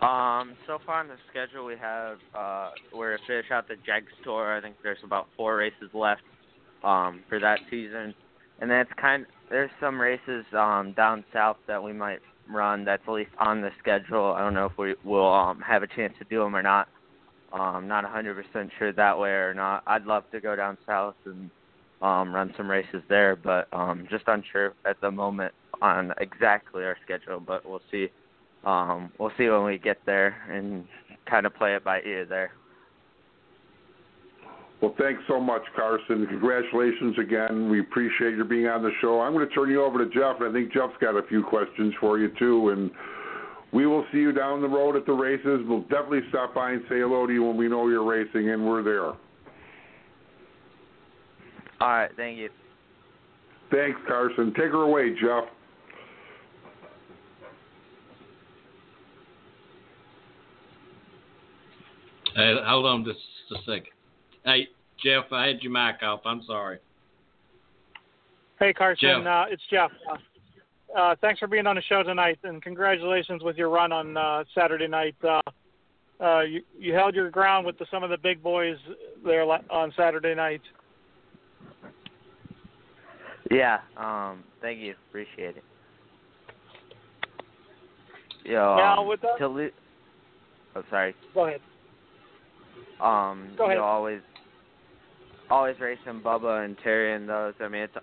Um, 0.00 0.54
so 0.68 0.78
far 0.86 1.00
on 1.00 1.08
the 1.08 1.16
schedule 1.28 1.66
we 1.66 1.74
have 1.80 2.18
uh 2.32 2.70
we're 2.94 3.18
finish 3.26 3.50
out 3.50 3.66
the 3.66 3.74
Jegs 3.84 4.12
Tour. 4.22 4.56
I 4.56 4.60
think 4.60 4.76
there's 4.80 4.98
about 5.02 5.26
four 5.36 5.56
races 5.56 5.90
left 5.92 6.22
um 6.84 7.22
for 7.28 7.38
that 7.40 7.60
season. 7.70 8.14
And 8.60 8.70
then 8.70 8.80
it's 8.80 8.90
kind 9.00 9.26
there's 9.50 9.70
some 9.80 10.00
races 10.00 10.44
um 10.52 10.92
down 10.96 11.24
south 11.32 11.58
that 11.66 11.82
we 11.82 11.92
might 11.92 12.20
run 12.50 12.84
that's 12.84 13.02
at 13.06 13.12
least 13.12 13.30
on 13.38 13.60
the 13.60 13.70
schedule. 13.78 14.32
I 14.36 14.40
don't 14.40 14.54
know 14.54 14.66
if 14.66 14.78
we 14.78 14.94
will 15.04 15.32
um 15.32 15.60
have 15.60 15.82
a 15.82 15.86
chance 15.86 16.14
to 16.18 16.24
do 16.24 16.40
them 16.40 16.56
or 16.56 16.62
not. 16.62 16.88
Um 17.52 17.88
not 17.88 18.04
100% 18.04 18.70
sure 18.78 18.92
that 18.92 19.18
way 19.18 19.30
or 19.30 19.54
not. 19.54 19.82
I'd 19.86 20.04
love 20.04 20.24
to 20.32 20.40
go 20.40 20.56
down 20.56 20.78
south 20.86 21.16
and 21.24 21.50
um 22.02 22.34
run 22.34 22.52
some 22.56 22.70
races 22.70 23.02
there, 23.08 23.36
but 23.36 23.68
um 23.72 24.06
just 24.10 24.24
unsure 24.26 24.74
at 24.84 25.00
the 25.00 25.10
moment 25.10 25.54
on 25.80 26.12
exactly 26.20 26.84
our 26.84 26.96
schedule, 27.04 27.40
but 27.40 27.68
we'll 27.68 27.82
see 27.90 28.08
um, 28.64 29.12
we'll 29.18 29.32
see 29.38 29.48
when 29.48 29.64
we 29.64 29.78
get 29.78 29.98
there 30.04 30.36
and 30.50 30.84
kind 31.26 31.46
of 31.46 31.54
play 31.54 31.74
it 31.74 31.84
by 31.84 32.00
ear 32.02 32.24
there. 32.24 32.52
Well, 34.80 34.94
thanks 34.96 35.20
so 35.26 35.40
much, 35.40 35.62
Carson. 35.74 36.24
Congratulations 36.26 37.18
again. 37.18 37.68
We 37.68 37.80
appreciate 37.80 38.36
your 38.36 38.44
being 38.44 38.68
on 38.68 38.82
the 38.82 38.92
show. 39.00 39.20
I'm 39.20 39.32
going 39.32 39.48
to 39.48 39.52
turn 39.52 39.70
you 39.70 39.82
over 39.82 39.98
to 40.04 40.10
Jeff, 40.10 40.40
and 40.40 40.50
I 40.50 40.52
think 40.52 40.72
Jeff's 40.72 40.96
got 41.00 41.16
a 41.16 41.22
few 41.28 41.42
questions 41.42 41.92
for 41.98 42.18
you 42.18 42.30
too. 42.38 42.68
And 42.68 42.90
we 43.72 43.86
will 43.86 44.04
see 44.12 44.18
you 44.18 44.30
down 44.30 44.62
the 44.62 44.68
road 44.68 44.94
at 44.94 45.04
the 45.04 45.12
races. 45.12 45.62
We'll 45.66 45.82
definitely 45.82 46.20
stop 46.28 46.54
by 46.54 46.72
and 46.72 46.82
say 46.82 47.00
hello 47.00 47.26
to 47.26 47.32
you 47.32 47.42
when 47.42 47.56
we 47.56 47.68
know 47.68 47.88
you're 47.88 48.04
racing, 48.04 48.50
and 48.50 48.64
we're 48.64 48.84
there. 48.84 49.06
All 49.06 49.16
right, 51.80 52.10
thank 52.16 52.38
you. 52.38 52.48
Thanks, 53.72 53.98
Carson. 54.06 54.54
Take 54.54 54.70
her 54.70 54.82
away, 54.82 55.10
Jeff. 55.20 55.44
Hey, 62.36 62.54
hold 62.64 62.86
on 62.86 63.04
just 63.04 63.18
a 63.50 63.56
second. 63.64 63.97
Hey, 64.48 64.66
Jeff, 65.04 65.30
I 65.30 65.46
had 65.48 65.62
your 65.62 65.72
mic 65.72 66.02
off. 66.02 66.20
I'm 66.24 66.42
sorry. 66.46 66.78
Hey, 68.58 68.72
Carson. 68.72 69.22
Jeff. 69.22 69.26
Uh, 69.26 69.44
it's 69.50 69.62
Jeff. 69.70 69.90
Uh, 70.10 70.98
uh, 70.98 71.14
thanks 71.20 71.38
for 71.38 71.46
being 71.46 71.66
on 71.66 71.76
the 71.76 71.82
show 71.82 72.02
tonight, 72.02 72.38
and 72.44 72.62
congratulations 72.62 73.42
with 73.42 73.58
your 73.58 73.68
run 73.68 73.92
on 73.92 74.16
uh, 74.16 74.44
Saturday 74.54 74.88
night. 74.88 75.14
Uh, 75.22 75.42
uh, 76.24 76.40
you 76.40 76.62
you 76.78 76.94
held 76.94 77.14
your 77.14 77.30
ground 77.30 77.66
with 77.66 77.78
the, 77.78 77.84
some 77.90 78.02
of 78.02 78.08
the 78.08 78.16
big 78.16 78.42
boys 78.42 78.76
there 79.22 79.44
on 79.70 79.92
Saturday 79.94 80.34
night. 80.34 80.62
Yeah, 83.50 83.80
um, 83.98 84.42
thank 84.62 84.80
you. 84.80 84.94
Appreciate 85.10 85.58
it. 85.58 85.64
Yo, 88.44 88.76
Now, 88.76 89.00
um, 89.02 89.08
with 89.08 89.20
that- 89.20 89.36
to 89.38 89.46
lo- 89.46 89.70
oh, 90.74 90.82
sorry. 90.88 91.14
Go 91.34 91.46
ahead. 91.46 91.60
Um, 93.00 93.50
Go 93.56 93.64
ahead. 93.66 93.76
you 93.76 93.82
always, 93.82 94.20
always 95.50 95.76
racing 95.80 96.20
Bubba 96.24 96.64
and 96.64 96.76
Terry 96.82 97.14
and 97.14 97.28
those. 97.28 97.54
I 97.60 97.68
mean, 97.68 97.82
it's 97.82 97.94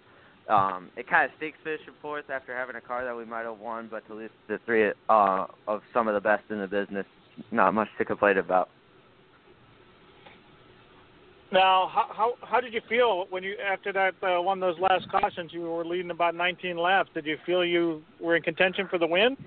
um, 0.47 0.89
it 0.95 1.09
kind 1.09 1.25
of 1.25 1.31
stinks 1.37 1.57
finishing 1.63 1.93
fourth 2.01 2.29
after 2.29 2.55
having 2.55 2.75
a 2.75 2.81
car 2.81 3.03
that 3.03 3.15
we 3.15 3.25
might 3.25 3.45
have 3.45 3.59
won, 3.59 3.87
but 3.89 4.05
to 4.07 4.13
lose 4.13 4.29
to 4.47 4.59
three 4.65 4.91
uh, 5.09 5.45
of 5.67 5.81
some 5.93 6.07
of 6.07 6.13
the 6.13 6.19
best 6.19 6.43
in 6.49 6.59
the 6.59 6.67
business, 6.67 7.05
not 7.51 7.73
much 7.73 7.87
to 7.97 8.05
complain 8.05 8.37
about. 8.37 8.69
Now, 11.51 11.89
how 11.93 12.07
how 12.11 12.33
how 12.41 12.59
did 12.59 12.73
you 12.73 12.81
feel 12.89 13.25
when 13.29 13.43
you 13.43 13.55
after 13.63 13.93
that 13.93 14.13
uh, 14.21 14.41
one 14.41 14.61
of 14.61 14.75
those 14.75 14.81
last 14.81 15.09
cautions? 15.09 15.51
You 15.53 15.61
were 15.61 15.85
leading 15.85 16.11
about 16.11 16.35
19 16.35 16.77
laps. 16.77 17.09
Did 17.13 17.25
you 17.25 17.37
feel 17.45 17.63
you 17.63 18.03
were 18.19 18.35
in 18.35 18.41
contention 18.41 18.87
for 18.89 18.99
the 18.99 19.07
win? 19.07 19.37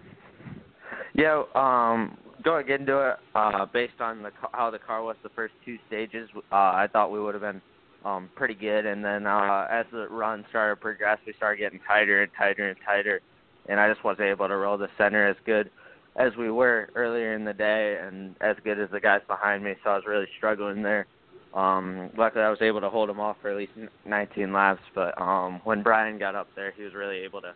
Yeah, 1.15 1.43
um, 1.55 2.17
going 2.45 2.69
into 2.69 3.11
it, 3.11 3.17
uh, 3.35 3.67
based 3.67 4.01
on 4.01 4.23
the 4.23 4.31
how 4.53 4.71
the 4.71 4.79
car 4.79 5.03
was 5.03 5.17
the 5.23 5.29
first 5.31 5.55
two 5.65 5.77
stages, 5.87 6.29
uh, 6.37 6.55
I 6.55 6.87
thought 6.93 7.13
we 7.13 7.21
would 7.21 7.35
have 7.35 7.43
been 7.43 7.61
um, 8.05 8.31
pretty 8.35 8.55
good. 8.55 8.87
And 8.87 9.05
then 9.05 9.27
uh, 9.27 9.67
as 9.71 9.87
the 9.93 10.09
run 10.09 10.45
started 10.51 10.77
to 10.77 10.81
progress, 10.81 11.19
we 11.27 11.33
started 11.35 11.59
getting 11.59 11.81
tighter 11.87 12.23
and 12.23 12.33
tighter 12.37 12.69
and 12.69 12.79
tighter, 12.85 13.21
and 13.69 13.81
I 13.81 13.91
just 13.91 14.05
wasn't 14.05 14.29
able 14.29 14.49
to 14.49 14.57
roll 14.57 14.79
the 14.79 14.89
center 14.97 15.27
as 15.27 15.37
good 15.45 15.71
as 16.17 16.35
we 16.37 16.51
were 16.51 16.89
earlier 16.95 17.35
in 17.35 17.45
the 17.45 17.53
day, 17.53 17.99
and 18.03 18.35
as 18.41 18.57
good 18.65 18.81
as 18.81 18.91
the 18.91 19.01
guys 19.01 19.21
behind 19.29 19.63
me. 19.63 19.75
So 19.85 19.91
I 19.91 19.95
was 19.97 20.05
really 20.07 20.27
struggling 20.37 20.83
there. 20.83 21.07
Um, 21.55 22.11
luckily, 22.17 22.45
I 22.45 22.51
was 22.51 22.61
able 22.61 22.81
to 22.81 22.91
hold 22.91 23.09
him 23.09 23.21
off 23.21 23.37
for 23.41 23.51
at 23.51 23.57
least 23.57 23.73
19 24.05 24.53
laps. 24.53 24.83
But 24.95 25.21
um, 25.21 25.61
when 25.65 25.83
Brian 25.83 26.19
got 26.19 26.35
up 26.35 26.49
there, 26.57 26.73
he 26.77 26.83
was 26.83 26.95
really 26.95 27.19
able 27.19 27.41
to 27.43 27.55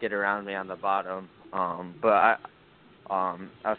get 0.00 0.12
around 0.12 0.44
me 0.44 0.54
on 0.54 0.68
the 0.68 0.76
bottom. 0.76 1.28
Um, 1.52 1.94
but 2.00 2.12
I, 2.12 2.32
um, 3.10 3.50
I 3.64 3.70
was 3.70 3.78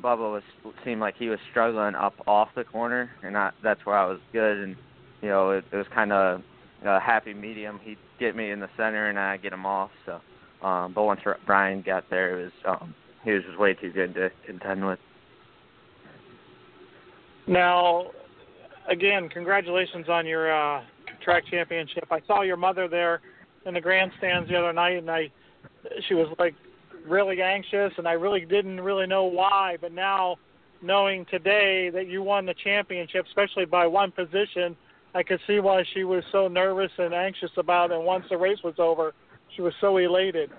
Bubba 0.00 0.32
was 0.32 0.42
seemed 0.84 1.00
like 1.00 1.16
he 1.16 1.28
was 1.28 1.38
struggling 1.50 1.94
up 1.94 2.14
off 2.26 2.48
the 2.54 2.64
corner, 2.64 3.10
and 3.22 3.36
I, 3.36 3.50
that's 3.62 3.84
where 3.84 3.96
I 3.96 4.06
was 4.06 4.20
good. 4.32 4.58
And 4.58 4.76
you 5.22 5.28
know, 5.28 5.50
it, 5.50 5.64
it 5.72 5.76
was 5.76 5.86
kind 5.94 6.12
of 6.12 6.42
a 6.84 7.00
happy 7.00 7.34
medium. 7.34 7.78
He'd 7.82 7.98
get 8.18 8.36
me 8.36 8.50
in 8.50 8.60
the 8.60 8.68
center, 8.76 9.08
and 9.08 9.18
I 9.18 9.36
get 9.36 9.52
him 9.52 9.66
off. 9.66 9.90
So, 10.06 10.20
um, 10.66 10.92
but 10.92 11.04
once 11.04 11.20
Brian 11.46 11.82
got 11.82 12.08
there, 12.10 12.40
it 12.40 12.44
was 12.44 12.52
um, 12.80 12.94
he 13.24 13.32
was 13.32 13.42
just 13.44 13.58
way 13.58 13.74
too 13.74 13.90
good 13.90 14.14
to 14.14 14.30
contend 14.46 14.86
with. 14.86 14.98
Now, 17.46 18.10
again, 18.88 19.28
congratulations 19.28 20.08
on 20.08 20.26
your 20.26 20.52
uh, 20.52 20.82
track 21.22 21.44
championship. 21.50 22.06
I 22.10 22.20
saw 22.26 22.42
your 22.42 22.56
mother 22.56 22.88
there 22.88 23.20
in 23.66 23.74
the 23.74 23.80
grandstands 23.80 24.48
the 24.48 24.56
other 24.56 24.72
night, 24.72 24.96
and 24.96 25.10
I 25.10 25.30
she 26.08 26.14
was 26.14 26.28
like 26.38 26.54
really 27.06 27.42
anxious, 27.42 27.92
and 27.98 28.06
I 28.06 28.12
really 28.12 28.44
didn't 28.44 28.80
really 28.80 29.06
know 29.06 29.24
why. 29.24 29.76
But 29.80 29.92
now, 29.92 30.36
knowing 30.82 31.26
today 31.30 31.90
that 31.90 32.06
you 32.06 32.22
won 32.22 32.46
the 32.46 32.54
championship, 32.54 33.26
especially 33.26 33.64
by 33.64 33.86
one 33.86 34.10
position, 34.10 34.76
I 35.14 35.22
could 35.22 35.40
see 35.46 35.60
why 35.60 35.84
she 35.92 36.04
was 36.04 36.22
so 36.30 36.48
nervous 36.48 36.92
and 36.98 37.12
anxious 37.12 37.50
about. 37.56 37.90
it. 37.90 37.96
And 37.96 38.04
once 38.04 38.24
the 38.30 38.36
race 38.36 38.58
was 38.62 38.74
over, 38.78 39.12
she 39.56 39.62
was 39.62 39.74
so 39.80 39.96
elated. 39.96 40.50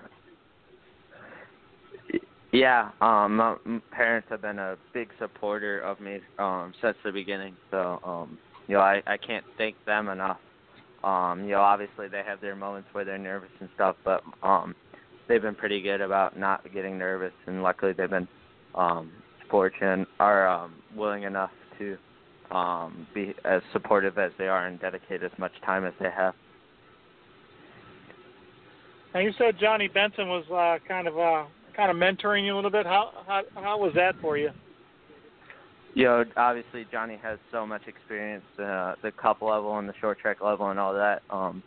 Yeah, 2.52 2.90
um, 3.00 3.36
my 3.36 3.56
parents 3.92 4.28
have 4.28 4.42
been 4.42 4.58
a 4.58 4.76
big 4.92 5.08
supporter 5.18 5.80
of 5.80 6.00
me 6.00 6.20
um, 6.38 6.74
since 6.82 6.96
the 7.02 7.10
beginning. 7.10 7.56
So, 7.70 7.98
um, 8.04 8.38
you 8.68 8.74
know, 8.74 8.82
I, 8.82 9.02
I 9.06 9.16
can't 9.16 9.44
thank 9.56 9.74
them 9.86 10.08
enough. 10.08 10.38
Um, 11.02 11.44
you 11.44 11.52
know, 11.52 11.62
obviously 11.62 12.08
they 12.08 12.22
have 12.26 12.42
their 12.42 12.54
moments 12.54 12.88
where 12.92 13.06
they're 13.06 13.16
nervous 13.16 13.50
and 13.58 13.70
stuff, 13.74 13.96
but 14.04 14.22
um, 14.42 14.74
they've 15.28 15.40
been 15.40 15.54
pretty 15.54 15.80
good 15.80 16.02
about 16.02 16.38
not 16.38 16.60
getting 16.74 16.98
nervous, 16.98 17.32
and 17.46 17.62
luckily 17.62 17.92
they've 17.94 18.10
been 18.10 18.28
um, 18.74 19.10
fortunate 19.50 20.06
are 20.20 20.46
um, 20.46 20.74
willing 20.94 21.22
enough 21.22 21.50
to 21.78 21.96
um, 22.54 23.06
be 23.14 23.34
as 23.44 23.62
supportive 23.72 24.18
as 24.18 24.32
they 24.38 24.48
are 24.48 24.66
and 24.66 24.80
dedicate 24.80 25.22
as 25.22 25.30
much 25.38 25.52
time 25.64 25.84
as 25.84 25.94
they 26.00 26.10
have. 26.10 26.34
Now 29.14 29.20
you 29.20 29.32
said 29.38 29.56
Johnny 29.60 29.88
Benson 29.88 30.28
was 30.28 30.44
uh, 30.50 30.86
kind 30.86 31.06
of 31.06 31.18
uh, 31.18 31.44
kind 31.76 31.90
of 31.90 31.96
mentoring 31.96 32.46
you 32.46 32.54
a 32.54 32.56
little 32.56 32.70
bit. 32.70 32.86
How 32.86 33.12
how 33.26 33.42
how 33.54 33.78
was 33.78 33.92
that 33.94 34.14
for 34.20 34.38
you? 34.38 34.50
you 35.94 36.04
know, 36.04 36.24
obviously 36.36 36.86
Johnny 36.90 37.18
has 37.22 37.38
so 37.50 37.66
much 37.66 37.82
experience, 37.86 38.44
uh, 38.58 38.94
the 39.02 39.12
cup 39.12 39.42
level 39.42 39.78
and 39.78 39.88
the 39.88 39.94
short 40.00 40.18
track 40.18 40.40
level 40.40 40.70
and 40.70 40.80
all 40.80 40.94
that. 40.94 41.22
Um, 41.30 41.62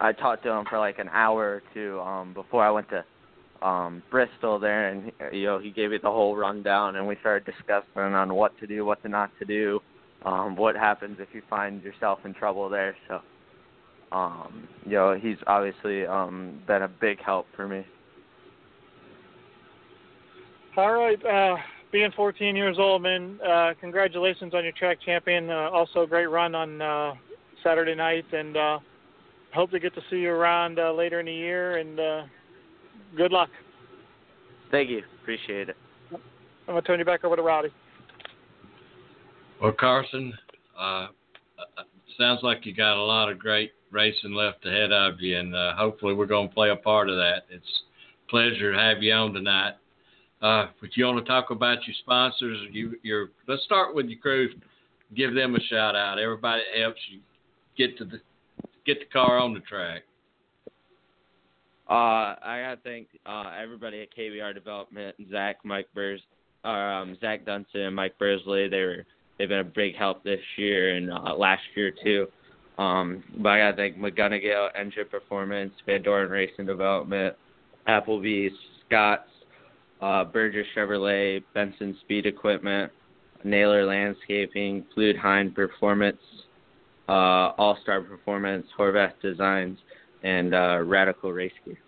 I 0.00 0.12
talked 0.12 0.44
to 0.44 0.50
him 0.50 0.64
for 0.68 0.78
like 0.78 0.98
an 0.98 1.08
hour 1.12 1.42
or 1.42 1.62
two 1.74 2.00
um, 2.00 2.34
before 2.34 2.64
I 2.64 2.70
went 2.70 2.88
to 2.90 3.66
um, 3.66 4.02
Bristol 4.10 4.58
there, 4.58 4.88
and 4.88 5.12
you 5.32 5.44
know 5.44 5.58
he 5.58 5.70
gave 5.70 5.90
me 5.90 5.98
the 6.02 6.10
whole 6.10 6.36
rundown, 6.36 6.96
and 6.96 7.06
we 7.06 7.16
started 7.20 7.44
discussing 7.44 7.86
on 7.96 8.34
what 8.34 8.58
to 8.58 8.66
do, 8.66 8.84
what 8.84 9.02
to 9.02 9.08
not 9.08 9.30
to 9.38 9.44
do, 9.44 9.80
um, 10.24 10.56
what 10.56 10.76
happens 10.76 11.18
if 11.20 11.28
you 11.32 11.42
find 11.48 11.82
yourself 11.82 12.20
in 12.24 12.34
trouble 12.34 12.68
there. 12.68 12.96
So, 13.08 13.20
um, 14.12 14.68
you 14.84 14.92
know, 14.92 15.18
he's 15.20 15.38
obviously 15.46 16.06
um, 16.06 16.60
been 16.66 16.82
a 16.82 16.88
big 16.88 17.20
help 17.22 17.46
for 17.56 17.66
me. 17.66 17.84
All 20.76 20.92
right, 20.92 21.24
uh, 21.26 21.56
being 21.90 22.10
14 22.12 22.56
years 22.56 22.76
old, 22.78 23.02
man. 23.02 23.38
Uh, 23.46 23.72
congratulations 23.80 24.54
on 24.54 24.64
your 24.64 24.72
track 24.72 24.98
champion. 25.04 25.50
Uh, 25.50 25.68
also, 25.70 26.02
a 26.02 26.06
great 26.06 26.30
run 26.30 26.54
on 26.54 26.80
uh, 26.80 27.14
Saturday 27.62 27.94
night, 27.94 28.24
and 28.32 28.56
uh, 28.56 28.78
hope 29.54 29.70
to 29.70 29.78
get 29.78 29.94
to 29.94 30.00
see 30.08 30.16
you 30.16 30.30
around 30.30 30.78
uh, 30.78 30.92
later 30.92 31.20
in 31.20 31.26
the 31.26 31.32
year. 31.32 31.76
And 31.76 32.00
uh, 32.00 32.22
good 33.16 33.32
luck. 33.32 33.50
Thank 34.70 34.88
you, 34.88 35.02
appreciate 35.20 35.68
it. 35.68 35.76
I'm 36.12 36.20
gonna 36.68 36.82
turn 36.82 36.98
you 36.98 37.04
back 37.04 37.24
over 37.24 37.36
to 37.36 37.42
Rowdy. 37.42 37.68
Well, 39.62 39.70
Carson, 39.70 40.36
uh, 40.76 41.06
sounds 42.18 42.40
like 42.42 42.66
you 42.66 42.74
got 42.74 42.96
a 42.96 43.04
lot 43.04 43.30
of 43.30 43.38
great 43.38 43.70
racing 43.92 44.32
left 44.32 44.66
ahead 44.66 44.90
of 44.90 45.20
you, 45.20 45.38
and 45.38 45.54
uh, 45.54 45.76
hopefully 45.76 46.14
we're 46.14 46.26
going 46.26 46.48
to 46.48 46.54
play 46.54 46.70
a 46.70 46.76
part 46.76 47.08
of 47.08 47.14
that. 47.14 47.44
It's 47.48 47.64
a 48.26 48.30
pleasure 48.30 48.72
to 48.72 48.78
have 48.78 49.04
you 49.04 49.12
on 49.12 49.32
tonight. 49.32 49.74
Uh, 50.42 50.66
but 50.80 50.96
you 50.96 51.04
want 51.04 51.24
to 51.24 51.30
talk 51.30 51.52
about 51.52 51.86
your 51.86 51.94
sponsors? 52.00 52.58
You, 52.72 52.98
your 53.04 53.28
let's 53.46 53.62
start 53.62 53.94
with 53.94 54.06
your 54.06 54.18
crew. 54.18 54.48
Give 55.14 55.32
them 55.32 55.54
a 55.54 55.60
shout 55.60 55.94
out. 55.94 56.18
Everybody 56.18 56.62
helps 56.80 57.00
you 57.08 57.20
get 57.78 57.96
to 57.98 58.04
the 58.04 58.18
get 58.84 58.98
the 58.98 59.06
car 59.12 59.38
on 59.38 59.54
the 59.54 59.60
track. 59.60 60.02
Uh, 61.88 62.34
I 62.42 62.62
gotta 62.64 62.80
thank 62.82 63.06
uh, 63.24 63.52
everybody 63.62 64.02
at 64.02 64.08
KBR 64.12 64.54
Development, 64.54 65.14
Zach, 65.30 65.58
Mike 65.62 65.86
Burrs, 65.94 66.20
um, 66.64 67.16
Zach 67.20 67.44
Dunson, 67.44 67.86
and 67.86 67.94
Mike 67.94 68.18
Bursley. 68.18 68.68
They 68.68 68.80
were 68.80 69.06
they've 69.42 69.48
been 69.48 69.58
a 69.58 69.64
big 69.64 69.96
help 69.96 70.22
this 70.22 70.38
year 70.56 70.94
and 70.94 71.10
uh, 71.10 71.34
last 71.34 71.62
year 71.74 71.92
too. 72.04 72.28
Um, 72.78 73.24
but 73.38 73.48
I 73.48 73.58
gotta 73.58 73.76
thank 73.76 73.98
McGonigal 73.98 74.68
Engine 74.78 75.06
Performance, 75.10 75.72
Van 75.84 76.00
Doren 76.00 76.30
Racing 76.30 76.64
Development, 76.64 77.34
Applebee's, 77.88 78.52
Scott's, 78.86 79.28
uh, 80.00 80.22
Burgess 80.24 80.64
Chevrolet, 80.76 81.42
Benson 81.54 81.96
Speed 82.02 82.26
Equipment, 82.26 82.92
Naylor 83.42 83.84
Landscaping, 83.84 84.84
Fluidyne 84.96 85.52
Performance, 85.52 86.20
uh, 87.08 87.50
All 87.58 87.76
Star 87.82 88.00
Performance, 88.00 88.64
Horvath 88.78 89.14
Designs, 89.20 89.76
and 90.22 90.54
uh, 90.54 90.78
Radical 90.84 91.32
Race 91.32 91.50
Gear. 91.64 91.78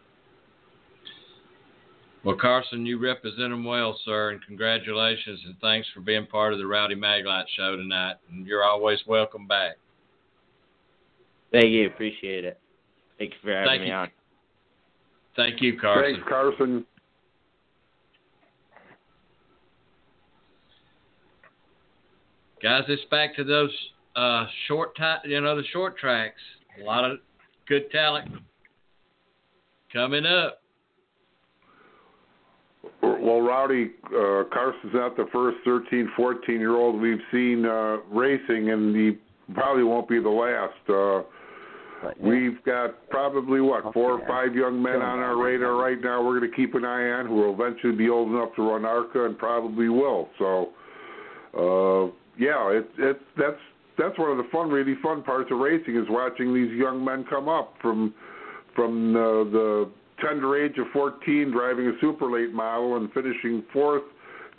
Well, 2.25 2.37
Carson, 2.37 2.87
you 2.87 2.99
represent 2.99 3.51
them 3.51 3.65
well, 3.65 3.99
sir, 4.03 4.31
and 4.31 4.41
congratulations 4.47 5.41
and 5.45 5.57
thanks 5.61 5.87
for 5.93 6.01
being 6.01 6.27
part 6.27 6.55
of 6.55 6.59
the 6.59 6.67
Rowdy 6.67 6.95
Maglite 6.95 7.45
show 7.55 7.77
tonight. 7.77 8.15
And 8.31 8.47
you're 8.47 8.65
always 8.65 8.99
welcome 9.07 9.47
back. 9.47 9.77
Thank 11.53 11.69
you, 11.69 11.87
appreciate 11.87 12.47
it. 12.47 12.59
Thank 13.19 13.33
you 13.33 13.37
for 13.43 13.53
having 13.53 13.69
Thank 13.69 13.83
me 13.83 13.89
you. 13.89 13.93
on. 13.93 14.11
Thank 15.37 15.61
you, 15.61 15.79
Carson. 15.79 16.15
Thanks, 16.15 16.29
Carson. 16.29 16.87
Guys, 22.63 22.85
it's 22.89 23.05
back 23.11 23.37
to 23.37 23.45
those 23.45 23.71
uh, 24.17 24.47
short 24.67 24.97
time, 24.97 25.21
you 25.27 25.39
know, 25.43 25.55
the 25.55 25.65
short 25.73 25.99
tracks. 25.99 26.41
A 26.81 26.85
lot 26.85 27.05
of 27.05 27.19
good 27.69 27.91
talent 27.91 28.31
coming 29.93 30.25
up. 30.25 30.64
Well, 33.03 33.41
Rowdy, 33.41 33.93
uh, 34.07 34.45
Carson's 34.53 34.93
not 34.95 35.17
the 35.17 35.27
first 35.33 35.59
13, 35.65 36.11
14 36.17 36.61
year 36.61 36.77
old 36.77 37.01
we've 37.01 37.19
seen 37.33 37.65
uh, 37.65 37.99
racing, 38.11 38.71
and 38.71 38.95
he 38.95 39.19
probably 39.55 39.85
won't 39.85 40.09
be 40.09 40.21
the 40.21 40.29
last. 40.29 40.91
Uh, 40.91 41.29
We've 42.21 42.63
got 42.65 43.09
probably 43.09 43.61
what 43.61 43.93
four 43.93 44.19
or 44.19 44.27
five 44.27 44.55
young 44.55 44.83
men 44.83 44.97
on 44.97 45.21
our 45.21 45.37
radar 45.37 45.75
right 45.75 46.01
now. 46.01 46.23
We're 46.23 46.39
going 46.39 46.51
to 46.51 46.57
keep 46.57 46.75
an 46.75 46.85
eye 46.85 47.11
on 47.11 47.27
who 47.27 47.35
will 47.35 47.55
eventually 47.55 47.95
be 47.95 48.09
old 48.09 48.29
enough 48.29 48.55
to 48.57 48.63
run 48.63 48.85
ARCA 48.85 49.25
and 49.25 49.39
probably 49.39 49.89
will. 49.89 50.29
So, 50.39 50.71
uh, 51.57 52.13
yeah, 52.39 52.71
it's 52.71 52.89
it's 52.99 53.25
that's 53.39 53.57
that's 53.97 54.19
one 54.19 54.31
of 54.31 54.37
the 54.37 54.49
fun, 54.53 54.71
really 54.71 54.97
fun 55.03 55.23
parts 55.23 55.51
of 55.51 55.59
racing 55.59 55.97
is 55.97 56.05
watching 56.09 56.53
these 56.53 56.73
young 56.73 57.05
men 57.05 57.25
come 57.29 57.49
up 57.49 57.75
from 57.81 58.15
from 58.75 59.17
uh, 59.17 59.21
the 59.45 59.91
tender 60.21 60.63
age 60.63 60.79
of 60.79 60.87
14, 60.93 61.51
driving 61.51 61.89
a 61.89 61.93
super 62.01 62.31
late 62.31 62.53
model 62.53 62.97
and 62.97 63.13
finishing 63.13 63.63
fourth 63.73 64.03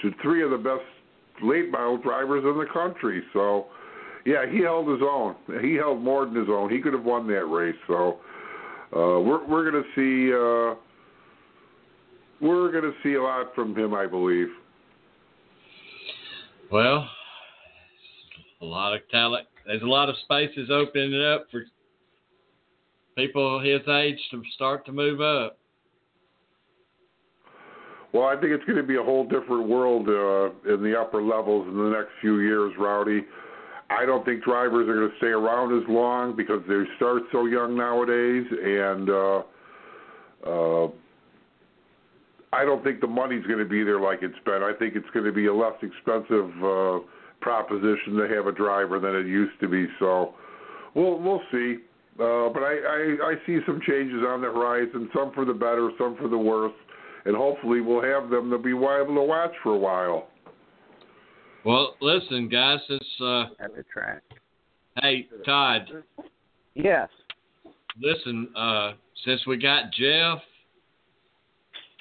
to 0.01 0.11
three 0.21 0.43
of 0.43 0.51
the 0.51 0.57
best 0.57 0.83
late 1.43 1.69
model 1.71 1.97
drivers 1.97 2.43
in 2.43 2.57
the 2.57 2.67
country. 2.71 3.23
So, 3.33 3.67
yeah, 4.25 4.45
he 4.49 4.59
held 4.59 4.87
his 4.87 5.01
own. 5.01 5.35
He 5.61 5.75
held 5.75 6.01
more 6.01 6.25
than 6.25 6.35
his 6.35 6.49
own. 6.49 6.69
He 6.69 6.81
could 6.81 6.93
have 6.93 7.03
won 7.03 7.27
that 7.27 7.45
race. 7.45 7.75
So, 7.87 8.19
uh, 8.95 9.19
we're 9.19 9.45
we're 9.45 9.71
to 9.71 9.83
see 9.95 10.33
uh, 10.33 10.79
we're 12.41 12.71
to 12.71 12.93
see 13.03 13.15
a 13.15 13.21
lot 13.21 13.53
from 13.55 13.75
him, 13.75 13.93
I 13.93 14.07
believe. 14.07 14.47
Well, 16.71 17.09
a 18.61 18.65
lot 18.65 18.93
of 18.93 19.01
talent. 19.09 19.47
There's 19.65 19.81
a 19.81 19.87
lot 19.87 20.09
of 20.09 20.15
spaces 20.23 20.69
opening 20.71 21.21
up 21.21 21.47
for 21.51 21.65
people 23.15 23.59
his 23.59 23.81
age 23.87 24.19
to 24.31 24.41
start 24.53 24.85
to 24.85 24.91
move 24.91 25.21
up. 25.21 25.57
Well, 28.13 28.25
I 28.25 28.35
think 28.39 28.53
it's 28.53 28.63
going 28.63 28.77
to 28.77 28.83
be 28.83 28.95
a 28.95 29.03
whole 29.03 29.25
different 29.25 29.67
world 29.67 30.07
uh, 30.07 30.73
in 30.73 30.81
the 30.81 30.97
upper 30.97 31.21
levels 31.21 31.67
in 31.67 31.77
the 31.77 31.89
next 31.89 32.11
few 32.21 32.39
years, 32.39 32.73
Rowdy. 32.79 33.25
I 33.89 34.05
don't 34.05 34.25
think 34.25 34.43
drivers 34.43 34.87
are 34.87 34.95
going 34.95 35.09
to 35.09 35.17
stay 35.17 35.27
around 35.27 35.77
as 35.77 35.87
long 35.89 36.35
because 36.35 36.61
they 36.67 36.81
start 36.95 37.23
so 37.31 37.45
young 37.45 37.75
nowadays, 37.75 38.45
and 38.49 39.09
uh, 39.09 39.43
uh, 40.47 40.87
I 42.53 42.63
don't 42.63 42.83
think 42.83 43.01
the 43.01 43.07
money's 43.07 43.45
going 43.45 43.59
to 43.59 43.65
be 43.65 43.83
there 43.83 43.99
like 43.99 44.19
it's 44.21 44.39
been. 44.45 44.63
I 44.63 44.71
think 44.79 44.95
it's 44.95 45.09
going 45.13 45.25
to 45.25 45.33
be 45.33 45.47
a 45.47 45.53
less 45.53 45.75
expensive 45.83 46.49
uh, 46.63 46.99
proposition 47.41 48.15
to 48.15 48.27
have 48.33 48.47
a 48.47 48.53
driver 48.53 48.97
than 48.99 49.13
it 49.13 49.27
used 49.27 49.59
to 49.59 49.67
be. 49.67 49.87
So 49.99 50.33
we'll 50.95 51.19
we'll 51.19 51.41
see. 51.51 51.77
Uh, 52.17 52.47
but 52.49 52.63
I, 52.63 52.75
I 52.77 53.17
I 53.23 53.33
see 53.45 53.59
some 53.65 53.81
changes 53.85 54.23
on 54.25 54.41
the 54.41 54.47
horizon, 54.47 55.09
some 55.13 55.33
for 55.33 55.43
the 55.43 55.53
better, 55.53 55.91
some 55.97 56.15
for 56.15 56.29
the 56.29 56.37
worse, 56.37 56.73
and 57.25 57.35
hopefully 57.35 57.81
we'll 57.81 58.01
have 58.01 58.29
them 58.29 58.49
to 58.51 58.57
be 58.57 58.69
able 58.69 59.15
to 59.15 59.21
watch 59.21 59.51
for 59.61 59.73
a 59.73 59.77
while. 59.77 60.29
Well, 61.65 61.95
listen, 61.99 62.47
guys, 62.47 62.79
it's 62.89 63.05
uh, 63.21 63.41
at 63.59 63.75
the 63.75 63.83
track. 63.91 64.21
Hey, 65.01 65.27
Todd. 65.45 65.89
Yes. 66.73 67.09
Listen, 68.01 68.49
uh, 68.55 68.93
since 69.25 69.45
we 69.45 69.57
got 69.57 69.91
Jeff, 69.91 70.39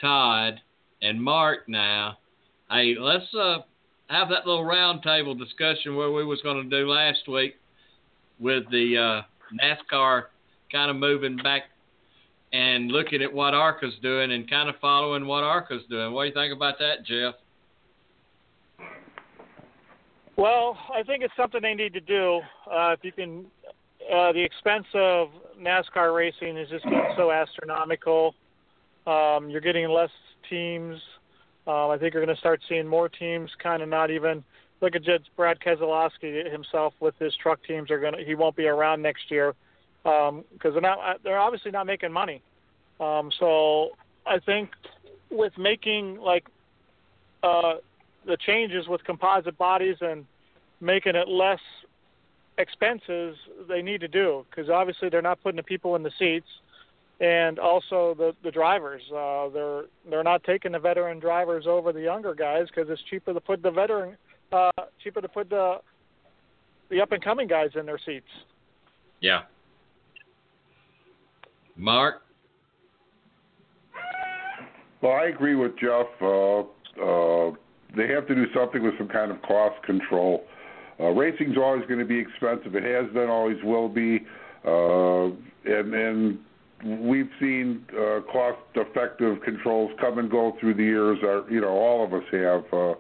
Todd, 0.01 0.61
and 1.03 1.21
Mark 1.21 1.69
now, 1.69 2.19
hey, 2.71 2.95
let's 2.99 3.25
uh 3.35 3.59
have 4.09 4.29
that 4.29 4.47
little 4.47 4.65
roundtable 4.65 5.37
discussion 5.37 5.97
where 5.97 6.13
we 6.13 6.25
was 6.25 6.41
going 6.43 6.63
to 6.63 6.71
do 6.71 6.89
last 6.89 7.27
week 7.27 7.57
with 8.39 8.65
the 8.71 8.97
uh, 8.99 9.23
NASCAR 9.63 10.25
kind 10.71 10.91
of 10.91 10.97
moving 10.97 11.37
back 11.37 11.63
and 12.53 12.91
looking 12.91 13.23
at 13.23 13.33
what 13.33 13.55
ARCA's 13.55 13.95
doing 14.03 14.33
and 14.33 14.49
kind 14.49 14.69
of 14.69 14.77
following 14.81 15.27
what 15.27 15.43
ARCA's 15.43 15.83
doing. 15.91 16.13
What 16.13 16.23
do 16.23 16.29
you 16.29 16.35
think 16.35 16.55
about 16.55 16.79
that, 16.79 17.05
Jeff? 17.05 17.35
Well, 20.37 20.77
I 20.93 21.03
think 21.03 21.23
it's 21.23 21.35
something 21.37 21.61
they 21.63 21.75
need 21.75 21.93
to 21.95 22.01
do. 22.01 22.41
Uh, 22.71 22.91
if 22.91 23.01
you 23.03 23.13
can, 23.13 23.45
uh, 24.13 24.33
the 24.33 24.43
expense 24.43 24.87
of 24.95 25.29
NASCAR 25.61 26.15
racing 26.15 26.57
is 26.57 26.69
just 26.69 26.85
getting 26.85 27.15
so 27.17 27.31
astronomical. 27.31 28.35
Um, 29.07 29.49
you're 29.49 29.61
getting 29.61 29.89
less 29.89 30.11
teams. 30.51 31.01
Um, 31.67 31.91
I 31.91 31.99
think 31.99 32.15
you're 32.15 32.25
going 32.25 32.35
to 32.35 32.41
start 32.41 32.61
seeing 32.69 32.87
more 32.87 33.09
teams 33.09 33.51
kind 33.63 33.83
of 33.83 33.89
not 33.89 34.11
even 34.11 34.45
look 34.85 34.95
at 34.95 35.03
just 35.03 35.35
Brad 35.37 35.59
Keselowski 35.61 36.51
himself 36.51 36.93
with 37.01 37.15
his 37.19 37.35
truck 37.43 37.59
teams 37.67 37.91
are 37.91 37.99
to 37.99 38.25
he 38.25 38.35
won't 38.35 38.55
be 38.55 38.67
around 38.67 39.03
next 39.03 39.31
year 39.31 39.55
because 40.03 40.29
um, 40.29 40.45
they're 40.63 40.81
not 40.81 41.23
they're 41.25 41.39
obviously 41.39 41.71
not 41.71 41.87
making 41.87 42.13
money. 42.13 42.43
Um, 43.01 43.31
so 43.41 43.91
I 44.27 44.39
think 44.39 44.71
with 45.31 45.57
making 45.57 46.21
like 46.21 46.45
uh, 47.43 47.75
the 48.27 48.37
changes 48.37 48.87
with 48.87 49.03
composite 49.05 49.57
bodies 49.57 49.97
and 50.01 50.27
making 50.81 51.17
it 51.17 51.29
less 51.29 51.61
expenses 52.59 53.37
they 53.69 53.83
need 53.83 54.01
to 54.01 54.09
do 54.09 54.45
because 54.49 54.71
obviously 54.71 55.09
they're 55.09 55.23
not 55.23 55.43
putting 55.43 55.57
the 55.57 55.63
people 55.63 55.97
in 55.97 56.05
the 56.05 56.13
seats 56.19 56.47
and 57.21 57.59
also 57.59 58.15
the 58.17 58.33
the 58.45 58.51
drivers 58.51 59.03
uh 59.11 59.49
they're 59.49 59.85
they're 60.09 60.23
not 60.23 60.45
taking 60.45 60.71
the 60.71 60.79
veteran 60.79 61.19
drivers 61.19 61.67
over 61.67 61.93
the 61.93 62.01
younger 62.01 62.33
guys 62.33 62.67
because 62.69 62.89
it's 62.89 63.03
cheaper 63.11 63.33
to 63.33 63.41
put 63.41 63.61
the 63.61 63.71
veteran 63.73 64.17
uh 64.55 64.71
cheaper 65.03 65.21
to 65.21 65.29
put 65.29 65.51
the 65.51 65.77
the 66.91 67.01
up 67.01 67.13
and 67.13 67.23
coming 67.23 67.49
guys 67.49 67.71
in 67.79 67.87
their 67.87 67.99
seats 68.05 68.27
Yeah. 69.21 69.43
Mark? 71.77 72.23
Well, 75.03 75.13
I 75.13 75.25
agree 75.25 75.55
with 75.55 75.73
Jeff. 75.79 76.07
Uh, 76.23 76.61
uh, 76.61 77.51
they 77.97 78.09
have 78.09 78.27
to 78.29 78.35
do 78.35 78.47
something 78.55 78.83
with 78.83 78.97
some 78.97 79.09
kind 79.09 79.31
of 79.31 79.43
cost 79.43 79.83
control. 79.85 80.45
Uh, 81.01 81.11
racing's 81.11 81.57
always 81.59 81.85
going 81.87 81.99
to 81.99 82.05
be 82.07 82.19
expensive. 82.19 82.75
It 82.75 82.85
has 82.85 83.13
been, 83.13 83.29
always 83.29 83.57
will 83.65 83.89
be. 83.89 84.25
Uh, 84.65 85.27
and, 85.67 85.93
and 85.95 86.39
we've 87.03 87.29
seen 87.41 87.85
uh, 87.93 88.21
cost-effective 88.33 89.43
controls 89.43 89.91
come 90.01 90.19
and 90.19 90.31
go 90.31 90.57
through 90.61 90.75
the 90.75 90.85
years. 90.85 91.19
Our, 91.23 91.51
you 91.51 91.61
know, 91.61 91.71
all 91.71 92.05
of 92.05 92.15
us 92.15 92.25
have. 92.31 92.65
Uh, 92.73 92.95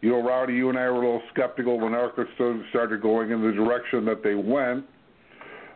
you 0.00 0.10
know, 0.10 0.22
Rowdy, 0.22 0.54
you 0.54 0.68
and 0.70 0.78
I 0.78 0.88
were 0.90 1.02
a 1.02 1.06
little 1.06 1.22
skeptical 1.32 1.78
when 1.78 1.94
ARCA 1.94 2.24
started 2.70 3.02
going 3.02 3.30
in 3.30 3.42
the 3.42 3.52
direction 3.52 4.04
that 4.06 4.22
they 4.22 4.34
went 4.34 4.84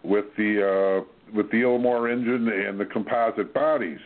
with 0.02 0.26
the 0.36 1.04
uh, 1.04 1.34
with 1.34 1.50
the 1.50 1.62
Ilmore 1.62 2.10
engine 2.10 2.48
and 2.48 2.78
the 2.78 2.84
composite 2.86 3.52
bodies, 3.52 3.98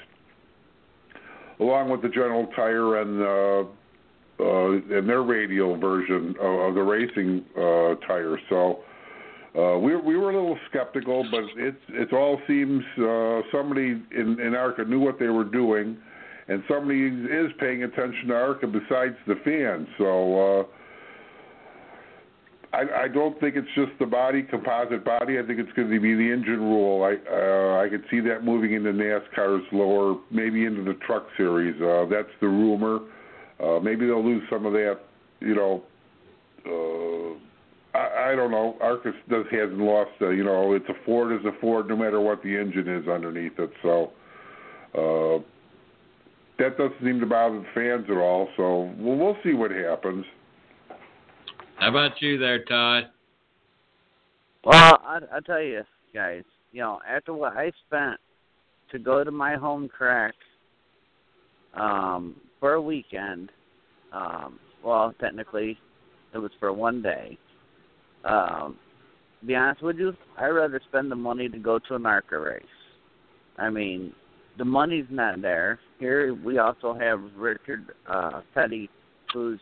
along 1.60 1.90
with 1.90 2.02
the 2.02 2.08
General 2.08 2.46
Tire 2.56 3.00
and 3.00 3.22
uh, 3.22 3.70
uh, 4.40 4.98
in 4.98 5.06
their 5.06 5.22
radial 5.22 5.76
version 5.76 6.34
of, 6.40 6.60
of 6.60 6.74
the 6.74 6.82
racing 6.82 7.44
uh, 7.56 7.94
tire. 8.06 8.38
So 8.48 8.80
uh, 9.58 9.78
we 9.78 9.96
we 9.96 10.16
were 10.16 10.30
a 10.30 10.34
little 10.34 10.58
skeptical, 10.70 11.24
but 11.30 11.44
it 11.56 11.74
it 11.88 12.12
all 12.12 12.40
seems 12.46 12.82
uh, 12.98 13.40
somebody 13.52 14.02
in 14.16 14.40
in 14.40 14.54
ARCA 14.54 14.84
knew 14.84 15.00
what 15.00 15.18
they 15.18 15.28
were 15.28 15.44
doing, 15.44 15.96
and 16.48 16.62
somebody 16.68 17.06
is 17.06 17.50
paying 17.60 17.84
attention 17.84 18.28
to 18.28 18.34
ARCA 18.34 18.66
besides 18.66 19.16
the 19.26 19.36
fans. 19.44 19.86
So. 19.98 20.60
Uh, 20.60 20.64
I, 22.72 23.04
I 23.04 23.08
don't 23.08 23.38
think 23.40 23.56
it's 23.56 23.68
just 23.74 23.92
the 23.98 24.06
body, 24.06 24.42
composite 24.42 25.04
body. 25.04 25.38
I 25.38 25.46
think 25.46 25.58
it's 25.58 25.72
going 25.72 25.90
to 25.90 26.00
be 26.00 26.14
the 26.14 26.30
engine 26.30 26.60
rule. 26.60 27.02
I 27.02 27.14
uh, 27.30 27.82
I 27.82 27.88
could 27.88 28.04
see 28.10 28.20
that 28.20 28.44
moving 28.44 28.74
into 28.74 28.92
NASCAR's 28.92 29.64
lower, 29.72 30.18
maybe 30.30 30.66
into 30.66 30.84
the 30.84 30.94
truck 31.06 31.26
series. 31.36 31.80
Uh, 31.80 32.04
that's 32.10 32.28
the 32.40 32.46
rumor. 32.46 33.00
Uh, 33.58 33.80
maybe 33.80 34.06
they'll 34.06 34.24
lose 34.24 34.42
some 34.50 34.66
of 34.66 34.74
that. 34.74 35.00
You 35.40 35.54
know, 35.54 35.82
uh, 36.66 37.98
I, 37.98 38.36
don't 38.36 38.50
know. 38.50 38.76
ARCA's 38.82 39.14
does 39.30 39.46
hasn't 39.50 39.78
lost. 39.78 40.10
Uh, 40.20 40.28
you 40.28 40.44
know, 40.44 40.74
it's 40.74 40.88
a 40.90 41.04
Ford 41.06 41.32
is 41.32 41.46
a 41.46 41.58
Ford, 41.60 41.88
no 41.88 41.96
matter 41.96 42.20
what 42.20 42.42
the 42.42 42.54
engine 42.54 42.88
is 42.88 43.08
underneath 43.08 43.58
it. 43.58 43.70
So. 43.82 44.12
Uh, 44.94 45.42
that 46.58 46.76
doesn't 46.76 47.00
seem 47.02 47.20
to 47.20 47.26
bother 47.26 47.60
the 47.60 47.66
fans 47.74 48.06
at 48.10 48.16
all. 48.16 48.48
So 48.56 48.92
we'll, 48.98 49.16
we'll 49.16 49.36
see 49.44 49.54
what 49.54 49.70
happens. 49.70 50.24
How 51.76 51.90
about 51.90 52.20
you 52.20 52.38
there, 52.38 52.64
Todd? 52.64 53.04
Well, 54.64 54.98
I, 55.04 55.20
I 55.32 55.40
tell 55.46 55.62
you, 55.62 55.82
guys, 56.12 56.42
you 56.72 56.80
know, 56.80 56.98
after 57.08 57.32
what 57.32 57.56
I 57.56 57.70
spent 57.86 58.18
to 58.90 58.98
go 58.98 59.22
to 59.22 59.30
my 59.30 59.54
home 59.54 59.88
track 59.96 60.34
um, 61.74 62.34
for 62.58 62.74
a 62.74 62.82
weekend, 62.82 63.50
um, 64.12 64.58
well, 64.84 65.14
technically, 65.20 65.78
it 66.34 66.38
was 66.38 66.50
for 66.58 66.72
one 66.72 67.02
day. 67.02 67.38
Um, 68.24 68.76
to 69.40 69.46
be 69.46 69.54
honest 69.54 69.82
with 69.82 69.98
you, 69.98 70.14
I'd 70.36 70.48
rather 70.48 70.80
spend 70.88 71.10
the 71.10 71.16
money 71.16 71.48
to 71.48 71.58
go 71.58 71.78
to 71.78 71.94
an 71.94 72.04
ARCA 72.04 72.38
race. 72.38 72.62
I 73.56 73.70
mean, 73.70 74.12
the 74.58 74.64
money's 74.64 75.06
not 75.08 75.40
there. 75.40 75.78
Here 75.98 76.34
we 76.34 76.58
also 76.58 76.92
have 76.94 77.20
Richard 77.36 77.94
uh, 78.08 78.42
Petty, 78.54 78.90
who's 79.32 79.60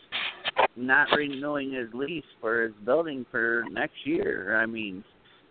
not 0.74 1.08
renewing 1.14 1.72
his 1.72 1.88
lease 1.92 2.24
for 2.40 2.62
his 2.62 2.72
building 2.84 3.26
for 3.30 3.64
next 3.70 3.94
year. 4.04 4.56
I 4.56 4.66
mean, 4.66 5.04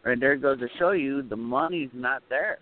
right 0.03 0.19
there 0.19 0.35
goes 0.35 0.59
to 0.59 0.67
show 0.79 0.91
you 0.91 1.21
the 1.21 1.35
money's 1.35 1.89
not 1.93 2.23
there. 2.29 2.57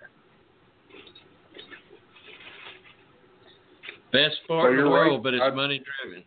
Best 4.11 4.35
sport 4.43 4.73
in 4.73 4.83
the 4.83 4.89
world, 4.89 5.13
right. 5.13 5.23
but 5.23 5.33
it's 5.33 5.43
I, 5.43 5.49
money 5.49 5.81
driven. 6.01 6.23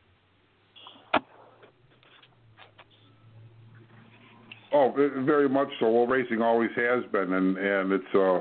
Oh, 4.72 4.92
very 5.24 5.48
much 5.48 5.68
so. 5.78 5.88
Well, 5.90 6.06
racing 6.06 6.42
always 6.42 6.70
has 6.76 7.04
been, 7.12 7.32
and 7.32 7.56
and 7.56 7.92
it's 7.92 8.14
uh, 8.14 8.40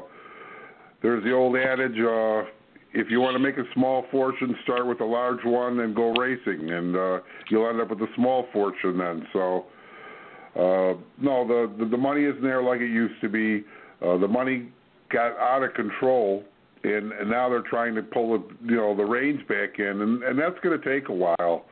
there's 1.06 1.24
the 1.24 1.32
old 1.32 1.56
adage, 1.56 2.00
uh, 2.00 2.50
if 2.96 3.12
you 3.12 3.22
want 3.22 3.36
to 3.36 3.40
make 3.40 3.60
a 3.60 3.74
small 3.76 4.06
fortune, 4.10 4.56
start 4.64 4.88
with 4.88 5.02
a 5.02 5.06
large 5.06 5.44
one 5.46 5.82
and 5.82 5.96
go 5.96 6.12
racing, 6.14 6.72
and 6.72 6.96
uh, 6.96 7.20
you'll 7.52 7.70
end 7.70 7.80
up 7.80 7.92
with 7.92 8.00
a 8.00 8.08
small 8.16 8.48
fortune 8.52 8.98
then. 8.98 9.28
So, 9.32 9.66
uh, 10.56 10.98
no, 11.22 11.48
the, 11.48 11.72
the 11.78 11.86
the 11.92 11.98
money 11.98 12.24
isn't 12.24 12.42
there 12.42 12.64
like 12.64 12.82
it 12.82 12.90
used 12.90 13.22
to 13.22 13.30
be. 13.30 13.64
Uh, 14.02 14.18
the 14.18 14.28
money 14.28 14.70
got 15.12 15.38
out 15.38 15.62
of 15.62 15.76
control, 15.76 16.44
and, 16.84 17.12
and 17.12 17.30
now 17.30 17.50
they're 17.50 17.62
trying 17.70 17.94
to 17.94 18.02
pull 18.02 18.40
the 18.40 18.44
you 18.66 18.78
know 18.78 18.98
the 18.98 19.06
reins 19.06 19.42
back 19.48 19.78
in, 19.78 20.02
and, 20.02 20.24
and 20.24 20.40
that's 20.40 20.60
going 20.64 20.80
to 20.80 21.00
take 21.00 21.10
a 21.10 21.14
while. 21.14 21.66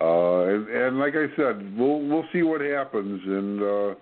Uh, 0.00 0.54
and, 0.54 0.68
and 0.68 0.98
like 0.98 1.12
I 1.16 1.26
said, 1.36 1.78
we'll 1.78 2.00
we'll 2.00 2.24
see 2.32 2.42
what 2.42 2.62
happens, 2.62 3.20
and 3.26 3.62
uh, 3.62 3.94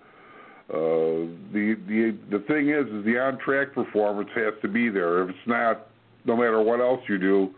uh, 0.70 1.24
the 1.52 1.76
the 1.88 2.18
the 2.30 2.44
thing 2.46 2.68
is, 2.68 2.86
is 2.92 3.04
the 3.06 3.18
on 3.18 3.38
track 3.38 3.72
performance 3.72 4.28
has 4.34 4.52
to 4.60 4.68
be 4.68 4.90
there. 4.90 5.22
If 5.22 5.30
it's 5.30 5.38
not, 5.46 5.86
no 6.26 6.36
matter 6.36 6.60
what 6.60 6.80
else 6.80 7.00
you 7.08 7.16
do, 7.18 7.50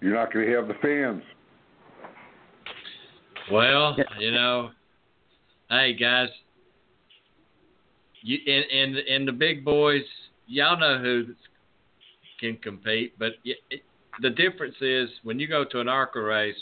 you're 0.00 0.14
not 0.14 0.32
going 0.32 0.46
to 0.46 0.52
have 0.54 0.68
the 0.68 0.74
fans. 0.74 1.22
Well, 3.50 3.96
you 4.20 4.30
know, 4.30 4.70
hey 5.70 5.94
guys, 5.94 6.28
you 8.22 8.38
and 8.46 8.64
and 8.70 8.96
and 8.96 9.28
the 9.28 9.32
big 9.32 9.64
boys, 9.64 10.04
y'all 10.46 10.78
know 10.78 10.98
who 10.98 11.26
can 12.38 12.56
compete, 12.58 13.18
but 13.18 13.32
it, 13.44 13.82
the 14.22 14.30
difference 14.30 14.76
is 14.80 15.08
when 15.24 15.40
you 15.40 15.48
go 15.48 15.64
to 15.64 15.80
an 15.80 15.88
ARCA 15.88 16.20
race, 16.20 16.54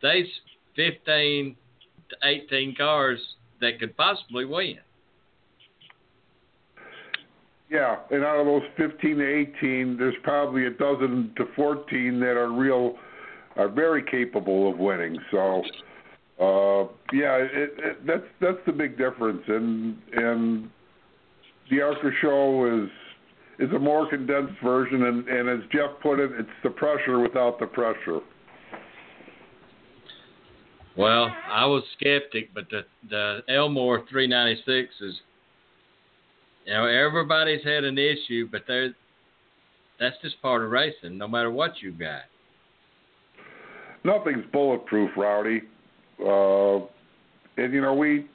there's 0.00 0.28
15 0.76 1.56
to 2.10 2.16
18 2.28 2.76
cars 2.76 3.20
that 3.60 3.78
could 3.78 3.96
possibly 3.96 4.44
win. 4.44 4.78
Yeah, 7.72 7.96
and 8.10 8.22
out 8.22 8.38
of 8.38 8.44
those 8.44 8.62
15 8.76 9.16
to 9.16 9.46
18, 9.58 9.96
there's 9.98 10.14
probably 10.22 10.66
a 10.66 10.70
dozen 10.70 11.32
to 11.38 11.46
14 11.56 12.20
that 12.20 12.36
are 12.36 12.52
real, 12.52 12.96
are 13.56 13.70
very 13.70 14.02
capable 14.02 14.70
of 14.70 14.78
winning. 14.78 15.16
So, 15.30 15.62
uh, 16.38 16.92
yeah, 17.14 17.36
it, 17.36 17.70
it, 17.78 18.06
that's 18.06 18.26
that's 18.42 18.58
the 18.66 18.72
big 18.72 18.98
difference. 18.98 19.40
And 19.48 19.96
and 20.12 20.70
the 21.70 21.80
ARCA 21.80 22.10
show 22.20 22.84
is 22.84 22.90
is 23.58 23.74
a 23.74 23.78
more 23.78 24.06
condensed 24.06 24.60
version, 24.62 25.04
and, 25.04 25.26
and 25.26 25.48
as 25.48 25.66
Jeff 25.70 25.98
put 26.02 26.20
it, 26.20 26.30
it's 26.34 26.48
the 26.62 26.70
pressure 26.70 27.20
without 27.20 27.58
the 27.58 27.66
pressure. 27.66 28.20
Well, 30.94 31.34
I 31.50 31.64
was 31.64 31.84
skeptic, 31.98 32.52
but 32.52 32.68
the 32.68 32.82
the 33.08 33.40
Ilmor 33.48 34.06
396 34.10 34.94
is 35.00 35.14
you 36.66 36.72
know, 36.72 36.86
everybody's 36.86 37.64
had 37.64 37.84
an 37.84 37.98
issue, 37.98 38.48
but 38.50 38.62
there, 38.66 38.94
that's 39.98 40.16
just 40.22 40.40
part 40.42 40.62
of 40.62 40.70
racing, 40.70 41.18
no 41.18 41.28
matter 41.28 41.50
what 41.50 41.74
you've 41.80 41.98
got. 41.98 42.22
Nothing's 44.04 44.44
bulletproof, 44.52 45.10
Rowdy. 45.16 45.62
Uh, 46.20 46.86
and 47.56 47.72
you 47.72 47.80
know, 47.80 47.94
we 47.94 48.26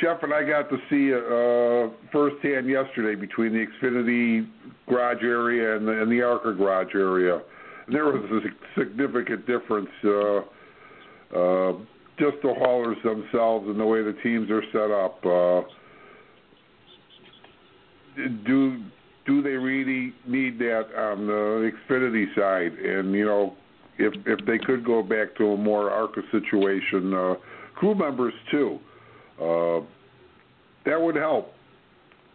Jeff 0.00 0.22
and 0.22 0.32
I 0.32 0.42
got 0.42 0.68
to 0.70 0.76
see 0.90 1.12
uh, 1.12 1.94
firsthand 2.10 2.68
yesterday 2.68 3.14
between 3.14 3.52
the 3.52 3.66
Xfinity 3.66 4.48
garage 4.88 5.22
area 5.22 5.76
and 5.76 5.86
the, 5.86 6.02
and 6.02 6.10
the 6.10 6.22
ARCA 6.22 6.52
garage 6.52 6.94
area. 6.94 7.40
There 7.90 8.06
was 8.06 8.24
a 8.30 8.80
significant 8.80 9.46
difference. 9.46 9.90
Uh, 10.04 10.38
uh, 11.36 11.72
just 12.18 12.36
the 12.42 12.54
haulers 12.54 12.96
themselves 13.04 13.66
and 13.68 13.78
the 13.78 13.84
way 13.84 14.02
the 14.02 14.16
teams 14.22 14.50
are 14.50 14.62
set 14.72 14.90
up. 14.90 15.24
Uh, 15.24 15.68
do 18.44 18.82
do 19.24 19.40
they 19.40 19.50
really 19.50 20.12
need 20.26 20.58
that 20.58 20.86
on 20.96 21.26
the 21.26 21.70
Xfinity 21.88 22.26
side? 22.34 22.72
And 22.78 23.12
you 23.12 23.24
know, 23.24 23.54
if 23.98 24.14
if 24.26 24.44
they 24.46 24.58
could 24.58 24.84
go 24.84 25.02
back 25.02 25.36
to 25.36 25.52
a 25.52 25.56
more 25.56 25.90
ARCA 25.90 26.22
situation, 26.30 27.14
uh, 27.14 27.34
crew 27.74 27.94
members 27.94 28.34
too, 28.50 28.78
uh, 29.40 29.80
that 30.84 31.00
would 31.00 31.16
help. 31.16 31.52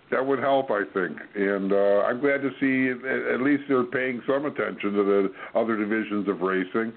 That 0.09 0.25
would 0.25 0.39
help, 0.39 0.71
I 0.71 0.83
think, 0.93 1.17
and 1.35 1.73
uh, 1.73 2.05
I'm 2.05 2.21
glad 2.21 2.41
to 2.41 2.49
see 2.61 2.91
at 3.33 3.41
least 3.41 3.63
they're 3.67 3.83
paying 3.83 4.21
some 4.25 4.45
attention 4.45 4.93
to 4.93 5.03
the 5.03 5.33
other 5.53 5.75
divisions 5.75 6.29
of 6.29 6.39
racing. 6.39 6.93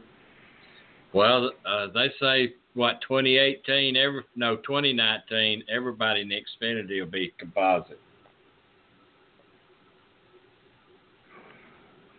Well, 1.12 1.50
uh, 1.66 1.88
they 1.92 2.12
say 2.20 2.54
what 2.74 3.00
2018, 3.00 3.96
every 3.96 4.22
no 4.36 4.56
2019, 4.58 5.64
everybody 5.68 6.20
in 6.20 6.28
Xfinity 6.28 7.00
will 7.00 7.10
be 7.10 7.34
composite. 7.36 7.98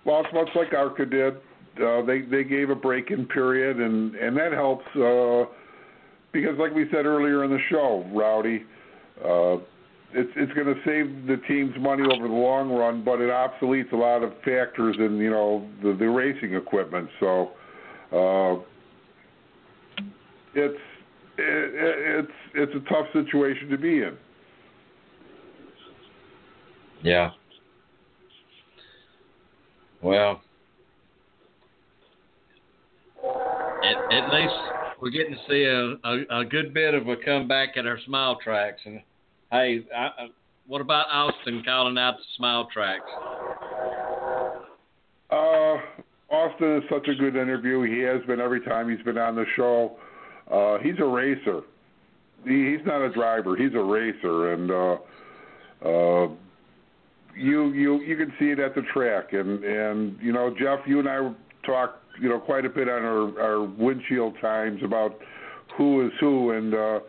Well, 0.05 0.23
it's 0.23 0.33
much 0.33 0.49
like 0.55 0.73
ARCA 0.73 1.05
did. 1.05 1.35
Uh, 1.81 2.01
they 2.05 2.21
they 2.21 2.43
gave 2.43 2.69
a 2.69 2.75
break-in 2.75 3.25
period, 3.27 3.79
and 3.79 4.15
and 4.15 4.35
that 4.35 4.51
helps 4.51 4.85
uh, 4.95 5.45
because, 6.31 6.57
like 6.59 6.73
we 6.73 6.85
said 6.91 7.05
earlier 7.05 7.43
in 7.43 7.51
the 7.51 7.59
show, 7.69 8.05
Rowdy, 8.13 8.63
uh, 9.23 9.55
it's 10.13 10.31
it's 10.35 10.51
going 10.53 10.67
to 10.67 10.75
save 10.85 11.27
the 11.27 11.37
teams 11.47 11.73
money 11.79 12.03
over 12.03 12.27
the 12.27 12.33
long 12.33 12.71
run, 12.71 13.03
but 13.03 13.21
it 13.21 13.29
obsoletes 13.29 13.91
a 13.93 13.95
lot 13.95 14.23
of 14.23 14.33
factors 14.43 14.97
in 14.99 15.17
you 15.17 15.29
know 15.29 15.67
the 15.81 15.93
the 15.93 16.09
racing 16.09 16.55
equipment. 16.55 17.07
So 17.19 17.51
uh, 18.11 18.61
it's 20.55 20.81
it, 21.37 22.27
it's 22.27 22.31
it's 22.55 22.73
a 22.75 22.89
tough 22.89 23.05
situation 23.13 23.69
to 23.69 23.77
be 23.77 24.01
in. 24.01 24.17
Yeah. 27.03 27.31
Well, 30.01 30.41
at, 33.83 34.13
at 34.13 34.33
least 34.33 34.53
we're 34.99 35.09
getting 35.09 35.33
to 35.33 35.39
see 35.47 35.63
a, 35.63 36.09
a, 36.09 36.41
a, 36.41 36.45
good 36.45 36.73
bit 36.73 36.93
of 36.93 37.07
a 37.07 37.15
comeback 37.17 37.77
at 37.77 37.85
our 37.85 37.99
smile 38.05 38.37
tracks. 38.43 38.81
And 38.85 39.01
hey, 39.51 39.81
I, 39.95 40.27
what 40.67 40.81
about 40.81 41.07
Austin 41.09 41.63
calling 41.63 41.97
out 41.97 42.17
the 42.17 42.23
smile 42.37 42.67
tracks? 42.73 43.09
Uh, 45.29 45.77
Austin 46.33 46.77
is 46.77 46.83
such 46.89 47.07
a 47.07 47.15
good 47.15 47.35
interview. 47.35 47.83
He 47.83 47.99
has 48.01 48.21
been 48.25 48.39
every 48.39 48.61
time 48.61 48.89
he's 48.89 49.03
been 49.05 49.17
on 49.17 49.35
the 49.35 49.45
show. 49.55 49.97
Uh, 50.51 50.77
he's 50.79 50.99
a 50.99 51.05
racer. 51.05 51.61
He, 52.45 52.71
he's 52.71 52.85
not 52.85 53.01
a 53.01 53.09
driver. 53.09 53.55
He's 53.55 53.73
a 53.73 53.83
racer, 53.83 54.53
and 54.53 54.71
uh, 54.71 54.97
uh, 55.85 56.27
you 57.35 57.71
you 57.73 58.01
you 58.01 58.17
can 58.17 58.33
see 58.39 58.49
it 58.49 58.59
at 58.59 58.75
the 58.75 58.81
track. 58.93 59.33
And 59.33 59.63
and 59.63 60.17
you 60.21 60.33
know, 60.33 60.53
Jeff, 60.57 60.79
you 60.85 60.99
and 60.99 61.09
I 61.09 61.31
talked 61.65 62.03
you 62.19 62.29
know 62.29 62.39
quite 62.39 62.65
a 62.65 62.69
bit 62.69 62.89
on 62.89 63.03
our 63.03 63.41
our 63.41 63.63
windshield 63.63 64.35
times 64.41 64.81
about 64.83 65.17
who 65.77 66.05
is 66.05 66.11
who, 66.19 66.51
and 66.51 66.73
uh, 66.73 66.99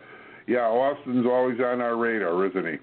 yeah, 0.47 0.61
Austin's 0.61 1.25
always 1.25 1.59
on 1.59 1.81
our 1.81 1.97
radar, 1.97 2.45
isn't 2.47 2.65
he? 2.65 2.77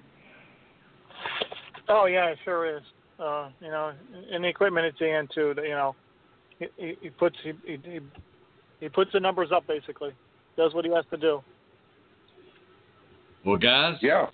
Oh 1.89 2.07
yeah, 2.07 2.27
it 2.27 2.39
sure 2.45 2.77
is. 2.77 2.83
Uh, 3.19 3.51
you 3.61 3.69
know, 3.69 3.93
and 4.33 4.45
the 4.45 4.49
equipment 4.49 4.87
it's 4.87 5.01
in 5.01 5.29
too. 5.35 5.55
You 5.63 5.71
know, 5.71 5.97
he, 6.59 6.97
he 7.01 7.11
puts 7.11 7.37
he, 7.43 7.53
he 7.65 8.01
he 8.81 8.89
puts 8.89 9.13
the 9.13 9.21
numbers 9.21 9.51
up 9.55 9.67
basically. 9.67 10.11
Does 10.57 10.75
what 10.75 10.85
he 10.85 10.91
has 10.93 11.05
to 11.11 11.17
do. 11.17 11.43
Well, 13.45 13.57
guys. 13.57 13.97
Yeah. 14.03 14.27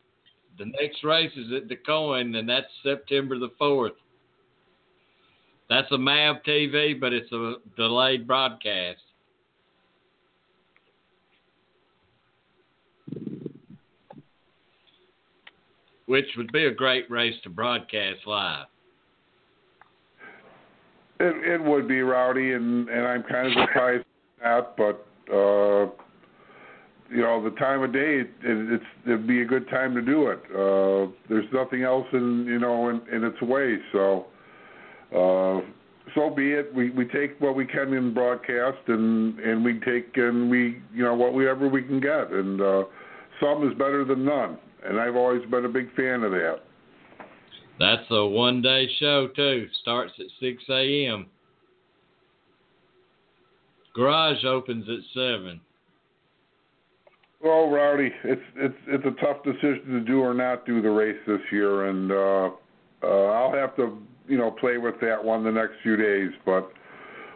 The 0.59 0.66
next 0.81 1.05
race 1.05 1.33
is 1.37 1.53
at 1.53 1.69
DuQuoin, 1.69 2.37
and 2.37 2.49
that's 2.49 2.66
September 2.83 3.39
the 3.39 3.51
fourth. 3.59 3.93
That's 5.69 5.91
a 5.91 5.99
MAV 5.99 6.37
TV, 6.47 6.99
but 6.99 7.12
it's 7.12 7.31
a 7.33 7.55
delayed 7.77 8.27
broadcast. 8.27 9.01
Which 16.07 16.27
would 16.37 16.53
be 16.53 16.66
a 16.66 16.70
great 16.70 17.11
race 17.11 17.35
to 17.43 17.51
broadcast 17.51 18.20
live. 18.27 18.66
It 21.19 21.61
it 21.61 21.62
would 21.62 21.89
be 21.89 22.01
rowdy, 22.01 22.53
and 22.53 22.89
and 22.89 23.07
I'm 23.07 23.24
kind 23.24 23.49
of 23.49 23.53
surprised 23.66 24.05
at 24.43 24.77
that, 24.77 24.77
but 24.77 25.35
uh, 25.35 25.91
you 27.11 27.23
know 27.23 27.43
the 27.43 27.57
time 27.57 27.83
of 27.83 27.93
day, 27.93 28.20
it, 28.20 28.31
it's 28.43 28.85
it'd 29.05 29.27
be 29.27 29.43
a 29.43 29.45
good 29.45 29.69
time 29.69 29.95
to 29.95 30.03
do 30.03 30.28
it. 30.28 30.41
Uh, 30.51 31.11
there's 31.28 31.47
nothing 31.53 31.83
else 31.83 32.07
in 32.12 32.45
you 32.47 32.59
know 32.59 32.89
in, 32.89 33.01
in 33.12 33.24
its 33.24 33.41
way, 33.43 33.77
so 33.93 34.27
uh, 35.12 35.61
so 36.15 36.31
be 36.31 36.53
it. 36.53 36.74
We 36.74 36.91
we 36.91 37.05
take 37.07 37.41
what 37.41 37.55
we 37.55 37.66
can 37.66 37.93
in 37.93 38.12
broadcast, 38.12 38.89
and 38.89 39.39
and 39.39 39.65
we 39.65 39.81
take 39.81 40.16
and 40.16 40.51
we 40.51 40.83
you 40.95 41.05
know 41.05 41.15
whatever 41.15 41.69
we 41.69 41.83
can 41.83 42.01
get, 42.01 42.31
and 42.31 42.61
uh, 42.61 42.85
some 43.41 43.69
is 43.70 43.77
better 43.78 44.05
than 44.05 44.24
none, 44.24 44.59
and 44.85 44.99
I've 44.99 45.16
always 45.16 45.49
been 45.51 45.65
a 45.65 45.70
big 45.70 45.95
fan 45.95 46.23
of 46.23 46.33
that. 46.33 46.61
That's 47.78 48.07
a 48.11 48.27
one 48.27 48.62
day 48.62 48.89
show 48.99 49.28
too. 49.37 49.69
Starts 49.83 50.12
at 50.19 50.27
six 50.41 50.62
AM. 50.70 51.27
Garage 53.95 54.45
opens 54.45 54.87
at 54.89 55.05
seven. 55.15 55.61
Well, 57.42 57.68
Rowdy, 57.68 58.10
it's 58.24 58.42
it's 58.56 58.74
it's 58.86 59.04
a 59.04 59.24
tough 59.24 59.42
decision 59.44 59.84
to 59.88 60.00
do 60.00 60.20
or 60.20 60.34
not 60.34 60.64
do 60.64 60.80
the 60.80 60.90
race 60.90 61.18
this 61.26 61.40
year, 61.52 61.86
and 61.86 62.10
uh, 62.10 62.50
uh, 63.02 63.26
I'll 63.32 63.52
have 63.52 63.76
to 63.76 63.98
you 64.26 64.38
know 64.38 64.50
play 64.50 64.78
with 64.78 64.94
that 65.02 65.22
one 65.22 65.44
the 65.44 65.52
next 65.52 65.74
few 65.82 65.96
days. 65.96 66.30
But 66.46 66.72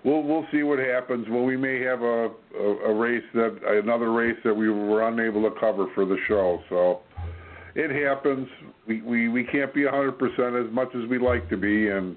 we'll 0.05 0.23
we'll 0.23 0.47
see 0.51 0.63
what 0.63 0.79
happens. 0.79 1.27
Well, 1.29 1.45
we 1.45 1.57
may 1.57 1.81
have 1.83 2.01
a 2.01 2.31
a, 2.59 2.65
a 2.89 2.95
race 2.95 3.25
that 3.35 3.61
another 3.85 4.13
race 4.13 4.39
that 4.45 4.55
we 4.55 4.71
were 4.71 5.07
unable 5.07 5.43
to 5.43 5.61
cover 5.61 5.87
for 5.95 6.07
the 6.07 6.17
show. 6.27 6.61
So 6.71 7.01
it 7.75 7.91
happens. 7.91 8.49
We 8.87 9.03
we 9.03 9.29
we 9.29 9.45
can't 9.45 9.73
be 9.75 9.85
a 9.85 9.93
100% 9.93 10.67
as 10.67 10.73
much 10.73 10.89
as 10.95 11.09
we 11.11 11.19
like 11.19 11.49
to 11.51 11.59
be, 11.59 11.89
and 11.89 12.17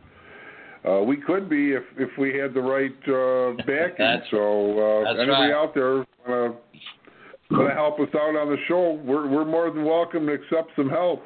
uh, 0.87 1.01
we 1.01 1.17
could 1.17 1.49
be 1.49 1.73
if 1.73 1.83
if 1.97 2.09
we 2.17 2.37
had 2.37 2.53
the 2.53 2.61
right 2.61 2.95
uh, 3.09 3.61
backing. 3.67 4.21
So 4.31 5.03
uh, 5.03 5.11
anybody 5.11 5.51
right. 5.51 5.51
out 5.51 5.73
there 5.75 6.05
want 6.27 6.55
want 7.51 7.69
to 7.69 7.73
help 7.73 7.99
us 7.99 8.09
out 8.15 8.35
on 8.35 8.49
the 8.49 8.57
show, 8.67 8.99
we're 9.05 9.27
we're 9.27 9.45
more 9.45 9.69
than 9.69 9.85
welcome 9.85 10.27
to 10.27 10.33
accept 10.33 10.71
some 10.75 10.89
help. 10.89 11.23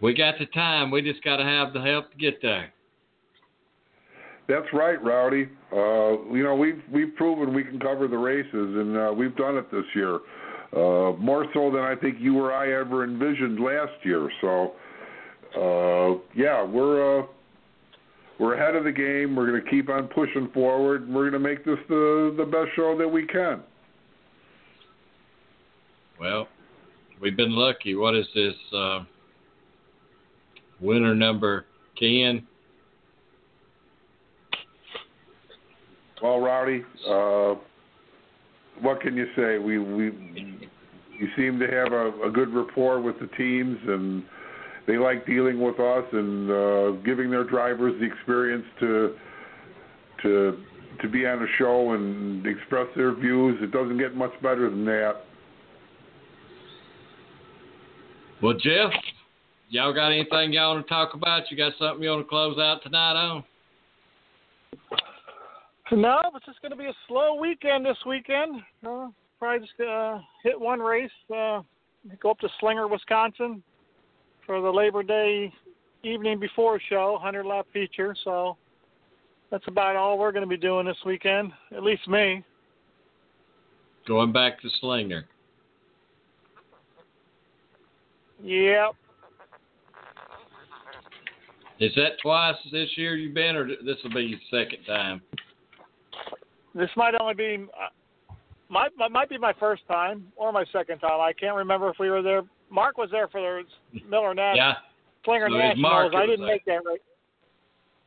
We 0.00 0.14
got 0.14 0.38
the 0.38 0.46
time. 0.46 0.90
We 0.90 1.02
just 1.02 1.22
got 1.24 1.38
to 1.38 1.44
have 1.44 1.72
the 1.72 1.80
help 1.80 2.10
to 2.12 2.18
get 2.18 2.40
there. 2.42 2.72
That's 4.48 4.66
right, 4.72 5.02
Rowdy. 5.02 5.48
Uh, 5.72 6.32
you 6.32 6.42
know 6.42 6.54
we've 6.54 6.82
we've 6.92 7.14
proven 7.16 7.54
we 7.54 7.64
can 7.64 7.78
cover 7.78 8.08
the 8.08 8.16
races, 8.16 8.50
and 8.54 8.96
uh, 8.96 9.12
we've 9.12 9.36
done 9.36 9.56
it 9.56 9.70
this 9.70 9.84
year. 9.94 10.20
Uh, 10.74 11.12
more 11.18 11.46
so 11.54 11.70
than 11.70 11.80
I 11.80 11.94
think 11.96 12.16
you 12.20 12.38
or 12.38 12.52
I 12.52 12.72
ever 12.78 13.02
envisioned 13.02 13.58
last 13.58 13.92
year. 14.02 14.30
So, 14.42 14.72
uh, 15.56 16.20
yeah, 16.36 16.62
we're 16.62 17.20
uh, 17.20 17.26
we're 18.38 18.54
ahead 18.54 18.76
of 18.76 18.84
the 18.84 18.92
game. 18.92 19.34
We're 19.34 19.50
going 19.50 19.62
to 19.62 19.70
keep 19.70 19.88
on 19.88 20.08
pushing 20.08 20.48
forward. 20.52 21.02
And 21.02 21.14
we're 21.14 21.30
going 21.30 21.42
to 21.42 21.48
make 21.48 21.64
this 21.64 21.78
the 21.88 22.34
the 22.36 22.44
best 22.44 22.68
show 22.76 22.96
that 22.98 23.08
we 23.08 23.26
can. 23.26 23.62
Well, 26.20 26.48
we've 27.20 27.36
been 27.36 27.54
lucky. 27.54 27.94
What 27.94 28.14
is 28.14 28.26
this? 28.34 28.54
Uh, 28.74 29.00
winner 30.80 31.14
number 31.14 31.66
10? 31.98 32.46
Well, 36.22 36.40
Rowdy, 36.40 36.84
uh, 37.08 37.54
what 38.80 39.00
can 39.00 39.16
you 39.16 39.26
say? 39.36 39.58
We 39.58 39.78
we 39.78 40.06
you 41.16 41.28
seem 41.36 41.58
to 41.60 41.66
have 41.66 41.92
a, 41.92 42.26
a 42.26 42.30
good 42.30 42.52
rapport 42.52 43.00
with 43.00 43.18
the 43.20 43.28
teams, 43.36 43.78
and 43.86 44.24
they 44.88 44.96
like 44.96 45.26
dealing 45.26 45.60
with 45.60 45.78
us 45.78 46.04
and 46.12 46.50
uh, 46.50 46.90
giving 47.04 47.30
their 47.30 47.44
drivers 47.44 47.94
the 48.00 48.06
experience 48.06 48.64
to 48.80 49.14
to 50.22 50.64
to 51.02 51.08
be 51.08 51.26
on 51.26 51.42
a 51.42 51.46
show 51.58 51.92
and 51.92 52.44
express 52.46 52.86
their 52.96 53.14
views. 53.14 53.58
It 53.60 53.70
doesn't 53.70 53.98
get 53.98 54.16
much 54.16 54.32
better 54.42 54.68
than 54.68 54.84
that. 54.86 55.16
Well, 58.42 58.54
Jeff, 58.54 58.90
y'all 59.68 59.92
got 59.92 60.08
anything 60.08 60.52
y'all 60.52 60.74
want 60.74 60.86
to 60.86 60.92
talk 60.92 61.14
about? 61.14 61.50
You 61.50 61.56
got 61.56 61.72
something 61.78 62.02
you 62.02 62.10
want 62.10 62.24
to 62.24 62.28
close 62.28 62.58
out 62.58 62.82
tonight 62.82 63.12
on? 63.12 63.44
No, 65.92 66.20
it's 66.34 66.46
just 66.46 66.60
going 66.62 66.72
to 66.72 66.76
be 66.76 66.86
a 66.86 66.94
slow 67.06 67.34
weekend 67.34 67.84
this 67.84 67.96
weekend. 68.06 68.62
Uh, 68.86 69.08
probably 69.38 69.66
just 69.66 69.80
uh, 69.80 70.18
hit 70.42 70.58
one 70.58 70.80
race. 70.80 71.10
Uh, 71.30 71.62
go 72.20 72.30
up 72.30 72.38
to 72.40 72.48
Slinger, 72.60 72.88
Wisconsin, 72.88 73.62
for 74.48 74.62
the 74.62 74.70
Labor 74.70 75.02
Day 75.02 75.52
evening 76.02 76.40
before 76.40 76.80
show, 76.88 77.18
hundred 77.20 77.44
lap 77.44 77.66
feature. 77.72 78.16
So 78.24 78.56
that's 79.50 79.68
about 79.68 79.94
all 79.94 80.18
we're 80.18 80.32
going 80.32 80.42
to 80.42 80.48
be 80.48 80.56
doing 80.56 80.86
this 80.86 80.96
weekend. 81.04 81.52
At 81.76 81.82
least 81.82 82.08
me. 82.08 82.42
Going 84.08 84.32
back 84.32 84.60
to 84.62 84.70
Slinger. 84.80 85.26
Yep. 88.42 88.92
Is 91.80 91.92
that 91.96 92.12
twice 92.22 92.56
this 92.72 92.88
year 92.96 93.16
you've 93.16 93.34
been, 93.34 93.54
or 93.54 93.68
this 93.68 93.96
will 94.02 94.14
be 94.14 94.22
your 94.22 94.40
second 94.50 94.82
time? 94.86 95.20
This 96.74 96.88
might 96.96 97.14
only 97.20 97.34
be 97.34 97.66
uh, 97.74 98.34
might 98.70 98.92
might 99.10 99.28
be 99.28 99.36
my 99.36 99.52
first 99.60 99.82
time 99.88 100.32
or 100.36 100.52
my 100.52 100.64
second 100.72 101.00
time. 101.00 101.20
I 101.20 101.34
can't 101.34 101.54
remember 101.54 101.90
if 101.90 101.98
we 102.00 102.08
were 102.08 102.22
there. 102.22 102.42
Mark 102.70 102.98
was 102.98 103.10
there 103.10 103.28
for 103.28 103.40
the 103.40 104.00
Miller 104.08 104.34
Nash 104.34 104.56
Yeah. 104.56 104.74
Slinger 105.24 105.48
So 105.48 105.56
Nationals. 105.56 105.78
Mark 105.82 106.14
I 106.14 106.26
didn't 106.26 106.40
was 106.42 106.48
make 106.48 106.64
that 106.66 106.80
right. 106.84 107.00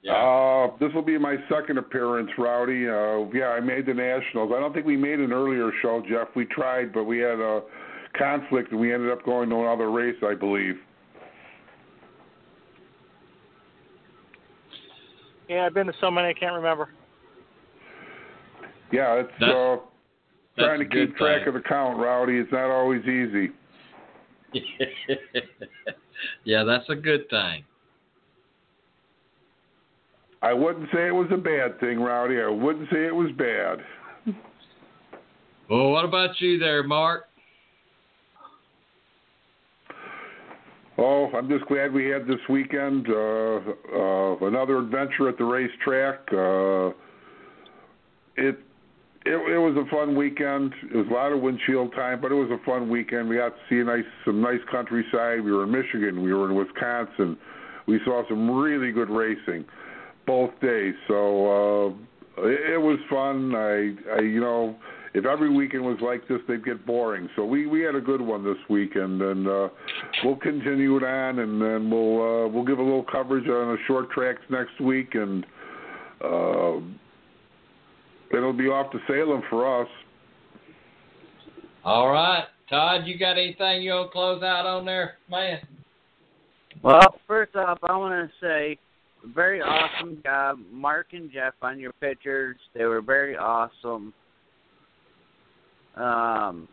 Uh, 0.09 0.75
this 0.79 0.91
will 0.95 1.03
be 1.03 1.17
my 1.17 1.37
second 1.47 1.77
appearance, 1.77 2.31
Rowdy. 2.37 2.87
Uh, 2.89 3.29
yeah, 3.37 3.49
I 3.49 3.59
made 3.59 3.85
the 3.85 3.93
Nationals. 3.93 4.51
I 4.55 4.59
don't 4.59 4.73
think 4.73 4.85
we 4.87 4.97
made 4.97 5.19
an 5.19 5.31
earlier 5.31 5.71
show, 5.81 6.01
Jeff. 6.09 6.27
We 6.35 6.45
tried, 6.45 6.91
but 6.91 7.03
we 7.03 7.19
had 7.19 7.39
a 7.39 7.61
conflict, 8.17 8.71
and 8.71 8.79
we 8.81 8.91
ended 8.93 9.11
up 9.11 9.23
going 9.23 9.49
to 9.49 9.55
another 9.61 9.91
race, 9.91 10.15
I 10.23 10.33
believe. 10.33 10.75
Yeah, 15.47 15.65
I've 15.65 15.73
been 15.73 15.87
to 15.87 15.93
so 15.99 16.09
many 16.09 16.29
I 16.29 16.33
can't 16.33 16.55
remember. 16.55 16.89
Yeah, 18.91 19.15
it's 19.15 19.31
That's- 19.39 19.55
uh, 19.55 19.77
that's 20.57 20.65
trying 20.67 20.79
to 20.79 20.85
keep 20.85 21.15
track 21.15 21.41
thing. 21.41 21.47
of 21.49 21.53
the 21.53 21.61
count, 21.61 21.97
Rowdy. 21.99 22.37
It's 22.37 22.51
not 22.51 22.69
always 22.71 23.01
easy. 23.05 23.51
yeah, 26.43 26.63
that's 26.63 26.89
a 26.89 26.95
good 26.95 27.29
thing. 27.29 27.63
I 30.41 30.53
wouldn't 30.53 30.89
say 30.91 31.07
it 31.07 31.11
was 31.11 31.27
a 31.31 31.37
bad 31.37 31.79
thing, 31.79 31.99
Rowdy. 31.99 32.41
I 32.41 32.49
wouldn't 32.49 32.89
say 32.89 33.05
it 33.05 33.15
was 33.15 33.31
bad. 33.37 33.79
Well, 35.69 35.91
what 35.91 36.03
about 36.03 36.41
you 36.41 36.57
there, 36.57 36.83
Mark? 36.83 37.25
Oh, 40.97 41.29
I'm 41.33 41.47
just 41.47 41.65
glad 41.65 41.93
we 41.93 42.05
had 42.07 42.27
this 42.27 42.39
weekend. 42.49 43.07
Uh, 43.07 43.59
uh, 43.95 44.37
another 44.41 44.79
adventure 44.79 45.29
at 45.29 45.37
the 45.37 45.45
racetrack. 45.45 46.19
Uh, 46.33 46.91
it, 48.35 48.59
it 49.25 49.33
it 49.33 49.57
was 49.57 49.75
a 49.77 49.89
fun 49.89 50.15
weekend. 50.15 50.73
It 50.91 50.95
was 50.95 51.07
a 51.09 51.13
lot 51.13 51.31
of 51.31 51.41
windshield 51.41 51.93
time, 51.93 52.21
but 52.21 52.31
it 52.31 52.35
was 52.35 52.49
a 52.49 52.63
fun 52.65 52.89
weekend. 52.89 53.29
We 53.29 53.37
got 53.37 53.49
to 53.49 53.61
see 53.69 53.79
a 53.79 53.83
nice 53.83 54.05
some 54.25 54.41
nice 54.41 54.61
countryside. 54.71 55.41
We 55.43 55.51
were 55.51 55.63
in 55.63 55.71
Michigan. 55.71 56.23
We 56.23 56.33
were 56.33 56.49
in 56.49 56.55
Wisconsin. 56.55 57.37
we 57.87 57.99
saw 58.05 58.23
some 58.27 58.49
really 58.49 58.91
good 58.91 59.09
racing 59.09 59.65
both 60.25 60.51
days. 60.61 60.93
So 61.07 61.95
uh, 62.37 62.43
it, 62.47 62.73
it 62.73 62.77
was 62.77 62.97
fun. 63.09 63.53
I, 63.55 64.17
I, 64.17 64.21
you 64.21 64.39
know, 64.39 64.75
if 65.13 65.25
every 65.25 65.49
weekend 65.49 65.83
was 65.83 65.97
like 66.01 66.27
this, 66.27 66.39
they'd 66.47 66.63
get 66.63 66.85
boring. 66.85 67.29
So 67.35 67.45
we 67.45 67.67
we 67.67 67.81
had 67.81 67.95
a 67.95 68.01
good 68.01 68.21
one 68.21 68.43
this 68.43 68.57
weekend, 68.69 69.21
and 69.21 69.47
uh, 69.47 69.69
we'll 70.23 70.37
continue 70.37 70.97
it 70.97 71.03
on, 71.03 71.39
and 71.39 71.61
then 71.61 71.91
we'll 71.91 72.45
uh, 72.45 72.47
we'll 72.47 72.65
give 72.65 72.79
a 72.79 72.83
little 72.83 73.05
coverage 73.11 73.47
on 73.47 73.75
the 73.75 73.77
short 73.87 74.09
tracks 74.11 74.41
next 74.49 74.79
week, 74.79 75.15
and 75.15 75.45
uh, 76.23 76.79
it'll 78.33 78.53
be 78.53 78.67
off 78.67 78.91
to 78.91 78.99
Salem 79.07 79.41
for 79.49 79.81
us. 79.81 79.87
All 81.83 82.11
right, 82.11 82.45
Todd, 82.69 83.01
you 83.05 83.17
got 83.17 83.37
anything 83.37 83.81
you 83.81 83.91
want 83.91 84.09
to 84.09 84.11
close 84.11 84.43
out 84.43 84.65
on 84.65 84.85
there, 84.85 85.15
man? 85.29 85.59
Well, 86.83 87.19
first 87.27 87.55
off, 87.55 87.79
I 87.83 87.97
want 87.97 88.29
to 88.29 88.45
say 88.45 88.77
very 89.33 89.61
awesome 89.61 90.21
job, 90.23 90.59
Mark 90.71 91.07
and 91.13 91.31
Jeff, 91.31 91.53
on 91.61 91.79
your 91.79 91.93
pictures. 91.93 92.57
They 92.73 92.85
were 92.85 93.01
very 93.01 93.37
awesome. 93.37 94.13
Um, 95.95 96.67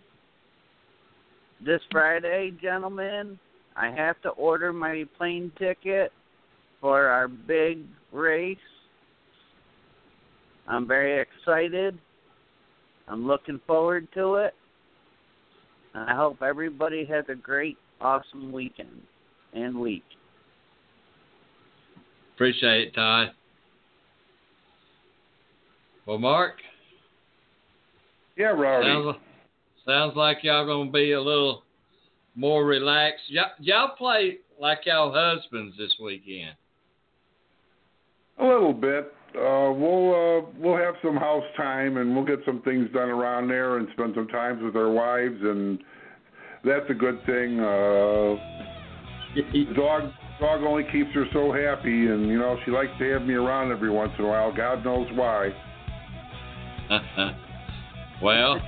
this 1.64 1.80
Friday, 1.90 2.52
gentlemen, 2.62 3.38
I 3.76 3.90
have 3.90 4.20
to 4.22 4.30
order 4.30 4.72
my 4.72 5.04
plane 5.16 5.52
ticket 5.58 6.12
for 6.80 7.06
our 7.06 7.28
big 7.28 7.80
race. 8.12 8.56
I'm 10.68 10.86
very 10.86 11.20
excited. 11.20 11.98
I'm 13.08 13.26
looking 13.26 13.60
forward 13.66 14.06
to 14.14 14.34
it. 14.34 14.54
And 15.94 16.08
I 16.08 16.14
hope 16.14 16.42
everybody 16.42 17.06
has 17.06 17.24
a 17.28 17.34
great, 17.34 17.78
awesome 18.00 18.52
weekend 18.52 19.00
and 19.54 19.80
week. 19.80 20.04
Appreciate 22.34 22.88
it, 22.88 22.94
Todd. 22.94 23.32
Well, 26.06 26.18
Mark. 26.18 26.56
Yeah, 28.36 28.48
Rowdy. 28.48 28.86
Sounds, 28.86 29.16
sounds 29.84 30.16
like 30.16 30.38
y'all 30.42 30.66
gonna 30.66 30.90
be 30.90 31.12
a 31.12 31.20
little 31.20 31.62
more 32.36 32.64
relaxed. 32.64 33.24
Y'all, 33.28 33.50
y'all 33.58 33.96
play 33.96 34.38
like 34.60 34.80
y'all 34.84 35.12
husbands 35.12 35.76
this 35.76 35.92
weekend. 36.00 36.54
A 38.38 38.44
little 38.44 38.72
bit. 38.72 39.12
Uh, 39.36 39.72
we'll 39.72 40.14
uh, 40.14 40.40
we'll 40.58 40.76
have 40.76 40.94
some 41.02 41.16
house 41.16 41.44
time 41.56 41.98
and 41.98 42.14
we'll 42.14 42.24
get 42.24 42.38
some 42.46 42.62
things 42.62 42.88
done 42.92 43.10
around 43.10 43.48
there 43.48 43.76
and 43.76 43.86
spend 43.92 44.14
some 44.14 44.26
times 44.28 44.62
with 44.62 44.74
our 44.74 44.90
wives 44.90 45.36
and 45.42 45.78
that's 46.64 46.88
a 46.88 46.94
good 46.94 47.18
thing. 47.26 47.60
Uh, 47.60 48.36
dog 49.74 50.10
dog 50.40 50.62
only 50.62 50.84
keeps 50.90 51.10
her 51.14 51.26
so 51.32 51.52
happy 51.52 52.06
and 52.06 52.28
you 52.28 52.38
know 52.38 52.56
she 52.64 52.70
likes 52.70 52.90
to 52.98 53.12
have 53.12 53.22
me 53.22 53.34
around 53.34 53.70
every 53.70 53.90
once 53.90 54.12
in 54.18 54.24
a 54.24 54.28
while. 54.28 54.54
God 54.54 54.82
knows 54.84 55.06
why. 55.14 55.50
well, 58.22 58.58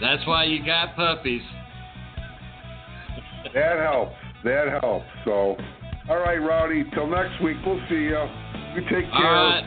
that's 0.00 0.26
why 0.26 0.44
you 0.44 0.66
got 0.66 0.96
puppies. 0.96 1.42
that 3.54 3.78
helps. 3.78 4.16
That 4.44 4.80
helps. 4.82 5.06
So, 5.24 5.56
all 6.08 6.18
right, 6.18 6.38
Rowdy. 6.38 6.84
Till 6.92 7.06
next 7.06 7.40
week. 7.40 7.56
We'll 7.64 7.80
see 7.88 7.94
you. 7.94 8.41
You 8.74 8.80
take 8.82 9.10
care. 9.10 9.12
All 9.12 9.22
right. 9.22 9.64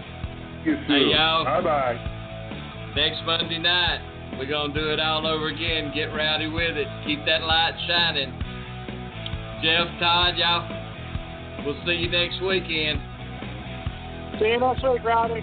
See 0.63 0.71
you 0.71 0.77
soon. 0.87 1.09
Hey, 1.09 1.13
y'all. 1.13 1.45
Bye 1.45 1.61
bye. 1.61 2.93
Next 2.95 3.21
Monday 3.25 3.59
night, 3.59 3.99
we're 4.37 4.47
gonna 4.47 4.73
do 4.73 4.89
it 4.89 4.99
all 4.99 5.27
over 5.27 5.47
again. 5.47 5.91
Get 5.93 6.05
rowdy 6.05 6.47
with 6.47 6.77
it. 6.77 6.87
Keep 7.05 7.25
that 7.25 7.43
light 7.43 7.73
shining. 7.87 8.33
Jeff, 9.61 9.87
Todd, 9.99 10.37
y'all. 10.37 11.65
We'll 11.65 11.75
see 11.85 11.93
you 11.93 12.09
next 12.09 12.41
weekend. 12.41 12.99
See 14.39 14.47
you 14.47 14.59
next 14.59 14.83
week, 14.83 15.03
Rowdy. 15.03 15.41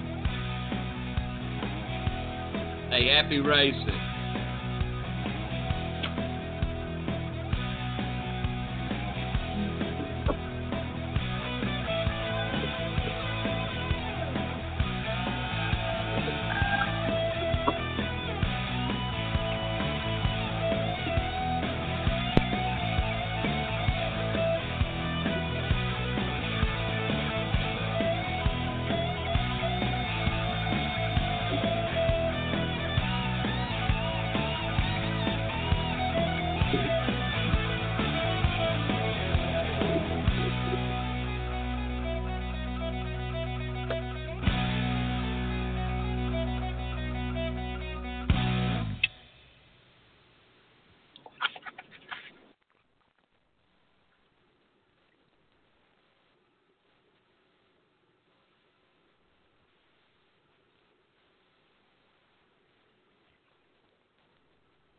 Hey, 2.91 3.09
happy 3.09 3.41
racing. 3.41 4.12